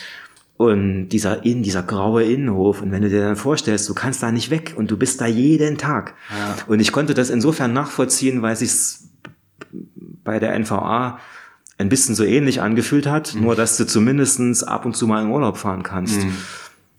und 0.58 1.10
dieser 1.10 1.43
Inn, 1.45 1.64
dieser 1.64 1.84
graue 1.84 2.24
Innenhof. 2.24 2.82
Und 2.82 2.91
wenn 2.91 3.01
du 3.01 3.10
dir 3.10 3.22
dann 3.22 3.36
vorstellst, 3.36 3.89
du 3.89 3.93
kannst 3.93 4.24
da 4.24 4.32
nicht 4.32 4.49
weg 4.49 4.74
und 4.78 4.89
du 4.89 4.97
bist 4.97 5.20
da 5.20 5.26
jeden 5.26 5.78
Tag. 5.78 6.16
Ja. 6.30 6.56
Und 6.68 6.80
ich 6.80 6.91
konnte 6.91 7.14
das 7.14 7.30
insofern 7.30 7.74
nachvollziehen, 7.74 8.41
weil 8.41 8.56
sich's 8.56 9.10
bei 10.24 10.39
der 10.39 10.58
NVA 10.58 11.20
ein 11.78 11.89
bisschen 11.89 12.16
so 12.16 12.24
ähnlich 12.24 12.62
angefühlt 12.62 13.06
hat, 13.06 13.36
nur 13.36 13.56
dass 13.56 13.76
du 13.76 13.86
zumindestens 13.86 14.64
ab 14.64 14.86
und 14.86 14.95
zu 14.95 15.08
mal 15.08 15.22
in 15.24 15.30
Urlaub 15.30 15.58
fahren 15.58 15.84
kannst. 15.84 16.20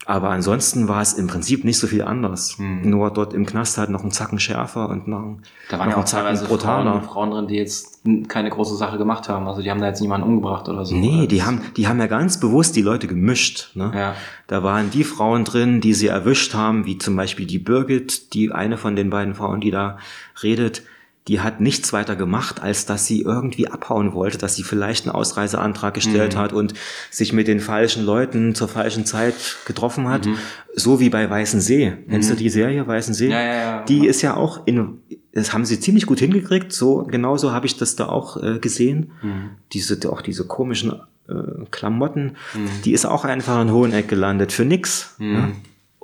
Aber 0.09 0.31
ansonsten 0.31 0.87
war 0.87 1.03
es 1.03 1.15
im 1.15 1.27
Prinzip 1.27 1.65
nicht 1.65 1.79
so 1.81 1.89
viel 1.89 2.03
anders. 2.03 2.57
Nur 2.59 3.11
dort 3.11 3.35
im 3.35 3.45
Knast 3.45 3.77
halt 3.77 3.91
noch 3.91 4.03
einen 4.03 4.13
Zacken 4.13 4.39
schärfer 4.39 4.89
und 4.89 5.09
noch, 5.09 5.19
einen- 5.19 5.43
Da 5.69 5.81
waren 5.81 5.87
noch 5.89 5.97
ja 5.97 6.03
auch 6.03 6.15
einen 6.15 6.37
Zacken 6.37 6.47
brutaler. 6.49 6.93
Frauen, 7.01 7.03
Frauen 7.03 7.31
drin, 7.33 7.47
die 7.49 7.57
jetzt 7.57 8.03
keine 8.29 8.51
große 8.51 8.77
Sache 8.77 8.99
gemacht 8.99 9.29
haben. 9.29 9.49
Also 9.49 9.63
die 9.63 9.71
haben 9.71 9.81
da 9.81 9.89
jetzt 9.89 10.01
niemanden 10.01 10.29
umgebracht 10.29 10.69
oder 10.69 10.85
so. 10.85 10.95
Nee, 10.95 11.27
die 11.27 11.43
haben, 11.43 11.61
die 11.77 11.89
haben 11.89 11.99
ja 11.99 12.07
ganz 12.07 12.39
bewusst 12.39 12.77
die 12.77 12.83
Leute 12.83 13.09
gemischt. 13.09 13.71
Ne? 13.75 13.91
Ja. 13.97 14.15
Da 14.47 14.63
waren 14.63 14.91
die 14.93 15.03
Frauen 15.03 15.43
drin, 15.45 15.81
die 15.81 15.93
sie 15.93 16.07
erwischt 16.07 16.55
haben, 16.55 16.87
wie 16.87 16.99
zum 16.99 17.17
Beispiel 17.17 17.47
die 17.47 17.59
Birgit, 17.59 18.33
die 18.33 18.53
eine 18.53 18.77
von 18.79 18.95
den 18.95 19.11
beiden 19.11 19.35
Frauen, 19.35 19.61
die 19.61 19.73
da 19.73 19.99
redet, 20.41 20.83
die 21.29 21.41
hat 21.41 21.61
nichts 21.61 21.93
weiter 21.93 22.15
gemacht, 22.15 22.63
als 22.63 22.87
dass 22.87 23.07
sie 23.07 23.23
irgendwie 23.23 23.67
abhauen 23.69 24.13
wollte, 24.13 24.39
dass 24.39 24.55
sie 24.55 24.63
vielleicht 24.63 25.07
einen 25.07 25.15
Ausreiseantrag 25.15 25.93
gestellt 25.95 26.35
Mhm. 26.35 26.39
hat 26.39 26.53
und 26.53 26.75
sich 27.11 27.33
mit 27.33 27.49
den 27.49 27.59
falschen 27.59 28.05
Leuten 28.05 28.55
zur 28.55 28.69
falschen 28.69 29.05
Zeit 29.07 29.35
getroffen 29.67 30.09
hat. 30.09 30.27
Mhm. 30.27 30.37
So 30.75 31.01
wie 31.01 31.11
bei 31.11 31.29
Weißen 31.29 31.61
See. 31.61 31.95
Kennst 32.09 32.31
du 32.31 32.35
die 32.37 32.49
Serie 32.51 32.87
Weißen 32.87 33.13
See? 33.13 33.29
Ja, 33.29 33.41
ja, 33.41 33.55
ja. 33.55 33.85
Die 33.85 34.07
ist 34.07 34.23
ja 34.23 34.37
auch 34.37 34.67
in, 34.67 34.99
das 35.33 35.53
haben 35.53 35.65
sie 35.65 35.81
ziemlich 35.81 36.07
gut 36.07 36.21
hingekriegt. 36.21 36.73
So, 36.73 37.03
genauso 37.05 37.51
habe 37.53 37.67
ich 37.67 37.77
das 37.77 37.97
da 37.97 38.07
auch 38.09 38.41
äh, 38.43 38.59
gesehen. 38.61 39.11
Mhm. 39.23 39.51
Diese, 39.73 39.99
auch 40.13 40.23
diese 40.23 40.47
komischen 40.47 40.93
äh, 41.29 41.65
Klamotten, 41.73 42.37
die 42.85 42.93
ist 42.93 43.05
auch 43.05 43.25
einfach 43.25 43.61
in 43.63 43.73
Hoheneck 43.73 44.07
gelandet 44.07 44.53
für 44.53 44.65
nix. 44.65 45.17
Mhm. 45.19 45.35
Ja? 45.35 45.49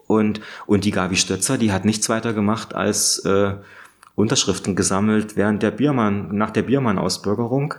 Und, 0.08 0.40
und 0.66 0.84
die 0.84 0.90
Gabi 0.90 1.14
Stötzer, 1.16 1.58
die 1.58 1.70
hat 1.70 1.84
nichts 1.84 2.08
weiter 2.08 2.32
gemacht 2.32 2.74
als 2.74 3.20
äh, 3.20 3.52
Unterschriften 4.14 4.76
gesammelt 4.76 5.36
während 5.36 5.62
der 5.62 5.70
Biermann, 5.70 6.28
nach 6.36 6.50
der 6.50 6.62
Biermann-Ausbürgerung. 6.62 7.74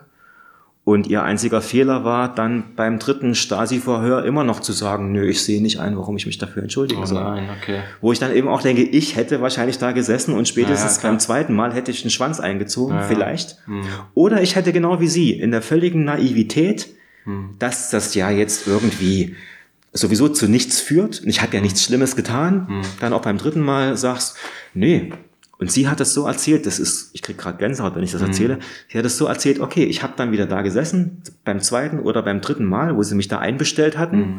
Und 0.86 1.08
ihr 1.08 1.24
einziger 1.24 1.62
Fehler 1.62 2.04
war, 2.04 2.36
dann 2.36 2.76
beim 2.76 3.00
dritten 3.00 3.36
Stasi-Verhör 3.36 4.26
immer 4.26 4.44
noch 4.44 4.60
zu 4.60 4.74
sagen, 4.74 5.14
nö, 5.14 5.26
ich 5.26 5.42
sehe 5.42 5.62
nicht 5.62 5.80
ein, 5.80 5.96
warum 5.98 6.18
ich 6.18 6.26
mich 6.26 6.40
dafür 6.40 6.62
entschuldigen 6.62 7.04
Oh 7.04 7.06
soll. 7.06 7.24
nein, 7.24 7.50
okay. 7.62 7.80
Wo 8.02 8.12
ich 8.12 8.20
dann 8.20 8.34
eben 8.36 8.50
auch 8.50 8.62
denke, 8.62 8.82
ich 8.84 9.16
hätte 9.16 9.40
wahrscheinlich 9.40 9.78
da 9.78 9.94
gesessen 9.94 10.34
und 10.34 10.46
spätestens 10.46 10.82
Ja, 10.92 10.96
ja, 10.96 11.00
klar. 11.00 11.12
beim 11.14 11.20
zweiten 11.22 11.54
Mal 11.54 11.74
hätte 11.74 11.90
ich 11.92 12.02
den 12.02 12.12
Schwanz 12.12 12.42
eingezogen, 12.42 12.96
Ja, 12.96 13.02
ja. 13.02 13.08
vielleicht. 13.08 13.56
Hm. 13.66 13.84
Oder 14.14 14.42
ich 14.42 14.58
hätte 14.58 14.74
genau 14.74 15.00
wie 15.00 15.08
Sie 15.08 15.32
in 15.32 15.52
der 15.52 15.62
völligen 15.62 16.04
Naivität, 16.04 16.90
Hm. 17.24 17.52
dass 17.60 17.90
das 17.90 18.14
ja 18.16 18.30
jetzt 18.30 18.68
irgendwie 18.68 19.38
sowieso 19.94 20.28
zu 20.28 20.50
nichts 20.50 20.82
führt. 20.82 21.22
Und 21.22 21.30
ich 21.30 21.42
habe 21.42 21.54
ja 21.54 21.60
Hm. 21.60 21.64
nichts 21.64 21.82
Schlimmes 21.86 22.18
getan. 22.18 22.84
Dann 23.00 23.14
auch 23.14 23.22
beim 23.22 23.38
dritten 23.38 23.62
Mal 23.62 23.96
sagst, 23.96 24.36
nee. 24.74 25.14
Und 25.64 25.72
sie 25.72 25.88
hat 25.88 26.02
es 26.02 26.14
so 26.14 26.28
erzählt, 26.28 26.66
das 26.66 26.78
ist, 26.78 27.10
ich 27.14 27.22
krieg 27.22 27.38
gerade 27.38 27.58
Gänsehaut, 27.58 27.96
wenn 27.96 28.04
ich 28.04 28.12
das 28.12 28.22
Hm. 28.22 28.28
erzähle. 28.28 28.60
Sie 28.92 28.98
hat 28.98 29.06
es 29.06 29.18
so 29.18 29.26
erzählt, 29.28 29.60
okay, 29.62 29.86
ich 29.86 30.04
habe 30.04 30.14
dann 30.18 30.32
wieder 30.34 30.46
da 30.46 30.62
gesessen, 30.62 31.22
beim 31.46 31.62
zweiten 31.62 32.00
oder 32.00 32.22
beim 32.22 32.42
dritten 32.42 32.66
Mal, 32.66 32.96
wo 32.98 33.02
sie 33.04 33.16
mich 33.16 33.30
da 33.30 33.40
einbestellt 33.40 33.98
hatten. 33.98 34.18
Hm. 34.18 34.38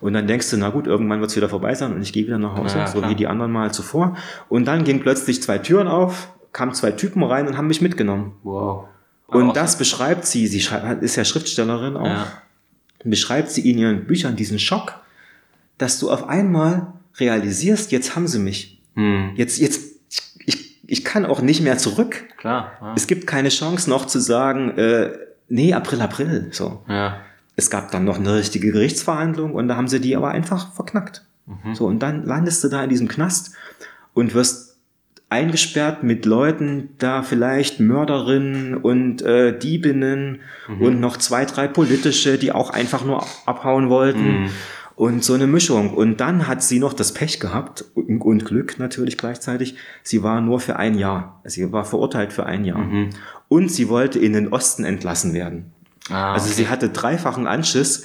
Und 0.00 0.12
dann 0.14 0.26
denkst 0.28 0.50
du, 0.50 0.56
na 0.56 0.70
gut, 0.70 0.86
irgendwann 0.86 1.20
wird's 1.20 1.34
wieder 1.36 1.48
vorbei 1.48 1.74
sein 1.74 1.92
und 1.92 2.00
ich 2.02 2.12
gehe 2.12 2.24
wieder 2.26 2.38
nach 2.38 2.56
Hause, 2.56 2.78
Ja, 2.78 2.86
so 2.86 2.98
klar. 2.98 3.10
wie 3.10 3.14
die 3.16 3.26
anderen 3.26 3.50
Mal 3.52 3.72
zuvor. 3.72 4.16
Und 4.48 4.64
dann 4.66 4.84
gingen 4.84 5.00
plötzlich 5.00 5.42
zwei 5.42 5.58
Türen 5.58 5.88
auf, 5.88 6.28
kamen 6.52 6.72
zwei 6.74 6.92
Typen 6.92 7.22
rein 7.24 7.46
und 7.48 7.56
haben 7.56 7.66
mich 7.68 7.80
mitgenommen. 7.80 8.32
Wow. 8.44 8.84
Und 9.26 9.50
auch 9.50 9.52
das 9.52 9.78
beschreibt 9.78 10.26
sie, 10.26 10.46
sie 10.46 10.60
schreibt, 10.60 11.02
ist 11.02 11.16
ja 11.16 11.24
Schriftstellerin 11.24 11.96
auch, 11.96 12.06
Ja. 12.06 12.26
beschreibt 13.04 13.50
sie 13.50 13.68
in 13.70 13.78
ihren 13.78 14.04
Büchern 14.06 14.36
diesen 14.36 14.58
Schock, 14.58 14.94
dass 15.78 15.98
du 15.98 16.10
auf 16.10 16.28
einmal 16.28 16.92
realisierst, 17.18 17.92
jetzt 17.92 18.14
haben 18.16 18.26
sie 18.28 18.38
mich. 18.38 18.80
Hm. 18.94 19.30
Jetzt, 19.36 19.58
jetzt, 19.58 19.91
ich, 20.92 21.04
kann 21.04 21.26
auch 21.26 21.40
nicht 21.40 21.62
mehr 21.62 21.78
zurück. 21.78 22.24
Klar. 22.36 22.72
Ja. 22.80 22.94
Es 22.96 23.06
gibt 23.06 23.26
keine 23.26 23.48
Chance 23.48 23.88
noch 23.88 24.06
zu 24.06 24.20
sagen, 24.20 24.76
äh, 24.76 25.10
nee, 25.48 25.74
April, 25.74 26.00
April, 26.00 26.48
so. 26.52 26.82
ja. 26.88 27.20
Es 27.54 27.68
gab 27.68 27.90
dann 27.90 28.04
noch 28.04 28.18
eine 28.18 28.34
richtige 28.34 28.72
Gerichtsverhandlung 28.72 29.52
und 29.52 29.68
da 29.68 29.76
haben 29.76 29.88
sie 29.88 30.00
die 30.00 30.16
aber 30.16 30.30
einfach 30.30 30.72
verknackt. 30.72 31.22
So, 31.74 31.86
und 31.86 31.98
dann 31.98 32.24
landest 32.24 32.62
du 32.64 32.68
da 32.68 32.82
in 32.82 32.88
diesem 32.88 33.08
Knast 33.08 33.54
und 34.14 34.32
wirst 34.32 34.76
eingesperrt 35.28 36.02
mit 36.02 36.26
Leuten, 36.26 36.90
da 36.98 37.22
vielleicht 37.22 37.80
Mörderinnen 37.80 38.76
und 38.76 39.22
äh, 39.22 39.58
Diebinnen 39.58 40.40
und 40.78 41.00
noch 41.00 41.16
zwei, 41.16 41.44
drei 41.46 41.68
politische, 41.68 42.38
die 42.38 42.52
auch 42.52 42.70
einfach 42.70 43.04
nur 43.04 43.26
abhauen 43.46 43.88
wollten. 43.88 44.50
Und 45.02 45.24
so 45.24 45.34
eine 45.34 45.48
Mischung. 45.48 45.94
Und 45.94 46.20
dann 46.20 46.46
hat 46.46 46.62
sie 46.62 46.78
noch 46.78 46.92
das 46.92 47.12
Pech 47.12 47.40
gehabt 47.40 47.84
und, 47.96 48.44
Glück 48.44 48.78
natürlich 48.78 49.18
gleichzeitig. 49.18 49.74
Sie 50.04 50.22
war 50.22 50.40
nur 50.40 50.60
für 50.60 50.76
ein 50.76 50.96
Jahr. 50.96 51.40
Sie 51.44 51.72
war 51.72 51.84
verurteilt 51.84 52.32
für 52.32 52.46
ein 52.46 52.64
Jahr. 52.64 52.86
Und 53.48 53.68
sie 53.72 53.88
wollte 53.88 54.20
in 54.20 54.32
den 54.32 54.48
Osten 54.52 54.84
entlassen 54.84 55.34
werden. 55.34 55.72
Ah, 56.08 56.34
Also 56.34 56.46
okay. 56.46 56.54
sie 56.54 56.68
hatte 56.68 56.88
dreifachen 56.90 57.48
Anschiss. 57.48 58.04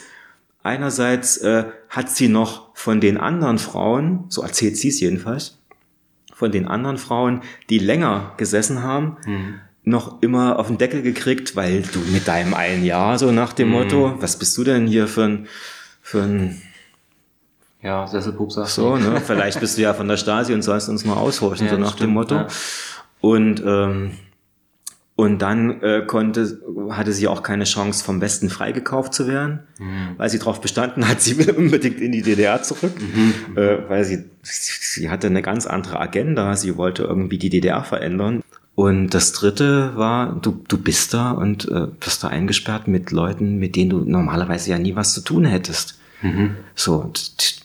Einerseits 0.64 1.38
äh, 1.38 1.66
hat 1.90 2.10
sie 2.10 2.30
noch 2.30 2.76
von 2.76 3.00
den 3.00 3.18
anderen 3.18 3.60
Frauen, 3.60 4.26
so 4.30 4.42
erzählt 4.42 4.76
sie 4.76 4.90
es 4.90 5.00
jedenfalls, 5.00 5.60
von 6.34 6.52
den 6.52 6.68
anderen 6.68 6.98
Frauen, 6.98 7.42
die 7.70 7.78
länger 7.80 8.34
gesessen 8.38 8.82
haben, 8.82 9.18
Hm. 9.26 9.56
noch 9.84 10.22
immer 10.24 10.58
auf 10.58 10.66
den 10.68 10.80
Deckel 10.80 11.04
gekriegt, 11.04 11.56
weil 11.56 11.84
du 11.84 12.00
mit 12.12 12.28
deinem 12.28 12.56
einen 12.56 12.84
Jahr 12.84 13.20
so 13.20 13.32
nach 13.32 13.54
dem 13.54 13.70
Motto, 13.70 14.16
was 14.20 14.38
bist 14.40 14.58
du 14.58 14.64
denn 14.64 14.88
hier 14.88 15.08
für 15.08 15.24
ein, 15.26 15.48
für 16.02 16.24
ein 16.24 16.62
Ja, 17.82 18.08
Sesselpupser. 18.08 18.66
So, 18.66 18.98
ne? 18.98 19.22
Vielleicht 19.24 19.60
bist 19.60 19.78
du 19.78 19.82
ja 19.84 19.94
von 19.94 20.08
der 20.08 20.18
Stasi 20.18 20.54
und 20.54 20.62
sollst 20.64 20.90
uns 20.90 21.06
nur 21.06 21.18
aushorchen, 21.18 21.68
Ja, 21.68 21.74
so 21.74 21.80
nach 21.80 21.92
dem 21.92 21.96
stimmt, 21.98 22.14
Motto. 22.14 22.36
ja. 22.36 22.48
Und, 23.22 23.62
ähm, 23.66 24.12
und 25.16 25.42
dann 25.42 25.82
äh, 25.82 26.04
konnte, 26.06 26.60
hatte 26.92 27.12
sie 27.12 27.28
auch 27.28 27.42
keine 27.42 27.64
Chance, 27.64 28.04
vom 28.04 28.22
Westen 28.22 28.50
freigekauft 28.50 29.14
zu 29.14 29.28
werden, 29.28 29.60
Mhm. 29.80 30.10
weil 30.18 30.30
sie 30.30 30.38
darauf 30.40 30.62
bestanden 30.62 31.08
hat, 31.08 31.22
sie 31.22 31.38
will 31.38 31.52
unbedingt 31.52 32.00
in 32.00 32.12
die 32.12 32.22
DDR 32.22 32.62
zurück, 32.62 32.94
Mhm. 33.00 33.58
äh, 33.58 33.90
weil 33.90 34.04
sie, 34.04 34.26
sie 34.44 35.10
hatte 35.10 35.28
eine 35.28 35.42
ganz 35.42 35.66
andere 35.66 36.00
Agenda, 36.00 36.56
sie 36.56 36.78
wollte 36.78 37.04
irgendwie 37.04 37.38
die 37.40 37.50
DDR 37.50 37.84
verändern. 37.84 38.42
Und 38.76 39.10
das 39.16 39.32
dritte 39.34 39.96
war, 39.96 40.36
du, 40.40 40.64
du 40.68 40.78
bist 40.78 41.16
da 41.16 41.32
und 41.32 41.68
äh, 41.68 41.88
wirst 42.00 42.24
da 42.24 42.28
eingesperrt 42.28 42.88
mit 42.88 43.10
Leuten, 43.12 43.58
mit 43.58 43.76
denen 43.76 43.90
du 43.90 44.00
normalerweise 44.06 44.70
ja 44.70 44.78
nie 44.78 44.96
was 44.96 45.14
zu 45.16 45.22
tun 45.22 45.46
hättest. 45.46 45.98
Mhm. 46.22 46.58
So, 46.76 47.12
t- 47.14 47.56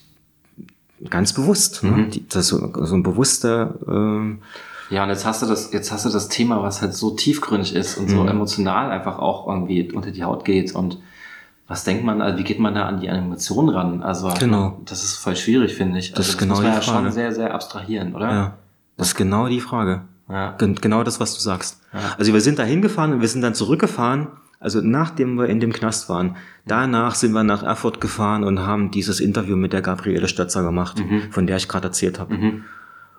ganz 1.10 1.32
bewusst. 1.32 1.82
Ne? 1.84 2.08
Die, 2.08 2.26
das 2.28 2.48
so, 2.48 2.72
so 2.84 2.94
ein 2.94 3.02
bewusster, 3.02 3.74
ähm, 3.88 4.38
Ja, 4.90 5.04
und 5.04 5.08
jetzt 5.10 5.24
hast 5.24 5.42
du 5.42 5.46
das, 5.46 5.72
jetzt 5.72 5.90
hast 5.92 6.04
du 6.04 6.10
das 6.10 6.28
Thema, 6.28 6.62
was 6.62 6.82
halt 6.82 6.94
so 6.94 7.10
tiefgründig 7.12 7.74
ist 7.74 7.96
und 7.98 8.06
Mhm. 8.06 8.10
so 8.10 8.26
emotional 8.26 8.90
einfach 8.90 9.18
auch 9.18 9.48
irgendwie 9.48 9.90
unter 9.92 10.10
die 10.10 10.22
Haut 10.24 10.44
geht 10.44 10.74
und 10.74 10.98
was 11.68 11.84
denkt 11.84 12.04
man, 12.04 12.20
also 12.20 12.38
wie 12.38 12.44
geht 12.44 12.58
man 12.58 12.74
da 12.74 12.86
an 12.86 13.00
die 13.00 13.08
Animation 13.08 13.68
ran? 13.70 14.02
Also 14.02 14.30
Genau. 14.38 14.78
das 14.84 15.02
ist 15.04 15.16
voll 15.16 15.36
schwierig, 15.36 15.74
finde 15.74 15.98
ich. 15.98 16.14
Also 16.16 16.30
ist 16.32 16.38
genau 16.38 16.54
muss 16.54 16.62
man 16.62 16.72
die 16.72 16.76
ja 16.76 16.82
schon 16.82 17.10
sehr, 17.12 17.32
sehr 17.32 17.54
abstrahieren, 17.54 18.14
oder? 18.14 18.30
ja, 18.30 18.52
das 18.98 19.08
ist 19.08 19.14
genau 19.14 19.48
die 19.48 19.60
Frage. 19.60 20.02
Ja. 20.28 20.52
Gen 20.58 20.74
genau 20.74 21.02
das, 21.02 21.18
was 21.20 21.34
du 21.34 21.40
sagst. 21.40 21.80
Ja. 21.92 22.00
Also 22.18 22.32
wir 22.34 22.40
sind 22.40 22.58
da 22.58 22.62
hingefahren 22.64 23.12
und 23.14 23.20
wir 23.22 23.28
sind 23.28 23.40
dann 23.42 23.54
zurückgefahren, 23.54 24.28
also 24.62 24.80
nachdem 24.80 25.34
wir 25.34 25.46
in 25.46 25.60
dem 25.60 25.72
Knast 25.72 26.08
waren. 26.08 26.36
Danach 26.66 27.16
sind 27.16 27.32
wir 27.32 27.42
nach 27.42 27.62
Erfurt 27.62 28.00
gefahren 28.00 28.44
und 28.44 28.60
haben 28.60 28.90
dieses 28.90 29.20
Interview 29.20 29.56
mit 29.56 29.72
der 29.72 29.82
Gabriele 29.82 30.28
Stötzer 30.28 30.62
gemacht, 30.62 31.02
von 31.30 31.46
der 31.46 31.56
ich 31.56 31.68
gerade 31.68 31.88
erzählt 31.88 32.18
habe. 32.18 32.34
Mhm. 32.34 32.64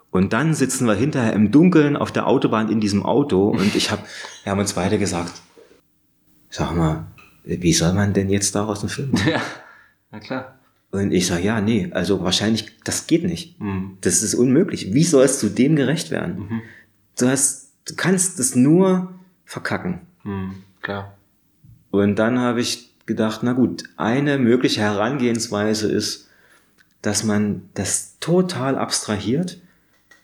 Und 0.10 0.32
dann 0.32 0.54
sitzen 0.54 0.88
wir 0.88 0.94
hinterher 0.94 1.34
im 1.34 1.52
Dunkeln 1.52 1.98
auf 1.98 2.12
der 2.12 2.28
Autobahn 2.28 2.70
in 2.70 2.80
diesem 2.80 3.04
Auto 3.04 3.50
und 3.50 3.76
ich 3.76 3.91
habe, 3.91 4.04
wir 4.44 4.52
haben 4.52 4.60
uns 4.60 4.74
beide 4.74 5.00
gesagt, 5.00 5.34
sag 6.50 6.76
mal, 6.76 7.08
wie 7.44 7.74
soll 7.74 7.94
man 7.94 8.14
denn 8.14 8.30
jetzt 8.30 8.56
daraus 8.56 8.82
einen 8.82 8.89
Film 8.89 9.12
machen? 9.12 9.30
Ja, 9.30 9.41
na 10.12 10.20
klar. 10.20 10.60
Und 10.91 11.12
ich 11.12 11.26
sage, 11.26 11.44
ja, 11.44 11.60
nee, 11.60 11.89
also 11.91 12.24
wahrscheinlich, 12.24 12.78
das 12.84 13.08
geht 13.08 13.24
nicht. 13.24 13.60
Mhm. 13.60 13.98
Das 14.02 14.22
ist 14.22 14.36
unmöglich. 14.36 14.94
Wie 14.94 15.04
sollst 15.04 15.41
du 15.41 15.50
dem 15.50 15.76
gerecht 15.76 16.12
werden? 16.12 16.62
Du 17.18 17.28
hast, 17.28 17.74
du 17.86 17.96
kannst 17.96 18.39
es 18.39 18.56
nur 18.56 19.12
verkacken. 19.46 20.02
Mhm. 20.24 20.54
Klar. 20.84 21.18
Und 21.94 22.18
dann 22.18 22.39
habe 22.39 22.60
ich 22.60 22.89
gedacht, 23.06 23.41
na 23.44 23.54
gut, 23.54 23.84
eine 23.98 24.39
mögliche 24.39 24.82
Herangehensweise 24.82 25.91
ist, 25.91 26.28
dass 27.04 27.24
man 27.24 27.70
das 27.76 28.18
total 28.20 28.80
abstrahiert 28.80 29.62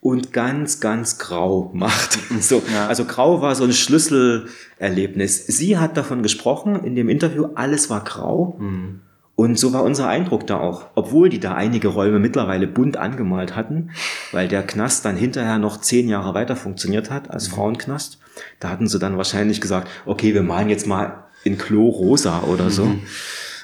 und 0.01 0.33
ganz, 0.33 0.79
ganz 0.79 1.19
grau 1.19 1.69
macht. 1.75 2.17
So, 2.39 2.63
Ja. 2.73 2.87
Also 2.87 3.05
grau 3.05 3.43
war 3.43 3.53
so 3.53 3.65
ein 3.65 3.73
Schlüsselerlebnis. 3.73 5.45
Sie 5.45 5.77
hat 5.77 5.95
davon 5.95 6.23
gesprochen 6.23 6.83
in 6.83 6.95
dem 6.95 7.07
Interview, 7.07 7.49
alles 7.53 7.91
war 7.91 8.03
grau. 8.03 8.57
Mhm. 8.57 9.01
Und 9.35 9.59
so 9.59 9.71
war 9.71 9.83
unser 9.83 10.07
Eindruck 10.07 10.47
da 10.47 10.59
auch, 10.59 10.87
obwohl 10.95 11.29
die 11.29 11.39
da 11.39 11.53
einige 11.53 11.89
Räume 11.89 12.17
mittlerweile 12.17 12.65
bunt 12.65 12.97
angemalt 12.97 13.55
hatten, 13.55 13.91
weil 14.31 14.47
der 14.47 14.63
Knast 14.63 15.05
dann 15.05 15.15
hinterher 15.15 15.59
noch 15.59 15.79
zehn 15.79 16.09
Jahre 16.09 16.33
weiter 16.33 16.55
funktioniert 16.55 17.11
hat 17.11 17.29
als 17.29 17.47
Frauenknast. 17.47 18.17
Da 18.59 18.69
hatten 18.69 18.87
sie 18.87 18.97
dann 18.97 19.17
wahrscheinlich 19.17 19.61
gesagt, 19.61 19.87
okay, 20.07 20.33
wir 20.33 20.41
malen 20.41 20.69
jetzt 20.69 20.87
mal 20.87 21.28
in 21.43 21.57
Klo 21.57 21.87
rosa 21.89 22.41
oder 22.41 22.69
so. 22.69 22.95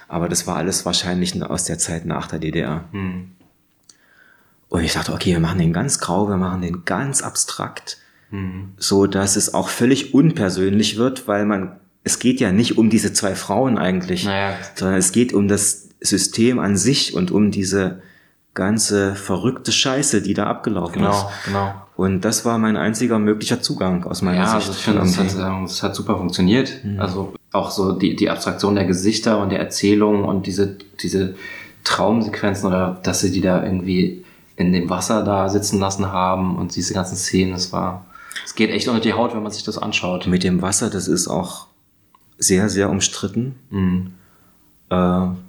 Aber 0.07 0.29
das 0.29 0.45
war 0.47 0.55
alles 0.57 0.85
wahrscheinlich 0.85 1.41
aus 1.43 1.65
der 1.65 1.77
Zeit 1.77 2.05
nach 2.05 2.27
der 2.27 2.39
DDR. 2.39 2.83
Mhm. 2.91 3.31
Und 4.69 4.83
ich 4.83 4.93
dachte, 4.93 5.13
okay, 5.13 5.31
wir 5.31 5.39
machen 5.39 5.59
den 5.59 5.73
ganz 5.73 5.99
grau, 5.99 6.27
wir 6.27 6.37
machen 6.37 6.61
den 6.61 6.85
ganz 6.85 7.21
abstrakt, 7.21 7.97
Mhm. 8.31 8.73
so 8.77 9.05
dass 9.05 9.35
es 9.35 9.53
auch 9.53 9.69
völlig 9.69 10.13
unpersönlich 10.15 10.97
wird, 10.97 11.27
weil 11.27 11.45
man, 11.45 11.73
es 12.03 12.17
geht 12.17 12.39
ja 12.39 12.51
nicht 12.51 12.77
um 12.77 12.89
diese 12.89 13.13
zwei 13.13 13.35
Frauen 13.35 13.77
eigentlich 13.77 14.25
Naja, 14.25 14.55
sondern 14.73 14.97
es 14.97 15.11
geht 15.11 15.31
um 15.31 15.47
das 15.47 15.89
System 16.01 16.57
an 16.59 16.75
sich 16.75 17.13
und 17.13 17.29
um 17.29 17.51
diese 17.51 18.01
ganze 18.55 19.13
verrückte 19.15 19.71
Scheiße, 19.71 20.21
die 20.23 20.33
da 20.33 20.47
abgelaufen 20.47 21.03
ist. 21.03 21.25
genau, 21.45 21.65
genau. 21.67 21.73
Und 21.97 22.21
das 22.25 22.45
war 22.45 22.57
mein 22.57 22.77
einziger 22.77 23.19
möglicher 23.19 23.61
Zugang 23.61 24.03
aus 24.05 24.21
meiner 24.23 24.37
Ja, 24.39 24.45
Sicht. 24.45 24.55
also 24.67 24.71
ich 24.71 24.77
finde, 24.83 24.99
das 25.01 25.35
ähm, 25.35 25.65
das 25.67 25.83
hat 25.83 25.95
super 25.95 26.17
funktioniert. 26.17 26.83
Mhm. 26.83 26.99
Also 26.99 27.33
auch 27.51 27.71
so 27.71 27.93
die, 27.93 28.15
die 28.15 28.29
Abstraktion 28.29 28.75
der 28.75 28.85
Gesichter 28.85 29.39
und 29.39 29.49
der 29.49 29.59
Erzählung 29.59 30.25
und 30.25 30.45
diese, 30.45 30.77
diese 31.01 31.35
Traumsequenzen 31.83 32.67
oder 32.67 32.99
dass 33.03 33.21
sie 33.21 33.31
die 33.31 33.41
da 33.41 33.63
irgendwie 33.63 34.23
in 34.57 34.71
dem 34.73 34.89
Wasser 34.89 35.23
da 35.23 35.49
sitzen 35.49 35.79
lassen 35.79 36.11
haben 36.11 36.57
und 36.57 36.75
diese 36.75 36.93
ganzen 36.93 37.15
Szenen, 37.15 37.53
das 37.53 37.71
war, 37.71 38.05
es 38.45 38.55
geht 38.55 38.69
echt 38.71 38.87
unter 38.87 39.01
die 39.01 39.13
Haut, 39.13 39.33
wenn 39.33 39.43
man 39.43 39.51
sich 39.51 39.63
das 39.63 39.77
anschaut. 39.77 40.27
Mit 40.27 40.43
dem 40.43 40.61
Wasser, 40.61 40.89
das 40.89 41.07
ist 41.07 41.27
auch 41.27 41.67
sehr, 42.37 42.69
sehr 42.69 42.89
umstritten, 42.89 43.55
Mhm. 43.69 44.11
äh, 44.89 44.95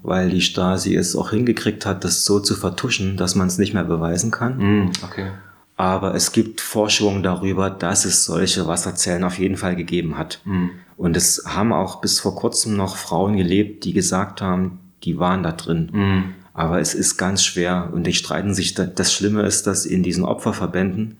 weil 0.02 0.30
die 0.30 0.40
Stasi 0.40 0.94
es 0.94 1.16
auch 1.16 1.30
hingekriegt 1.30 1.86
hat, 1.86 2.04
das 2.04 2.24
so 2.24 2.40
zu 2.40 2.54
vertuschen, 2.54 3.16
dass 3.16 3.34
man 3.34 3.48
es 3.48 3.58
nicht 3.58 3.74
mehr 3.74 3.84
beweisen 3.84 4.30
kann. 4.30 4.58
Mhm, 4.58 4.92
okay. 5.04 5.30
Aber 5.76 6.14
es 6.14 6.32
gibt 6.32 6.60
Forschungen 6.60 7.22
darüber, 7.22 7.68
dass 7.70 8.04
es 8.06 8.24
solche 8.24 8.66
Wasserzellen 8.66 9.24
auf 9.24 9.38
jeden 9.38 9.56
Fall 9.56 9.76
gegeben 9.76 10.16
hat. 10.16 10.40
Mhm. 10.44 10.70
Und 10.96 11.16
es 11.16 11.42
haben 11.46 11.72
auch 11.72 12.00
bis 12.00 12.20
vor 12.20 12.34
kurzem 12.36 12.76
noch 12.76 12.96
Frauen 12.96 13.36
gelebt, 13.36 13.84
die 13.84 13.92
gesagt 13.92 14.40
haben, 14.40 14.78
die 15.04 15.18
waren 15.18 15.42
da 15.42 15.52
drin. 15.52 15.90
Mhm. 15.92 16.24
Aber 16.54 16.80
es 16.80 16.94
ist 16.94 17.18
ganz 17.18 17.44
schwer 17.44 17.90
und 17.92 18.06
die 18.06 18.14
streiten 18.14 18.54
sich. 18.54 18.72
da- 18.74 18.86
Das 18.86 19.12
Schlimme 19.12 19.42
ist, 19.42 19.66
dass 19.66 19.84
in 19.84 20.02
diesen 20.02 20.24
Opferverbänden, 20.24 21.18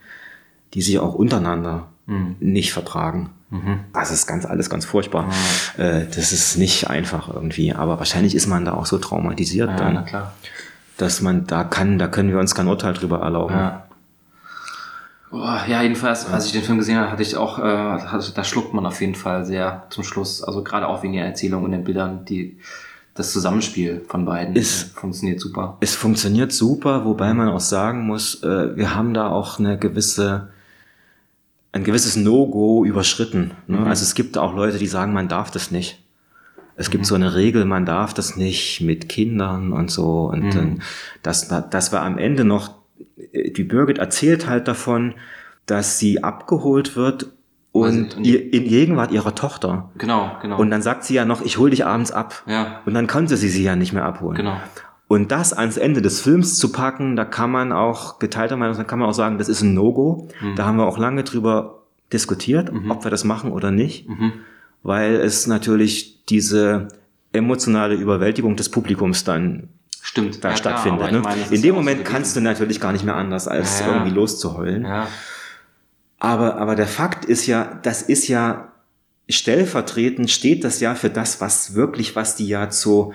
die 0.74 0.80
sich 0.82 0.98
auch 0.98 1.14
untereinander 1.14 1.88
Mhm. 2.06 2.36
nicht 2.40 2.72
vertragen. 2.72 3.30
Mhm. 3.50 3.80
Das 3.92 4.10
ist 4.10 4.26
ganz 4.26 4.46
alles 4.46 4.70
ganz 4.70 4.84
furchtbar. 4.86 5.30
Äh, 5.76 6.06
Das 6.06 6.32
ist 6.32 6.56
nicht 6.56 6.88
einfach 6.88 7.28
irgendwie. 7.32 7.72
Aber 7.74 7.98
wahrscheinlich 7.98 8.34
ist 8.34 8.46
man 8.46 8.64
da 8.64 8.72
auch 8.74 8.86
so 8.86 8.96
traumatisiert, 8.98 9.68
Ja, 9.70 9.76
dann, 9.76 10.04
dass 10.96 11.20
man 11.20 11.46
da 11.46 11.64
kann, 11.64 11.98
da 11.98 12.08
können 12.08 12.30
wir 12.30 12.38
uns 12.38 12.54
kein 12.54 12.66
Urteil 12.68 12.94
drüber 12.94 13.18
erlauben. 13.20 13.54
Ja. 13.54 13.85
Boah, 15.30 15.64
ja, 15.68 15.82
jedenfalls, 15.82 16.26
als 16.26 16.46
ich 16.46 16.52
den 16.52 16.62
Film 16.62 16.78
gesehen 16.78 16.98
habe, 16.98 17.10
hatte 17.10 17.22
ich 17.22 17.36
auch, 17.36 17.58
äh, 17.58 17.62
hatte, 17.62 18.32
da 18.32 18.44
schluckt 18.44 18.72
man 18.74 18.86
auf 18.86 19.00
jeden 19.00 19.14
Fall 19.16 19.44
sehr 19.44 19.86
zum 19.90 20.04
Schluss. 20.04 20.42
Also 20.42 20.62
gerade 20.62 20.86
auch 20.88 21.02
wegen 21.02 21.14
der 21.14 21.26
Erzählung 21.26 21.64
und 21.64 21.72
den 21.72 21.82
Bildern, 21.84 22.24
die 22.24 22.58
das 23.14 23.32
Zusammenspiel 23.32 24.04
von 24.08 24.24
beiden 24.24 24.54
Ist- 24.54 24.92
äh, 24.96 25.00
funktioniert 25.00 25.40
super. 25.40 25.78
Es 25.80 25.94
funktioniert 25.96 26.52
super, 26.52 27.04
wobei 27.04 27.34
man 27.34 27.48
auch 27.48 27.60
sagen 27.60 28.06
muss, 28.06 28.42
äh, 28.44 28.76
wir 28.76 28.94
haben 28.94 29.14
da 29.14 29.28
auch 29.28 29.58
eine 29.58 29.78
gewisse, 29.78 30.50
ein 31.72 31.82
gewisses 31.82 32.16
No-Go 32.16 32.84
überschritten. 32.84 33.52
Ne? 33.66 33.84
Also 33.86 34.02
es 34.04 34.14
gibt 34.14 34.38
auch 34.38 34.54
Leute, 34.54 34.78
die 34.78 34.86
sagen, 34.86 35.12
man 35.12 35.28
darf 35.28 35.50
das 35.50 35.70
nicht. 35.70 36.02
Es 36.76 36.90
gibt 36.90 37.06
so 37.06 37.14
eine 37.14 37.34
Regel, 37.34 37.64
man 37.64 37.86
darf 37.86 38.12
das 38.14 38.36
nicht 38.36 38.82
mit 38.82 39.08
Kindern 39.08 39.72
und 39.72 39.90
so. 39.90 40.26
Und 40.30 40.54
dann, 40.54 40.82
das, 41.22 41.48
das 41.48 41.92
war 41.92 42.02
am 42.02 42.18
Ende 42.18 42.44
noch, 42.44 42.74
die 43.34 43.64
Birgit 43.64 43.98
erzählt 43.98 44.46
halt 44.46 44.68
davon, 44.68 45.14
dass 45.66 45.98
sie 45.98 46.22
abgeholt 46.22 46.96
wird 46.96 47.26
und, 47.72 48.16
ihr, 48.22 48.52
in 48.54 48.64
Gegenwart 48.64 49.10
ihrer 49.12 49.34
Tochter. 49.34 49.90
Genau, 49.98 50.36
genau. 50.40 50.58
Und 50.58 50.70
dann 50.70 50.80
sagt 50.82 51.04
sie 51.04 51.14
ja 51.14 51.24
noch, 51.24 51.42
ich 51.42 51.58
hol 51.58 51.70
dich 51.70 51.84
abends 51.84 52.10
ab. 52.12 52.42
ja, 52.46 52.80
Und 52.86 52.94
dann 52.94 53.06
konnte 53.06 53.36
sie 53.36 53.48
sie 53.48 53.62
ja 53.62 53.76
nicht 53.76 53.92
mehr 53.92 54.04
abholen. 54.04 54.36
genau. 54.36 54.56
Und 55.08 55.30
das 55.30 55.52
ans 55.52 55.76
Ende 55.76 56.02
des 56.02 56.20
Films 56.20 56.58
zu 56.58 56.72
packen, 56.72 57.14
da 57.14 57.24
kann 57.24 57.50
man 57.52 57.70
auch, 57.70 58.18
geteilter 58.18 58.56
Meinung, 58.56 58.74
sein, 58.74 58.88
kann 58.88 58.98
man 58.98 59.08
auch 59.08 59.14
sagen, 59.14 59.38
das 59.38 59.48
ist 59.48 59.62
ein 59.62 59.72
No-Go. 59.74 60.26
Mhm. 60.40 60.56
Da 60.56 60.64
haben 60.66 60.78
wir 60.78 60.86
auch 60.86 60.98
lange 60.98 61.22
drüber 61.22 61.82
diskutiert, 62.12 62.72
ob 62.88 63.04
wir 63.04 63.10
das 63.12 63.22
machen 63.22 63.52
oder 63.52 63.70
nicht, 63.70 64.08
Mhm. 64.08 64.32
weil 64.82 65.14
es 65.14 65.46
natürlich 65.46 66.24
diese 66.28 66.88
emotionale 67.32 67.94
Überwältigung 67.94 68.56
des 68.56 68.68
Publikums 68.68 69.22
dann 69.22 69.68
Stimmt. 70.08 70.44
da 70.44 70.50
ja, 70.50 70.54
klar, 70.54 70.56
stattfindet. 70.78 71.02
aber 71.02 71.10
ne? 71.12 71.18
ich 71.18 71.24
meine, 71.24 71.42
In 71.56 71.62
dem 71.62 71.72
auch 71.72 71.78
so 71.78 71.80
Moment 71.82 72.04
kannst 72.04 72.36
du 72.36 72.40
natürlich 72.40 72.80
gar 72.80 72.92
nicht 72.92 73.04
mehr 73.04 73.16
anders, 73.16 73.48
als 73.48 73.80
Ja, 73.80 73.88
irgendwie 73.94 74.12
loszuheulen. 74.12 74.84
Ja, 74.84 75.08
Aber, 76.20 76.56
aber 76.58 76.76
der 76.76 76.86
Fakt 76.86 77.24
ist 77.24 77.46
ja, 77.46 77.78
das 77.82 78.02
ist 78.02 78.28
ja 78.28 78.68
stellvertretend 79.28 80.30
steht 80.30 80.62
das 80.64 80.78
ja 80.80 80.94
für 80.94 81.10
das, 81.10 81.40
was 81.40 81.74
wirklich, 81.74 82.14
was 82.16 82.36
die 82.36 82.46
ja 82.48 82.70
zu 82.70 83.12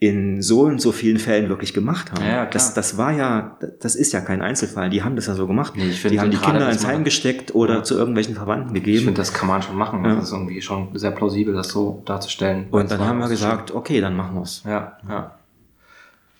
in 0.00 0.42
so 0.42 0.62
und 0.62 0.82
so 0.82 0.92
vielen 0.92 1.18
Fällen 1.18 1.48
wirklich 1.48 1.72
gemacht 1.72 2.12
haben. 2.12 2.22
Ja, 2.22 2.30
klar. 2.44 2.46
das, 2.50 2.74
das 2.74 2.98
war 2.98 3.12
ja, 3.12 3.56
das 3.80 3.94
ist 3.94 4.12
ja 4.12 4.20
kein 4.20 4.42
Einzelfall. 4.42 4.90
Die 4.90 5.02
haben 5.02 5.16
das 5.16 5.26
ja 5.28 5.34
so 5.34 5.46
gemacht. 5.46 5.74
Nee, 5.76 5.84
ich 5.88 6.00
finde 6.00 6.16
die 6.16 6.20
haben 6.20 6.30
die 6.30 6.36
Kinder 6.36 6.68
ins 6.70 6.84
Heim 6.86 7.04
gesteckt 7.04 7.54
oder 7.54 7.76
Ja. 7.76 7.82
zu 7.84 7.94
irgendwelchen 7.96 8.34
Verwandten 8.34 8.76
ich 8.76 8.82
gegeben. 8.82 9.04
finde, 9.06 9.18
das 9.20 9.32
kann 9.32 9.48
man 9.48 9.62
schon 9.62 9.76
machen. 9.76 10.04
Ja. 10.04 10.16
Das 10.16 10.24
ist 10.24 10.32
irgendwie 10.32 10.60
schon 10.60 10.88
sehr 10.98 11.12
plausibel, 11.12 11.54
das 11.54 11.68
so 11.68 12.02
darzustellen. 12.04 12.66
und 12.70 12.90
dann 12.90 13.00
haben 13.00 13.18
wir 13.18 13.28
gesagt, 13.28 13.70
okay, 13.70 14.00
dann 14.02 14.14
machen 14.14 14.34
wir's. 14.36 14.62
Ja, 14.66 14.98
ja. 15.08 15.34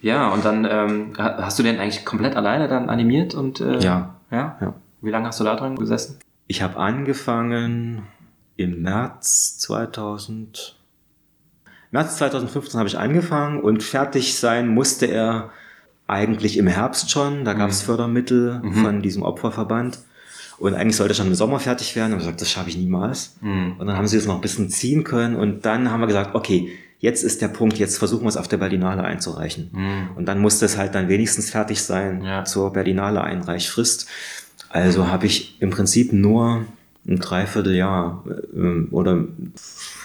Ja, 0.05 0.29
und 0.29 0.45
dann 0.45 0.67
ähm, 0.71 1.13
ha- 1.19 1.39
hast 1.41 1.59
du 1.59 1.63
den 1.63 1.79
eigentlich 1.79 2.05
komplett 2.05 2.37
alleine 2.37 2.69
dann 2.69 2.91
animiert 2.91 3.35
und 3.35 3.61
äh, 3.61 3.79
Ja. 3.79 4.17
ja? 4.31 4.57
Ja. 4.61 4.75
Wie 5.01 5.11
lange 5.11 5.27
hast 5.29 5.41
du 5.41 5.45
da 5.45 5.57
dran 5.57 5.77
gesessen? 5.77 6.19
Ich 6.47 6.61
habe 6.63 6.77
angefangen 6.77 8.03
im 8.57 8.83
März 8.83 9.59
2000. 9.59 10.77
März 11.91 12.17
2015 12.19 12.79
habe 12.79 12.89
ich 12.89 12.99
angefangen 12.99 13.61
und 13.61 13.83
fertig 13.83 14.37
sein 14.39 14.69
musste 14.69 15.07
er 15.07 15.51
eigentlich 16.07 16.59
im 16.59 16.67
Herbst 16.67 17.11
schon. 17.11 17.45
Da 17.47 17.55
gab 17.55 17.71
es 17.71 17.83
Fördermittel 17.83 18.61
von 18.83 19.01
diesem 19.01 19.23
Opferverband. 19.23 19.99
Und 20.59 20.75
eigentlich 20.75 20.97
sollte 20.97 21.15
schon 21.15 21.29
im 21.29 21.35
Sommer 21.35 21.61
fertig 21.61 21.97
werden. 21.97 22.13
Und 22.13 22.19
gesagt, 22.19 22.41
das 22.43 22.51
schaffe 22.51 22.69
ich 22.69 22.77
niemals. 22.77 23.37
Und 23.41 23.79
dann 23.87 23.97
haben 23.97 24.07
sie 24.07 24.19
es 24.19 24.27
noch 24.27 24.35
ein 24.35 24.41
bisschen 24.43 24.69
ziehen 24.69 25.03
können. 25.03 25.35
Und 25.35 25.65
dann 25.65 25.91
haben 25.91 26.01
wir 26.01 26.07
gesagt, 26.07 26.35
okay, 26.35 26.71
jetzt 27.05 27.23
ist 27.23 27.41
der 27.43 27.49
Punkt, 27.49 27.79
jetzt 27.79 27.99
versuchen 27.99 28.25
wir 28.25 28.29
es 28.31 28.37
auf 28.37 28.49
der 28.49 28.57
Berlinale 28.57 29.05
einzureichen. 29.05 29.71
Und 30.17 30.27
dann 30.27 30.41
musste 30.41 30.65
es 30.65 30.77
halt 30.77 30.95
dann 30.95 31.09
wenigstens 31.09 31.51
fertig 31.51 31.83
sein 31.83 32.23
Ja. 32.25 32.45
zur 32.45 32.73
Berlinale 32.73 33.21
Einreichfrist. 33.23 34.07
Also 34.71 35.07
habe 35.09 35.27
ich 35.27 35.61
im 35.61 35.71
Prinzip 35.71 36.13
nur 36.13 36.65
ein 37.07 37.19
Dreivierteljahr 37.19 38.25
ähm, 38.55 38.89
oder 38.91 39.25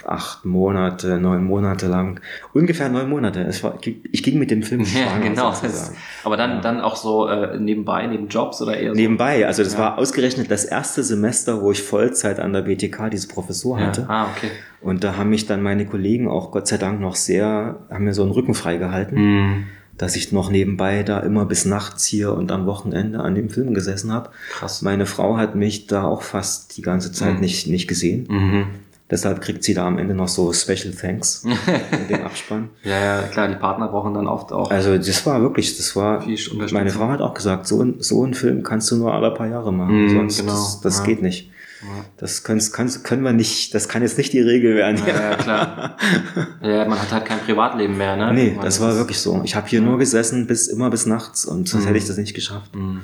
acht 0.06 0.43
Monate, 0.45 1.18
neun 1.20 1.43
Monate 1.45 1.88
lang, 1.88 2.20
ungefähr 2.54 2.89
neun 2.89 3.10
Monate. 3.10 3.41
Es 3.41 3.64
war, 3.64 3.78
ich 4.12 4.24
ging 4.24 4.38
mit 4.39 4.52
dem 4.52 4.64
Film 4.64 4.82
Ja, 4.84 4.86
schwanger, 5.10 5.30
genau. 5.30 5.52
sozusagen. 5.54 5.95
Aber 6.24 6.36
dann, 6.36 6.62
dann 6.62 6.82
auch 6.82 6.95
so 6.97 7.28
äh, 7.28 7.58
nebenbei, 7.60 8.06
neben 8.08 8.28
Jobs 8.28 8.62
oder 8.62 8.76
eher 8.78 8.91
so? 8.91 8.95
Nebenbei, 9.00 9.45
also 9.47 9.64
das 9.64 9.74
Ja. 9.74 9.80
war 9.80 9.97
ausgerechnet 9.97 10.52
das 10.52 10.66
erste 10.66 11.04
Semester, 11.04 11.62
wo 11.62 11.72
ich 11.72 11.82
Vollzeit 11.84 12.39
an 12.39 12.52
der 12.54 12.64
BTK 12.64 13.10
diese 13.10 13.28
Professur 13.28 13.80
Ja. 13.80 13.88
hatte. 13.88 14.06
Ah, 14.10 14.28
okay. 14.36 14.50
Und 14.82 15.04
da 15.04 15.16
haben 15.18 15.30
mich 15.30 15.45
dann 15.45 15.62
meine 15.62 15.86
Kollegen 15.86 16.28
auch 16.28 16.52
Gott 16.52 16.68
sei 16.68 16.78
Dank 16.78 17.00
noch 17.02 17.16
sehr, 17.16 17.80
haben 17.89 18.04
mir 18.06 18.14
so 18.14 18.24
einen 18.24 18.32
Rücken 18.32 18.54
freigehalten, 18.54 19.18
Mhm. 19.18 19.64
Dass 20.00 20.16
ich 20.16 20.32
noch 20.32 20.50
nebenbei 20.50 21.04
da 21.04 21.20
immer 21.20 21.45
bis 21.45 21.66
nachts 21.66 22.06
hier 22.06 22.34
und 22.34 22.52
am 22.52 22.66
Wochenende 22.66 23.20
an 23.20 23.36
dem 23.36 23.50
Film 23.52 23.76
gesessen 23.76 24.12
habe. 24.12 24.32
Krass. 24.52 24.82
Meine 24.82 25.06
Frau 25.06 25.38
hat 25.38 25.54
mich 25.56 25.86
da 25.86 26.06
auch 26.06 26.24
fast 26.24 26.76
die 26.78 26.82
ganze 26.82 27.12
Zeit 27.12 27.36
Mhm. 27.36 27.39
nicht, 27.41 27.68
nicht 27.68 27.88
gesehen. 27.88 28.26
Mhm. 28.30 28.66
Deshalb 29.12 29.41
kriegt 29.41 29.64
sie 29.64 29.74
da 29.74 29.88
am 29.88 29.97
Ende 29.97 30.14
noch 30.14 30.28
so 30.28 30.54
Special 30.54 30.93
Thanks 30.93 31.43
in 31.91 32.08
dem 32.08 32.24
Abspann. 32.24 32.70
Ja, 32.84 33.00
ja, 33.00 33.22
klar, 33.24 33.47
die 33.47 33.56
Partner 33.56 33.88
brauchen 33.88 34.14
dann 34.14 34.28
oft 34.28 34.52
auch. 34.54 34.70
Also 34.72 34.95
das 34.97 35.26
war 35.26 35.41
wirklich, 35.41 35.76
das 35.78 35.95
war, 35.95 36.24
meine 36.72 36.91
Frau 36.91 37.08
hat 37.10 37.20
auch 37.20 37.34
gesagt, 37.34 37.68
so, 37.68 37.82
ein- 37.84 37.95
so 38.00 38.24
einen 38.24 38.36
Film 38.36 38.62
kannst 38.64 38.89
du 38.91 38.97
nur 38.97 39.14
alle 39.14 39.32
paar 39.32 39.47
Jahre 39.47 39.74
machen, 39.74 40.04
Mhm, 40.06 40.10
sonst 40.10 40.39
genau, 40.39 40.52
das, 40.54 40.82
das 40.82 40.97
ja. 41.00 41.06
geht 41.06 41.22
nicht. 41.24 41.50
Ja. 41.82 42.06
Das 42.18 42.44
können, 42.44 42.62
können, 42.72 42.92
können 43.04 43.24
wir 43.24 43.32
nicht, 43.34 43.74
das 43.74 43.88
kann 43.88 44.02
jetzt 44.02 44.18
nicht 44.18 44.34
die 44.34 44.42
Regel 44.42 44.76
werden. 44.76 45.02
Ja, 45.08 45.32
ja, 45.32 45.36
klar. 45.38 45.98
ja, 46.62 46.86
man 46.86 47.02
hat 47.02 47.12
halt 47.12 47.26
kein 47.26 47.40
Privatleben 47.40 47.98
mehr, 47.98 48.18
ne? 48.18 48.34
Nee, 48.34 48.52
Man 48.56 48.66
das 48.66 48.82
war 48.82 48.96
wirklich 48.96 49.20
so. 49.20 49.42
Ich 49.46 49.56
habe 49.56 49.68
hier 49.68 49.80
nur 49.82 49.98
gesessen 49.98 50.46
bis 50.48 50.68
immer 50.68 50.90
bis 50.90 51.06
nachts 51.06 51.46
und 51.46 51.70
sonst 51.70 51.84
Mhm. 51.84 51.88
hätte 51.88 51.98
ich 52.00 52.08
das 52.08 52.18
nicht 52.18 52.34
geschafft. 52.34 52.76
Mhm. 52.76 53.02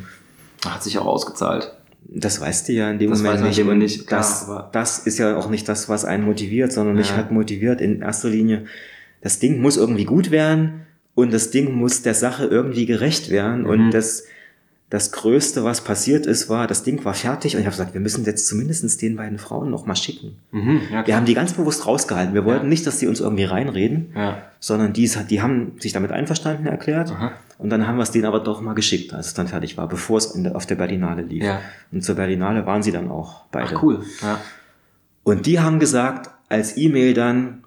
Hat 0.66 0.84
sich 0.84 0.98
auch 0.98 1.06
ausgezahlt. 1.06 1.72
Das 2.08 2.40
weißt 2.42 2.68
du 2.68 2.74
ja 2.74 2.90
in 2.92 3.00
dem 3.00 3.10
Das 3.12 3.22
Moment 3.24 3.44
nicht. 3.46 3.58
dem 3.58 3.70
Und 3.70 3.78
nicht, 3.80 4.08
klar, 4.08 4.20
das, 4.20 4.48
das 4.72 5.00
ist 5.00 5.18
ja 5.18 5.38
auch 5.38 5.50
nicht 5.50 5.68
das, 5.70 5.88
was 5.90 6.06
einen 6.06 6.24
motiviert, 6.26 6.72
sondern 6.74 6.96
mich 6.96 7.10
Ja. 7.12 7.18
hat 7.18 7.32
motiviert 7.32 7.82
in 7.82 8.02
erster 8.02 8.30
Linie, 8.30 8.66
das 9.22 9.40
Ding 9.40 9.60
muss 9.62 9.78
irgendwie 9.78 10.06
gut 10.06 10.30
werden 10.32 10.82
und 11.16 11.34
das 11.34 11.50
Ding 11.50 11.74
muss 11.74 12.02
der 12.04 12.14
Sache 12.14 12.46
irgendwie 12.46 12.86
gerecht 12.86 13.30
werden. 13.32 13.62
Mhm. 13.62 13.70
Und 13.70 13.92
das, 13.92 14.24
das 14.96 15.12
Größte, 15.12 15.66
was 15.66 15.82
passiert 15.82 16.26
ist, 16.26 16.48
war, 16.48 16.68
das 16.68 16.84
Ding 16.84 17.04
war 17.04 17.14
fertig 17.14 17.54
und 17.54 17.60
ich 17.60 17.66
habe 17.66 17.74
gesagt, 17.76 17.94
wir 17.94 18.00
müssen 18.00 18.24
jetzt 18.24 18.48
zumindest 18.48 19.02
den 19.02 19.18
beiden 19.18 19.38
Frauen 19.40 19.70
noch 19.70 19.86
mal 19.86 19.96
schicken. 19.98 20.38
Mhm. 20.52 20.80
Ja, 20.90 21.06
Wir 21.06 21.18
haben 21.18 21.26
die 21.26 21.34
ganz 21.34 21.52
bewusst 21.52 21.86
rausgehalten. 21.86 22.34
Wir 22.34 22.46
wollten 22.46 22.64
Ja. 22.64 22.70
nicht, 22.70 22.88
dass 22.88 23.00
die 23.00 23.08
uns 23.08 23.20
irgendwie 23.20 23.44
reinreden, 23.44 24.14
Ja. 24.16 24.38
sondern 24.62 24.94
die, 24.94 25.12
die 25.30 25.42
haben 25.42 25.74
sich 25.82 25.92
damit 25.92 26.14
einverstanden 26.14 26.66
erklärt. 26.66 27.12
Aha. 27.12 27.34
Und 27.58 27.72
dann 27.72 27.86
haben 27.88 27.98
wir 27.98 28.04
es 28.04 28.12
denen 28.12 28.24
aber 28.24 28.40
doch 28.40 28.62
mal 28.62 28.72
geschickt, 28.74 29.14
als 29.14 29.28
es 29.28 29.34
dann 29.34 29.50
fertig 29.50 29.76
war, 29.78 29.90
bevor 29.90 30.18
es 30.18 30.32
der, 30.32 30.56
auf 30.56 30.66
der 30.66 30.76
Berlinale 30.76 31.24
lief. 31.24 31.44
Und 31.92 32.02
zur 32.02 32.16
Berlinale 32.16 32.66
waren 32.66 32.82
sie 32.82 32.94
dann 32.94 33.12
auch 33.12 33.48
beide. 33.52 33.76
Ach, 33.76 33.84
cool. 33.84 34.02
Ja. 34.22 34.40
Und 35.24 35.46
die 35.46 35.60
haben 35.60 35.80
gesagt, 35.80 36.30
als 36.48 36.78
E-Mail 36.78 37.14
dann, 37.14 37.66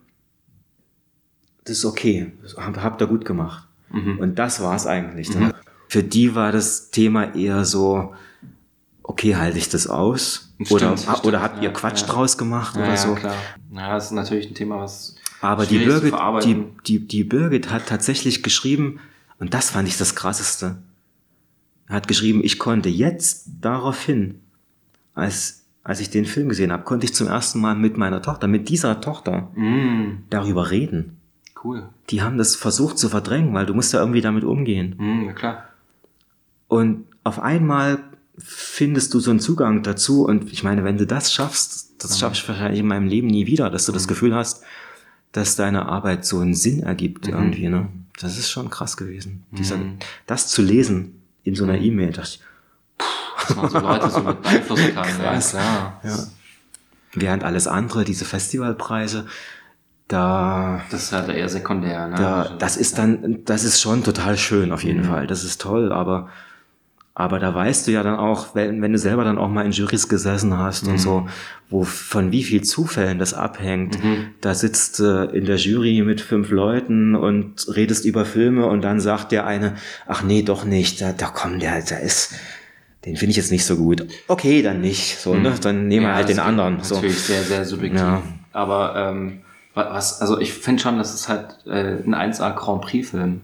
das 1.64 1.76
ist 1.78 1.84
okay, 1.84 2.32
das 2.42 2.56
habt 2.56 3.02
ihr 3.02 3.06
gut 3.06 3.26
gemacht. 3.26 3.68
Mhm. 3.90 4.18
Und 4.18 4.38
das 4.38 4.62
war 4.62 4.74
es 4.76 4.86
eigentlich. 4.86 5.28
Dann. 5.30 5.52
Für 5.88 6.02
die 6.02 6.34
war 6.34 6.52
das 6.52 6.90
Thema 6.90 7.34
eher 7.34 7.64
so, 7.64 8.14
okay, 9.02 9.36
halte 9.36 9.58
ich 9.58 9.68
das 9.68 9.86
aus? 9.86 10.54
Stimmt, 10.54 10.70
oder 10.72 10.96
stimmt, 10.96 11.24
oder 11.24 11.40
habt 11.42 11.58
ihr 11.58 11.64
ja, 11.64 11.70
Quatsch 11.70 12.02
ja. 12.02 12.06
draus 12.08 12.36
gemacht 12.36 12.76
Ja, 12.76 12.82
oder 12.82 12.90
ja, 12.90 12.96
so? 12.96 13.14
klar. 13.14 13.34
Ja, 13.72 13.94
das 13.94 14.06
ist 14.06 14.10
natürlich 14.12 14.48
ein 14.48 14.54
Thema, 14.54 14.80
was 14.80 15.16
Aber 15.40 15.66
die 15.66 15.78
Birgit, 15.78 16.14
die, 16.44 16.64
die, 16.86 17.06
die 17.06 17.24
Birgit 17.24 17.70
hat 17.70 17.86
tatsächlich 17.86 18.42
geschrieben, 18.42 19.00
und 19.38 19.54
das 19.54 19.70
fand 19.70 19.88
ich 19.88 19.96
das 19.96 20.14
Krasseste, 20.14 20.78
hat 21.88 22.06
geschrieben, 22.08 22.40
ich 22.44 22.58
konnte 22.58 22.88
jetzt 22.90 23.48
daraufhin, 23.60 24.40
als, 25.14 25.64
als 25.84 26.00
ich 26.00 26.10
den 26.10 26.26
Film 26.26 26.48
gesehen 26.50 26.70
habe, 26.72 26.82
konnte 26.82 27.06
ich 27.06 27.14
zum 27.14 27.28
ersten 27.28 27.60
Mal 27.60 27.76
mit 27.76 27.96
meiner 27.96 28.20
Tochter, 28.20 28.46
mit 28.46 28.68
dieser 28.68 29.00
Tochter 29.00 29.50
Mhm. 29.54 30.24
darüber 30.28 30.70
reden. 30.70 31.16
Cool. 31.64 31.88
Die 32.10 32.22
haben 32.22 32.36
das 32.36 32.56
versucht 32.56 32.98
zu 32.98 33.08
verdrängen, 33.08 33.54
weil 33.54 33.66
du 33.66 33.74
musst 33.74 33.92
ja 33.92 34.00
irgendwie 34.00 34.20
damit 34.20 34.44
umgehen. 34.44 35.24
Ja, 35.26 35.32
klar. 35.32 35.64
Und 36.68 37.06
auf 37.24 37.40
einmal 37.40 37.98
findest 38.38 39.12
du 39.14 39.20
so 39.20 39.30
einen 39.30 39.40
Zugang 39.40 39.82
dazu. 39.82 40.24
Und 40.24 40.52
ich 40.52 40.62
meine, 40.62 40.84
wenn 40.84 40.98
du 40.98 41.06
das 41.06 41.32
schaffst, 41.32 42.02
das 42.02 42.18
schaffe 42.18 42.34
ich 42.34 42.48
wahrscheinlich 42.48 42.80
in 42.80 42.86
meinem 42.86 43.08
Leben 43.08 43.26
nie 43.26 43.46
wieder, 43.46 43.70
dass 43.70 43.86
du 43.86 43.92
das 43.92 44.06
Gefühl 44.06 44.34
hast, 44.34 44.62
dass 45.32 45.56
deine 45.56 45.86
Arbeit 45.86 46.24
so 46.24 46.38
einen 46.38 46.54
Sinn 46.54 46.82
ergibt 46.82 47.28
irgendwie. 47.28 47.68
Ne? 47.68 47.88
Das 48.20 48.38
ist 48.38 48.50
schon 48.50 48.70
krass 48.70 48.96
gewesen. 48.96 49.44
Dieser, 49.50 49.76
das 50.26 50.48
zu 50.48 50.62
lesen 50.62 51.22
in 51.42 51.54
so 51.54 51.64
einer 51.64 51.78
E-Mail, 51.78 52.12
dachte 52.12 52.38
ich, 52.38 52.40
Dass 53.48 53.56
man 53.56 53.70
so 53.70 53.78
Leute 53.78 54.10
so 54.10 54.20
mit 54.20 54.42
beeinflussen 54.42 54.94
kann. 54.94 55.04
Krass. 55.04 55.52
Ja, 55.52 55.60
klar. 55.60 56.00
ja. 56.04 56.26
Während 57.14 57.44
alles 57.44 57.66
andere, 57.66 58.04
diese 58.04 58.24
Festivalpreise, 58.24 59.26
da 60.08 60.82
Das 60.90 61.04
ist 61.04 61.12
halt 61.12 61.28
eher 61.28 61.48
sekundär. 61.48 62.08
Ne? 62.08 62.16
Da, 62.16 62.56
das 62.58 62.76
ist 62.76 62.98
dann, 62.98 63.44
das 63.44 63.64
ist 63.64 63.80
schon 63.80 64.04
total 64.04 64.36
schön 64.38 64.72
auf 64.72 64.82
jeden 64.82 65.04
Fall. 65.04 65.26
Das 65.26 65.44
ist 65.44 65.60
toll, 65.60 65.92
aber, 65.92 66.28
aber 67.18 67.38
da 67.40 67.52
weißt 67.52 67.86
du 67.86 67.90
ja 67.90 68.02
dann 68.04 68.16
auch, 68.16 68.54
wenn, 68.54 68.80
wenn 68.80 68.92
du 68.92 68.98
selber 68.98 69.24
dann 69.24 69.36
auch 69.38 69.48
mal 69.48 69.66
in 69.66 69.72
Jurys 69.72 70.08
gesessen 70.08 70.56
hast 70.56 70.86
und 70.86 70.98
so, 70.98 71.28
wo 71.68 71.82
von 71.82 72.30
wie 72.30 72.44
viel 72.44 72.62
Zufällen 72.62 73.18
das 73.18 73.34
abhängt. 73.34 73.98
Da 74.40 74.54
sitzt 74.54 75.00
äh, 75.00 75.24
in 75.24 75.44
der 75.44 75.56
Jury 75.56 76.00
mit 76.02 76.20
fünf 76.20 76.50
Leuten 76.50 77.16
und 77.16 77.66
redest 77.74 78.04
über 78.04 78.24
Filme 78.24 78.66
und 78.66 78.82
dann 78.82 79.00
sagt 79.00 79.32
der 79.32 79.46
eine, 79.46 79.74
ach 80.06 80.22
nee, 80.22 80.42
doch 80.42 80.64
nicht, 80.64 81.00
da, 81.00 81.12
da 81.12 81.26
komm, 81.26 81.58
der, 81.58 81.82
der 81.82 82.00
ist, 82.00 82.34
den 83.04 83.16
finde 83.16 83.32
ich 83.32 83.36
jetzt 83.36 83.50
nicht 83.50 83.64
so 83.66 83.76
gut. 83.76 84.06
Okay, 84.28 84.62
dann 84.62 84.80
nicht. 84.80 85.18
So, 85.18 85.34
ne? 85.34 85.52
Dann 85.60 85.88
nehmen 85.88 86.06
wir 86.06 86.10
Ja, 86.10 86.14
halt 86.16 86.28
den 86.28 86.38
anderen. 86.38 86.82
So. 86.82 86.94
Natürlich 86.94 87.18
sehr, 87.20 87.42
sehr 87.42 87.64
subjektiv. 87.64 88.00
Ja. 88.00 88.22
Aber 88.52 88.94
ähm, 88.96 89.40
wa- 89.74 89.88
was, 89.92 90.20
also 90.20 90.38
ich 90.40 90.52
finde 90.52 90.80
schon, 90.82 90.98
das 90.98 91.14
ist 91.14 91.28
halt 91.28 91.58
äh, 91.66 91.96
ein 92.06 92.14
1A 92.14 92.54
Grand 92.54 92.82
Prix-Film. 92.82 93.40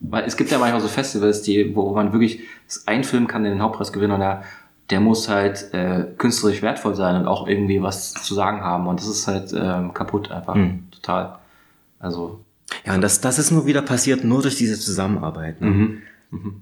Weil 0.00 0.24
es 0.24 0.36
gibt 0.36 0.50
ja 0.50 0.58
manchmal 0.58 0.80
so 0.80 0.88
Festivals, 0.88 1.42
die, 1.42 1.74
wo 1.76 1.94
man 1.94 2.12
wirklich, 2.12 2.40
ein 2.86 3.04
Film 3.04 3.26
kann 3.26 3.44
den 3.44 3.62
Hauptpreis 3.62 3.92
gewinnen 3.92 4.12
und 4.12 4.20
der, 4.20 4.42
der 4.88 5.00
muss 5.00 5.28
halt 5.28 5.72
äh, 5.72 6.06
künstlerisch 6.16 6.62
wertvoll 6.62 6.94
sein 6.94 7.16
und 7.16 7.28
auch 7.28 7.46
irgendwie 7.46 7.82
was 7.82 8.14
zu 8.14 8.34
sagen 8.34 8.62
haben. 8.62 8.86
Und 8.86 8.98
das 8.98 9.08
ist 9.08 9.26
halt 9.26 9.52
ähm, 9.54 9.92
kaputt 9.94 10.30
einfach. 10.30 10.54
Hm. 10.54 10.88
Total. 10.90 11.38
Also. 11.98 12.40
Ja, 12.86 12.94
und 12.94 13.02
das, 13.02 13.20
das 13.20 13.38
ist 13.38 13.50
nur 13.50 13.66
wieder 13.66 13.82
passiert, 13.82 14.24
nur 14.24 14.42
durch 14.42 14.56
diese 14.56 14.78
Zusammenarbeit. 14.78 15.60
Ne? 15.60 15.70
Mhm. 15.70 16.02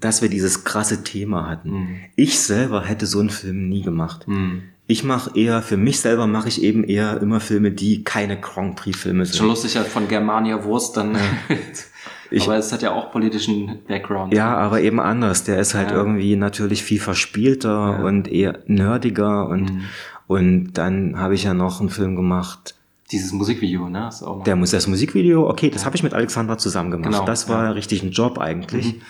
dass 0.01 0.23
wir 0.23 0.31
dieses 0.31 0.65
krasse 0.65 1.05
Thema 1.05 1.47
hatten. 1.48 1.70
Mhm. 1.70 1.97
Ich 2.16 2.40
selber 2.40 2.85
hätte 2.85 3.05
so 3.06 3.20
einen 3.20 3.28
Film 3.31 3.69
nie 3.69 3.82
gemacht. 3.82 4.27
Mhm. 4.27 4.62
Ich 4.86 5.05
mache 5.05 5.39
eher, 5.39 5.60
für 5.60 5.77
mich 5.77 6.01
selber 6.01 6.27
mache 6.27 6.48
ich 6.48 6.62
eben 6.62 6.82
eher 6.85 7.20
immer 7.20 7.40
Filme, 7.40 7.70
die 7.70 8.02
keine 8.02 8.40
Grand 8.40 8.77
Prix-Filme 8.77 9.27
Schon 9.27 9.35
sind. 9.35 9.47
lustig 9.47 9.77
halt 9.77 9.86
von 9.86 10.09
Germania 10.09 10.65
Wurst 10.65 10.97
dann. 10.97 11.19
Ich- 12.30 12.44
aber 12.44 12.56
es 12.56 12.72
hat 12.72 12.82
ja 12.82 12.92
auch 12.92 13.10
politischen 13.10 13.78
Background. 13.88 14.34
Ja, 14.34 14.56
aber 14.56 14.80
eben 14.82 15.00
anders. 15.00 15.44
Der 15.44 15.59
ist 15.59 15.74
halt 15.74 15.90
Ja. 15.90 15.96
irgendwie 15.96 16.36
natürlich 16.36 16.82
viel 16.82 17.00
verspielter 17.00 17.96
Ja. 17.98 18.05
und 18.05 18.28
eher 18.28 18.59
nerdiger 18.66 19.48
und, 19.48 19.72
Mhm. 19.72 19.80
und 20.26 20.72
dann 20.74 21.18
habe 21.18 21.34
ich 21.34 21.44
ja 21.44 21.55
noch 21.55 21.80
einen 21.80 21.90
Film 21.90 22.16
gemacht, 22.16 22.74
Dieses 23.10 23.32
Musikvideo, 23.32 23.88
ne? 23.88 24.09
Ist 24.09 24.22
auch 24.22 24.42
der 24.44 24.55
muss 24.55 24.70
das 24.72 24.86
Musikvideo, 24.86 25.48
okay, 25.48 25.70
das 25.70 25.86
habe 25.86 25.96
ich 25.96 26.02
mit 26.02 26.12
Alexandra 26.12 26.59
zusammen 26.59 26.90
gemacht. 26.90 27.10
Genau, 27.10 27.24
das 27.24 27.48
war 27.48 27.64
ja. 27.64 27.70
richtig 27.70 28.02
ein 28.02 28.10
Job 28.10 28.36
eigentlich. 28.38 28.96
Mhm. 28.96 29.00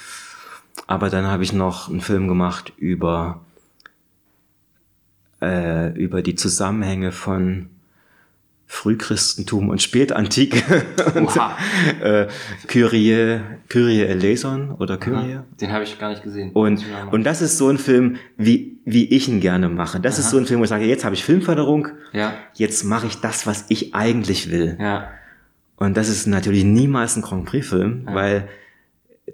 Aber 0.87 1.11
dann 1.11 1.27
habe 1.27 1.43
ich 1.43 1.53
noch 1.53 1.89
einen 1.91 2.01
Film 2.01 2.29
gemacht 2.29 2.73
über, 2.77 3.41
äh, 5.43 5.93
über 5.95 6.23
die 6.23 6.37
Zusammenhänge 6.37 7.11
von 7.13 7.71
Frühchristentum 8.71 9.71
und 9.71 9.81
Spätantike. 9.83 10.63
und, 11.15 11.25
Oha. 11.27 11.57
äh, 12.03 12.27
Kyrie, 12.67 13.41
Kyrie 13.69 14.03
eleison 14.03 14.73
oder 14.73 14.99
Kyrie. 14.99 15.41
Den 15.61 15.73
habe 15.73 15.85
ich 15.85 15.99
gar 15.99 16.11
nicht 16.11 16.23
gesehen. 16.23 16.51
Und, 16.53 16.85
und 17.11 17.25
das 17.25 17.41
ist 17.43 17.57
so 17.59 17.69
ein 17.69 17.79
Film, 17.79 18.17
wie, 18.37 18.79
wie 18.85 19.07
ich 19.07 19.27
ihn 19.29 19.41
gerne 19.41 19.69
mache. 19.71 19.99
Das 20.01 20.19
ist 20.19 20.27
Aha. 20.27 20.31
so 20.33 20.39
ein 20.39 20.47
Film, 20.47 20.61
wo 20.61 20.65
ich 20.65 20.69
sage, 20.71 20.85
jetzt 20.85 21.05
habe 21.05 21.15
ich 21.15 21.25
Filmförderung, 21.25 21.89
ja, 22.13 22.35
jetzt 22.55 22.85
mache 22.85 23.07
ich 23.07 23.17
das, 23.17 23.47
was 23.47 23.65
ich 23.71 23.95
eigentlich 23.95 24.51
will. 24.51 24.77
ja, 24.79 25.11
Und 25.77 25.97
das 25.97 26.09
ist 26.11 26.27
natürlich 26.27 26.65
niemals 26.65 27.17
ein 27.17 27.23
Grand 27.23 27.47
Prix-Film, 27.47 28.05
Ja. 28.07 28.15
weil 28.15 28.49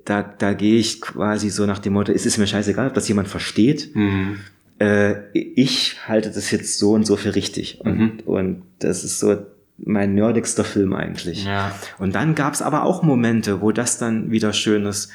da, 0.04 0.22
da 0.22 0.54
gehe 0.54 0.78
ich 0.78 1.00
quasi 1.00 1.50
so 1.50 1.66
nach 1.66 1.78
dem 1.80 1.92
Motto, 1.94 2.12
es 2.12 2.24
ist 2.26 2.38
mir 2.38 2.46
scheißegal, 2.46 2.86
ob 2.88 2.94
das 2.94 3.08
jemand 3.08 3.28
versteht. 3.28 3.94
mhm. 3.96 4.38
Äh, 4.78 5.14
ich 5.32 5.96
halte 6.08 6.30
das 6.30 6.50
jetzt 6.50 6.78
so 6.78 6.92
und 6.92 7.06
so 7.06 7.16
für 7.16 7.34
richtig. 7.34 7.80
Und, 7.80 7.98
Mhm. 7.98 8.12
und 8.26 8.62
das 8.80 9.04
ist 9.04 9.20
so 9.20 9.36
mein 9.78 10.14
nerdigster 10.14 10.64
Film 10.64 10.92
eigentlich. 10.94 11.44
ja, 11.44 11.72
Und 11.98 12.14
dann 12.14 12.34
gab's 12.34 12.62
aber 12.62 12.84
auch 12.84 13.02
Momente, 13.02 13.60
wo 13.60 13.72
das 13.72 13.98
dann 13.98 14.30
wieder 14.30 14.52
schön 14.52 14.86
ist. 14.86 15.10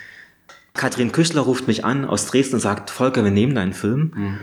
Katrin 0.74 1.12
Küchler 1.12 1.42
ruft 1.42 1.68
mich 1.68 1.84
an 1.86 2.06
aus 2.06 2.26
Dresden 2.28 2.56
und 2.56 2.62
sagt, 2.62 2.90
Volker, 2.90 3.24
wir 3.24 3.32
nehmen 3.32 3.56
deinen 3.56 3.74
Film. 3.74 4.12
Mhm. 4.16 4.38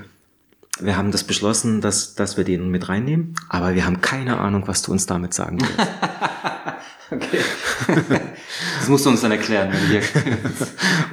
Wir 0.80 0.96
haben 0.98 1.10
das 1.10 1.24
beschlossen, 1.24 1.80
dass, 1.80 2.14
dass 2.14 2.36
wir 2.36 2.44
den 2.44 2.70
mit 2.70 2.88
reinnehmen, 2.90 3.34
aber 3.48 3.74
wir 3.74 3.86
haben 3.86 4.02
keine 4.02 4.38
Ahnung, 4.38 4.64
was 4.66 4.82
du 4.82 4.92
uns 4.92 5.06
damit 5.06 5.32
sagen 5.34 5.58
willst. 5.60 5.90
Okay. 7.08 7.38
das 8.80 8.88
musst 8.88 9.06
du 9.06 9.10
uns 9.10 9.20
dann 9.20 9.30
erklären. 9.30 9.70
Wenn 9.72 9.90
wir 9.92 10.02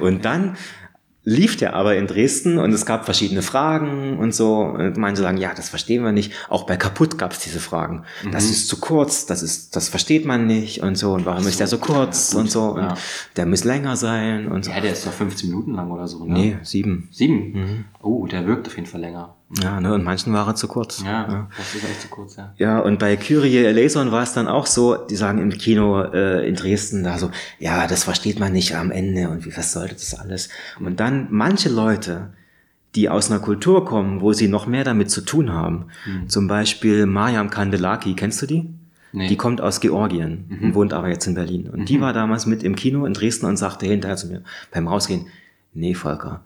und 0.00 0.24
dann 0.24 0.56
lief 1.26 1.56
der 1.56 1.74
aber 1.74 1.96
in 1.96 2.06
Dresden 2.06 2.58
und 2.58 2.72
es 2.72 2.84
gab 2.84 3.06
verschiedene 3.06 3.40
Fragen 3.42 4.18
und 4.18 4.34
so. 4.34 4.60
Und 4.60 4.96
manche 4.98 5.22
sagen, 5.22 5.38
ja, 5.38 5.52
das 5.54 5.70
verstehen 5.70 6.04
wir 6.04 6.12
nicht. 6.12 6.32
Auch 6.50 6.64
bei 6.66 6.76
Kaputt 6.76 7.16
gab 7.16 7.32
es 7.32 7.38
diese 7.38 7.60
Fragen. 7.60 8.04
Das 8.30 8.44
ist 8.44 8.68
zu 8.68 8.78
kurz, 8.78 9.24
das 9.26 9.42
ist, 9.42 9.74
das 9.74 9.88
versteht 9.88 10.26
man 10.26 10.46
nicht 10.46 10.82
und 10.82 10.96
so. 10.98 11.12
Und 11.14 11.24
warum 11.24 11.46
ist 11.46 11.60
der 11.60 11.66
so 11.66 11.78
kurz 11.78 12.34
und 12.34 12.50
so? 12.50 12.72
Und 12.72 12.82
Ja. 12.82 12.94
der 13.36 13.46
muss 13.46 13.64
länger 13.64 13.96
sein 13.96 14.48
und 14.52 14.64
so. 14.66 14.70
ja, 14.70 14.80
der 14.80 14.92
ist 14.92 15.06
doch 15.06 15.12
15 15.12 15.48
Minuten 15.48 15.72
lang 15.72 15.90
oder 15.90 16.06
so. 16.06 16.24
Ne? 16.26 16.32
Nee, 16.34 16.56
sieben. 16.62 17.08
Sieben? 17.10 17.86
Oh, 18.02 18.26
der 18.26 18.46
wirkt 18.46 18.66
auf 18.66 18.76
jeden 18.76 18.86
Fall 18.88 19.00
länger. 19.00 19.34
Ja, 19.62 19.80
ne, 19.80 19.94
und 19.94 20.02
manchen 20.02 20.32
war 20.32 20.48
er 20.48 20.54
zu 20.54 20.66
kurz. 20.66 21.02
Ja, 21.04 21.48
das 21.56 21.74
ist 21.74 21.84
echt 21.84 22.00
zu 22.00 22.08
kurz, 22.08 22.36
ja. 22.36 22.54
Ja, 22.56 22.78
und 22.80 22.98
bei 22.98 23.16
Kyrie 23.16 23.58
Eleison 23.58 24.10
war 24.10 24.22
es 24.22 24.32
dann 24.32 24.48
auch 24.48 24.66
so, 24.66 24.96
die 24.96 25.16
sagen 25.16 25.38
im 25.38 25.50
Kino 25.50 26.02
äh, 26.02 26.48
in 26.48 26.54
Dresden 26.56 27.04
da 27.04 27.18
so, 27.18 27.30
ja, 27.58 27.86
das 27.86 28.04
versteht 28.04 28.40
man 28.40 28.52
nicht 28.52 28.74
am 28.74 28.90
Ende 28.90 29.28
und 29.28 29.44
wie, 29.44 29.56
was 29.56 29.72
sollte 29.72 29.94
das 29.94 30.14
alles? 30.18 30.48
Und 30.80 30.98
dann 30.98 31.28
manche 31.30 31.68
Leute, 31.68 32.30
die 32.94 33.08
aus 33.08 33.30
einer 33.30 33.40
Kultur 33.40 33.84
kommen, 33.84 34.20
wo 34.20 34.32
sie 34.32 34.48
noch 34.48 34.66
mehr 34.66 34.84
damit 34.84 35.10
zu 35.10 35.20
tun 35.20 35.52
haben, 35.52 35.86
zum 36.26 36.48
Beispiel 36.48 37.06
Mariam 37.06 37.50
Kandelaki, 37.50 38.14
kennst 38.14 38.40
du 38.42 38.46
die? 38.46 38.70
Nee. 39.12 39.28
Die 39.28 39.36
kommt 39.36 39.60
aus 39.60 39.80
Georgien 39.80 40.58
und 40.60 40.74
wohnt 40.74 40.92
aber 40.92 41.08
jetzt 41.08 41.26
in 41.26 41.34
Berlin. 41.34 41.68
Und 41.68 41.88
die 41.88 42.00
war 42.00 42.12
damals 42.12 42.46
mit 42.46 42.62
im 42.64 42.74
Kino 42.74 43.04
in 43.06 43.14
Dresden 43.14 43.46
und 43.46 43.56
sagte 43.56 43.86
hinterher 43.86 44.16
zu 44.16 44.26
mir 44.28 44.42
beim 44.72 44.88
Rausgehen, 44.88 45.26
nee, 45.72 45.94
Volker, 45.94 46.42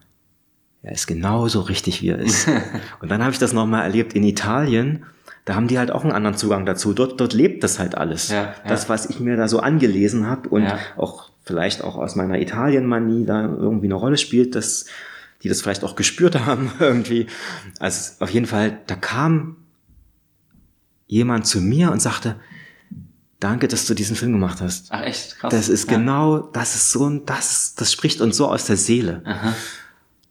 er 0.82 0.92
ist 0.92 1.06
genauso 1.06 1.60
richtig, 1.62 2.02
wie 2.02 2.08
er 2.10 2.18
ist. 2.18 2.48
und 3.00 3.10
dann 3.10 3.20
habe 3.22 3.32
ich 3.32 3.38
das 3.38 3.52
nochmal 3.52 3.82
erlebt 3.84 4.12
in 4.14 4.22
Italien. 4.24 5.04
Da 5.44 5.54
haben 5.54 5.66
die 5.66 5.78
halt 5.78 5.90
auch 5.90 6.02
einen 6.04 6.12
anderen 6.12 6.36
Zugang 6.36 6.66
dazu. 6.66 6.92
Dort, 6.92 7.20
dort 7.20 7.32
lebt 7.32 7.64
das 7.64 7.78
halt 7.78 7.94
alles. 7.96 8.28
Ja, 8.28 8.42
ja. 8.42 8.54
Das, 8.66 8.88
was 8.88 9.06
ich 9.10 9.18
mir 9.18 9.36
da 9.36 9.48
so 9.48 9.60
angelesen 9.60 10.26
habe 10.26 10.48
und 10.50 10.62
Ja. 10.64 10.78
auch 10.96 11.30
vielleicht 11.44 11.82
auch 11.82 11.96
aus 11.96 12.14
meiner 12.16 12.38
Italien-Manie 12.38 13.24
da 13.24 13.42
irgendwie 13.44 13.86
eine 13.86 13.94
Rolle 13.94 14.18
spielt, 14.18 14.54
dass 14.54 14.84
die 15.42 15.48
das 15.48 15.62
vielleicht 15.62 15.84
auch 15.84 15.96
gespürt 15.96 16.38
haben 16.46 16.70
irgendwie. 16.78 17.26
Also 17.80 18.22
auf 18.22 18.30
jeden 18.30 18.46
Fall, 18.46 18.78
da 18.86 18.94
kam 18.94 19.56
jemand 21.06 21.46
zu 21.46 21.60
mir 21.60 21.90
und 21.90 22.00
sagte, 22.02 22.36
danke, 23.40 23.68
dass 23.68 23.86
du 23.86 23.94
diesen 23.94 24.16
Film 24.16 24.32
gemacht 24.32 24.60
hast. 24.60 24.88
Ach 24.90 25.02
echt, 25.02 25.38
krass. 25.38 25.50
Das 25.52 25.68
ist 25.68 25.88
genau, 25.88 26.38
das 26.38 26.74
ist 26.74 26.90
so 26.90 27.08
ein, 27.08 27.24
das, 27.24 27.74
das 27.74 27.92
spricht 27.92 28.20
uns 28.20 28.36
so 28.36 28.48
aus 28.48 28.66
der 28.66 28.76
Seele. 28.76 29.22
Aha. 29.24 29.54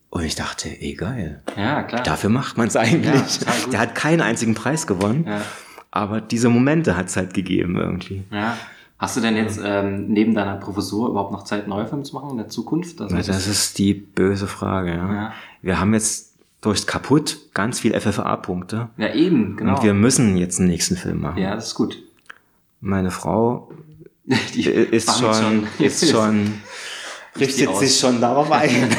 Und 0.09 0.23
ich 0.23 0.35
dachte, 0.35 0.69
ey, 0.69 0.93
geil. 0.93 1.41
Ja, 1.57 1.83
klar. 1.83 2.01
Dafür 2.03 2.29
macht 2.29 2.57
man 2.57 2.67
es 2.67 2.75
eigentlich. 2.75 3.39
Ja. 3.41 3.69
Der 3.71 3.79
hat 3.79 3.95
keinen 3.95 4.21
einzigen 4.21 4.55
Preis 4.55 4.87
gewonnen, 4.87 5.25
Ja. 5.27 5.41
aber 5.91 6.21
diese 6.21 6.49
Momente 6.49 6.95
hat 6.95 7.07
es 7.07 7.17
halt 7.17 7.33
gegeben 7.33 7.75
irgendwie. 7.75 8.23
Ja. 8.31 8.57
Hast 8.99 9.15
du 9.17 9.21
denn 9.21 9.35
jetzt 9.35 9.59
ähm, 9.63 10.07
neben 10.07 10.33
deiner 10.33 10.55
Professur 10.55 11.09
überhaupt 11.09 11.31
noch 11.31 11.43
Zeit, 11.43 11.67
neue 11.67 11.85
Filme 11.85 12.03
zu 12.03 12.15
machen 12.15 12.31
in 12.31 12.37
der 12.37 12.47
Zukunft? 12.47 12.99
Also, 13.01 13.15
Das 13.15 13.47
ist 13.47 13.77
die 13.77 13.93
böse 13.93 14.47
Frage. 14.47 14.91
Ja. 14.91 15.13
Ja. 15.13 15.33
Wir 15.61 15.79
haben 15.79 15.93
jetzt 15.93 16.33
durchs 16.61 16.87
Kaputt 16.87 17.37
ganz 17.53 17.79
viel 17.81 17.93
FFA-Punkte 17.99 18.89
ja, 18.97 19.13
eben, 19.13 19.55
genau. 19.57 19.75
und 19.75 19.83
wir 19.83 19.93
müssen 19.93 20.37
jetzt 20.37 20.59
einen 20.59 20.69
nächsten 20.69 20.95
Film 20.95 21.21
machen. 21.21 21.37
ja, 21.39 21.53
das 21.53 21.67
ist 21.67 21.75
gut. 21.75 22.01
Meine 22.81 23.11
Frau 23.11 23.71
Die 24.55 24.63
ist 24.65 25.09
fangen 25.11 25.65
schon, 25.77 25.85
ist 25.85 26.09
schon, 26.09 26.53
richtet 27.39 27.67
aus. 27.69 27.79
sich 27.79 27.97
schon 27.99 28.19
darauf 28.21 28.51
ein. 28.51 28.89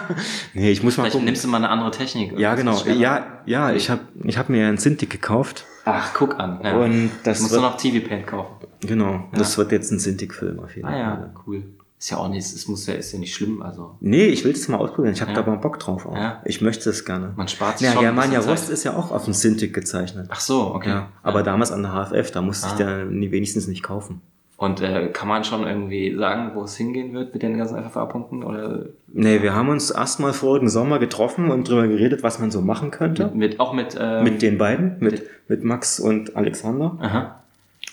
nee, 0.54 0.70
ich 0.70 0.82
muss 0.82 0.96
mal 0.96 1.02
Vielleicht 1.04 1.12
gucken. 1.12 1.24
nimmst 1.26 1.44
du 1.44 1.48
mal 1.48 1.58
eine 1.58 1.68
andere 1.68 1.90
Technik. 1.90 2.38
Ja, 2.38 2.54
genau. 2.54 2.76
schwerer. 2.76 2.96
Ja, 2.96 3.26
ja, 3.46 3.72
ich 3.72 3.90
habe 3.90 4.00
ich 4.24 4.36
hab 4.38 4.48
mir 4.48 4.66
einen 4.66 4.78
Cintiq 4.78 5.10
gekauft 5.10 5.64
Ach, 5.84 6.12
guck 6.14 6.38
an. 6.38 6.60
Ja. 6.62 6.76
und 6.76 7.10
das 7.24 7.38
du 7.38 7.42
musst 7.44 7.54
du 7.56 7.60
wird, 7.60 7.70
noch 7.72 7.76
TV 7.76 8.06
Paint 8.06 8.26
kaufen. 8.26 8.52
genau, 8.80 9.24
das 9.32 9.56
wird 9.58 9.72
jetzt 9.72 9.90
ein 9.92 9.98
Cintiq-Film 9.98 10.58
auf 10.60 10.74
jeden 10.74 10.86
Ah 10.88 10.90
Fall. 10.90 10.98
ja, 11.00 11.34
cool. 11.46 11.62
Ist 11.98 12.10
ja 12.10 12.18
auch 12.18 12.28
nicht, 12.28 12.44
es 12.44 12.68
muss 12.68 12.86
ja, 12.86 12.92
ist 12.94 13.12
ja 13.12 13.18
nicht 13.18 13.34
schlimm, 13.34 13.62
also. 13.62 13.96
Nee, 14.00 14.26
ich 14.26 14.44
will 14.44 14.52
das 14.52 14.68
mal 14.68 14.76
ausprobieren. 14.76 15.14
Ich 15.14 15.22
habe 15.22 15.32
Ja. 15.32 15.40
da 15.42 15.50
mal 15.50 15.56
Bock 15.56 15.78
drauf 15.78 16.04
auch. 16.04 16.14
Ja. 16.14 16.42
Ich 16.44 16.60
möchte 16.60 16.84
das 16.90 17.06
gerne. 17.06 17.32
Man 17.36 17.48
spart 17.48 17.78
sich 17.78 17.86
Ja, 17.86 17.94
schon 17.94 18.04
ein 18.04 18.14
Germania 18.14 18.42
Zeit. 18.42 18.68
ist 18.68 18.84
ja 18.84 18.94
auch 18.94 19.10
auf 19.12 19.24
dem 19.24 19.32
Cintiq 19.32 19.72
gezeichnet. 19.72 20.26
Ach 20.30 20.40
so, 20.40 20.74
okay. 20.74 20.90
Ja, 20.90 21.08
aber 21.22 21.42
damals 21.42 21.72
an 21.72 21.82
der 21.82 21.92
HFF, 21.92 22.30
da 22.32 22.42
musste 22.42 22.66
Ah. 22.66 22.70
ich 22.72 22.76
der 22.76 23.04
nie- 23.06 23.30
wenigstens 23.30 23.66
nicht 23.66 23.82
kaufen. 23.82 24.20
Und 24.58 24.80
äh, 24.80 25.08
kann 25.12 25.28
man 25.28 25.44
schon 25.44 25.66
irgendwie 25.66 26.16
sagen, 26.16 26.52
wo 26.54 26.62
es 26.62 26.76
hingehen 26.76 27.12
wird 27.12 27.34
mit 27.34 27.42
den 27.42 27.58
ganzen 27.58 27.82
FFA-Punkten? 27.82 28.42
Oder 28.42 28.86
Nee, 29.08 29.42
wir 29.42 29.54
haben 29.54 29.68
uns 29.68 29.90
erstmal 29.90 30.32
vorigen 30.32 30.70
Sommer 30.70 30.98
getroffen 30.98 31.50
und 31.50 31.68
drüber 31.68 31.86
geredet, 31.86 32.22
was 32.22 32.38
man 32.38 32.50
so 32.50 32.62
machen 32.62 32.90
könnte. 32.90 33.30
mit, 33.34 33.60
auch 33.60 33.74
mit, 33.74 33.98
ähm, 34.00 34.24
Mit 34.24 34.40
den 34.40 34.56
beiden, 34.56 34.96
mit, 35.00 35.24
mit 35.48 35.62
Max 35.62 36.00
und 36.00 36.36
Alexander. 36.36 36.96
Aha. 37.00 37.42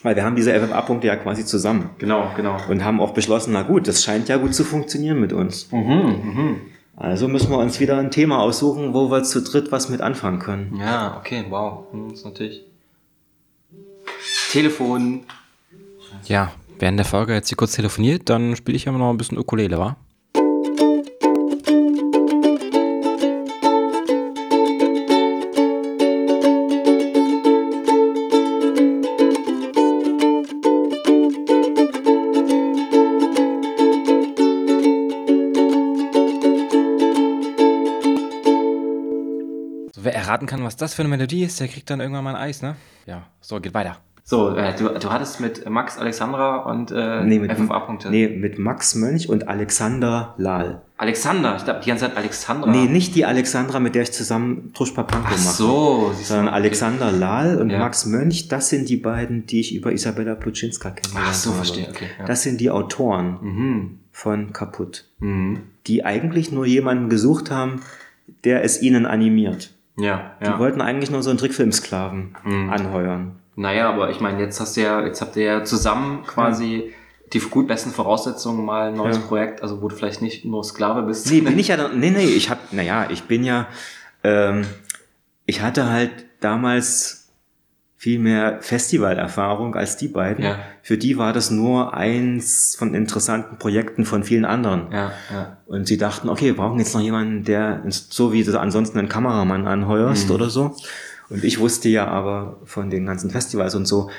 Weil 0.04 0.16
wir 0.16 0.24
haben 0.24 0.38
diese 0.38 0.54
FFA-Punkte 0.54 1.08
ja 1.08 1.18
quasi 1.18 1.46
zusammen. 1.46 1.90
Genau, 1.98 2.32
genau. 2.36 2.58
Und 2.70 2.84
haben 2.84 3.02
auch 3.02 3.14
beschlossen, 3.14 3.52
na 3.54 3.64
gut, 3.64 3.88
das 3.88 4.04
scheint 4.04 4.30
ja 4.30 4.38
gut 4.38 4.56
zu 4.56 4.64
funktionieren 4.64 5.20
mit 5.20 5.34
uns. 5.34 5.70
Mhm, 5.72 5.80
mhm. 5.80 6.56
Also 6.96 7.28
müssen 7.28 7.52
wir 7.52 7.58
uns 7.58 7.80
wieder 7.80 7.98
ein 7.98 8.12
Thema 8.12 8.40
aussuchen, 8.40 8.94
wo 8.94 9.12
wir 9.12 9.24
zu 9.24 9.42
dritt 9.42 9.72
was 9.72 9.90
mit 9.90 10.00
anfangen 10.02 10.40
können. 10.40 10.78
Ja, 10.80 11.18
okay, 11.20 11.46
wow. 11.50 11.86
Hm, 11.92 12.12
ist 12.12 12.24
natürlich. 12.24 12.64
Telefon. 14.52 15.22
Ja, 16.26 16.54
während 16.80 16.98
der 16.98 17.06
Folge 17.06 17.34
jetzt 17.34 17.50
hier 17.50 17.58
kurz 17.58 17.74
telefoniert, 17.74 18.30
dann 18.30 18.56
spiele 18.56 18.78
ich 18.78 18.88
aber 18.88 18.98
noch 18.98 19.10
ein 19.10 19.18
bisschen 19.18 19.38
Ukulele, 19.38 19.78
wa? 19.78 19.98
So, 39.92 40.04
wer 40.06 40.16
erraten 40.16 40.48
kann, 40.48 40.64
was 40.64 40.78
das 40.78 40.94
für 40.94 41.02
eine 41.02 41.10
Melodie 41.10 41.44
ist, 41.44 41.60
der 41.60 41.68
kriegt 41.68 41.90
dann 41.90 42.00
irgendwann 42.00 42.24
mal 42.24 42.36
ein 42.36 42.42
Eis, 42.42 42.62
ne? 42.62 42.78
Ja, 43.06 43.28
so, 43.42 43.60
geht 43.60 43.74
weiter. 43.74 43.98
So, 44.26 44.56
äh, 44.56 44.74
du, 44.78 44.88
du 44.88 45.10
hattest 45.12 45.42
mit 45.42 45.70
Max, 45.70 45.98
Alexandra 45.98 46.60
und 46.60 46.92
äh, 46.92 47.26
Nee, 47.26 47.40
mit, 47.40 47.52
FFA-Punkte. 47.52 48.10
nee, 48.10 48.30
mit 48.30 48.58
Max 48.58 48.96
Mönch 48.96 49.28
und 49.28 49.50
Alexander 49.50 50.34
Lahl. 50.38 50.82
Alexander, 50.98 51.58
ich 51.58 51.66
glaube 51.66 51.82
die 51.84 51.90
ganze 51.90 52.06
Zeit 52.06 52.16
Alexandra. 52.16 52.72
Nee, 52.72 52.86
nicht 52.86 53.16
die 53.16 53.26
Alexandra, 53.26 53.82
mit 53.82 53.96
der 53.96 54.04
ich 54.04 54.14
zusammen 54.14 54.72
Truschpa 54.74 55.04
Panko 55.04 55.28
Ach 55.28 55.32
mache. 55.32 55.40
so, 55.56 56.14
Sondern 56.22 56.48
okay. 56.48 56.56
Alexander 56.56 57.12
Lahl 57.12 57.60
und 57.60 57.70
Ja. 57.70 57.80
Max 57.80 58.06
Mönch, 58.06 58.48
das 58.48 58.70
sind 58.70 58.88
die 58.88 58.96
beiden, 58.96 59.46
die 59.46 59.60
ich 59.60 59.76
über 59.76 59.92
Isabella 59.92 60.36
Plutschinska 60.36 60.92
kennengelernt 60.92 61.28
Ach 61.30 61.34
so, 61.34 61.50
habe. 61.50 61.58
verstehe, 61.58 61.90
okay. 61.90 62.08
Ja. 62.18 62.26
Das 62.26 62.44
sind 62.44 62.62
die 62.62 62.70
Autoren 62.72 63.38
mhm. 63.42 64.00
von 64.14 64.54
Kaputt, 64.54 65.04
Mhm. 65.20 65.64
die 65.88 66.06
eigentlich 66.06 66.50
nur 66.54 66.66
jemanden 66.66 67.10
gesucht 67.10 67.52
haben, 67.52 67.82
der 68.46 68.64
es 68.64 68.82
ihnen 68.82 69.06
animiert. 69.06 69.72
Ja, 69.98 70.32
Die 70.42 70.46
ja. 70.46 70.60
wollten 70.60 70.80
eigentlich 70.80 71.12
nur 71.12 71.22
so 71.24 71.30
einen 71.30 71.40
Trickfilmsklaven 71.40 72.36
Mhm. 72.46 72.70
anheuern. 72.70 73.32
Naja, 73.56 73.90
aber 73.90 74.10
ich 74.10 74.20
meine, 74.20 74.40
jetzt 74.42 74.60
hast 74.60 74.78
du 74.78 74.82
ja, 74.82 75.06
jetzt 75.06 75.22
habt 75.22 75.36
ihr 75.36 75.44
ja 75.44 75.64
zusammen 75.64 76.24
quasi 76.26 76.94
die 77.32 77.40
gut 77.40 77.68
besten 77.68 77.92
Voraussetzungen 77.92 78.64
mal 78.66 78.90
ein 78.90 78.96
neues 78.96 79.18
Ja. 79.18 79.24
Projekt, 79.24 79.62
also 79.64 79.82
wo 79.82 79.88
du 79.88 79.96
vielleicht 79.96 80.22
nicht 80.22 80.46
nur 80.46 80.64
Sklave 80.64 81.02
bist. 81.04 81.30
Nee, 81.32 81.42
bin 81.42 81.58
ich 81.60 81.68
ja, 81.70 81.78
dann- 81.78 82.00
nee, 82.00 82.12
nee, 82.12 82.26
ich 82.26 82.50
hab, 82.50 82.72
naja, 82.74 83.08
ich 83.10 83.24
bin 83.24 83.44
ja, 83.44 83.68
ähm, 84.24 84.66
ich 85.46 85.62
hatte 85.62 85.90
halt 85.90 86.12
damals 86.42 87.20
viel 87.98 88.20
mehr 88.20 88.58
Festivalerfahrung 88.62 89.76
als 89.76 89.96
die 89.98 90.10
beiden. 90.10 90.44
Ja. 90.44 90.60
Für 90.82 90.98
die 90.98 91.18
war 91.18 91.32
das 91.32 91.52
nur 91.52 91.94
eins 91.94 92.76
von 92.78 92.94
interessanten 92.94 93.58
Projekten 93.58 94.04
von 94.06 94.24
vielen 94.26 94.44
anderen. 94.46 94.92
Ja, 94.92 95.12
ja. 95.32 95.58
Und 95.68 95.88
sie 95.88 95.98
dachten, 95.98 96.28
okay, 96.28 96.48
wir 96.48 96.56
brauchen 96.58 96.80
jetzt 96.80 96.94
noch 96.94 97.02
jemanden, 97.02 97.46
der, 97.46 97.82
so 97.88 98.34
wie 98.34 98.44
du 98.44 98.60
ansonsten 98.60 99.00
einen 99.00 99.08
Kameramann 99.10 99.68
anheuerst 99.68 100.28
Mhm. 100.30 100.36
oder 100.36 100.50
so. 100.50 100.76
Und 101.34 101.44
ich 101.44 101.60
wusste 101.60 101.90
ja 101.90 102.08
aber 102.08 102.58
von 102.64 102.90
den 102.90 103.06
ganzen 103.06 103.30
Festivals 103.32 103.76
und 103.76 103.86
so, 103.88 104.10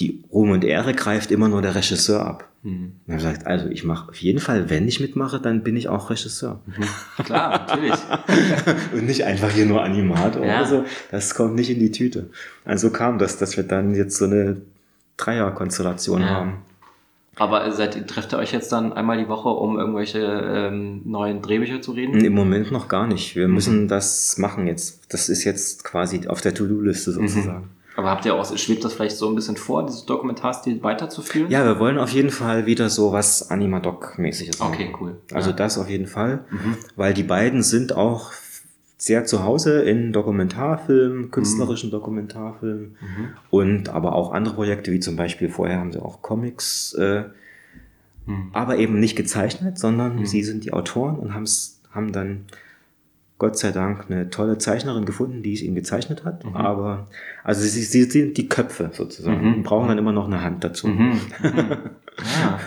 die 0.00 0.22
Ruhm 0.32 0.50
und 0.50 0.64
Ehre 0.64 0.92
greift 0.92 1.30
immer 1.30 1.48
nur 1.48 1.62
der 1.62 1.74
Regisseur 1.74 2.24
ab. 2.26 2.48
Mhm. 2.62 2.92
Und 3.06 3.14
er 3.14 3.20
sagt, 3.20 3.46
also 3.46 3.68
ich 3.68 3.84
mache 3.84 4.08
auf 4.10 4.16
jeden 4.16 4.40
Fall, 4.40 4.68
wenn 4.70 4.86
ich 4.88 4.98
mitmache, 5.00 5.40
dann 5.40 5.62
bin 5.62 5.76
ich 5.76 5.88
auch 5.88 6.10
Regisseur. 6.10 6.60
Klar, 7.24 7.66
natürlich. 7.68 7.94
Und 8.92 9.06
nicht 9.06 9.24
einfach 9.24 9.50
hier 9.50 9.66
nur 9.66 9.82
Animator 9.84 10.44
Ja. 10.44 10.58
oder 10.60 10.66
so. 10.66 10.84
Das 11.10 11.34
kommt 11.34 11.54
nicht 11.54 11.70
in 11.70 11.78
die 11.78 11.90
Tüte. 11.92 12.28
Also 12.64 12.90
kam 12.90 13.18
das, 13.18 13.36
dass 13.38 13.56
wir 13.56 13.64
dann 13.64 13.94
jetzt 13.94 14.16
so 14.16 14.24
eine 14.24 14.60
Dreierkonstellation 15.16 16.20
Ja. 16.22 16.28
haben. 16.28 16.58
Aber 17.36 17.70
seid 17.72 17.96
ihr, 17.96 18.06
trefft 18.06 18.32
ihr 18.32 18.38
euch 18.38 18.52
jetzt 18.52 18.70
dann 18.72 18.92
einmal 18.92 19.18
die 19.18 19.28
Woche, 19.28 19.48
um 19.48 19.78
irgendwelche 19.78 20.18
ähm, 20.20 21.02
neuen 21.04 21.42
Drehbücher 21.42 21.82
zu 21.82 21.92
reden? 21.92 22.24
Im 22.24 22.32
Moment 22.34 22.70
noch 22.70 22.88
gar 22.88 23.06
nicht. 23.06 23.34
Wir 23.36 23.48
Mhm. 23.48 23.54
müssen 23.54 23.88
das 23.88 24.38
machen 24.38 24.66
jetzt. 24.66 25.12
Das 25.12 25.28
ist 25.28 25.44
jetzt 25.44 25.82
quasi 25.84 26.28
auf 26.28 26.40
der 26.40 26.54
To-Do-Liste 26.54 27.12
sozusagen. 27.12 27.70
Aber 27.96 28.10
habt 28.10 28.24
ihr 28.26 28.34
auch, 28.34 28.56
schwebt 28.56 28.84
das 28.84 28.92
vielleicht 28.94 29.16
so 29.16 29.28
ein 29.28 29.36
bisschen 29.36 29.56
vor, 29.56 29.86
dieses 29.86 30.04
Dokumentarstil 30.04 30.82
weiterzuführen? 30.82 31.48
Ja, 31.48 31.64
wir 31.64 31.78
wollen 31.78 31.96
auf 31.98 32.10
jeden 32.10 32.30
Fall 32.30 32.66
wieder 32.66 32.88
so 32.90 33.12
was 33.12 33.50
Animadoc-mäßiges 33.52 34.58
machen. 34.58 34.74
Okay, 34.74 34.92
cool. 35.00 35.16
Also 35.32 35.50
Ja. 35.50 35.56
das 35.56 35.78
auf 35.78 35.88
jeden 35.88 36.06
Fall, 36.08 36.44
Mhm. 36.50 36.76
weil 36.96 37.14
die 37.14 37.22
beiden 37.22 37.62
sind 37.62 37.94
auch 37.96 38.32
sehr 39.04 39.26
zu 39.26 39.44
Hause 39.44 39.82
in 39.82 40.12
Dokumentarfilmen, 40.14 41.30
künstlerischen 41.30 41.90
Dokumentarfilmen 41.90 42.96
Mhm. 43.00 43.28
und 43.50 43.88
aber 43.90 44.14
auch 44.14 44.32
andere 44.32 44.54
Projekte, 44.54 44.92
wie 44.92 45.00
zum 45.00 45.14
Beispiel 45.16 45.50
vorher 45.50 45.78
haben 45.78 45.92
sie 45.92 46.00
auch 46.00 46.22
Comics, 46.22 46.94
äh, 46.94 47.24
Mhm. 48.26 48.48
aber 48.54 48.78
eben 48.78 48.98
nicht 48.98 49.14
gezeichnet, 49.16 49.78
sondern 49.78 50.24
sie 50.24 50.42
sind 50.42 50.64
die 50.64 50.72
Autoren 50.72 51.16
und 51.18 51.34
haben's, 51.34 51.82
haben 51.92 52.12
dann 52.12 52.46
Gott 53.36 53.58
sei 53.58 53.72
Dank 53.72 54.06
eine 54.08 54.30
tolle 54.30 54.56
Zeichnerin 54.56 55.04
gefunden, 55.04 55.42
die 55.42 55.52
es 55.52 55.60
ihnen 55.60 55.74
gezeichnet 55.74 56.24
hat. 56.24 56.42
Aber 56.54 57.08
also 57.42 57.60
sie, 57.60 57.82
sie 57.82 58.04
sind 58.04 58.38
die 58.38 58.48
Köpfe 58.48 58.88
sozusagen 58.92 59.46
Mhm. 59.46 59.54
und 59.56 59.62
brauchen 59.64 59.88
dann 59.88 59.98
immer 59.98 60.12
noch 60.12 60.26
eine 60.28 60.40
Hand 60.42 60.64
dazu. 60.64 60.86
Mhm. 60.88 61.20
Mhm. 61.42 61.76
Ja. 62.40 62.60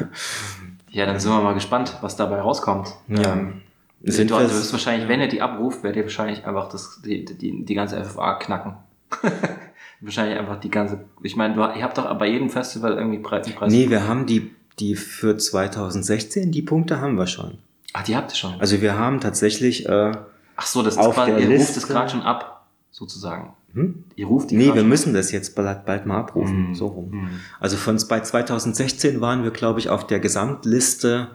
ja, 0.91 1.05
dann 1.07 1.19
sind 1.19 1.31
wir 1.31 1.41
mal 1.41 1.53
gespannt, 1.55 1.97
was 2.01 2.15
dabei 2.15 2.41
rauskommt. 2.41 2.93
Ja. 3.07 3.33
Ähm, 3.33 3.61
Sind 4.03 4.29
wir- 4.29 4.37
du 4.39 4.43
wirst 4.49 4.71
wahrscheinlich, 4.71 5.07
wenn 5.09 5.19
ihr 5.19 5.27
die 5.27 5.41
abruft, 5.41 5.83
werdet 5.83 5.97
ihr 5.97 6.03
wahrscheinlich 6.03 6.45
einfach 6.45 6.69
das, 6.69 7.01
die, 7.03 7.25
die, 7.25 7.65
die 7.65 7.73
ganze 7.73 8.03
FFA 8.03 8.35
knacken. 8.35 8.73
wahrscheinlich 10.01 10.37
einfach 10.37 10.59
die 10.59 10.69
ganze. 10.69 11.05
Ich 11.23 11.35
meine, 11.35 11.55
du, 11.55 11.61
ihr 11.61 11.83
habt 11.83 11.97
doch 11.97 12.17
bei 12.17 12.27
jedem 12.29 12.49
Festival 12.49 12.93
irgendwie 12.93 13.19
Preis. 13.19 13.49
Preis. 13.53 13.71
Nee, 13.71 13.89
wir 13.89 14.07
haben 14.07 14.25
die, 14.25 14.51
die 14.79 14.95
für 14.95 15.37
2016, 15.37 16.51
die 16.51 16.61
Punkte 16.61 17.01
haben 17.01 17.15
wir 17.17 17.27
schon. 17.27 17.57
Ach, 17.93 18.03
die 18.03 18.15
habt 18.15 18.31
ihr 18.31 18.35
schon. 18.35 18.59
Also 18.59 18.81
wir 18.81 18.97
haben 18.97 19.19
tatsächlich, 19.19 19.87
äh, 19.87 20.11
Ach 20.55 20.65
so, 20.67 20.83
das 20.83 20.95
ist 20.95 20.99
auf 20.99 21.15
quasi, 21.15 21.31
der 21.31 21.39
ihr 21.41 21.47
ruft 21.47 21.59
Liste- 21.59 21.79
es 21.79 21.87
gerade 21.87 22.09
schon 22.09 22.21
ab, 22.21 22.67
sozusagen. 22.91 23.53
hm? 23.73 24.03
Ihr 24.15 24.27
ruft 24.27 24.51
die 24.51 24.57
nee, 24.57 24.73
wir 24.73 24.83
müssen 24.83 25.13
das 25.13 25.31
jetzt 25.31 25.55
bald, 25.55 25.85
bald 25.85 26.05
mal 26.05 26.17
abrufen, 26.19 26.69
Mhm. 26.69 26.75
so 26.75 26.87
rum. 26.87 27.09
Mhm. 27.11 27.29
Also 27.59 27.77
von 27.77 27.97
bei 28.07 28.19
2016 28.21 29.21
waren 29.21 29.43
wir, 29.43 29.51
glaube 29.51 29.79
ich, 29.79 29.89
auf 29.89 30.05
der 30.05 30.19
Gesamtliste 30.19 31.29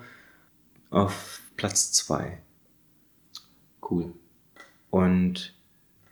auf 0.91 1.41
Platz 1.57 1.93
zwei 1.93 2.39
Cool. 3.89 4.13
Und 4.91 5.55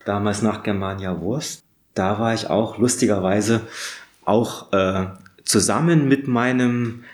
damals 0.05 0.43
nach 0.43 0.63
Germania 0.63 1.21
Wurst, 1.21 1.65
da 1.95 2.19
war 2.19 2.35
ich 2.35 2.49
auch 2.49 2.79
lustigerweise 2.79 3.63
auch 4.25 4.73
äh, 4.73 5.07
zusammen 5.45 6.09
mit 6.09 6.29
meinem 6.29 7.05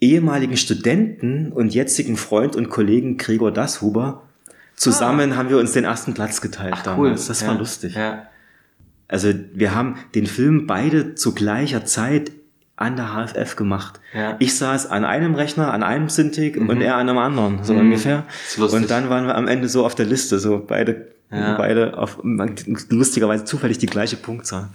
ehemaligen 0.00 0.56
Studenten 0.56 1.52
und 1.52 1.74
jetzigen 1.74 2.16
Freund 2.16 2.56
und 2.56 2.70
Kollegen 2.70 3.16
Gregor 3.16 3.52
Dashuber. 3.52 4.22
Zusammen 4.74 5.36
haben 5.36 5.50
wir 5.50 5.58
uns 5.58 5.72
den 5.72 5.84
ersten 5.84 6.14
Platz 6.14 6.40
geteilt 6.40 6.74
Ah. 6.74 6.80
Ach, 6.80 6.98
cool. 6.98 7.08
damals. 7.08 7.26
Das 7.26 7.42
ja. 7.42 7.48
war 7.48 7.58
lustig. 7.58 7.94
Ja. 7.94 8.26
Also 9.08 9.34
wir 9.52 9.74
haben 9.74 9.96
den 10.14 10.26
Film 10.26 10.66
beide 10.66 11.16
zu 11.16 11.34
gleicher 11.34 11.84
Zeit 11.84 12.30
an 12.80 12.96
der 12.96 13.14
HFF 13.14 13.56
gemacht. 13.56 14.00
Ja. 14.14 14.36
Ich 14.40 14.56
saß 14.58 14.86
an 14.90 15.04
einem 15.04 15.34
Rechner, 15.34 15.72
an 15.72 15.82
einem 15.82 16.08
Cintiq 16.08 16.56
und 16.56 16.80
er 16.80 16.96
an 16.96 17.08
einem 17.08 17.18
anderen, 17.18 17.62
so 17.62 17.74
Mhm. 17.74 17.80
ungefähr. 17.80 18.24
Und 18.58 18.90
dann 18.90 19.08
waren 19.10 19.26
wir 19.26 19.36
am 19.36 19.46
Ende 19.48 19.68
so 19.68 19.84
auf 19.86 19.94
der 19.94 20.06
Liste, 20.06 20.38
so 20.38 20.64
beide, 20.66 21.08
Ja. 21.30 21.56
beide 21.56 21.96
auf 21.98 22.18
lustigerweise 22.88 23.44
zufällig 23.44 23.78
die 23.78 23.86
gleiche 23.86 24.16
Punktzahl. 24.16 24.68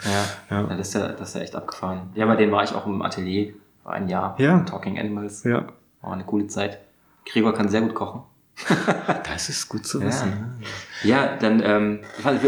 Ja. 0.49 0.55
Ja. 0.57 0.69
ja. 0.69 0.75
das, 0.77 0.87
ist 0.89 0.93
ja, 0.93 1.07
das 1.09 1.29
ist 1.29 1.35
ja 1.35 1.41
echt 1.41 1.55
abgefahren. 1.55 2.01
Ja, 2.15 2.25
bei 2.25 2.35
denen 2.35 2.51
war 2.51 2.63
ich 2.63 2.73
auch 2.73 2.85
im 2.85 3.01
Atelier. 3.01 3.53
War 3.83 3.93
ein 3.93 4.07
Jahr. 4.07 4.35
Ja. 4.39 4.59
Talking 4.61 4.97
Animals. 4.99 5.43
Ja. 5.43 5.65
War 6.01 6.13
eine 6.13 6.23
coole 6.23 6.47
Zeit. 6.47 6.79
Gregor 7.29 7.53
kann 7.53 7.69
sehr 7.69 7.81
gut 7.81 7.93
kochen. 7.95 8.21
Das 9.29 9.49
ist 9.49 9.67
gut 9.67 9.85
zu 9.85 9.99
Ja. 9.99 10.05
wissen. 10.07 10.29
ne? 10.29 10.53
Ja, 11.03 11.35
dann 11.37 11.61
ähm, 11.65 11.99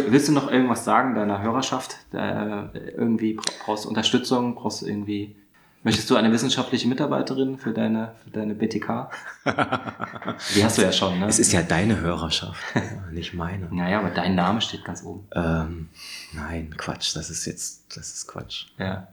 willst 0.10 0.30
du 0.30 0.32
noch 0.32 0.50
irgendwas 0.50 0.86
sagen 0.86 1.16
deiner 1.16 1.42
Hörerschaft? 1.42 1.98
Äh, 2.14 2.68
irgendwie 2.96 3.34
bra- 3.34 3.44
brauchst 3.66 3.84
du 3.86 3.90
Unterstützung? 3.90 4.56
Brauchst 4.56 4.82
du 4.84 4.86
irgendwie. 4.88 5.36
Möchtest 5.88 6.09
du 6.09 6.18
eine 6.18 6.34
wissenschaftliche 6.34 6.85
Mitarbeiterin 6.89 7.57
für 7.57 7.72
deine, 7.72 8.11
für 8.22 8.30
deine 8.30 8.55
BTK? 8.55 9.09
Die 10.53 10.61
hast 10.61 10.77
du 10.77 10.81
ja 10.81 10.91
schon, 10.91 11.18
ne? 11.18 11.27
Es 11.27 11.39
ist 11.39 11.53
ja 11.53 11.61
deine 11.61 12.01
Hörerschaft, 12.01 12.61
nicht 13.14 13.34
meine. 13.34 13.73
naja, 13.73 13.99
aber 13.99 14.09
dein 14.09 14.35
Name 14.35 14.59
steht 14.59 14.84
ganz 14.84 15.01
oben. 15.03 15.26
Ähm, 15.31 15.88
nein, 16.34 16.76
Quatsch, 16.76 17.15
das 17.15 17.30
ist 17.30 17.45
jetzt, 17.45 17.95
das 17.95 18.09
ist 18.09 18.27
Quatsch. 18.27 18.65
Ja. 18.77 19.07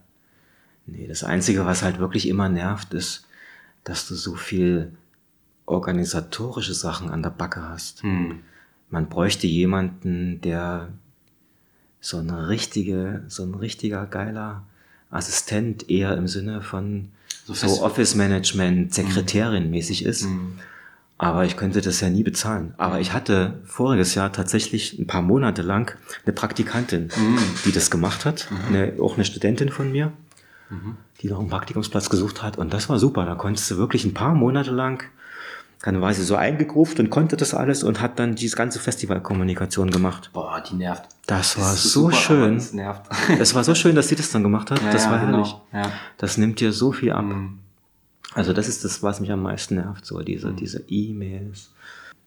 Nee, 0.87 1.07
das 1.07 1.23
Einzige, 1.23 1.65
was 1.65 1.85
halt 1.85 2.01
wirklich 2.01 2.27
immer 2.27 2.49
nervt, 2.49 2.93
ist, 2.93 3.29
dass 3.85 4.09
du 4.09 4.17
so 4.17 4.35
viel 4.35 4.97
organisatorische 5.67 6.75
Sachen 6.75 7.09
an 7.09 7.23
der 7.23 7.31
Backe 7.31 7.63
hast. 7.63 8.03
Hm. 8.03 8.41
Man 8.91 9.09
bräuchte 9.09 9.47
jemanden, 9.47 10.41
der 10.41 10.89
so 12.01 12.19
eine 12.19 12.49
richtige, 12.49 13.23
so 13.29 13.45
ein 13.45 13.55
richtiger 13.55 14.07
geiler 14.07 14.65
Assistent 15.11 15.91
eher 15.91 16.17
im 16.17 16.29
Sinne 16.29 16.61
von 16.63 17.09
So 17.47 17.55
so, 17.55 17.83
Office 17.83 18.15
Management, 18.15 18.95
Sekretärin 18.95 19.71
mäßig 19.71 20.05
ist. 20.05 20.23
Hm. 20.25 20.59
Aber 21.17 21.45
ich 21.45 21.57
könnte 21.57 21.81
das 21.81 22.01
ja 22.01 22.11
nie 22.11 22.25
bezahlen. 22.25 22.75
Aber 22.77 22.99
ich 23.01 23.13
hatte 23.13 23.61
voriges 23.65 24.15
Jahr 24.17 24.33
tatsächlich 24.33 24.99
ein 24.99 25.07
paar 25.07 25.23
Monate 25.23 25.63
lang 25.63 25.97
eine 26.25 26.33
Praktikantin, 26.33 27.09
Mhm. 27.17 27.39
die 27.65 27.73
das 27.73 27.91
gemacht 27.91 28.25
hat. 28.25 28.49
Eine, 28.69 28.95
auch 29.01 29.15
eine 29.15 29.25
Studentin 29.25 29.69
von 29.69 29.93
mir, 29.93 30.13
die 31.21 31.29
noch 31.29 31.39
einen 31.39 31.49
Praktikumsplatz 31.51 32.11
gesucht 32.11 32.43
hat. 32.43 32.59
Und 32.59 32.75
das 32.75 32.89
war 32.89 32.99
super. 32.99 33.25
Da 33.27 33.37
konntest 33.37 33.71
du 33.71 33.77
wirklich 33.77 34.05
ein 34.05 34.13
paar 34.15 34.35
Monate 34.35 34.73
lang, 34.73 35.05
dann 35.85 36.01
war 36.01 36.15
sie 36.15 36.23
so 36.23 36.35
eingegruft 36.35 36.99
und 36.99 37.11
konnte 37.11 37.37
das 37.37 37.53
alles 37.53 37.83
und 37.85 38.01
hat 38.01 38.19
dann 38.19 38.35
diese 38.37 38.57
ganze 38.57 38.79
Festivalkommunikation 38.79 39.91
gemacht. 39.91 40.31
Boah, 40.33 40.63
die 40.67 40.77
nervt. 40.77 41.05
Das 41.27 41.59
war 41.59 41.75
ist 41.75 41.83
so 41.83 42.05
super, 42.05 42.17
schön. 42.17 42.55
Das 42.55 42.73
nervt. 42.73 43.03
Es 43.39 43.55
war 43.55 43.65
so 43.65 43.75
schön, 43.75 43.95
dass 43.95 44.09
sie 44.09 44.17
das 44.17 44.31
dann 44.31 44.43
gemacht 44.43 44.71
hat. 44.71 44.81
Ja, 44.83 44.91
das 44.91 45.05
ja, 45.05 45.11
war 45.11 45.19
genau. 45.19 45.33
herrlich. 45.39 45.57
Ja. 45.75 45.93
Das 46.17 46.39
nimmt 46.39 46.61
dir 46.61 46.73
so 46.73 46.93
viel 46.93 47.13
ab. 47.13 47.25
Hm. 47.25 47.59
Also 48.33 48.55
das 48.55 48.67
ist 48.67 48.83
das, 48.83 49.03
was 49.03 49.21
mich 49.21 49.31
am 49.31 49.43
meisten 49.43 49.75
nervt, 49.75 50.07
so 50.07 50.23
diese, 50.23 50.53
diese 50.55 50.83
E-Mails. 50.89 51.71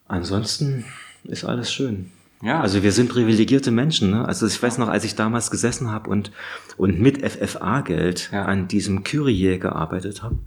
Ansonsten 0.07 0.85
ist 1.23 1.43
alles 1.43 1.73
schön. 1.73 2.11
Ja. 2.43 2.61
Also 2.61 2.83
wir 2.83 2.91
sind 2.91 3.09
privilegierte 3.09 3.71
Menschen. 3.71 4.11
Ne? 4.11 4.23
Also 4.23 4.45
ich 4.45 4.61
weiß 4.61 4.77
noch, 4.77 4.87
als 4.87 5.03
ich 5.03 5.15
damals 5.15 5.49
gesessen 5.49 5.89
habe 5.89 6.11
und, 6.11 6.31
und 6.77 6.99
mit 6.99 7.27
FFA-Geld 7.27 8.29
Ja. 8.31 8.45
an 8.45 8.67
diesem 8.67 9.03
Kyrie 9.03 9.57
gearbeitet 9.57 10.21
habe, 10.21 10.37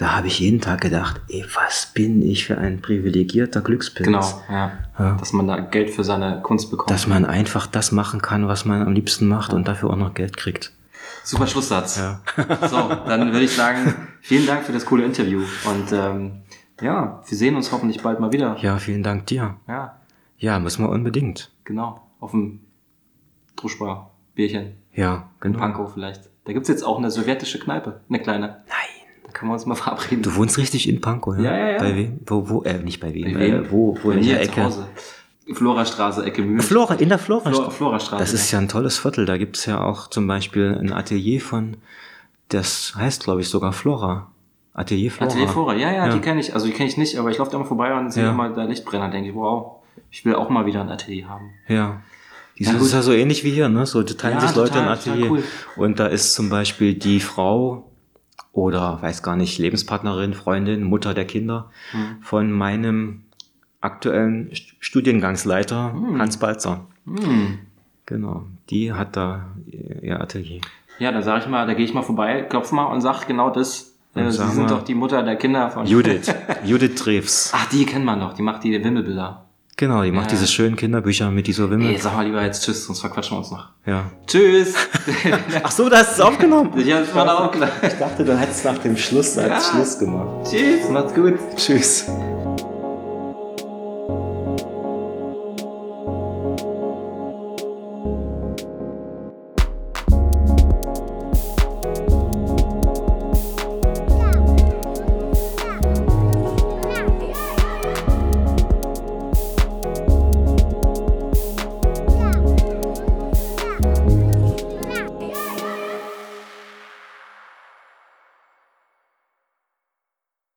da 0.00 0.16
habe 0.16 0.28
ich 0.28 0.38
jeden 0.40 0.62
Tag 0.62 0.80
gedacht, 0.80 1.20
ey, 1.28 1.44
was 1.54 1.90
bin 1.92 2.22
ich 2.22 2.46
für 2.46 2.56
ein 2.56 2.80
privilegierter 2.80 3.60
Glückspilz. 3.60 4.06
Genau, 4.06 4.42
ja. 4.48 4.72
Ja. 4.98 5.16
Dass 5.18 5.34
man 5.34 5.46
da 5.46 5.60
Geld 5.60 5.90
für 5.90 6.04
seine 6.04 6.40
Kunst 6.40 6.70
bekommt. 6.70 6.90
Dass 6.90 7.06
man 7.06 7.26
einfach 7.26 7.66
das 7.66 7.92
machen 7.92 8.22
kann, 8.22 8.48
was 8.48 8.64
man 8.64 8.80
am 8.80 8.94
liebsten 8.94 9.28
macht 9.28 9.52
und 9.52 9.68
dafür 9.68 9.90
auch 9.90 9.96
noch 9.96 10.14
Geld 10.14 10.38
kriegt. 10.38 10.72
Super 11.22 11.46
Schlusssatz. 11.46 11.98
Ja. 11.98 12.20
So, 12.68 12.88
dann 12.88 13.30
würde 13.32 13.44
ich 13.44 13.54
sagen, 13.54 13.94
vielen 14.22 14.46
Dank 14.46 14.64
für 14.64 14.72
das 14.72 14.86
coole 14.86 15.04
Interview. 15.04 15.42
Und 15.66 15.92
ähm, 15.92 16.42
ja, 16.80 17.22
wir 17.28 17.36
sehen 17.36 17.56
uns 17.56 17.70
hoffentlich 17.70 18.02
bald 18.02 18.20
mal 18.20 18.32
wieder. 18.32 18.56
Ja, 18.62 18.78
vielen 18.78 19.02
Dank 19.02 19.26
dir. 19.26 19.56
Ja, 19.68 20.00
Ja, 20.38 20.58
müssen 20.58 20.82
wir 20.82 20.88
unbedingt. 20.88 21.50
genau. 21.64 22.00
Auf 22.20 22.30
dem 22.30 22.60
Druschbar 23.56 24.12
Bierchen. 24.34 24.76
Ja, 24.94 25.28
In 25.44 25.52
genau. 25.52 25.58
Pankow 25.58 25.92
vielleicht. 25.92 26.30
Da 26.46 26.54
gibt's 26.54 26.68
jetzt 26.70 26.82
auch 26.84 26.96
eine 26.96 27.10
sowjetische 27.10 27.58
Kneipe. 27.58 28.00
Eine 28.08 28.20
kleine. 28.20 28.46
Nein. 28.66 28.99
Können 29.32 29.50
wir 29.50 29.54
uns 29.54 29.66
mal 29.66 29.74
verabreden. 29.76 30.22
Du 30.22 30.34
wohnst 30.36 30.58
richtig 30.58 30.88
in 30.88 31.00
Pankow, 31.00 31.36
ja? 31.36 31.42
Ja, 31.44 31.56
ja, 31.58 31.70
ja. 31.72 31.78
Bei 31.78 31.96
wem? 31.96 32.20
Wo, 32.26 32.48
wo, 32.48 32.62
äh, 32.62 32.78
nicht 32.78 33.00
bei 33.00 33.12
wem. 33.14 33.34
Bei 33.34 33.40
wem? 33.40 33.64
Äh, 33.64 33.70
wo, 33.70 33.96
wo 34.02 34.10
in 34.10 34.22
der 34.24 34.42
zu 34.42 34.48
Ecke? 34.50 34.64
Hause. 34.64 34.86
Florastraße, 35.52 36.24
Ecke 36.24 36.42
Mühlen. 36.42 36.60
Flora, 36.60 36.94
in 36.94 37.08
der 37.08 37.18
Flora. 37.18 37.50
Flora- 37.50 37.70
Florastraße, 37.70 38.22
Das 38.22 38.32
ist 38.32 38.50
ja 38.52 38.58
ein 38.58 38.68
tolles 38.68 38.98
Viertel. 38.98 39.26
Da 39.26 39.36
gibt's 39.36 39.66
ja 39.66 39.82
auch 39.82 40.08
zum 40.08 40.26
Beispiel 40.26 40.78
ein 40.80 40.92
Atelier 40.92 41.40
von, 41.40 41.76
das 42.48 42.94
heißt, 42.96 43.24
glaube 43.24 43.40
ich, 43.40 43.48
sogar 43.48 43.72
Flora. 43.72 44.30
Atelier 44.74 45.10
Flora. 45.10 45.30
Atelier 45.30 45.48
Flora, 45.48 45.74
ja, 45.74 45.90
ja, 45.92 46.06
Ja. 46.06 46.12
die 46.14 46.20
kenne 46.20 46.40
ich. 46.40 46.54
Also 46.54 46.66
die 46.66 46.72
kenne 46.72 46.88
ich 46.88 46.96
nicht, 46.96 47.16
aber 47.18 47.30
ich 47.30 47.38
laufe 47.38 47.50
da 47.50 47.58
mal 47.58 47.64
vorbei 47.64 47.92
und 47.98 48.12
sehe 48.12 48.24
Ja. 48.24 48.30
immer 48.30 48.50
da 48.50 48.62
Lichtbrenner. 48.64 49.10
Denke 49.10 49.30
ich, 49.30 49.34
wow, 49.34 49.80
ich 50.10 50.24
will 50.24 50.36
auch 50.36 50.48
mal 50.50 50.66
wieder 50.66 50.80
ein 50.82 50.88
Atelier 50.88 51.28
haben. 51.28 51.50
Ja. 51.66 52.00
Die 52.56 52.64
Ja, 52.64 52.72
ist 52.74 52.92
ja 52.92 53.02
so 53.02 53.12
ähnlich 53.12 53.42
wie 53.42 53.50
hier, 53.50 53.68
ne? 53.68 53.86
So 53.86 54.02
da 54.02 54.14
teilen 54.14 54.34
Ja, 54.34 54.40
sich 54.46 54.54
Leute 54.54 54.72
total, 54.74 54.84
ein 54.84 54.92
Atelier. 54.92 55.30
cool. 55.30 55.42
Und 55.76 55.98
da 55.98 56.06
ist 56.06 56.34
zum 56.34 56.48
Beispiel 56.50 56.94
die 56.94 57.18
Frau 57.20 57.89
oder 58.52 59.00
weiß 59.02 59.22
gar 59.22 59.36
nicht, 59.36 59.58
Lebenspartnerin, 59.58 60.34
Freundin, 60.34 60.82
Mutter 60.82 61.14
der 61.14 61.24
Kinder 61.26 61.70
Hm. 61.92 62.16
von 62.22 62.50
meinem 62.52 63.22
aktuellen 63.80 64.50
St- 64.50 64.72
Studiengangsleiter 64.80 65.94
Hans 66.18 66.36
Balzer. 66.38 66.86
Hm. 67.06 67.58
Genau. 68.06 68.44
Die 68.70 68.92
hat 68.92 69.16
da 69.16 69.46
ihr 70.02 70.20
Atelier. 70.20 70.60
Ja, 70.98 71.12
dann 71.12 71.22
sage 71.22 71.40
ich 71.44 71.48
mal, 71.48 71.66
da 71.66 71.74
gehe 71.74 71.84
ich 71.84 71.94
mal 71.94 72.02
vorbei, 72.02 72.42
klopf 72.42 72.72
mal 72.72 72.84
und 72.86 73.00
sag 73.00 73.26
genau 73.26 73.50
das. 73.50 73.94
Äh, 74.14 74.30
Sie 74.30 74.46
sind 74.48 74.70
doch 74.70 74.82
die 74.82 74.94
Mutter 74.94 75.22
der 75.22 75.36
Kinder 75.36 75.70
von. 75.70 75.86
Judith. 75.86 76.34
Judith 76.64 76.96
Treves. 76.96 77.52
Ach, 77.54 77.68
die 77.70 77.86
kennt 77.86 78.04
man 78.04 78.18
noch. 78.18 78.34
Die 78.34 78.42
macht 78.42 78.64
die 78.64 78.82
Wimmelbilder. 78.84 79.46
Genau, 79.80 80.02
die 80.02 80.12
macht 80.12 80.26
Ja. 80.30 80.36
diese 80.36 80.46
schönen 80.46 80.76
Kinderbücher 80.76 81.30
mit 81.30 81.46
dieser 81.46 81.70
Wimmel. 81.70 81.92
Ey, 81.94 81.98
sag 81.98 82.14
mal 82.14 82.26
lieber 82.26 82.42
jetzt 82.42 82.62
Tschüss, 82.62 82.84
sonst 82.84 83.00
verquatschen 83.00 83.34
wir 83.36 83.38
uns 83.38 83.50
noch. 83.50 83.70
Ja. 83.86 84.10
Tschüss. 84.26 84.74
Ach 85.62 85.70
so, 85.70 85.88
da 85.88 86.00
hast 86.00 86.18
du 86.18 86.22
es 86.22 86.28
aufgenommen. 86.28 86.70
ich 86.76 86.92
hab's 86.92 87.16
auch 87.16 87.50
klar. 87.50 87.70
Ich 87.82 87.94
dachte, 87.94 88.22
du 88.22 88.38
hättest 88.38 88.62
nach 88.66 88.76
dem 88.76 88.94
Schluss 88.94 89.38
als 89.38 89.48
Ja. 89.48 89.72
Schluss 89.72 89.98
gemacht. 89.98 90.50
Tschüss, 90.50 90.86
macht's 90.90 91.14
gut. 91.14 91.38
Tschüss. 91.56 92.04